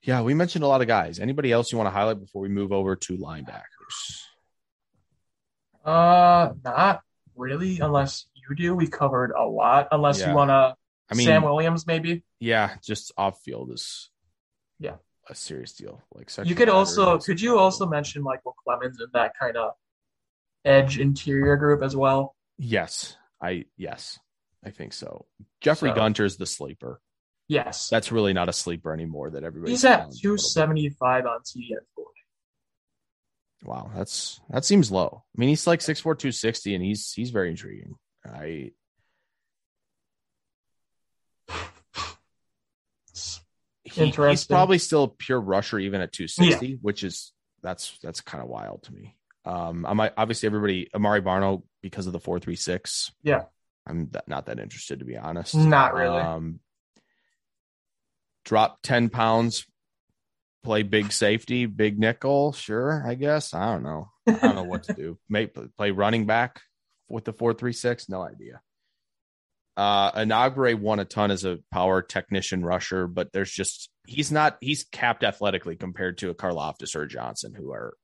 Yeah, 0.03 0.23
we 0.23 0.35
mentioned 0.35 0.65
a 0.65 0.69
lot 0.69 0.81
of 0.81 0.87
guys. 0.87 1.19
Anybody 1.19 1.51
else 1.51 1.73
you 1.73 1.79
want 1.79 1.89
to 1.89 1.93
highlight 1.93 2.21
before 2.21 2.41
we 2.43 2.49
move 2.49 2.71
over 2.73 2.95
to 2.97 3.17
linebackers? 3.19 4.23
Uh, 5.85 6.53
not 6.65 7.01
really, 7.35 7.81
unless 7.81 8.27
you 8.35 8.55
do. 8.55 8.75
We 8.75 8.87
covered 8.87 9.33
a 9.33 9.45
lot. 9.45 9.89
Unless 9.91 10.21
Yeah. 10.21 10.31
you 10.31 10.35
want 10.37 10.51
to, 10.51 10.77
I 11.11 11.15
mean, 11.15 11.27
Sam 11.27 11.43
Williams, 11.43 11.87
maybe. 11.87 12.25
yeah, 12.39 12.77
just 12.85 13.13
off 13.17 13.41
field 13.43 13.73
is 13.73 14.11
Yeah. 14.79 14.97
a 15.29 15.35
serious 15.35 15.73
deal. 15.73 16.03
Like 16.13 16.31
You 16.45 16.55
could 16.55 16.69
also, 16.69 17.19
could 17.19 17.41
you 17.41 17.59
also 17.59 17.87
mention 17.87 18.23
Michael 18.23 18.55
Clemons 18.67 19.01
in 19.01 19.09
that 19.15 19.33
kind 19.39 19.57
of 19.57 19.73
edge 20.65 20.99
interior 20.99 21.57
group 21.57 21.83
as 21.83 21.97
well? 21.97 22.37
Yes, 22.59 23.17
I 23.41 23.67
yes, 23.77 24.19
I 24.65 24.71
think 24.71 24.93
so. 24.93 25.27
Jeffrey 25.61 25.91
So- 25.91 25.95
Gunter's 25.97 26.37
the 26.37 26.47
sleeper. 26.47 27.01
Yes. 27.49 27.89
That's 27.89 28.13
really 28.13 28.33
not 28.35 28.49
a 28.49 28.53
sleeper 28.53 28.93
anymore. 28.93 29.31
That 29.31 29.43
everybody 29.43 29.73
He's 29.73 29.85
at 29.85 30.13
275 30.13 31.27
on 31.27 31.41
TDN. 31.41 31.79
Wow, 33.65 33.91
that's 33.97 34.41
that 34.51 34.65
seems 34.65 34.93
low. 34.93 35.25
I 35.37 35.41
mean, 35.41 35.49
he's 35.49 35.67
like 35.67 35.81
6'4", 35.81 36.03
260, 36.03 36.75
and 36.77 36.85
he's 36.85 37.13
he's 37.13 37.31
very 37.31 37.51
intriguing. 37.51 37.97
I 38.25 38.71
he- 43.85 43.91
he's 44.31 44.45
probably 44.45 44.79
still 44.79 45.05
a 45.05 45.09
pure 45.09 45.41
rusher 45.41 45.79
even 45.79 46.01
at 46.01 46.13
260, 46.13 46.79
which 46.83 47.03
is 47.03 47.33
that's 47.63 47.99
that's 48.03 48.21
kind 48.21 48.43
of 48.43 48.49
wild 48.49 48.83
to 48.85 48.95
me. 48.95 49.17
Um, 49.45 49.87
I 49.87 49.95
might 49.95 50.13
obviously 50.17 50.47
everybody 50.47 50.89
Amaré 50.95 51.23
Barno 51.23 51.63
because 51.83 52.07
of 52.07 52.13
the 52.13 52.21
four 52.21 52.39
three 52.39 52.57
six. 52.57 53.11
Yeah. 53.23 53.45
I'm 53.87 54.11
not 54.27 54.47
that 54.47 54.59
interested 54.59 54.99
to 54.99 55.05
be 55.07 55.17
honest. 55.17 55.55
Not 55.55 55.95
really. 55.95 56.21
Um, 56.21 56.61
drop 58.49 58.79
ten 58.83 59.11
pounds, 59.11 59.67
play 60.65 60.83
big 60.83 61.13
safety, 61.13 61.67
big 61.67 61.99
nickel. 61.99 62.53
Sure, 62.53 63.05
I 63.07 63.15
guess. 63.15 63.53
I 63.55 63.67
don't 63.73 63.83
know. 63.83 64.09
I 64.27 64.33
don't 64.33 64.57
know 64.57 64.63
what 64.65 64.85
to 64.85 64.95
do. 64.95 65.19
May 65.29 65.47
play 65.47 65.91
running 65.91 66.27
back 66.27 66.63
with 67.09 67.25
the 67.25 67.33
four 67.33 67.53
three 67.55 67.73
six. 67.75 68.09
No 68.09 68.23
idea. 68.23 68.61
Uh, 69.77 70.11
Enagbare 70.13 70.75
won 70.75 70.99
a 70.99 71.05
ton 71.05 71.31
as 71.31 71.45
a 71.45 71.59
power 71.71 72.03
technician 72.03 72.65
rusher, 72.65 73.07
but 73.07 73.31
there's 73.33 73.53
just 73.53 73.91
he's 74.07 74.33
not 74.33 74.57
he's 74.61 74.85
capped 74.91 75.23
athletically 75.23 75.77
compared 75.77 76.19
to 76.19 76.31
a 76.31 76.35
Karlaftis 76.35 76.97
or 76.97 77.07
Johnson 77.07 77.55
who 77.55 77.71
are 77.71 77.95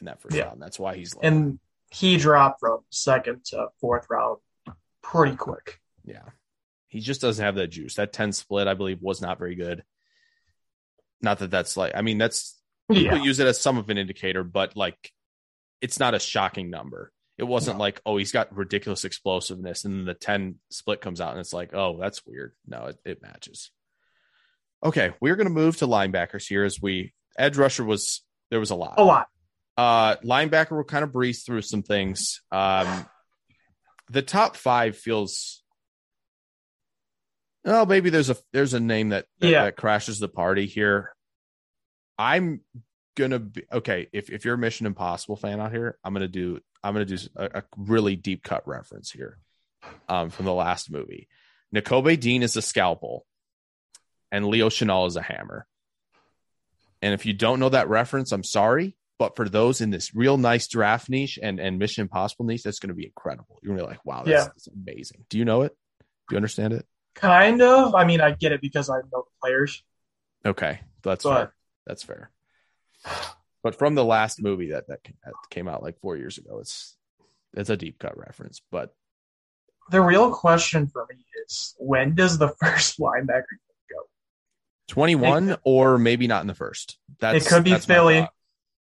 in 0.00 0.06
that 0.06 0.20
first 0.20 0.34
Yeah. 0.34 0.46
round. 0.46 0.60
That's 0.60 0.78
why 0.80 0.96
he's 0.96 1.14
low. 1.14 1.20
and 1.22 1.60
he 1.92 2.16
dropped 2.16 2.60
from 2.60 2.78
second 2.90 3.44
to 3.46 3.68
fourth 3.80 4.06
round 4.10 4.38
pretty 5.02 5.36
quick. 5.36 5.78
yeah, 6.04 6.22
he 6.90 7.00
just 7.00 7.20
doesn't 7.22 7.42
have 7.44 7.54
that 7.54 7.68
juice. 7.68 7.94
That 7.94 8.12
ten 8.12 8.32
split, 8.32 8.68
I 8.68 8.74
believe, 8.74 9.00
was 9.00 9.22
not 9.22 9.38
very 9.38 9.54
good. 9.54 9.82
Not 11.22 11.38
that 11.38 11.50
that's 11.50 11.76
like 11.76 11.92
I 11.94 12.02
mean 12.02 12.18
that's 12.18 12.58
Yeah. 12.90 13.12
people 13.12 13.24
use 13.24 13.38
it 13.40 13.46
as 13.46 13.60
some 13.60 13.78
of 13.78 13.88
an 13.90 13.96
indicator, 13.98 14.44
but 14.44 14.76
like 14.76 15.12
it's 15.80 15.98
not 15.98 16.14
a 16.14 16.18
shocking 16.18 16.68
number. 16.70 17.10
It 17.38 17.44
wasn't 17.44 17.78
like, 17.78 18.02
oh, 18.04 18.18
he's 18.18 18.32
got 18.32 18.54
ridiculous 18.54 19.06
explosiveness, 19.06 19.86
and 19.86 19.94
then 19.94 20.04
the 20.04 20.12
10 20.12 20.56
split 20.70 21.00
comes 21.00 21.22
out, 21.22 21.30
and 21.30 21.40
it's 21.40 21.54
like, 21.54 21.72
oh, 21.72 21.96
that's 21.98 22.26
weird. 22.26 22.52
No, 22.66 22.86
it, 22.88 22.98
it 23.06 23.22
matches. 23.22 23.70
Okay, 24.84 25.12
we're 25.22 25.36
gonna 25.36 25.48
move 25.48 25.78
to 25.78 25.86
linebackers 25.86 26.46
here 26.46 26.64
as 26.64 26.80
we 26.82 27.14
edge 27.38 27.56
rusher 27.56 27.84
was 27.84 28.22
there 28.50 28.60
was 28.60 28.70
a 28.70 28.74
lot. 28.74 28.94
A 28.98 29.04
lot. 29.04 29.28
Uh 29.76 30.16
linebacker 30.16 30.72
will 30.72 30.84
kind 30.84 31.04
of 31.04 31.12
breeze 31.12 31.44
through 31.44 31.62
some 31.62 31.82
things. 31.82 32.42
Um 32.50 33.06
the 34.10 34.22
top 34.22 34.56
five 34.56 34.96
feels 34.96 35.59
Oh, 37.64 37.84
maybe 37.84 38.10
there's 38.10 38.30
a 38.30 38.36
there's 38.52 38.74
a 38.74 38.80
name 38.80 39.10
that 39.10 39.26
that, 39.40 39.48
Yeah. 39.48 39.64
that 39.64 39.76
crashes 39.76 40.18
the 40.18 40.28
party 40.28 40.66
here. 40.66 41.12
I'm 42.18 42.60
gonna 43.16 43.38
be 43.38 43.64
okay. 43.72 44.08
If 44.12 44.30
if 44.30 44.44
you're 44.44 44.54
a 44.54 44.58
Mission 44.58 44.86
Impossible 44.86 45.36
fan 45.36 45.60
out 45.60 45.72
here, 45.72 45.98
I'm 46.04 46.12
gonna 46.12 46.28
do 46.28 46.60
I'm 46.82 46.94
gonna 46.94 47.04
do 47.04 47.18
a, 47.36 47.44
a 47.56 47.62
really 47.76 48.16
deep 48.16 48.42
cut 48.42 48.66
reference 48.66 49.10
here, 49.10 49.38
um, 50.08 50.30
from 50.30 50.46
the 50.46 50.54
last 50.54 50.90
movie. 50.90 51.28
Nakobe 51.74 52.18
Dean 52.18 52.42
is 52.42 52.56
a 52.56 52.62
scalpel, 52.62 53.26
and 54.32 54.46
Leo 54.46 54.68
Chenal 54.70 55.06
is 55.06 55.16
a 55.16 55.22
hammer. 55.22 55.66
And 57.02 57.14
if 57.14 57.24
you 57.26 57.32
don't 57.32 57.60
know 57.60 57.68
that 57.70 57.88
reference, 57.88 58.32
I'm 58.32 58.44
sorry, 58.44 58.96
but 59.18 59.36
for 59.36 59.48
those 59.48 59.80
in 59.80 59.90
this 59.90 60.14
real 60.14 60.36
nice 60.38 60.66
draft 60.68 61.08
niche 61.10 61.38
and 61.42 61.60
and 61.60 61.78
Mission 61.78 62.02
Impossible 62.02 62.46
niche, 62.46 62.62
that's 62.62 62.78
gonna 62.78 62.94
be 62.94 63.04
incredible. 63.06 63.58
You're 63.62 63.74
gonna 63.74 63.86
be 63.86 63.90
like, 63.90 64.04
wow, 64.06 64.22
that's, 64.24 64.28
Yeah. 64.30 64.44
that's 64.44 64.68
amazing. 64.68 65.26
Do 65.28 65.36
you 65.38 65.44
know 65.44 65.62
it? 65.62 65.76
Do 66.28 66.34
you 66.34 66.36
understand 66.36 66.72
it? 66.72 66.86
Kind 67.14 67.60
of. 67.62 67.94
I 67.94 68.04
mean, 68.04 68.20
I 68.20 68.32
get 68.32 68.52
it 68.52 68.60
because 68.60 68.88
I 68.88 68.96
know 69.12 69.24
the 69.24 69.30
players. 69.42 69.82
Okay, 70.44 70.80
that's 71.02 71.24
But- 71.24 71.34
fair. 71.36 71.54
That's 71.86 72.02
fair. 72.02 72.30
But 73.62 73.76
from 73.76 73.94
the 73.94 74.04
last 74.04 74.40
movie 74.42 74.70
that 74.70 74.86
that 74.88 75.00
came 75.50 75.68
out 75.68 75.82
like 75.82 75.98
four 76.00 76.16
years 76.16 76.38
ago, 76.38 76.58
it's 76.60 76.96
it's 77.54 77.68
a 77.70 77.76
deep 77.76 77.98
cut 77.98 78.16
reference. 78.16 78.62
But 78.70 78.94
The 79.90 80.00
real 80.00 80.32
question 80.32 80.86
for 80.86 81.06
me 81.10 81.24
is 81.46 81.74
when 81.78 82.14
does 82.14 82.38
the 82.38 82.48
first 82.60 82.98
linebacker 82.98 83.42
go? 83.90 83.96
twenty 84.88 85.14
one 85.16 85.56
or 85.64 85.98
maybe 85.98 86.26
not 86.26 86.42
in 86.42 86.46
the 86.46 86.54
first. 86.54 86.96
That's 87.18 87.44
It 87.44 87.48
could 87.48 87.64
be 87.64 87.74
Philly. 87.76 88.28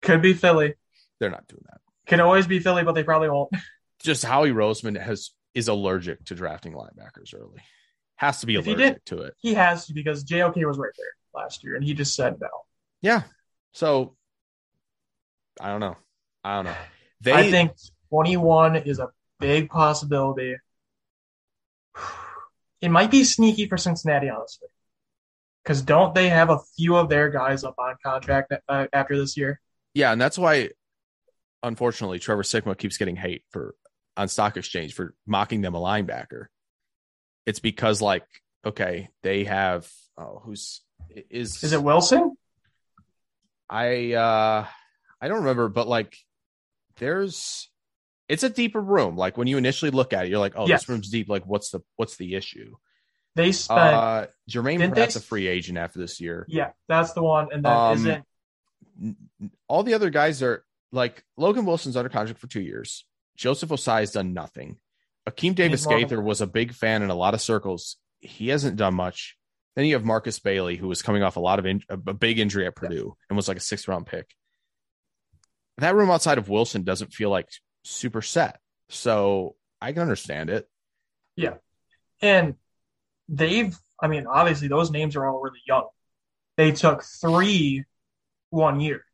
Could 0.02 0.22
be 0.22 0.32
Philly. 0.34 0.74
They're 1.20 1.30
not 1.30 1.46
doing 1.46 1.62
that. 1.70 1.80
Could 2.06 2.20
always 2.20 2.46
be 2.46 2.58
Philly, 2.58 2.84
but 2.84 2.92
they 2.92 3.04
probably 3.04 3.30
won't. 3.30 3.50
Just 4.02 4.24
Howie 4.24 4.50
Roseman 4.50 5.00
has 5.00 5.30
is 5.54 5.68
allergic 5.68 6.24
to 6.26 6.34
drafting 6.34 6.72
linebackers 6.72 7.34
early. 7.34 7.60
Has 8.16 8.40
to 8.40 8.46
be 8.46 8.56
If 8.56 8.66
allergic 8.66 9.04
to 9.06 9.22
it. 9.22 9.34
He 9.38 9.54
has 9.54 9.86
to 9.86 9.94
because 9.94 10.24
JOK 10.24 10.56
was 10.66 10.78
right 10.78 10.92
there 10.96 11.42
last 11.42 11.64
year, 11.64 11.74
and 11.74 11.84
he 11.84 11.94
just 11.94 12.14
said 12.14 12.40
no. 12.40 12.48
Yeah. 13.02 13.22
So 13.72 14.14
I 15.60 15.68
don't 15.68 15.80
know. 15.80 15.96
I 16.42 16.56
don't 16.56 16.66
know. 16.66 16.76
They 17.20 17.32
I 17.32 17.50
think 17.50 17.72
21 18.10 18.76
is 18.76 18.98
a 18.98 19.08
big 19.40 19.70
possibility. 19.70 20.56
It 22.80 22.90
might 22.90 23.10
be 23.10 23.24
sneaky 23.24 23.66
for 23.66 23.78
Cincinnati, 23.78 24.28
honestly. 24.28 24.68
Because 25.62 25.80
don't 25.80 26.14
they 26.14 26.28
have 26.28 26.50
a 26.50 26.58
few 26.76 26.96
of 26.96 27.08
their 27.08 27.30
guys 27.30 27.64
up 27.64 27.76
on 27.78 27.96
contract 28.04 28.52
uh, 28.68 28.86
after 28.92 29.18
this 29.18 29.36
year? 29.36 29.58
Yeah, 29.94 30.12
and 30.12 30.20
that's 30.20 30.36
why, 30.36 30.70
unfortunately, 31.62 32.18
Trevor 32.18 32.42
Sikkema 32.42 32.76
keeps 32.76 32.98
getting 32.98 33.16
hate 33.16 33.42
for 33.50 33.74
on 34.16 34.28
Stock 34.28 34.56
Exchange 34.56 34.92
for 34.92 35.14
mocking 35.26 35.62
them 35.62 35.74
a 35.74 35.80
linebacker. 35.80 36.46
It's 37.46 37.60
because, 37.60 38.00
like, 38.00 38.24
okay, 38.64 39.08
they 39.22 39.44
have 39.44 39.90
oh, 40.16 40.40
who's 40.44 40.80
is 41.30 41.62
Is 41.62 41.72
it 41.72 41.82
Wilson? 41.82 42.36
I 43.68 44.12
uh 44.12 44.66
I 45.20 45.28
don't 45.28 45.38
remember, 45.40 45.68
but 45.68 45.88
like, 45.88 46.16
there's 46.96 47.68
it's 48.28 48.42
a 48.42 48.48
deeper 48.50 48.80
room. 48.80 49.16
Like 49.16 49.36
when 49.36 49.46
you 49.46 49.58
initially 49.58 49.90
look 49.90 50.12
at 50.12 50.26
it, 50.26 50.30
you're 50.30 50.38
like, 50.38 50.54
oh, 50.56 50.66
Yes. 50.66 50.82
this 50.82 50.88
room's 50.88 51.10
deep. 51.10 51.28
Like, 51.28 51.44
what's 51.46 51.70
the 51.70 51.80
what's 51.96 52.16
the 52.16 52.34
issue? 52.34 52.76
They 53.36 53.50
spent, 53.52 53.80
Uh, 53.80 54.26
Jermaine 54.48 54.92
Pratt's 54.92 55.14
they- 55.14 55.18
a 55.18 55.22
free 55.22 55.46
agent 55.48 55.76
after 55.76 55.98
this 55.98 56.20
year. 56.20 56.46
yeah, 56.48 56.70
that's 56.88 57.12
the 57.14 57.22
one. 57.22 57.48
And 57.52 57.64
then 57.64 57.72
Um, 57.72 57.94
isn't 57.98 58.24
n- 59.02 59.16
n- 59.40 59.50
all 59.68 59.82
the 59.82 59.94
other 59.94 60.10
guys 60.10 60.42
are 60.42 60.64
like 60.92 61.24
Logan 61.36 61.64
Wilson's 61.66 61.96
under 61.96 62.08
contract 62.08 62.40
for 62.40 62.46
two 62.46 62.60
years. 62.62 63.04
Joseph 63.36 63.70
Ossai 63.70 64.00
has 64.00 64.12
done 64.12 64.32
nothing. 64.34 64.78
Akeem 65.28 65.54
Davis 65.54 65.86
Gaither 65.86 66.20
was 66.20 66.40
a 66.40 66.46
big 66.46 66.72
fan 66.72 67.02
in 67.02 67.10
a 67.10 67.14
lot 67.14 67.34
of 67.34 67.40
circles. 67.40 67.96
He 68.20 68.48
hasn't 68.48 68.76
done 68.76 68.94
much. 68.94 69.36
Then 69.74 69.86
you 69.86 69.94
have 69.94 70.04
Markus 70.04 70.38
Bailey, 70.38 70.76
who 70.76 70.86
was 70.86 71.02
coming 71.02 71.22
off 71.22 71.36
a 71.36 71.40
lot 71.40 71.58
of 71.58 71.66
in- 71.66 71.82
a 71.88 71.94
a 71.94 72.14
big 72.14 72.38
injury 72.38 72.66
at 72.66 72.76
Purdue 72.76 73.16
and 73.28 73.36
was 73.36 73.48
like 73.48 73.56
a 73.56 73.60
sixth 73.60 73.88
round 73.88 74.06
pick. 74.06 74.30
That 75.78 75.94
room 75.94 76.10
outside 76.10 76.38
of 76.38 76.48
Wilson 76.48 76.84
doesn't 76.84 77.12
feel 77.12 77.30
like 77.30 77.48
super 77.82 78.22
set. 78.22 78.60
So 78.88 79.56
I 79.80 79.92
can 79.92 80.02
understand 80.02 80.50
it. 80.50 80.68
Yeah. 81.36 81.54
And 82.22 82.54
they've, 83.28 83.76
I 84.00 84.06
mean, 84.08 84.26
obviously 84.26 84.68
those 84.68 84.90
names 84.90 85.16
are 85.16 85.26
all 85.26 85.40
really 85.40 85.62
young. 85.66 85.88
They 86.56 86.72
took 86.72 87.02
three 87.02 87.84
one 88.50 88.78
year. 88.80 89.04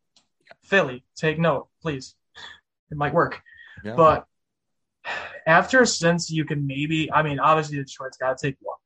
Philly, 0.65 1.05
take 1.17 1.39
note, 1.39 1.69
please. 1.81 2.15
It 2.91 2.99
might 2.99 3.15
work. 3.15 3.41
Yeah. 3.85 3.95
But 3.95 4.27
after 5.47 5.85
since 5.85 6.31
you 6.31 6.45
can 6.45 6.67
maybe, 6.67 7.11
I 7.13 7.23
mean, 7.23 7.39
obviously 7.39 7.79
Detroit's 7.79 8.17
got 8.17 8.39
to 8.39 8.47
take 8.47 8.57
one. 8.61 8.77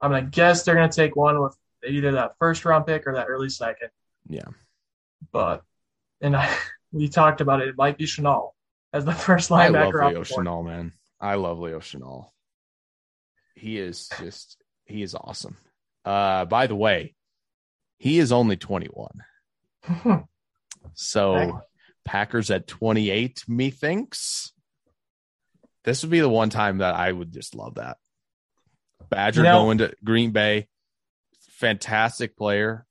I'm 0.00 0.12
to 0.12 0.22
guess 0.22 0.62
they're 0.64 0.74
going 0.74 0.90
to 0.90 0.96
take 0.96 1.16
one 1.16 1.40
with 1.40 1.56
either 1.86 2.12
that 2.12 2.32
first 2.38 2.64
round 2.64 2.86
pick 2.86 3.06
or 3.06 3.14
that 3.14 3.26
early 3.28 3.48
second. 3.48 3.88
Yeah. 4.28 4.48
But, 5.32 5.62
and 6.20 6.36
I, 6.36 6.54
we 6.92 7.08
talked 7.08 7.40
about 7.40 7.62
it, 7.62 7.68
it 7.68 7.76
might 7.76 7.98
be 7.98 8.04
Chenal 8.04 8.50
as 8.92 9.04
the 9.04 9.12
first 9.12 9.50
linebacker. 9.50 10.02
I 10.02 10.06
love 10.06 10.12
Leo. 10.12 10.22
Chenal, 10.24 10.64
man. 10.64 10.92
I 11.20 11.34
love 11.34 11.58
Leo 11.58 11.80
Chenal. 11.80 12.28
He 13.54 13.78
is 13.78 14.08
just 14.20 14.56
he 14.84 15.02
is 15.02 15.14
awesome. 15.14 15.56
Uh 16.04 16.44
by 16.44 16.66
the 16.66 16.74
way, 16.74 17.14
he 17.98 18.18
is 18.18 18.32
only 18.32 18.56
21. 18.56 20.26
So 20.94 21.60
Packers 22.04 22.50
at 22.50 22.66
28, 22.66 23.44
methinks. 23.48 24.52
This 25.84 26.02
would 26.02 26.10
be 26.10 26.20
the 26.20 26.28
one 26.28 26.50
time 26.50 26.78
that 26.78 26.94
I 26.94 27.10
would 27.10 27.32
just 27.32 27.54
love 27.54 27.74
that. 27.76 27.98
Badger 29.10 29.40
You 29.40 29.44
know- 29.44 29.64
going 29.64 29.78
to 29.78 29.94
Green 30.02 30.30
Bay. 30.32 30.68
Fantastic 31.52 32.36
player. 32.36 32.86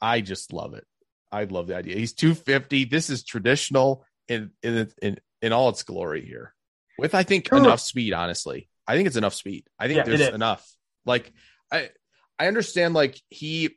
I 0.00 0.20
just 0.20 0.52
love 0.52 0.74
it. 0.74 0.86
I 1.30 1.44
love 1.44 1.66
the 1.66 1.76
idea. 1.76 1.96
He's 1.96 2.12
250. 2.12 2.84
This 2.86 3.10
is 3.10 3.24
traditional 3.24 4.04
in 4.28 4.50
in 4.62 4.90
in, 5.02 5.18
in 5.42 5.52
all 5.52 5.68
its 5.68 5.82
glory 5.82 6.24
here. 6.24 6.54
With 6.98 7.14
I 7.14 7.22
think 7.22 7.52
enough 7.52 7.80
speed, 7.80 8.12
honestly. 8.12 8.68
I 8.86 8.96
think 8.96 9.06
it's 9.06 9.16
enough 9.16 9.34
speed. 9.34 9.64
I 9.78 9.86
think 9.86 9.98
Yeah, 9.98 10.02
there's 10.04 10.34
enough. 10.34 10.66
Like 11.04 11.32
I 11.70 11.90
I 12.38 12.48
understand 12.48 12.94
like 12.94 13.20
he 13.28 13.76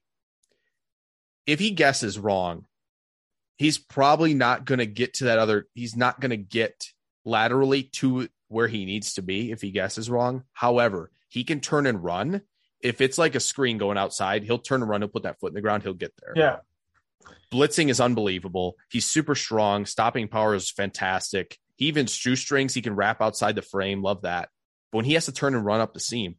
if 1.45 1.59
he 1.59 1.71
guesses 1.71 2.17
wrong, 2.17 2.65
he's 3.57 3.77
probably 3.77 4.33
not 4.33 4.65
going 4.65 4.79
to 4.79 4.85
get 4.85 5.15
to 5.15 5.25
that 5.25 5.37
other 5.39 5.67
he's 5.73 5.95
not 5.95 6.19
going 6.19 6.31
to 6.31 6.37
get 6.37 6.87
laterally 7.25 7.83
to 7.83 8.29
where 8.53 8.67
he 8.67 8.85
needs 8.85 9.15
to 9.15 9.21
be 9.21 9.51
if 9.51 9.61
he 9.61 9.71
guesses 9.71 10.09
wrong. 10.09 10.43
However, 10.53 11.11
he 11.27 11.43
can 11.43 11.59
turn 11.59 11.85
and 11.87 12.03
run. 12.03 12.41
If 12.81 13.01
it's 13.01 13.17
like 13.17 13.35
a 13.35 13.39
screen 13.39 13.77
going 13.77 13.97
outside, 13.97 14.43
he'll 14.43 14.59
turn 14.59 14.81
and 14.81 14.89
run, 14.89 15.01
he'll 15.01 15.09
put 15.09 15.23
that 15.23 15.39
foot 15.39 15.49
in 15.49 15.55
the 15.55 15.61
ground, 15.61 15.83
he'll 15.83 15.93
get 15.93 16.13
there. 16.21 16.33
yeah. 16.35 16.57
Blitzing 17.51 17.89
is 17.89 18.01
unbelievable. 18.01 18.75
He's 18.89 19.05
super 19.05 19.35
strong. 19.35 19.85
Stopping 19.85 20.27
power 20.27 20.55
is 20.55 20.71
fantastic. 20.71 21.57
He 21.75 21.85
even 21.85 22.07
shoestrings, 22.07 22.73
he 22.73 22.81
can 22.81 22.95
wrap 22.95 23.21
outside 23.21 23.55
the 23.55 23.61
frame. 23.61 24.01
Love 24.01 24.23
that. 24.23 24.49
But 24.91 24.97
when 24.97 25.05
he 25.05 25.13
has 25.13 25.25
to 25.25 25.31
turn 25.31 25.55
and 25.55 25.63
run 25.63 25.79
up 25.79 25.93
the 25.93 25.99
seam, 25.99 26.35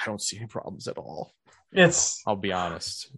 I 0.00 0.06
don't 0.06 0.22
see 0.22 0.38
any 0.38 0.46
problems 0.46 0.88
at 0.88 0.98
all. 0.98 1.32
It's 1.72 2.22
I'll 2.26 2.36
be 2.36 2.52
honest. 2.52 3.10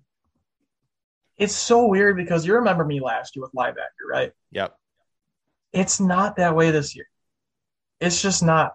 it's 1.37 1.55
so 1.55 1.87
weird 1.87 2.17
because 2.17 2.47
you 2.47 2.55
remember 2.55 2.85
me 2.85 3.01
last 3.01 3.37
year 3.37 3.43
with 3.43 3.53
linebacker, 3.53 4.09
right? 4.11 4.33
Yep. 4.51 4.75
It's 5.73 6.01
not 6.01 6.37
that 6.37 6.57
way 6.57 6.71
this 6.71 6.97
year. 6.97 7.07
It's 8.01 8.23
just 8.23 8.43
not. 8.43 8.75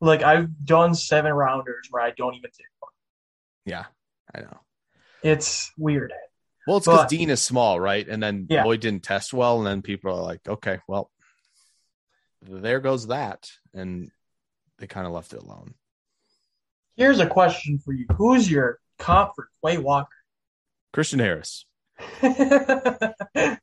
Like 0.00 0.22
I've 0.22 0.64
done 0.64 0.94
seven 0.94 1.32
rounders 1.32 1.88
where 1.90 2.02
I 2.02 2.12
don't 2.16 2.34
even 2.34 2.50
take 2.50 2.66
one. 2.78 2.90
Yeah, 3.64 3.84
I 4.34 4.40
know. 4.40 4.60
It's 5.22 5.70
weird. 5.76 6.12
Well, 6.66 6.78
it's 6.78 6.86
because 6.86 7.10
Dean 7.10 7.30
is 7.30 7.42
small, 7.42 7.78
right? 7.78 8.08
And 8.08 8.22
then 8.22 8.46
Yeah. 8.48 8.64
Lloyd 8.64 8.80
didn't 8.80 9.02
test 9.02 9.34
well, 9.34 9.58
and 9.58 9.66
then 9.66 9.82
people 9.82 10.12
are 10.12 10.22
like, 10.22 10.40
okay, 10.48 10.78
well, 10.88 11.10
there 12.42 12.80
goes 12.80 13.08
that, 13.08 13.50
and 13.74 14.10
they 14.78 14.86
kind 14.86 15.06
of 15.06 15.12
left 15.12 15.34
it 15.34 15.42
alone. 15.42 15.74
Here's 16.96 17.20
a 17.20 17.26
question 17.26 17.78
for 17.78 17.92
you: 17.92 18.06
Who's 18.16 18.50
your 18.50 18.78
comp 18.98 19.34
for 19.34 19.48
Quay 19.64 19.78
Walker? 19.78 20.08
Christian 20.92 21.18
Harris. 21.18 21.66
Do 22.22 23.58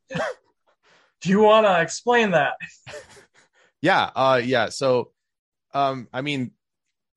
you 1.30 1.42
want 1.42 1.66
to 1.66 1.82
explain 1.82 2.32
that? 2.32 2.54
Yeah, 3.88 4.10
uh, 4.18 4.42
yeah. 4.44 4.68
So, 4.68 5.14
um, 5.74 6.10
I 6.12 6.20
mean, 6.20 6.52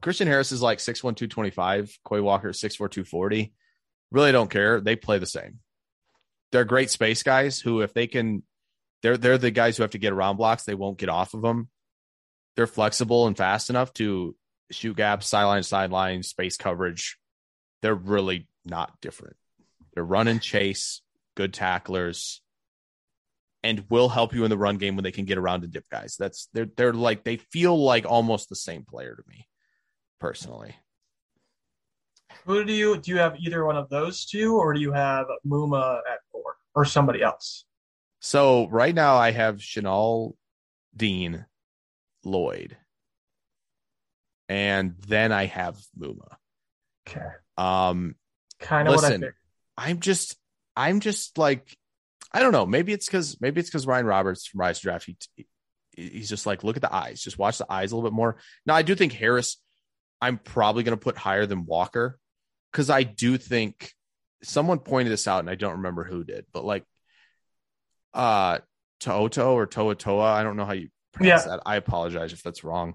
Christian 0.02 0.28
Harris 0.28 0.52
is 0.52 0.62
like 0.62 0.78
6'1", 0.78 1.16
225. 1.16 1.98
Quay 2.09 2.20
Walker 2.20 2.52
six 2.52 2.76
four 2.76 2.88
two 2.88 3.02
forty. 3.02 3.52
Really 4.12 4.30
don't 4.30 4.48
care. 4.48 4.80
They 4.80 4.94
play 4.94 5.18
the 5.18 5.26
same. 5.26 5.59
They're 6.52 6.64
great 6.64 6.90
space 6.90 7.24
guys 7.24 7.59
who, 7.59 7.80
if 7.80 7.92
they 7.92 8.06
can, 8.06 8.44
they're 9.02 9.16
they're 9.16 9.36
the 9.36 9.51
guys 9.51 9.76
who 9.76 9.82
have 9.82 9.90
to 9.92 9.98
get 9.98 10.12
around 10.12 10.36
blocks. 10.36 10.62
They 10.62 10.76
won't 10.76 10.98
get 10.98 11.09
off 11.09 11.34
of 11.34 11.42
them. 11.42 11.70
They're 12.55 12.68
flexible 12.68 13.26
and 13.26 13.36
fast 13.36 13.68
enough 13.68 13.92
to 13.94 14.36
shoot 14.70 14.97
gaps, 14.97 15.26
sideline, 15.26 15.64
sideline, 15.64 16.22
space 16.22 16.56
coverage. 16.56 17.18
They're 17.82 17.97
really 17.97 18.47
not 18.64 18.92
different. 19.01 19.34
They're 19.94 20.05
run 20.05 20.28
and 20.28 20.40
chase, 20.40 21.02
good 21.34 21.52
tacklers 21.52 22.42
and 23.62 23.84
will 23.90 24.08
help 24.08 24.34
you 24.34 24.44
in 24.44 24.50
the 24.50 24.58
run 24.58 24.78
game 24.78 24.96
when 24.96 25.04
they 25.04 25.12
can 25.12 25.24
get 25.24 25.38
around 25.38 25.62
to 25.62 25.66
dip 25.68 25.88
guys. 25.90 26.16
That's 26.18 26.48
they're 26.52 26.68
they're 26.76 26.92
like 26.92 27.24
they 27.24 27.36
feel 27.36 27.80
like 27.82 28.06
almost 28.06 28.48
the 28.48 28.56
same 28.56 28.84
player 28.84 29.14
to 29.14 29.22
me, 29.28 29.46
personally. 30.18 30.74
Who 32.46 32.64
do 32.64 32.72
you 32.72 32.96
do? 32.98 33.12
You 33.12 33.18
have 33.18 33.36
either 33.38 33.64
one 33.64 33.76
of 33.76 33.88
those 33.90 34.24
two, 34.24 34.56
or 34.56 34.72
do 34.72 34.80
you 34.80 34.92
have 34.92 35.26
Muma 35.46 35.98
at 36.10 36.20
four, 36.32 36.56
or 36.74 36.84
somebody 36.84 37.22
else? 37.22 37.64
So 38.20 38.68
right 38.68 38.94
now 38.94 39.16
I 39.16 39.30
have 39.32 39.56
Chenal, 39.56 40.34
Dean, 40.96 41.46
Lloyd, 42.24 42.76
and 44.48 44.94
then 45.06 45.32
I 45.32 45.46
have 45.46 45.78
Muma. 45.98 46.36
Okay, 47.08 47.26
Um, 47.56 48.14
kind 48.58 48.88
of 48.88 48.94
what 48.94 49.04
I 49.04 49.08
Listen. 49.08 49.32
I'm 49.76 50.00
just 50.00 50.36
I'm 50.76 51.00
just 51.00 51.38
like 51.38 51.76
I 52.32 52.40
don't 52.40 52.52
know. 52.52 52.66
Maybe 52.66 52.93
it's 52.93 53.07
because 53.07 53.40
maybe 53.40 53.61
it's 53.61 53.69
because 53.70 53.86
Ryan 53.86 54.07
Roberts 54.07 54.47
from 54.47 54.61
Rise 54.61 54.78
Draft. 54.81 55.07
He, 55.07 55.47
he's 55.97 56.28
just 56.28 56.47
like 56.47 56.62
look 56.65 56.77
at 56.77 56.82
the 56.82 56.94
eyes, 56.94 57.20
just 57.23 57.39
watch 57.39 57.59
the 57.59 57.70
eyes 57.70 57.93
a 57.93 57.97
little 57.97 58.09
bit 58.11 58.15
more. 58.15 58.36
Now 58.66 58.74
I 58.74 58.82
do 58.82 58.94
think 58.94 59.12
Harris. 59.12 59.57
I'm 60.23 60.36
probably 60.39 60.82
going 60.82 60.97
to 60.97 61.02
put 61.02 61.16
higher 61.16 61.47
than 61.47 61.65
Walker 61.65 62.19
because 62.70 62.90
I 62.90 63.05
do 63.05 63.39
think 63.39 63.93
someone 64.43 64.78
pointed 64.78 65.11
this 65.11 65.27
out 65.27 65.40
and 65.40 65.48
I 65.48 65.55
don't 65.55 65.77
remember 65.78 66.05
who 66.05 66.24
did, 66.24 66.44
but 66.52 66.65
like 66.65 66.85
uh 68.15 68.59
Toto 69.01 69.55
or 69.55 69.66
Toa 69.66 69.94
Toa, 69.94 70.24
I 70.31 70.43
don't 70.43 70.57
know 70.57 70.66
how 70.66 70.73
you 70.74 70.89
pronounce 71.12 71.44
Yeah. 71.47 71.52
that. 71.52 71.62
I 71.65 71.77
apologize 71.77 72.32
if 72.32 72.43
that's 72.43 72.62
wrong. 72.65 72.94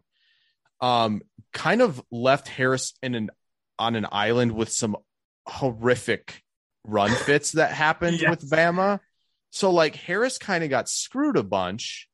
Um, 0.81 1.21
kind 1.51 1.81
of 1.81 2.01
left 2.11 2.47
Harris 2.47 2.93
in 3.01 3.15
an 3.15 3.31
on 3.79 3.95
an 3.95 4.05
island 4.11 4.51
with 4.51 4.71
some 4.71 4.95
horrific 5.47 6.41
run 6.83 7.11
fits 7.11 7.53
that 7.53 7.71
happened 7.71 8.19
Yes. 8.21 8.29
with 8.29 8.49
Bama. 8.49 8.99
So 9.55 9.71
like 9.71 9.95
Harris 9.95 10.37
kind 10.37 10.65
of 10.65 10.69
got 10.69 10.89
screwed 10.89 11.37
a 11.37 11.43
bunch. 11.43 12.09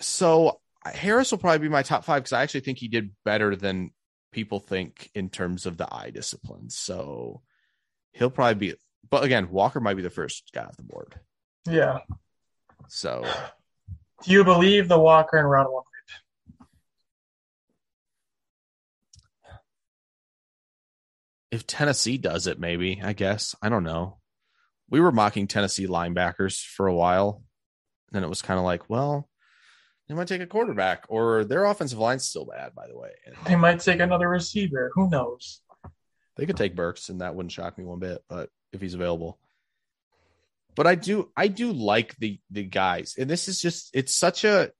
So 0.00 0.60
Harris 0.84 1.30
will 1.30 1.38
probably 1.38 1.60
be 1.60 1.70
my 1.70 1.82
top 1.82 2.04
five 2.04 2.22
because 2.22 2.34
I 2.34 2.42
actually 2.42 2.60
think 2.60 2.76
he 2.76 2.88
did 2.88 3.12
better 3.24 3.56
than 3.56 3.92
people 4.32 4.60
think 4.60 5.10
in 5.14 5.30
terms 5.30 5.64
of 5.64 5.78
the 5.78 5.88
eye 5.90 6.10
disciplines. 6.10 6.76
So 6.76 7.40
he'll 8.12 8.28
probably 8.28 8.72
be. 8.72 8.74
But 9.08 9.24
again, 9.24 9.48
Walker 9.50 9.80
might 9.80 9.96
be 9.96 10.02
the 10.02 10.10
first 10.10 10.50
guy 10.52 10.62
off 10.64 10.76
the 10.76 10.82
board. 10.82 11.18
Yeah. 11.66 12.00
So 12.88 13.24
Do 14.24 14.32
you 14.32 14.44
believe 14.44 14.88
the 14.88 14.98
Walker 15.00 15.38
in 15.38 15.46
round 15.46 15.72
one? 15.72 15.84
if 21.50 21.66
Tennessee 21.66 22.18
does 22.18 22.46
it, 22.46 22.60
maybe 22.60 23.00
I 23.02 23.14
guess 23.14 23.54
I 23.62 23.70
don't 23.70 23.84
know. 23.84 24.18
We 24.90 25.00
were 25.00 25.12
mocking 25.12 25.46
Tennessee 25.46 25.86
linebackers 25.86 26.64
for 26.64 26.86
a 26.86 26.94
while. 26.94 27.42
Then 28.12 28.22
it 28.22 28.28
was 28.28 28.42
kind 28.42 28.58
of 28.58 28.64
like, 28.64 28.88
well, 28.88 29.28
they 30.08 30.14
might 30.14 30.28
take 30.28 30.40
a 30.40 30.46
quarterback, 30.46 31.04
or 31.08 31.44
their 31.44 31.64
offensive 31.64 31.98
line's 31.98 32.24
still 32.24 32.44
bad, 32.46 32.74
by 32.74 32.86
the 32.86 32.96
way. 32.96 33.10
They 33.46 33.56
might 33.56 33.80
take 33.80 34.00
another 34.00 34.28
receiver. 34.28 34.90
Who 34.94 35.10
knows? 35.10 35.60
they 36.36 36.46
could 36.46 36.56
take 36.56 36.76
Burks, 36.76 37.08
and 37.08 37.20
that 37.22 37.34
wouldn't 37.34 37.50
shock 37.52 37.76
me 37.78 37.84
one 37.84 37.98
bit. 37.98 38.22
But 38.28 38.50
if 38.72 38.80
he's 38.80 38.94
available, 38.94 39.38
but 40.76 40.86
I 40.86 40.94
do, 40.94 41.30
I 41.36 41.48
do 41.48 41.72
like 41.72 42.14
the 42.18 42.38
the 42.50 42.62
guys, 42.62 43.14
and 43.18 43.28
this 43.28 43.48
is 43.48 43.60
just 43.60 43.90
it's 43.94 44.14
such 44.14 44.44
a 44.44 44.70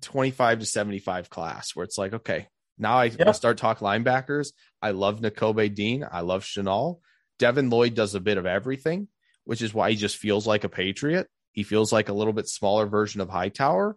twenty 0.00 0.30
five 0.30 0.58
to 0.60 0.66
seventy 0.66 0.98
five 0.98 1.28
class 1.30 1.76
where 1.76 1.84
it's 1.84 1.98
like, 1.98 2.14
okay, 2.14 2.48
now 2.78 2.96
I 2.98 3.04
Yeah. 3.04 3.32
start 3.32 3.58
talk 3.58 3.78
linebackers. 3.80 4.52
I 4.80 4.90
love 4.92 5.20
Nakobe 5.20 5.72
Dean. 5.74 6.04
I 6.10 6.22
love 6.22 6.44
Chenal. 6.44 7.00
Devin 7.38 7.68
Lloyd 7.70 7.94
does 7.94 8.14
a 8.14 8.20
bit 8.20 8.38
of 8.38 8.46
everything, 8.46 9.08
which 9.44 9.62
is 9.62 9.74
why 9.74 9.90
he 9.90 9.96
just 9.96 10.16
feels 10.16 10.46
like 10.46 10.64
a 10.64 10.68
Patriot. 10.68 11.28
He 11.52 11.62
feels 11.62 11.92
like 11.92 12.08
a 12.08 12.12
little 12.14 12.32
bit 12.32 12.48
smaller 12.48 12.86
version 12.86 13.20
of 13.20 13.28
Hightower. 13.28 13.96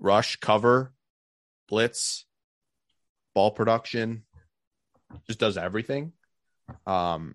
Rush, 0.00 0.36
cover, 0.36 0.92
blitz, 1.68 2.24
ball 3.34 3.50
production, 3.50 4.22
just 5.26 5.38
does 5.40 5.56
everything. 5.56 6.12
Um, 6.86 7.34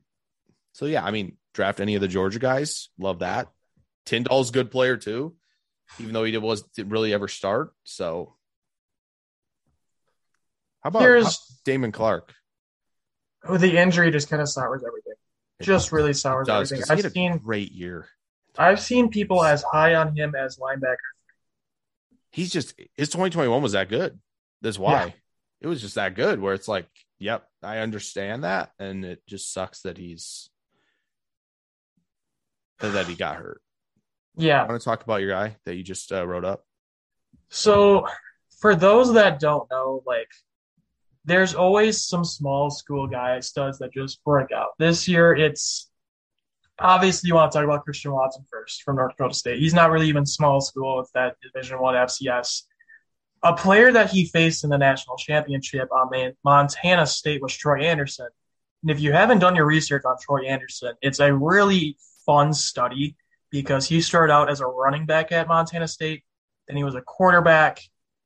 so 0.74 0.86
yeah, 0.86 1.04
I 1.04 1.12
mean, 1.12 1.38
draft 1.54 1.80
any 1.80 1.96
of 1.96 2.02
the 2.02 2.08
Georgia 2.08 2.40
guys, 2.40 2.90
love 2.98 3.20
that. 3.20 3.48
Tindall's 4.06 4.52
good 4.52 4.72
player 4.72 4.96
too, 4.98 5.36
even 6.00 6.14
though 6.14 6.24
he 6.24 6.32
did, 6.32 6.42
was 6.42 6.62
didn't 6.76 6.92
really 6.92 7.14
ever 7.14 7.28
start. 7.28 7.74
So 7.84 8.36
how 10.82 10.88
about 10.90 11.02
Here's- 11.02 11.24
how- 11.26 11.56
Damone 11.66 11.94
Clark? 11.94 12.34
Oh, 13.46 13.58
the 13.58 13.78
injury 13.78 14.10
just 14.12 14.30
kind 14.30 14.42
of 14.42 14.48
sours 14.50 14.84
everything. 14.88 15.14
Just 15.64 15.92
really 15.92 16.14
sours 16.14 16.48
does 16.48 16.72
everything. 16.72 16.92
I've 17.06 17.12
seen 17.12 17.38
great 17.38 17.72
year. 17.72 18.08
I've 18.58 18.80
seen 18.80 19.10
people 19.10 19.44
as 19.44 19.64
high 19.64 19.96
on 19.96 20.16
him 20.16 20.36
as 20.36 20.58
linebacker. 20.58 20.96
He's 22.32 22.52
just 22.52 22.76
his 22.96 23.10
2021 23.10 23.62
was 23.62 23.72
that 23.74 23.90
good. 23.90 24.20
That's 24.62 24.80
why 24.80 25.06
Yeah. 25.06 25.12
it 25.62 25.68
was 25.68 25.82
just 25.82 25.96
that 25.96 26.16
good. 26.16 26.40
Where 26.40 26.54
it's 26.54 26.68
like, 26.68 26.88
yep, 27.20 27.48
I 27.62 27.80
understand 27.80 28.44
that, 28.44 28.72
and 28.80 29.04
it 29.06 29.22
just 29.28 29.52
sucks 29.54 29.82
that 29.82 29.98
he's 29.98 30.50
that 32.80 33.08
he 33.08 33.16
got 33.16 33.38
hurt. 33.38 33.62
Yeah. 34.36 34.64
I 34.64 34.68
want 34.68 34.82
to 34.82 34.86
talk 34.86 35.04
about 35.04 35.22
your 35.22 35.30
guy 35.32 35.56
that 35.66 35.76
you 35.76 35.84
just 35.84 36.12
uh, 36.12 36.26
wrote 36.28 36.44
up. 36.46 36.66
So, 37.50 38.08
for 38.60 38.76
those 38.76 39.14
that 39.14 39.40
don't 39.40 39.70
know, 39.70 40.04
like, 40.06 40.30
there's 41.26 41.56
always 41.56 42.02
some 42.02 42.26
small 42.26 42.70
school 42.70 43.08
guy 43.08 43.40
studs 43.40 43.80
that 43.80 43.94
just 43.94 44.24
break 44.24 44.52
out. 44.52 44.70
This 44.78 45.08
year, 45.08 45.34
it's 45.34 45.90
obviously 46.80 47.28
you 47.28 47.36
want 47.36 47.52
to 47.52 47.58
talk 47.58 47.66
about 47.66 47.84
Christian 47.84 48.12
Watson 48.12 48.46
first 48.50 48.84
from 48.84 48.98
North 48.98 49.12
Dakota 49.12 49.34
State. 49.34 49.60
He's 49.60 49.74
not 49.74 49.92
really 49.92 50.08
even 50.08 50.26
small 50.26 50.62
school; 50.62 51.00
it's 51.00 51.12
that 51.12 51.36
Division 51.42 51.80
One 51.80 51.96
FCS. 51.96 52.64
A 53.44 53.54
player 53.54 53.92
that 53.92 54.10
he 54.10 54.26
faced 54.26 54.64
in 54.64 54.70
the 54.70 54.78
national 54.78 55.18
championship 55.18 55.90
on 55.92 56.34
Montana 56.46 57.06
State 57.06 57.42
was 57.42 57.54
Troy 57.54 57.84
Anderson. 57.84 58.28
And 58.82 58.92
if 58.92 59.00
you 59.00 59.12
haven't 59.12 59.40
done 59.40 59.56
your 59.56 59.66
research 59.66 60.04
on 60.06 60.16
Troy 60.22 60.46
Anderson, 60.46 60.94
it's 61.02 61.20
a 61.20 61.34
really 61.34 61.98
fun 62.26 62.54
study 62.54 63.16
because 63.50 63.88
he 63.88 64.02
started 64.02 64.34
out 64.34 64.50
as 64.50 64.62
a 64.62 64.66
running 64.66 65.06
back 65.06 65.32
at 65.32 65.48
Montana 65.48 65.88
State. 65.88 66.24
Then 66.68 66.78
he 66.78 66.84
was 66.84 66.96
a 66.96 67.02
quarterback. 67.02 67.82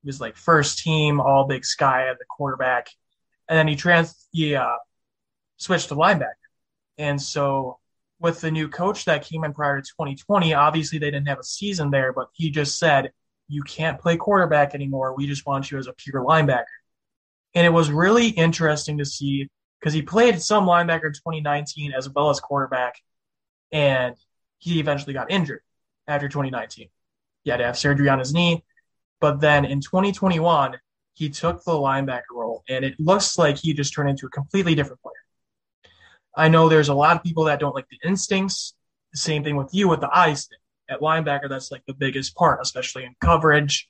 He 0.07 0.09
was 0.09 0.21
like 0.21 0.37
first 0.37 0.79
team 0.79 1.19
All 1.19 1.47
Big 1.47 1.65
Sky 1.65 2.07
at 2.07 2.17
the 2.17 2.23
quarterback, 2.23 2.87
and 3.49 3.59
then 3.59 3.67
he 3.67 3.75
trans 3.75 4.15
he 4.31 4.55
uh, 4.55 4.77
switched 5.57 5.89
to 5.89 5.95
linebacker. 5.95 6.31
And 6.97 7.21
so 7.21 7.79
with 8.17 8.39
the 8.39 8.49
new 8.49 8.69
coach 8.69 9.03
that 9.03 9.25
came 9.25 9.43
in 9.43 9.53
prior 9.53 9.81
to 9.81 9.83
2020, 9.85 10.53
obviously 10.53 10.97
they 10.97 11.11
didn't 11.11 11.27
have 11.27 11.39
a 11.39 11.43
season 11.43 11.91
there, 11.91 12.13
but 12.13 12.29
he 12.31 12.51
just 12.51 12.79
said 12.79 13.11
you 13.49 13.63
can't 13.63 13.99
play 13.99 14.15
quarterback 14.15 14.73
anymore. 14.73 15.13
We 15.13 15.27
just 15.27 15.45
want 15.45 15.69
you 15.69 15.77
as 15.77 15.87
a 15.87 15.93
pure 15.93 16.23
linebacker. 16.23 16.63
And 17.53 17.65
it 17.65 17.73
was 17.73 17.91
really 17.91 18.29
interesting 18.29 18.99
to 18.99 19.05
see 19.05 19.49
because 19.81 19.93
he 19.93 20.03
played 20.03 20.41
some 20.41 20.65
linebacker 20.65 21.07
in 21.07 21.11
2019 21.15 21.91
as 21.91 22.09
well 22.09 22.29
as 22.29 22.39
quarterback, 22.39 22.95
and 23.73 24.15
he 24.59 24.79
eventually 24.79 25.11
got 25.11 25.29
injured 25.29 25.63
after 26.07 26.29
2019. 26.29 26.87
He 27.43 27.51
had 27.51 27.57
to 27.57 27.65
have 27.65 27.77
surgery 27.77 28.07
on 28.07 28.19
his 28.19 28.33
knee. 28.33 28.63
But 29.19 29.41
then 29.41 29.65
in 29.65 29.81
2021, 29.81 30.77
he 31.13 31.29
took 31.29 31.63
the 31.63 31.71
linebacker 31.71 32.33
role, 32.33 32.63
and 32.69 32.85
it 32.85 32.99
looks 32.99 33.37
like 33.37 33.57
he 33.57 33.73
just 33.73 33.93
turned 33.93 34.09
into 34.09 34.27
a 34.27 34.29
completely 34.29 34.75
different 34.75 35.01
player. 35.01 35.13
I 36.35 36.49
know 36.49 36.69
there's 36.69 36.89
a 36.89 36.93
lot 36.93 37.15
of 37.15 37.23
people 37.23 37.45
that 37.45 37.59
don't 37.59 37.73
like 37.73 37.87
the 37.89 38.07
instincts. 38.07 38.75
The 39.11 39.17
same 39.17 39.43
thing 39.43 39.55
with 39.55 39.73
you 39.73 39.87
with 39.87 40.01
the 40.01 40.15
eyes 40.15 40.47
at 40.87 40.99
linebacker. 40.99 41.49
That's 41.49 41.71
like 41.71 41.83
the 41.87 41.95
biggest 41.95 42.35
part, 42.35 42.59
especially 42.61 43.05
in 43.05 43.15
coverage. 43.19 43.89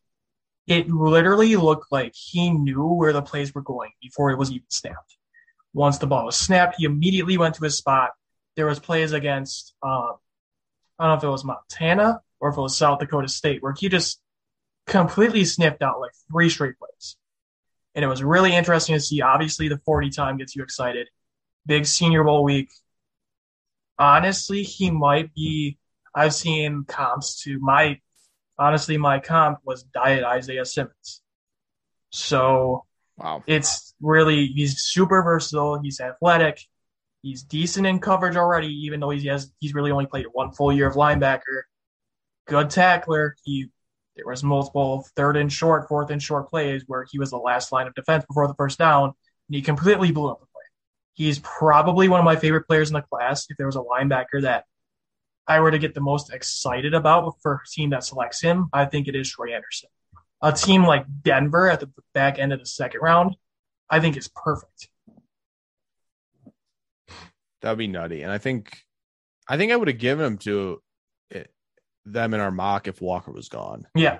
It 0.67 0.89
literally 0.89 1.57
looked 1.57 1.91
like 1.91 2.13
he 2.15 2.49
knew 2.49 2.85
where 2.85 3.11
the 3.11 3.21
plays 3.21 3.53
were 3.53 3.61
going 3.61 3.91
before 4.01 4.31
it 4.31 4.37
was 4.37 4.51
even 4.51 4.65
snapped. 4.69 5.17
Once 5.73 5.97
the 5.97 6.07
ball 6.07 6.25
was 6.25 6.37
snapped, 6.37 6.75
he 6.77 6.85
immediately 6.85 7.37
went 7.37 7.55
to 7.55 7.63
his 7.63 7.77
spot. 7.77 8.11
There 8.55 8.65
was 8.65 8.79
plays 8.79 9.11
against, 9.11 9.75
um, 9.83 10.13
I 10.97 11.05
don't 11.05 11.11
know 11.11 11.17
if 11.17 11.23
it 11.23 11.29
was 11.29 11.43
Montana 11.43 12.21
or 12.39 12.49
if 12.49 12.57
it 12.57 12.61
was 12.61 12.77
South 12.77 12.99
Dakota 12.99 13.27
State, 13.27 13.61
where 13.61 13.73
he 13.77 13.89
just 13.89 14.21
completely 14.87 15.45
sniffed 15.45 15.81
out 15.81 15.99
like 15.99 16.11
three 16.31 16.49
straight 16.49 16.77
plays. 16.79 17.17
And 17.95 18.03
it 18.05 18.07
was 18.07 18.23
really 18.23 18.55
interesting 18.55 18.95
to 18.95 18.99
see. 18.99 19.21
Obviously, 19.21 19.67
the 19.67 19.79
40 19.79 20.09
time 20.11 20.37
gets 20.37 20.55
you 20.55 20.63
excited. 20.63 21.07
Big 21.65 21.85
Senior 21.85 22.23
Bowl 22.23 22.43
week. 22.43 22.69
Honestly, 23.99 24.63
he 24.63 24.91
might 24.91 25.33
be. 25.33 25.77
I've 26.15 26.33
seen 26.33 26.85
comps 26.87 27.43
to 27.43 27.59
my. 27.59 27.99
Honestly, 28.59 28.97
my 28.97 29.19
comp 29.19 29.59
was 29.63 29.83
Diet 29.83 30.23
Isaiah 30.23 30.65
Simmons. 30.65 31.21
So 32.11 32.85
Wow. 33.17 33.43
it's 33.47 33.95
really 33.99 34.45
he's 34.47 34.79
super 34.81 35.23
versatile. 35.23 35.79
He's 35.79 35.99
athletic. 35.99 36.61
He's 37.23 37.43
decent 37.43 37.87
in 37.87 37.99
coverage 37.99 38.35
already, 38.35 38.67
even 38.85 38.99
though 38.99 39.09
he 39.09 39.27
has 39.27 39.51
he's 39.59 39.73
really 39.73 39.91
only 39.91 40.05
played 40.05 40.27
one 40.31 40.51
full 40.51 40.71
year 40.71 40.87
of 40.87 40.95
linebacker. 40.95 41.63
Good 42.47 42.69
tackler. 42.69 43.35
He 43.43 43.69
there 44.17 44.25
was 44.25 44.43
multiple 44.43 45.07
third 45.15 45.37
and 45.37 45.51
short, 45.51 45.87
fourth 45.87 46.09
and 46.09 46.21
short 46.21 46.49
plays 46.49 46.83
where 46.87 47.05
he 47.09 47.19
was 47.19 47.29
the 47.29 47.37
last 47.37 47.71
line 47.71 47.87
of 47.87 47.95
defense 47.95 48.25
before 48.25 48.47
the 48.47 48.55
first 48.55 48.77
down, 48.77 49.05
and 49.05 49.55
he 49.55 49.61
completely 49.61 50.11
blew 50.11 50.29
up 50.29 50.39
the 50.39 50.47
play. 50.47 50.63
He's 51.13 51.39
probably 51.39 52.09
one 52.09 52.19
of 52.19 52.25
my 52.25 52.35
favorite 52.35 52.67
players 52.67 52.89
in 52.89 52.95
the 52.95 53.01
class. 53.01 53.45
If 53.49 53.57
there 53.57 53.67
was 53.67 53.75
a 53.75 53.79
linebacker 53.79 54.41
that 54.41 54.65
I 55.47 55.61
were 55.61 55.71
to 55.71 55.79
get 55.79 55.93
the 55.93 56.01
most 56.01 56.33
excited 56.33 56.93
about 56.93 57.35
for 57.41 57.61
a 57.63 57.69
team 57.69 57.91
that 57.91 58.03
selects 58.03 58.41
him, 58.41 58.67
I 58.73 58.85
think 58.85 59.07
it 59.07 59.15
is 59.15 59.31
Troy 59.31 59.53
Anderson. 59.53 59.89
A 60.41 60.51
team 60.51 60.83
like 60.83 61.05
Denver 61.23 61.69
at 61.69 61.79
the 61.79 61.89
back 62.13 62.37
end 62.37 62.51
of 62.51 62.59
the 62.59 62.65
second 62.65 63.01
round, 63.01 63.35
I 63.89 63.99
think 63.99 64.17
is 64.17 64.29
perfect. 64.35 64.89
That 67.61 67.69
would 67.69 67.79
be 67.79 67.87
nutty. 67.87 68.21
And 68.23 68.31
I 68.31 68.37
think, 68.37 68.83
I 69.47 69.57
think 69.57 69.71
I 69.71 69.75
would 69.75 69.87
have 69.87 69.97
given 69.97 70.25
him 70.25 70.37
to 70.39 70.81
them 72.11 72.33
in 72.33 72.39
our 72.39 72.51
mock 72.51 72.87
if 72.87 73.01
Walker 73.01 73.31
was 73.31 73.49
gone. 73.49 73.87
Yeah. 73.95 74.19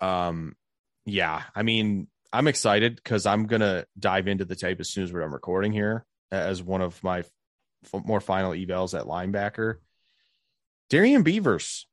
Um, 0.00 0.56
yeah. 1.04 1.42
I 1.54 1.62
mean, 1.62 2.08
I'm 2.32 2.48
excited 2.48 2.96
because 2.96 3.26
I'm 3.26 3.46
gonna 3.46 3.86
dive 3.98 4.28
into 4.28 4.44
the 4.44 4.56
tape 4.56 4.80
as 4.80 4.90
soon 4.90 5.04
as 5.04 5.12
we're 5.12 5.20
done 5.20 5.30
recording 5.30 5.72
here 5.72 6.04
as 6.30 6.62
one 6.62 6.82
of 6.82 7.02
my 7.02 7.20
f- 7.20 8.04
more 8.04 8.20
final 8.20 8.52
evals 8.52 8.98
at 8.98 9.06
linebacker. 9.06 9.76
Darrian 10.90 11.22
Beavers 11.22 11.86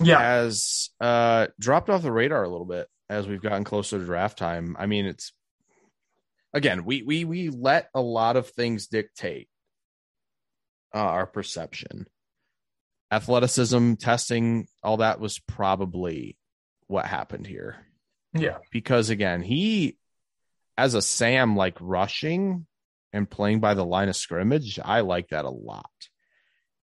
Yeah. 0.00 0.18
has 0.20 0.90
uh, 1.00 1.48
dropped 1.58 1.90
off 1.90 2.02
the 2.02 2.12
radar 2.12 2.44
a 2.44 2.48
little 2.48 2.66
bit 2.66 2.88
as 3.08 3.26
we've 3.26 3.42
gotten 3.42 3.64
closer 3.64 3.98
to 3.98 4.04
draft 4.04 4.38
time. 4.38 4.76
I 4.78 4.86
mean, 4.86 5.06
it's 5.06 5.32
again, 6.52 6.84
we 6.84 7.02
we 7.02 7.24
we 7.24 7.48
let 7.48 7.88
a 7.94 8.00
lot 8.00 8.36
of 8.36 8.48
things 8.50 8.86
dictate 8.86 9.48
uh, 10.94 10.98
our 10.98 11.26
perception. 11.26 12.06
Athleticism, 13.12 13.94
testing, 13.94 14.66
all 14.82 14.96
that 14.96 15.20
was 15.20 15.38
probably 15.38 16.38
what 16.86 17.04
happened 17.04 17.46
here. 17.46 17.76
Yeah. 18.32 18.56
Because 18.70 19.10
again, 19.10 19.42
he 19.42 19.98
as 20.78 20.94
a 20.94 21.02
Sam 21.02 21.54
like 21.54 21.76
rushing 21.78 22.66
and 23.12 23.28
playing 23.28 23.60
by 23.60 23.74
the 23.74 23.84
line 23.84 24.08
of 24.08 24.16
scrimmage, 24.16 24.78
I 24.82 25.00
like 25.00 25.28
that 25.28 25.44
a 25.44 25.50
lot. 25.50 25.90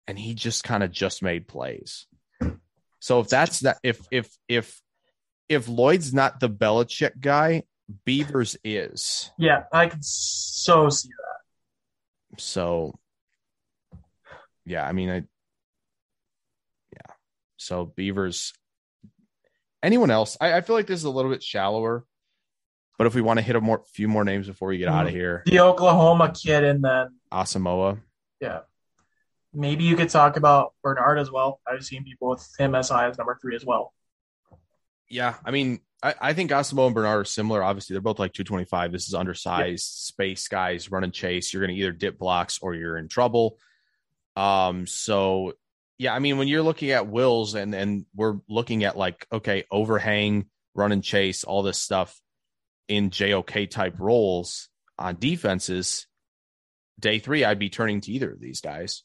And 0.07 0.17
he 0.17 0.35
just 0.35 0.63
kind 0.63 0.83
of 0.83 0.91
just 0.91 1.21
made 1.21 1.49
plays. 1.49 2.07
So 2.99 3.19
if 3.19 3.27
that's 3.27 3.59
that 3.59 3.77
if 3.83 3.99
if 4.09 4.29
if 4.47 4.81
if 5.49 5.67
Lloyd's 5.67 6.13
not 6.13 6.39
the 6.39 6.49
Belichick 6.49 7.19
guy, 7.19 7.63
Beavers 8.05 8.55
is. 8.63 9.31
Yeah. 9.37 9.63
I 9.73 9.87
can 9.87 9.99
so 10.01 10.87
see 10.87 11.09
that. 11.09 12.39
So 12.41 12.97
yeah, 14.65 14.87
I 14.87 14.93
mean 14.93 15.09
I. 15.09 15.23
So 17.57 17.85
Beavers 17.85 18.53
anyone 19.85 20.11
else, 20.11 20.35
I, 20.41 20.53
I 20.53 20.61
feel 20.61 20.75
like 20.75 20.87
this 20.87 20.99
is 20.99 21.05
a 21.05 21.09
little 21.09 21.31
bit 21.31 21.43
shallower. 21.43 22.05
But 22.97 23.07
if 23.07 23.15
we 23.15 23.21
want 23.21 23.39
to 23.39 23.43
hit 23.43 23.55
a 23.55 23.61
more 23.61 23.83
few 23.93 24.07
more 24.07 24.23
names 24.23 24.47
before 24.47 24.69
we 24.69 24.77
get 24.77 24.87
out 24.87 25.05
of 25.05 25.11
here, 25.11 25.43
The 25.45 25.59
Oklahoma 25.59 26.33
kid, 26.33 26.63
and 26.63 26.83
then, 26.83 27.07
Asamoah. 27.31 27.99
yeah. 28.39 28.61
Maybe 29.53 29.83
you 29.85 29.95
could 29.95 30.09
talk 30.09 30.35
about 30.37 30.73
Bernard 30.81 31.17
as 31.19 31.31
well. 31.31 31.61
I've 31.65 31.85
seen 31.85 32.03
people 32.03 32.29
with 32.29 32.49
him 32.57 32.75
as 32.75 32.89
high 32.89 33.07
as 33.07 33.17
number 33.17 33.37
three 33.41 33.55
as 33.55 33.65
well. 33.65 33.93
Yeah, 35.09 35.35
I 35.45 35.51
mean, 35.51 35.79
I, 36.01 36.15
I 36.19 36.33
think 36.33 36.51
Asamoah 36.51 36.87
and 36.87 36.95
Bernard 36.95 37.21
are 37.21 37.25
similar. 37.25 37.63
Obviously, 37.63 37.93
they're 37.93 38.01
both 38.01 38.19
like 38.19 38.33
225. 38.33 38.91
This 38.91 39.07
is 39.07 39.13
undersized 39.13 39.83
space 39.83 40.47
guys, 40.47 40.91
run 40.91 41.03
and 41.03 41.13
chase. 41.13 41.53
You're 41.53 41.65
going 41.65 41.75
to 41.75 41.81
either 41.81 41.91
dip 41.91 42.17
blocks 42.17 42.59
or 42.61 42.75
you're 42.75 42.97
in 42.97 43.07
trouble. 43.07 43.57
Um, 44.35 44.87
so 44.87 45.53
yeah, 45.97 46.13
I 46.13 46.19
mean, 46.19 46.37
when 46.37 46.47
you're 46.47 46.61
looking 46.61 46.91
at 46.91 47.07
wills 47.07 47.55
and 47.55 47.73
and 47.73 48.05
we're 48.13 48.37
looking 48.49 48.83
at 48.83 48.97
like 48.97 49.25
okay, 49.31 49.65
overhang, 49.71 50.45
run 50.73 50.91
and 50.91 51.03
chase, 51.03 51.43
all 51.43 51.63
this 51.63 51.79
stuff 51.79 52.19
in 52.87 53.09
JOK 53.09 53.69
type 53.69 53.95
roles 53.99 54.69
on 54.99 55.17
defenses, 55.17 56.07
day 56.99 57.19
three, 57.19 57.45
I'd 57.45 57.59
be 57.59 57.69
turning 57.69 58.01
to 58.01 58.11
either 58.11 58.31
of 58.31 58.41
these 58.41 58.61
guys 58.61 59.03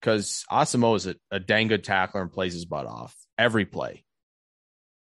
because 0.00 0.44
Asamoah 0.50 0.96
is 0.96 1.06
a, 1.06 1.16
a 1.30 1.40
dang 1.40 1.68
good 1.68 1.84
tackler 1.84 2.22
and 2.22 2.32
plays 2.32 2.54
his 2.54 2.64
butt 2.64 2.86
off 2.86 3.14
every 3.36 3.66
play. 3.66 4.04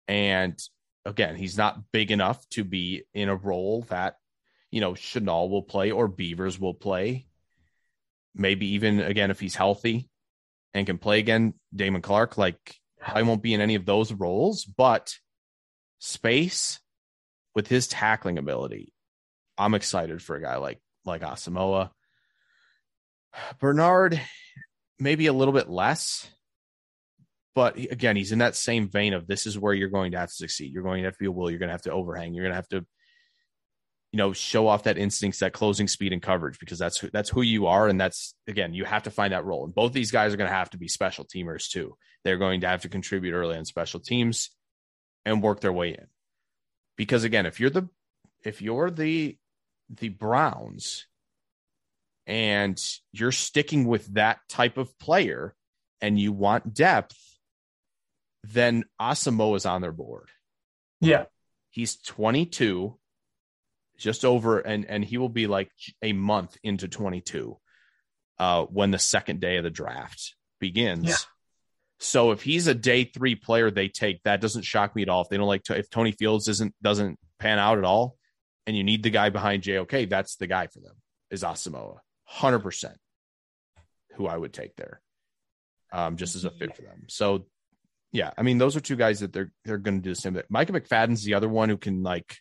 And 0.07 0.59
again, 1.05 1.35
he's 1.35 1.57
not 1.57 1.91
big 1.91 2.11
enough 2.11 2.47
to 2.49 2.63
be 2.63 3.03
in 3.13 3.29
a 3.29 3.35
role 3.35 3.85
that, 3.89 4.17
you 4.69 4.81
know, 4.81 4.93
Chenal 4.93 5.49
will 5.49 5.63
play 5.63 5.91
or 5.91 6.07
Beavers 6.07 6.59
will 6.59 6.73
play. 6.73 7.25
Maybe 8.35 8.73
even 8.73 9.01
again, 9.01 9.31
if 9.31 9.39
he's 9.39 9.55
healthy 9.55 10.10
and 10.73 10.85
can 10.85 10.97
play 10.97 11.19
again, 11.19 11.53
Damone 11.75 12.03
Clark, 12.03 12.37
like 12.37 12.75
I 13.05 13.23
won't 13.23 13.43
be 13.43 13.53
in 13.53 13.61
any 13.61 13.75
of 13.75 13.85
those 13.85 14.13
roles, 14.13 14.65
but 14.65 15.15
space 15.99 16.79
with 17.55 17.67
his 17.67 17.87
tackling 17.87 18.37
ability, 18.37 18.93
I'm 19.57 19.73
excited 19.73 20.21
for 20.21 20.35
a 20.35 20.41
guy 20.41 20.57
like 20.57 20.79
like 21.05 21.21
Asamoah. 21.21 21.91
Bernard, 23.59 24.19
maybe 24.99 25.27
a 25.27 25.33
little 25.33 25.53
bit 25.53 25.69
less, 25.69 26.29
but 27.53 27.77
again, 27.77 28.15
he's 28.15 28.31
in 28.31 28.39
that 28.39 28.55
same 28.55 28.89
vein 28.89 29.13
of 29.13 29.27
this 29.27 29.45
is 29.45 29.59
where 29.59 29.73
you're 29.73 29.89
going 29.89 30.11
to 30.11 30.19
have 30.19 30.29
to 30.29 30.35
succeed. 30.35 30.73
You're 30.73 30.83
going 30.83 31.01
to 31.01 31.07
have 31.07 31.15
to 31.15 31.19
be 31.19 31.25
a 31.25 31.31
will. 31.31 31.49
You're 31.49 31.59
going 31.59 31.69
to 31.69 31.73
have 31.73 31.81
to 31.83 31.91
overhang. 31.91 32.33
You're 32.33 32.43
going 32.45 32.51
to 32.51 32.55
have 32.55 32.69
to, 32.69 32.85
you 34.11 34.17
know, 34.17 34.33
show 34.33 34.67
off 34.67 34.83
that 34.83 34.97
instincts, 34.97 35.39
that 35.39 35.53
closing 35.53 35.87
speed 35.87 36.11
and 36.11 36.21
coverage 36.21 36.59
because 36.59 36.77
that's 36.77 36.97
who, 36.97 37.09
that's 37.11 37.29
who 37.29 37.41
you 37.41 37.67
are, 37.67 37.87
and 37.87 37.99
that's 37.99 38.35
again, 38.47 38.73
you 38.73 38.83
have 38.85 39.03
to 39.03 39.11
find 39.11 39.33
that 39.33 39.45
role. 39.45 39.63
And 39.63 39.73
both 39.73 39.93
these 39.93 40.11
guys 40.11 40.33
are 40.33 40.37
going 40.37 40.49
to 40.49 40.55
have 40.55 40.69
to 40.71 40.77
be 40.77 40.87
special 40.87 41.25
teamers 41.25 41.69
too. 41.69 41.95
They're 42.23 42.37
going 42.37 42.61
to 42.61 42.67
have 42.67 42.81
to 42.81 42.89
contribute 42.89 43.33
early 43.33 43.57
on 43.57 43.65
special 43.65 43.99
teams 43.99 44.49
and 45.25 45.41
work 45.41 45.61
their 45.61 45.73
way 45.73 45.89
in. 45.89 46.07
Because 46.97 47.23
again, 47.23 47.45
if 47.45 47.59
you're 47.59 47.69
the 47.69 47.87
if 48.43 48.61
you're 48.61 48.91
the 48.91 49.37
the 49.89 50.09
Browns 50.09 51.07
and 52.27 52.79
you're 53.11 53.31
sticking 53.31 53.85
with 53.85 54.13
that 54.13 54.39
type 54.49 54.77
of 54.77 54.97
player 54.99 55.55
and 56.01 56.19
you 56.19 56.31
want 56.31 56.73
depth, 56.73 57.17
then 58.43 58.85
Asamoah 58.99 59.57
is 59.57 59.65
on 59.65 59.81
their 59.81 59.91
board. 59.91 60.29
Yeah. 60.99 61.25
He's 61.69 61.95
22, 61.95 62.97
just 64.01 64.25
over, 64.25 64.59
and 64.59 64.85
and 64.85 65.03
he 65.03 65.17
will 65.17 65.29
be 65.29 65.47
like 65.47 65.71
a 66.01 66.13
month 66.13 66.57
into 66.63 66.87
22 66.87 67.57
uh, 68.39 68.65
when 68.65 68.91
the 68.91 68.99
second 68.99 69.39
day 69.39 69.57
of 69.57 69.63
the 69.63 69.69
draft 69.69 70.35
begins. 70.59 71.07
Yeah. 71.07 71.15
So 71.99 72.31
if 72.31 72.41
he's 72.41 72.65
a 72.65 72.73
day 72.73 73.03
three 73.03 73.35
player 73.35 73.69
they 73.69 73.87
take, 73.87 74.23
that 74.23 74.41
doesn't 74.41 74.63
shock 74.63 74.95
me 74.95 75.03
at 75.03 75.09
all. 75.09 75.21
If 75.21 75.29
they 75.29 75.37
don't 75.37 75.47
like 75.47 75.63
to, 75.65 75.77
if 75.77 75.89
Tony 75.89 76.11
Fields 76.11 76.47
isn't 76.47 76.73
doesn't 76.81 77.19
pan 77.39 77.59
out 77.59 77.77
at 77.77 77.83
all, 77.83 78.17
and 78.65 78.75
you 78.75 78.83
need 78.83 79.03
the 79.03 79.11
guy 79.11 79.29
behind 79.29 79.63
JOK, 79.63 80.09
that's 80.09 80.37
the 80.37 80.47
guy 80.47 80.67
for 80.67 80.79
them. 80.79 80.95
Is 81.29 81.43
Asamoah, 81.43 81.99
hundred 82.25 82.59
percent, 82.59 82.97
who 84.15 84.25
I 84.25 84.35
would 84.35 84.53
take 84.53 84.75
there, 84.75 85.01
um, 85.93 86.17
just 86.17 86.35
as 86.35 86.43
a 86.43 86.49
fit 86.49 86.75
for 86.75 86.81
them. 86.81 87.05
So, 87.07 87.45
yeah, 88.11 88.31
I 88.35 88.41
mean, 88.41 88.57
those 88.57 88.75
are 88.75 88.81
two 88.81 88.95
guys 88.95 89.19
that 89.19 89.31
they're 89.31 89.51
they're 89.65 89.77
going 89.77 89.99
to 89.99 90.03
do 90.03 90.09
the 90.09 90.15
same 90.15 90.33
thing. 90.33 90.43
Micah 90.49 90.73
McFadden's 90.73 91.23
the 91.23 91.35
other 91.35 91.47
one 91.47 91.69
who 91.69 91.77
can 91.77 92.01
like, 92.01 92.37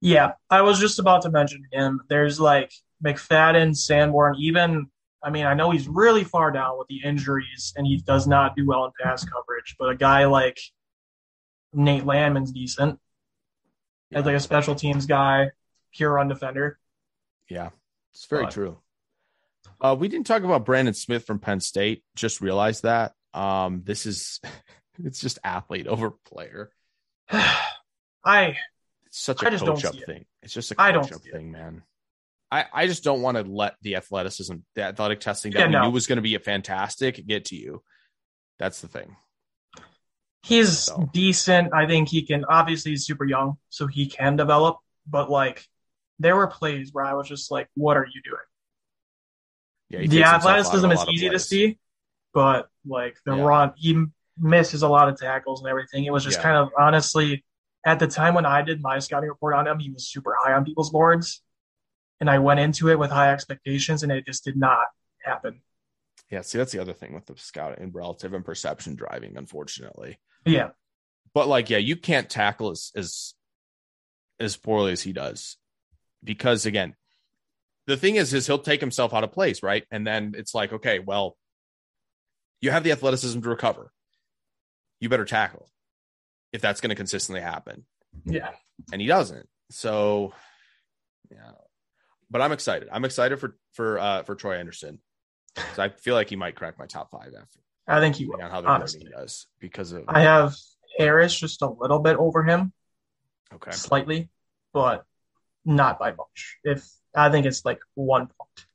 Yeah. 0.00 0.32
I 0.48 0.62
was 0.62 0.78
just 0.80 0.98
about 0.98 1.22
to 1.22 1.30
mention 1.30 1.62
him. 1.72 2.00
There's 2.08 2.40
like 2.40 2.72
McFadden, 3.04 3.76
Sanborn, 3.76 4.36
even 4.38 4.86
I 5.22 5.28
mean, 5.28 5.44
I 5.44 5.52
know 5.52 5.70
he's 5.70 5.86
really 5.86 6.24
far 6.24 6.50
down 6.50 6.78
with 6.78 6.88
the 6.88 7.02
injuries 7.04 7.74
and 7.76 7.86
he 7.86 7.98
does 7.98 8.26
not 8.26 8.56
do 8.56 8.66
well 8.66 8.86
in 8.86 8.90
pass 9.02 9.22
coverage, 9.24 9.76
but 9.78 9.90
a 9.90 9.94
guy 9.94 10.24
like 10.24 10.58
Nate 11.74 12.06
Landman's 12.06 12.52
decent. 12.52 12.98
as 14.12 14.24
like 14.24 14.34
a 14.36 14.40
special 14.40 14.74
teams 14.74 15.04
guy, 15.06 15.50
pure 15.92 16.12
run 16.14 16.28
defender. 16.28 16.78
Yeah, 17.50 17.70
it's 18.12 18.26
very 18.26 18.44
But- 18.44 18.52
true. 18.52 18.78
Uh, 19.80 19.94
we 19.98 20.08
didn't 20.08 20.26
talk 20.26 20.42
about 20.42 20.64
Brandon 20.64 20.94
Smith 20.94 21.26
from 21.26 21.38
Penn 21.38 21.60
State. 21.60 22.02
Just 22.14 22.40
realized 22.40 22.82
that. 22.82 23.12
Um, 23.34 23.82
this 23.84 24.06
is 24.06 24.40
it's 25.04 25.20
just 25.20 25.38
athlete 25.44 25.86
over 25.86 26.10
player. 26.10 26.70
I 27.30 28.56
It's 29.10 29.20
such 29.20 29.42
I 29.44 29.48
a 29.48 29.58
coach 29.58 29.84
up 29.84 29.94
see 29.94 30.00
it. 30.00 30.06
thing. 30.06 30.24
It's 30.42 30.54
just 30.54 30.70
a 30.72 30.76
I 30.78 30.92
don't 30.92 31.02
coach 31.02 31.12
up 31.12 31.22
see 31.22 31.28
it. 31.30 31.32
thing, 31.32 31.50
man. 31.52 31.82
I, 32.52 32.64
I 32.72 32.86
just 32.86 33.04
don't 33.04 33.22
want 33.22 33.36
to 33.36 33.44
let 33.44 33.74
the 33.82 33.96
athleticism, 33.96 34.56
the 34.74 34.82
athletic 34.82 35.20
testing 35.20 35.52
that 35.52 35.58
Yeah, 35.60 35.66
we 35.66 35.72
no. 35.72 35.82
knew 35.84 35.90
was 35.90 36.06
going 36.06 36.16
to 36.16 36.22
be 36.22 36.34
a 36.34 36.40
fantastic 36.40 37.24
get 37.26 37.46
to 37.46 37.56
you. 37.56 37.82
That's 38.58 38.80
the 38.80 38.88
thing. 38.88 39.16
he's 40.42 40.78
So. 40.78 41.08
decent. 41.12 41.72
I 41.74 41.86
think 41.86 42.08
he 42.08 42.22
can. 42.22 42.44
Obviously, 42.46 42.92
he's 42.92 43.04
super 43.06 43.24
young, 43.24 43.56
so 43.68 43.86
he 43.86 44.06
can 44.06 44.36
develop. 44.36 44.78
But 45.06 45.30
like, 45.30 45.64
there 46.18 46.36
were 46.36 46.46
plays 46.46 46.90
where 46.92 47.04
I 47.04 47.14
was 47.14 47.28
just 47.28 47.50
like, 47.50 47.68
"What 47.74 47.96
are 47.96 48.06
you 48.06 48.20
doing?" 48.22 48.36
Yeah, 49.90 49.98
the 50.00 50.08
takes 50.08 50.14
himself 50.14 50.44
out 50.46 50.58
of 50.58 50.66
athleticism 50.66 50.92
is 50.92 51.08
easy 51.08 51.30
to 51.30 51.38
see, 51.38 51.78
but 52.32 52.68
like 52.86 53.16
the 53.24 53.34
Yeah. 53.36 53.42
run, 53.42 53.72
he 53.76 54.04
misses 54.38 54.82
a 54.82 54.88
lot 54.88 55.08
of 55.08 55.18
tackles 55.18 55.60
and 55.60 55.68
everything. 55.68 56.04
It 56.04 56.12
was 56.12 56.24
just 56.24 56.38
Yeah. 56.38 56.42
kind 56.42 56.56
of 56.56 56.70
honestly, 56.78 57.44
at 57.84 57.98
the 57.98 58.06
time 58.06 58.34
when 58.34 58.46
I 58.46 58.62
did 58.62 58.82
my 58.82 58.98
scouting 58.98 59.28
report 59.28 59.54
on 59.54 59.66
him, 59.66 59.78
he 59.78 59.90
was 59.90 60.08
super 60.08 60.34
high 60.38 60.52
on 60.52 60.64
people's 60.64 60.90
boards, 60.90 61.42
and 62.20 62.28
I 62.28 62.38
went 62.38 62.60
into 62.60 62.88
it 62.90 62.98
with 62.98 63.10
high 63.10 63.32
expectations, 63.32 64.02
and 64.02 64.12
it 64.12 64.26
just 64.26 64.44
did 64.44 64.56
not 64.56 64.86
happen. 65.22 65.62
Yeah, 66.30 66.42
see, 66.42 66.58
that's 66.58 66.72
the 66.72 66.80
other 66.80 66.92
thing 66.92 67.14
with 67.14 67.26
the 67.26 67.36
scouting 67.36 67.82
and 67.82 67.94
relative 67.94 68.34
and 68.34 68.44
perception 68.44 68.94
driving, 68.94 69.36
unfortunately. 69.36 70.18
Yeah, 70.44 70.70
But 71.34 71.48
like, 71.48 71.70
yeah, 71.70 71.78
you 71.78 71.96
can't 71.96 72.28
tackle 72.28 72.70
as 72.70 72.92
as 72.94 73.34
as 74.38 74.56
poorly 74.56 74.92
as 74.92 75.02
he 75.02 75.12
does, 75.12 75.56
because 76.22 76.66
again, 76.66 76.94
the 77.86 77.96
thing 77.96 78.16
is, 78.16 78.32
is 78.32 78.46
he'll 78.46 78.58
take 78.58 78.80
himself 78.80 79.12
out 79.12 79.24
of 79.24 79.32
place, 79.32 79.62
right? 79.62 79.84
And 79.90 80.06
then 80.06 80.34
it's 80.36 80.54
like, 80.54 80.72
okay, 80.72 80.98
well, 80.98 81.36
you 82.60 82.70
have 82.70 82.84
the 82.84 82.92
athleticism 82.92 83.40
to 83.40 83.48
recover. 83.48 83.90
You 85.00 85.08
better 85.08 85.24
tackle 85.24 85.68
if 86.52 86.60
that's 86.60 86.80
going 86.80 86.90
to 86.90 86.96
consistently 86.96 87.40
happen, 87.40 87.84
yeah, 88.24 88.50
and 88.92 89.00
he 89.00 89.06
doesn't. 89.06 89.48
So, 89.70 90.32
yeah. 91.30 91.52
But 92.30 92.42
I'm 92.42 92.52
excited. 92.52 92.88
I'm 92.92 93.04
excited 93.04 93.38
for 93.38 93.56
for 93.72 93.98
uh 93.98 94.22
for 94.22 94.34
Troy 94.34 94.56
Anderson. 94.56 95.00
I 95.76 95.88
feel 95.88 96.14
like 96.14 96.28
he 96.28 96.36
might 96.36 96.54
crack 96.54 96.78
my 96.78 96.86
top 96.86 97.10
five 97.10 97.32
after 97.34 97.60
I 97.86 98.00
think 98.00 98.16
he 98.16 98.26
will. 98.26 98.40
on 98.40 98.50
how 98.50 98.60
the 98.60 98.68
honestly. 98.68 99.08
does 99.10 99.46
because 99.58 99.92
of 99.92 100.04
I 100.06 100.20
have 100.22 100.54
Harris 100.96 101.38
just 101.38 101.62
a 101.62 101.68
little 101.68 101.98
bit 101.98 102.16
over 102.16 102.44
him, 102.44 102.72
okay. 103.54 103.72
slightly, 103.72 104.28
but 104.72 105.04
not 105.64 105.98
by 105.98 106.12
much. 106.12 106.58
If 106.62 106.88
I 107.14 107.30
think 107.30 107.46
it's 107.46 107.64
like 107.64 107.80
one 107.94 108.26
point. 108.26 108.66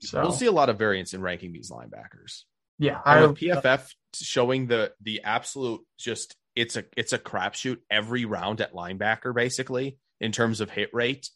So 0.00 0.20
We'll 0.20 0.32
see 0.32 0.46
a 0.46 0.52
lot 0.52 0.68
of 0.68 0.78
variance 0.78 1.14
in 1.14 1.22
ranking 1.22 1.52
these 1.52 1.70
linebackers. 1.70 2.42
Yeah, 2.78 3.00
I 3.04 3.18
And 3.18 3.30
with 3.30 3.40
PFF 3.40 3.88
showing 4.14 4.66
the 4.66 4.92
the 5.00 5.22
absolute 5.24 5.80
just 5.98 6.36
it's 6.54 6.76
a 6.76 6.84
it's 6.96 7.12
a 7.12 7.18
crapshoot 7.18 7.78
every 7.90 8.24
round 8.24 8.60
at 8.60 8.72
linebacker 8.72 9.34
basically 9.34 9.98
in 10.20 10.32
terms 10.32 10.60
of 10.60 10.70
hit 10.70 10.90
rate. 10.92 11.28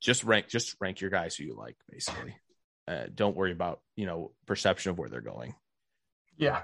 Just 0.00 0.24
rank 0.24 0.48
just 0.48 0.76
rank 0.80 1.00
your 1.00 1.10
guys 1.10 1.36
who 1.36 1.44
you 1.44 1.56
like 1.56 1.76
basically. 1.90 2.36
Uh, 2.86 3.04
don't 3.14 3.36
worry 3.36 3.52
about 3.52 3.80
you 3.96 4.06
know 4.06 4.32
perception 4.46 4.90
of 4.90 4.98
where 4.98 5.08
they're 5.08 5.20
going. 5.20 5.54
yeah. 6.36 6.62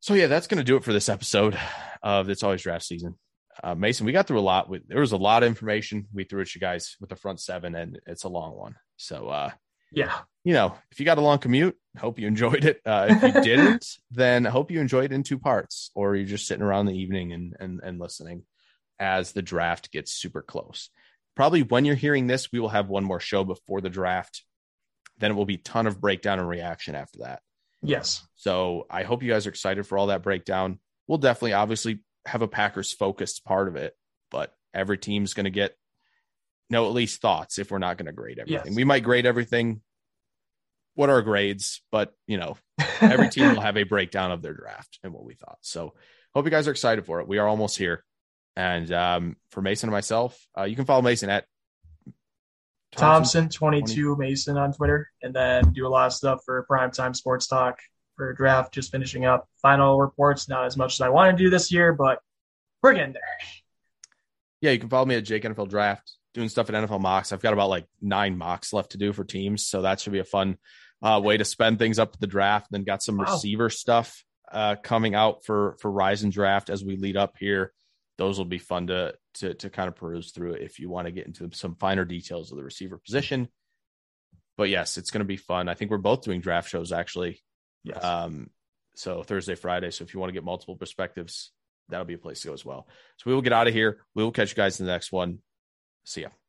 So 0.00 0.14
yeah, 0.14 0.28
that's 0.28 0.46
going 0.46 0.58
to 0.58 0.64
do 0.64 0.76
it 0.76 0.84
for 0.84 0.94
this 0.94 1.10
episode 1.10 1.58
of 2.02 2.30
It's 2.30 2.42
Always 2.42 2.62
Draft 2.62 2.84
Season. 2.84 3.16
Uh, 3.62 3.74
Mason, 3.74 4.06
we 4.06 4.12
got 4.12 4.26
through 4.26 4.38
a 4.38 4.40
lot. 4.40 4.68
With, 4.70 4.88
there 4.88 5.00
was 5.00 5.12
a 5.12 5.18
lot 5.18 5.42
of 5.42 5.48
information 5.48 6.06
we 6.12 6.24
threw 6.24 6.40
at 6.40 6.54
you 6.54 6.60
guys 6.60 6.96
with 7.00 7.10
the 7.10 7.16
front 7.16 7.38
seven, 7.38 7.74
and 7.74 8.00
it's 8.06 8.24
a 8.24 8.28
long 8.28 8.56
one. 8.56 8.76
So 8.96 9.28
uh, 9.28 9.50
Yeah. 9.92 10.12
you 10.44 10.52
know, 10.54 10.74
if 10.90 11.00
you 11.00 11.06
got 11.06 11.18
a 11.18 11.22
long 11.22 11.38
commute, 11.38 11.76
hope 11.98 12.18
you 12.18 12.26
enjoyed 12.26 12.64
it. 12.64 12.80
Uh, 12.84 13.06
if 13.10 13.34
you 13.34 13.40
didn't, 13.42 13.86
then 14.10 14.46
I 14.46 14.50
hope 14.50 14.70
you 14.70 14.80
enjoyed 14.80 15.06
it 15.06 15.12
in 15.12 15.22
two 15.22 15.38
parts, 15.38 15.90
or 15.94 16.14
you're 16.16 16.26
just 16.26 16.46
sitting 16.46 16.62
around 16.62 16.86
the 16.86 16.98
evening 16.98 17.32
and 17.32 17.56
and 17.58 17.80
and 17.82 17.98
listening 17.98 18.44
as 18.98 19.32
the 19.32 19.42
draft 19.42 19.90
gets 19.90 20.12
super 20.12 20.42
close. 20.42 20.90
Probably 21.34 21.62
when 21.62 21.84
you're 21.84 21.94
hearing 21.94 22.26
this, 22.26 22.52
we 22.52 22.60
will 22.60 22.68
have 22.68 22.88
one 22.88 23.04
more 23.04 23.20
show 23.20 23.44
before 23.44 23.80
the 23.80 23.88
draft. 23.88 24.44
Then 25.18 25.30
it 25.30 25.34
will 25.34 25.46
be 25.46 25.56
ton 25.56 25.86
of 25.86 26.00
breakdown 26.00 26.38
and 26.38 26.48
reaction 26.48 26.94
after 26.94 27.20
that. 27.20 27.40
Yes. 27.82 28.22
So 28.36 28.86
I 28.90 29.04
hope 29.04 29.22
you 29.22 29.30
guys 29.30 29.46
are 29.46 29.50
excited 29.50 29.86
for 29.86 29.96
all 29.96 30.08
that 30.08 30.22
breakdown. 30.22 30.78
We'll 31.06 31.18
definitely, 31.18 31.54
obviously, 31.54 32.00
have 32.26 32.42
a 32.42 32.48
Packers 32.48 32.92
focused 32.92 33.44
part 33.44 33.68
of 33.68 33.76
it, 33.76 33.94
but 34.30 34.52
every 34.74 34.98
team's 34.98 35.34
going 35.34 35.44
to 35.44 35.50
get 35.50 35.76
no 36.70 36.86
at 36.86 36.92
least 36.92 37.20
thoughts 37.20 37.58
if 37.58 37.70
we're 37.70 37.78
not 37.78 37.98
going 37.98 38.06
to 38.06 38.12
grade 38.12 38.38
everything. 38.38 38.66
Yes. 38.66 38.76
We 38.76 38.84
might 38.84 39.02
grade 39.02 39.26
everything. 39.26 39.82
What 40.94 41.10
are 41.10 41.20
grades? 41.22 41.82
But 41.90 42.12
you 42.26 42.38
know, 42.38 42.56
every 43.00 43.28
team 43.30 43.54
will 43.54 43.60
have 43.60 43.76
a 43.76 43.82
breakdown 43.82 44.30
of 44.30 44.42
their 44.42 44.54
draft 44.54 44.98
and 45.02 45.12
what 45.12 45.24
we 45.24 45.34
thought. 45.34 45.58
So 45.60 45.94
hope 46.34 46.44
you 46.44 46.50
guys 46.50 46.68
are 46.68 46.72
excited 46.72 47.04
for 47.04 47.20
it. 47.20 47.28
We 47.28 47.38
are 47.38 47.46
almost 47.46 47.76
here. 47.76 48.04
And 48.56 48.90
um, 48.92 49.36
for 49.50 49.62
Mason 49.62 49.88
and 49.88 49.92
myself, 49.92 50.38
uh, 50.56 50.64
you 50.64 50.76
can 50.76 50.84
follow 50.84 51.02
Mason 51.02 51.30
at 51.30 51.44
Thompson 52.92 53.48
twenty 53.48 53.82
two 53.82 54.16
Mason 54.16 54.56
on 54.56 54.72
Twitter, 54.72 55.08
and 55.22 55.34
then 55.34 55.72
do 55.72 55.86
a 55.86 55.88
lot 55.88 56.06
of 56.06 56.12
stuff 56.12 56.40
for 56.44 56.66
primetime 56.68 57.14
sports 57.14 57.46
talk 57.46 57.78
for 58.16 58.32
draft. 58.32 58.74
Just 58.74 58.90
finishing 58.90 59.24
up 59.24 59.48
final 59.62 60.00
reports. 60.00 60.48
Not 60.48 60.66
as 60.66 60.76
much 60.76 60.94
as 60.94 61.00
I 61.00 61.08
want 61.08 61.36
to 61.36 61.42
do 61.42 61.50
this 61.50 61.70
year, 61.70 61.92
but 61.92 62.18
we're 62.82 62.94
getting 62.94 63.12
there. 63.12 63.22
Yeah, 64.60 64.72
you 64.72 64.78
can 64.78 64.88
follow 64.88 65.06
me 65.06 65.14
at 65.14 65.24
Jake 65.24 65.44
NFL 65.44 65.68
Draft, 65.68 66.16
doing 66.34 66.48
stuff 66.48 66.68
at 66.70 66.74
NFL 66.74 67.00
Mocks. 67.00 67.32
I've 67.32 67.42
got 67.42 67.52
about 67.52 67.68
like 67.70 67.86
nine 68.00 68.36
mocks 68.38 68.72
left 68.72 68.92
to 68.92 68.98
do 68.98 69.12
for 69.12 69.24
teams, 69.24 69.66
so 69.66 69.82
that 69.82 70.00
should 70.00 70.12
be 70.12 70.18
a 70.20 70.24
fun 70.24 70.58
uh, 71.02 71.20
way 71.22 71.36
to 71.36 71.44
spend 71.44 71.78
things 71.78 71.98
up 71.98 72.12
to 72.12 72.18
the 72.20 72.26
draft. 72.26 72.68
Then 72.70 72.84
got 72.84 73.02
some 73.02 73.16
Wow. 73.16 73.24
receiver 73.32 73.70
stuff 73.70 74.24
uh, 74.52 74.76
coming 74.82 75.14
out 75.14 75.44
for 75.44 75.76
for 75.80 75.90
Rise 75.90 76.22
and 76.22 76.32
Draft 76.32 76.70
as 76.70 76.84
we 76.84 76.96
lead 76.96 77.16
up 77.16 77.36
here. 77.38 77.72
Those 78.18 78.36
will 78.38 78.44
be 78.44 78.58
fun 78.58 78.88
to 78.88 79.14
to 79.34 79.54
to 79.54 79.70
kind 79.70 79.88
of 79.88 79.96
peruse 79.96 80.32
through 80.32 80.54
if 80.54 80.78
you 80.78 80.90
want 80.90 81.06
to 81.06 81.12
get 81.12 81.26
into 81.26 81.48
some 81.52 81.74
finer 81.76 82.04
details 82.04 82.50
of 82.52 82.58
the 82.58 82.64
receiver 82.64 82.98
position. 82.98 83.48
But 84.56 84.68
yes, 84.68 84.98
it's 84.98 85.10
going 85.10 85.20
to 85.20 85.24
be 85.26 85.36
fun. 85.38 85.68
I 85.68 85.74
think 85.74 85.90
we're 85.90 85.98
both 85.98 86.22
doing 86.22 86.40
draft 86.40 86.68
shows 86.68 86.92
actually. 86.92 87.42
Yes. 87.82 88.04
Um, 88.04 88.50
so 88.94 89.22
Thursday, 89.22 89.54
Friday. 89.54 89.90
So 89.90 90.04
if 90.04 90.12
you 90.12 90.20
want 90.20 90.28
to 90.30 90.34
get 90.34 90.44
multiple 90.44 90.76
perspectives, 90.76 91.52
that'll 91.88 92.04
be 92.04 92.14
a 92.14 92.18
place 92.18 92.40
to 92.42 92.48
go 92.48 92.52
as 92.52 92.64
well. 92.64 92.86
So 93.16 93.30
we 93.30 93.34
will 93.34 93.40
get 93.40 93.54
out 93.54 93.68
of 93.68 93.72
here. 93.72 94.02
We 94.14 94.22
will 94.22 94.32
catch 94.32 94.50
you 94.50 94.56
guys 94.56 94.78
in 94.80 94.84
the 94.86 94.92
next 94.92 95.12
one. 95.12 95.38
See 96.04 96.22
ya. 96.22 96.39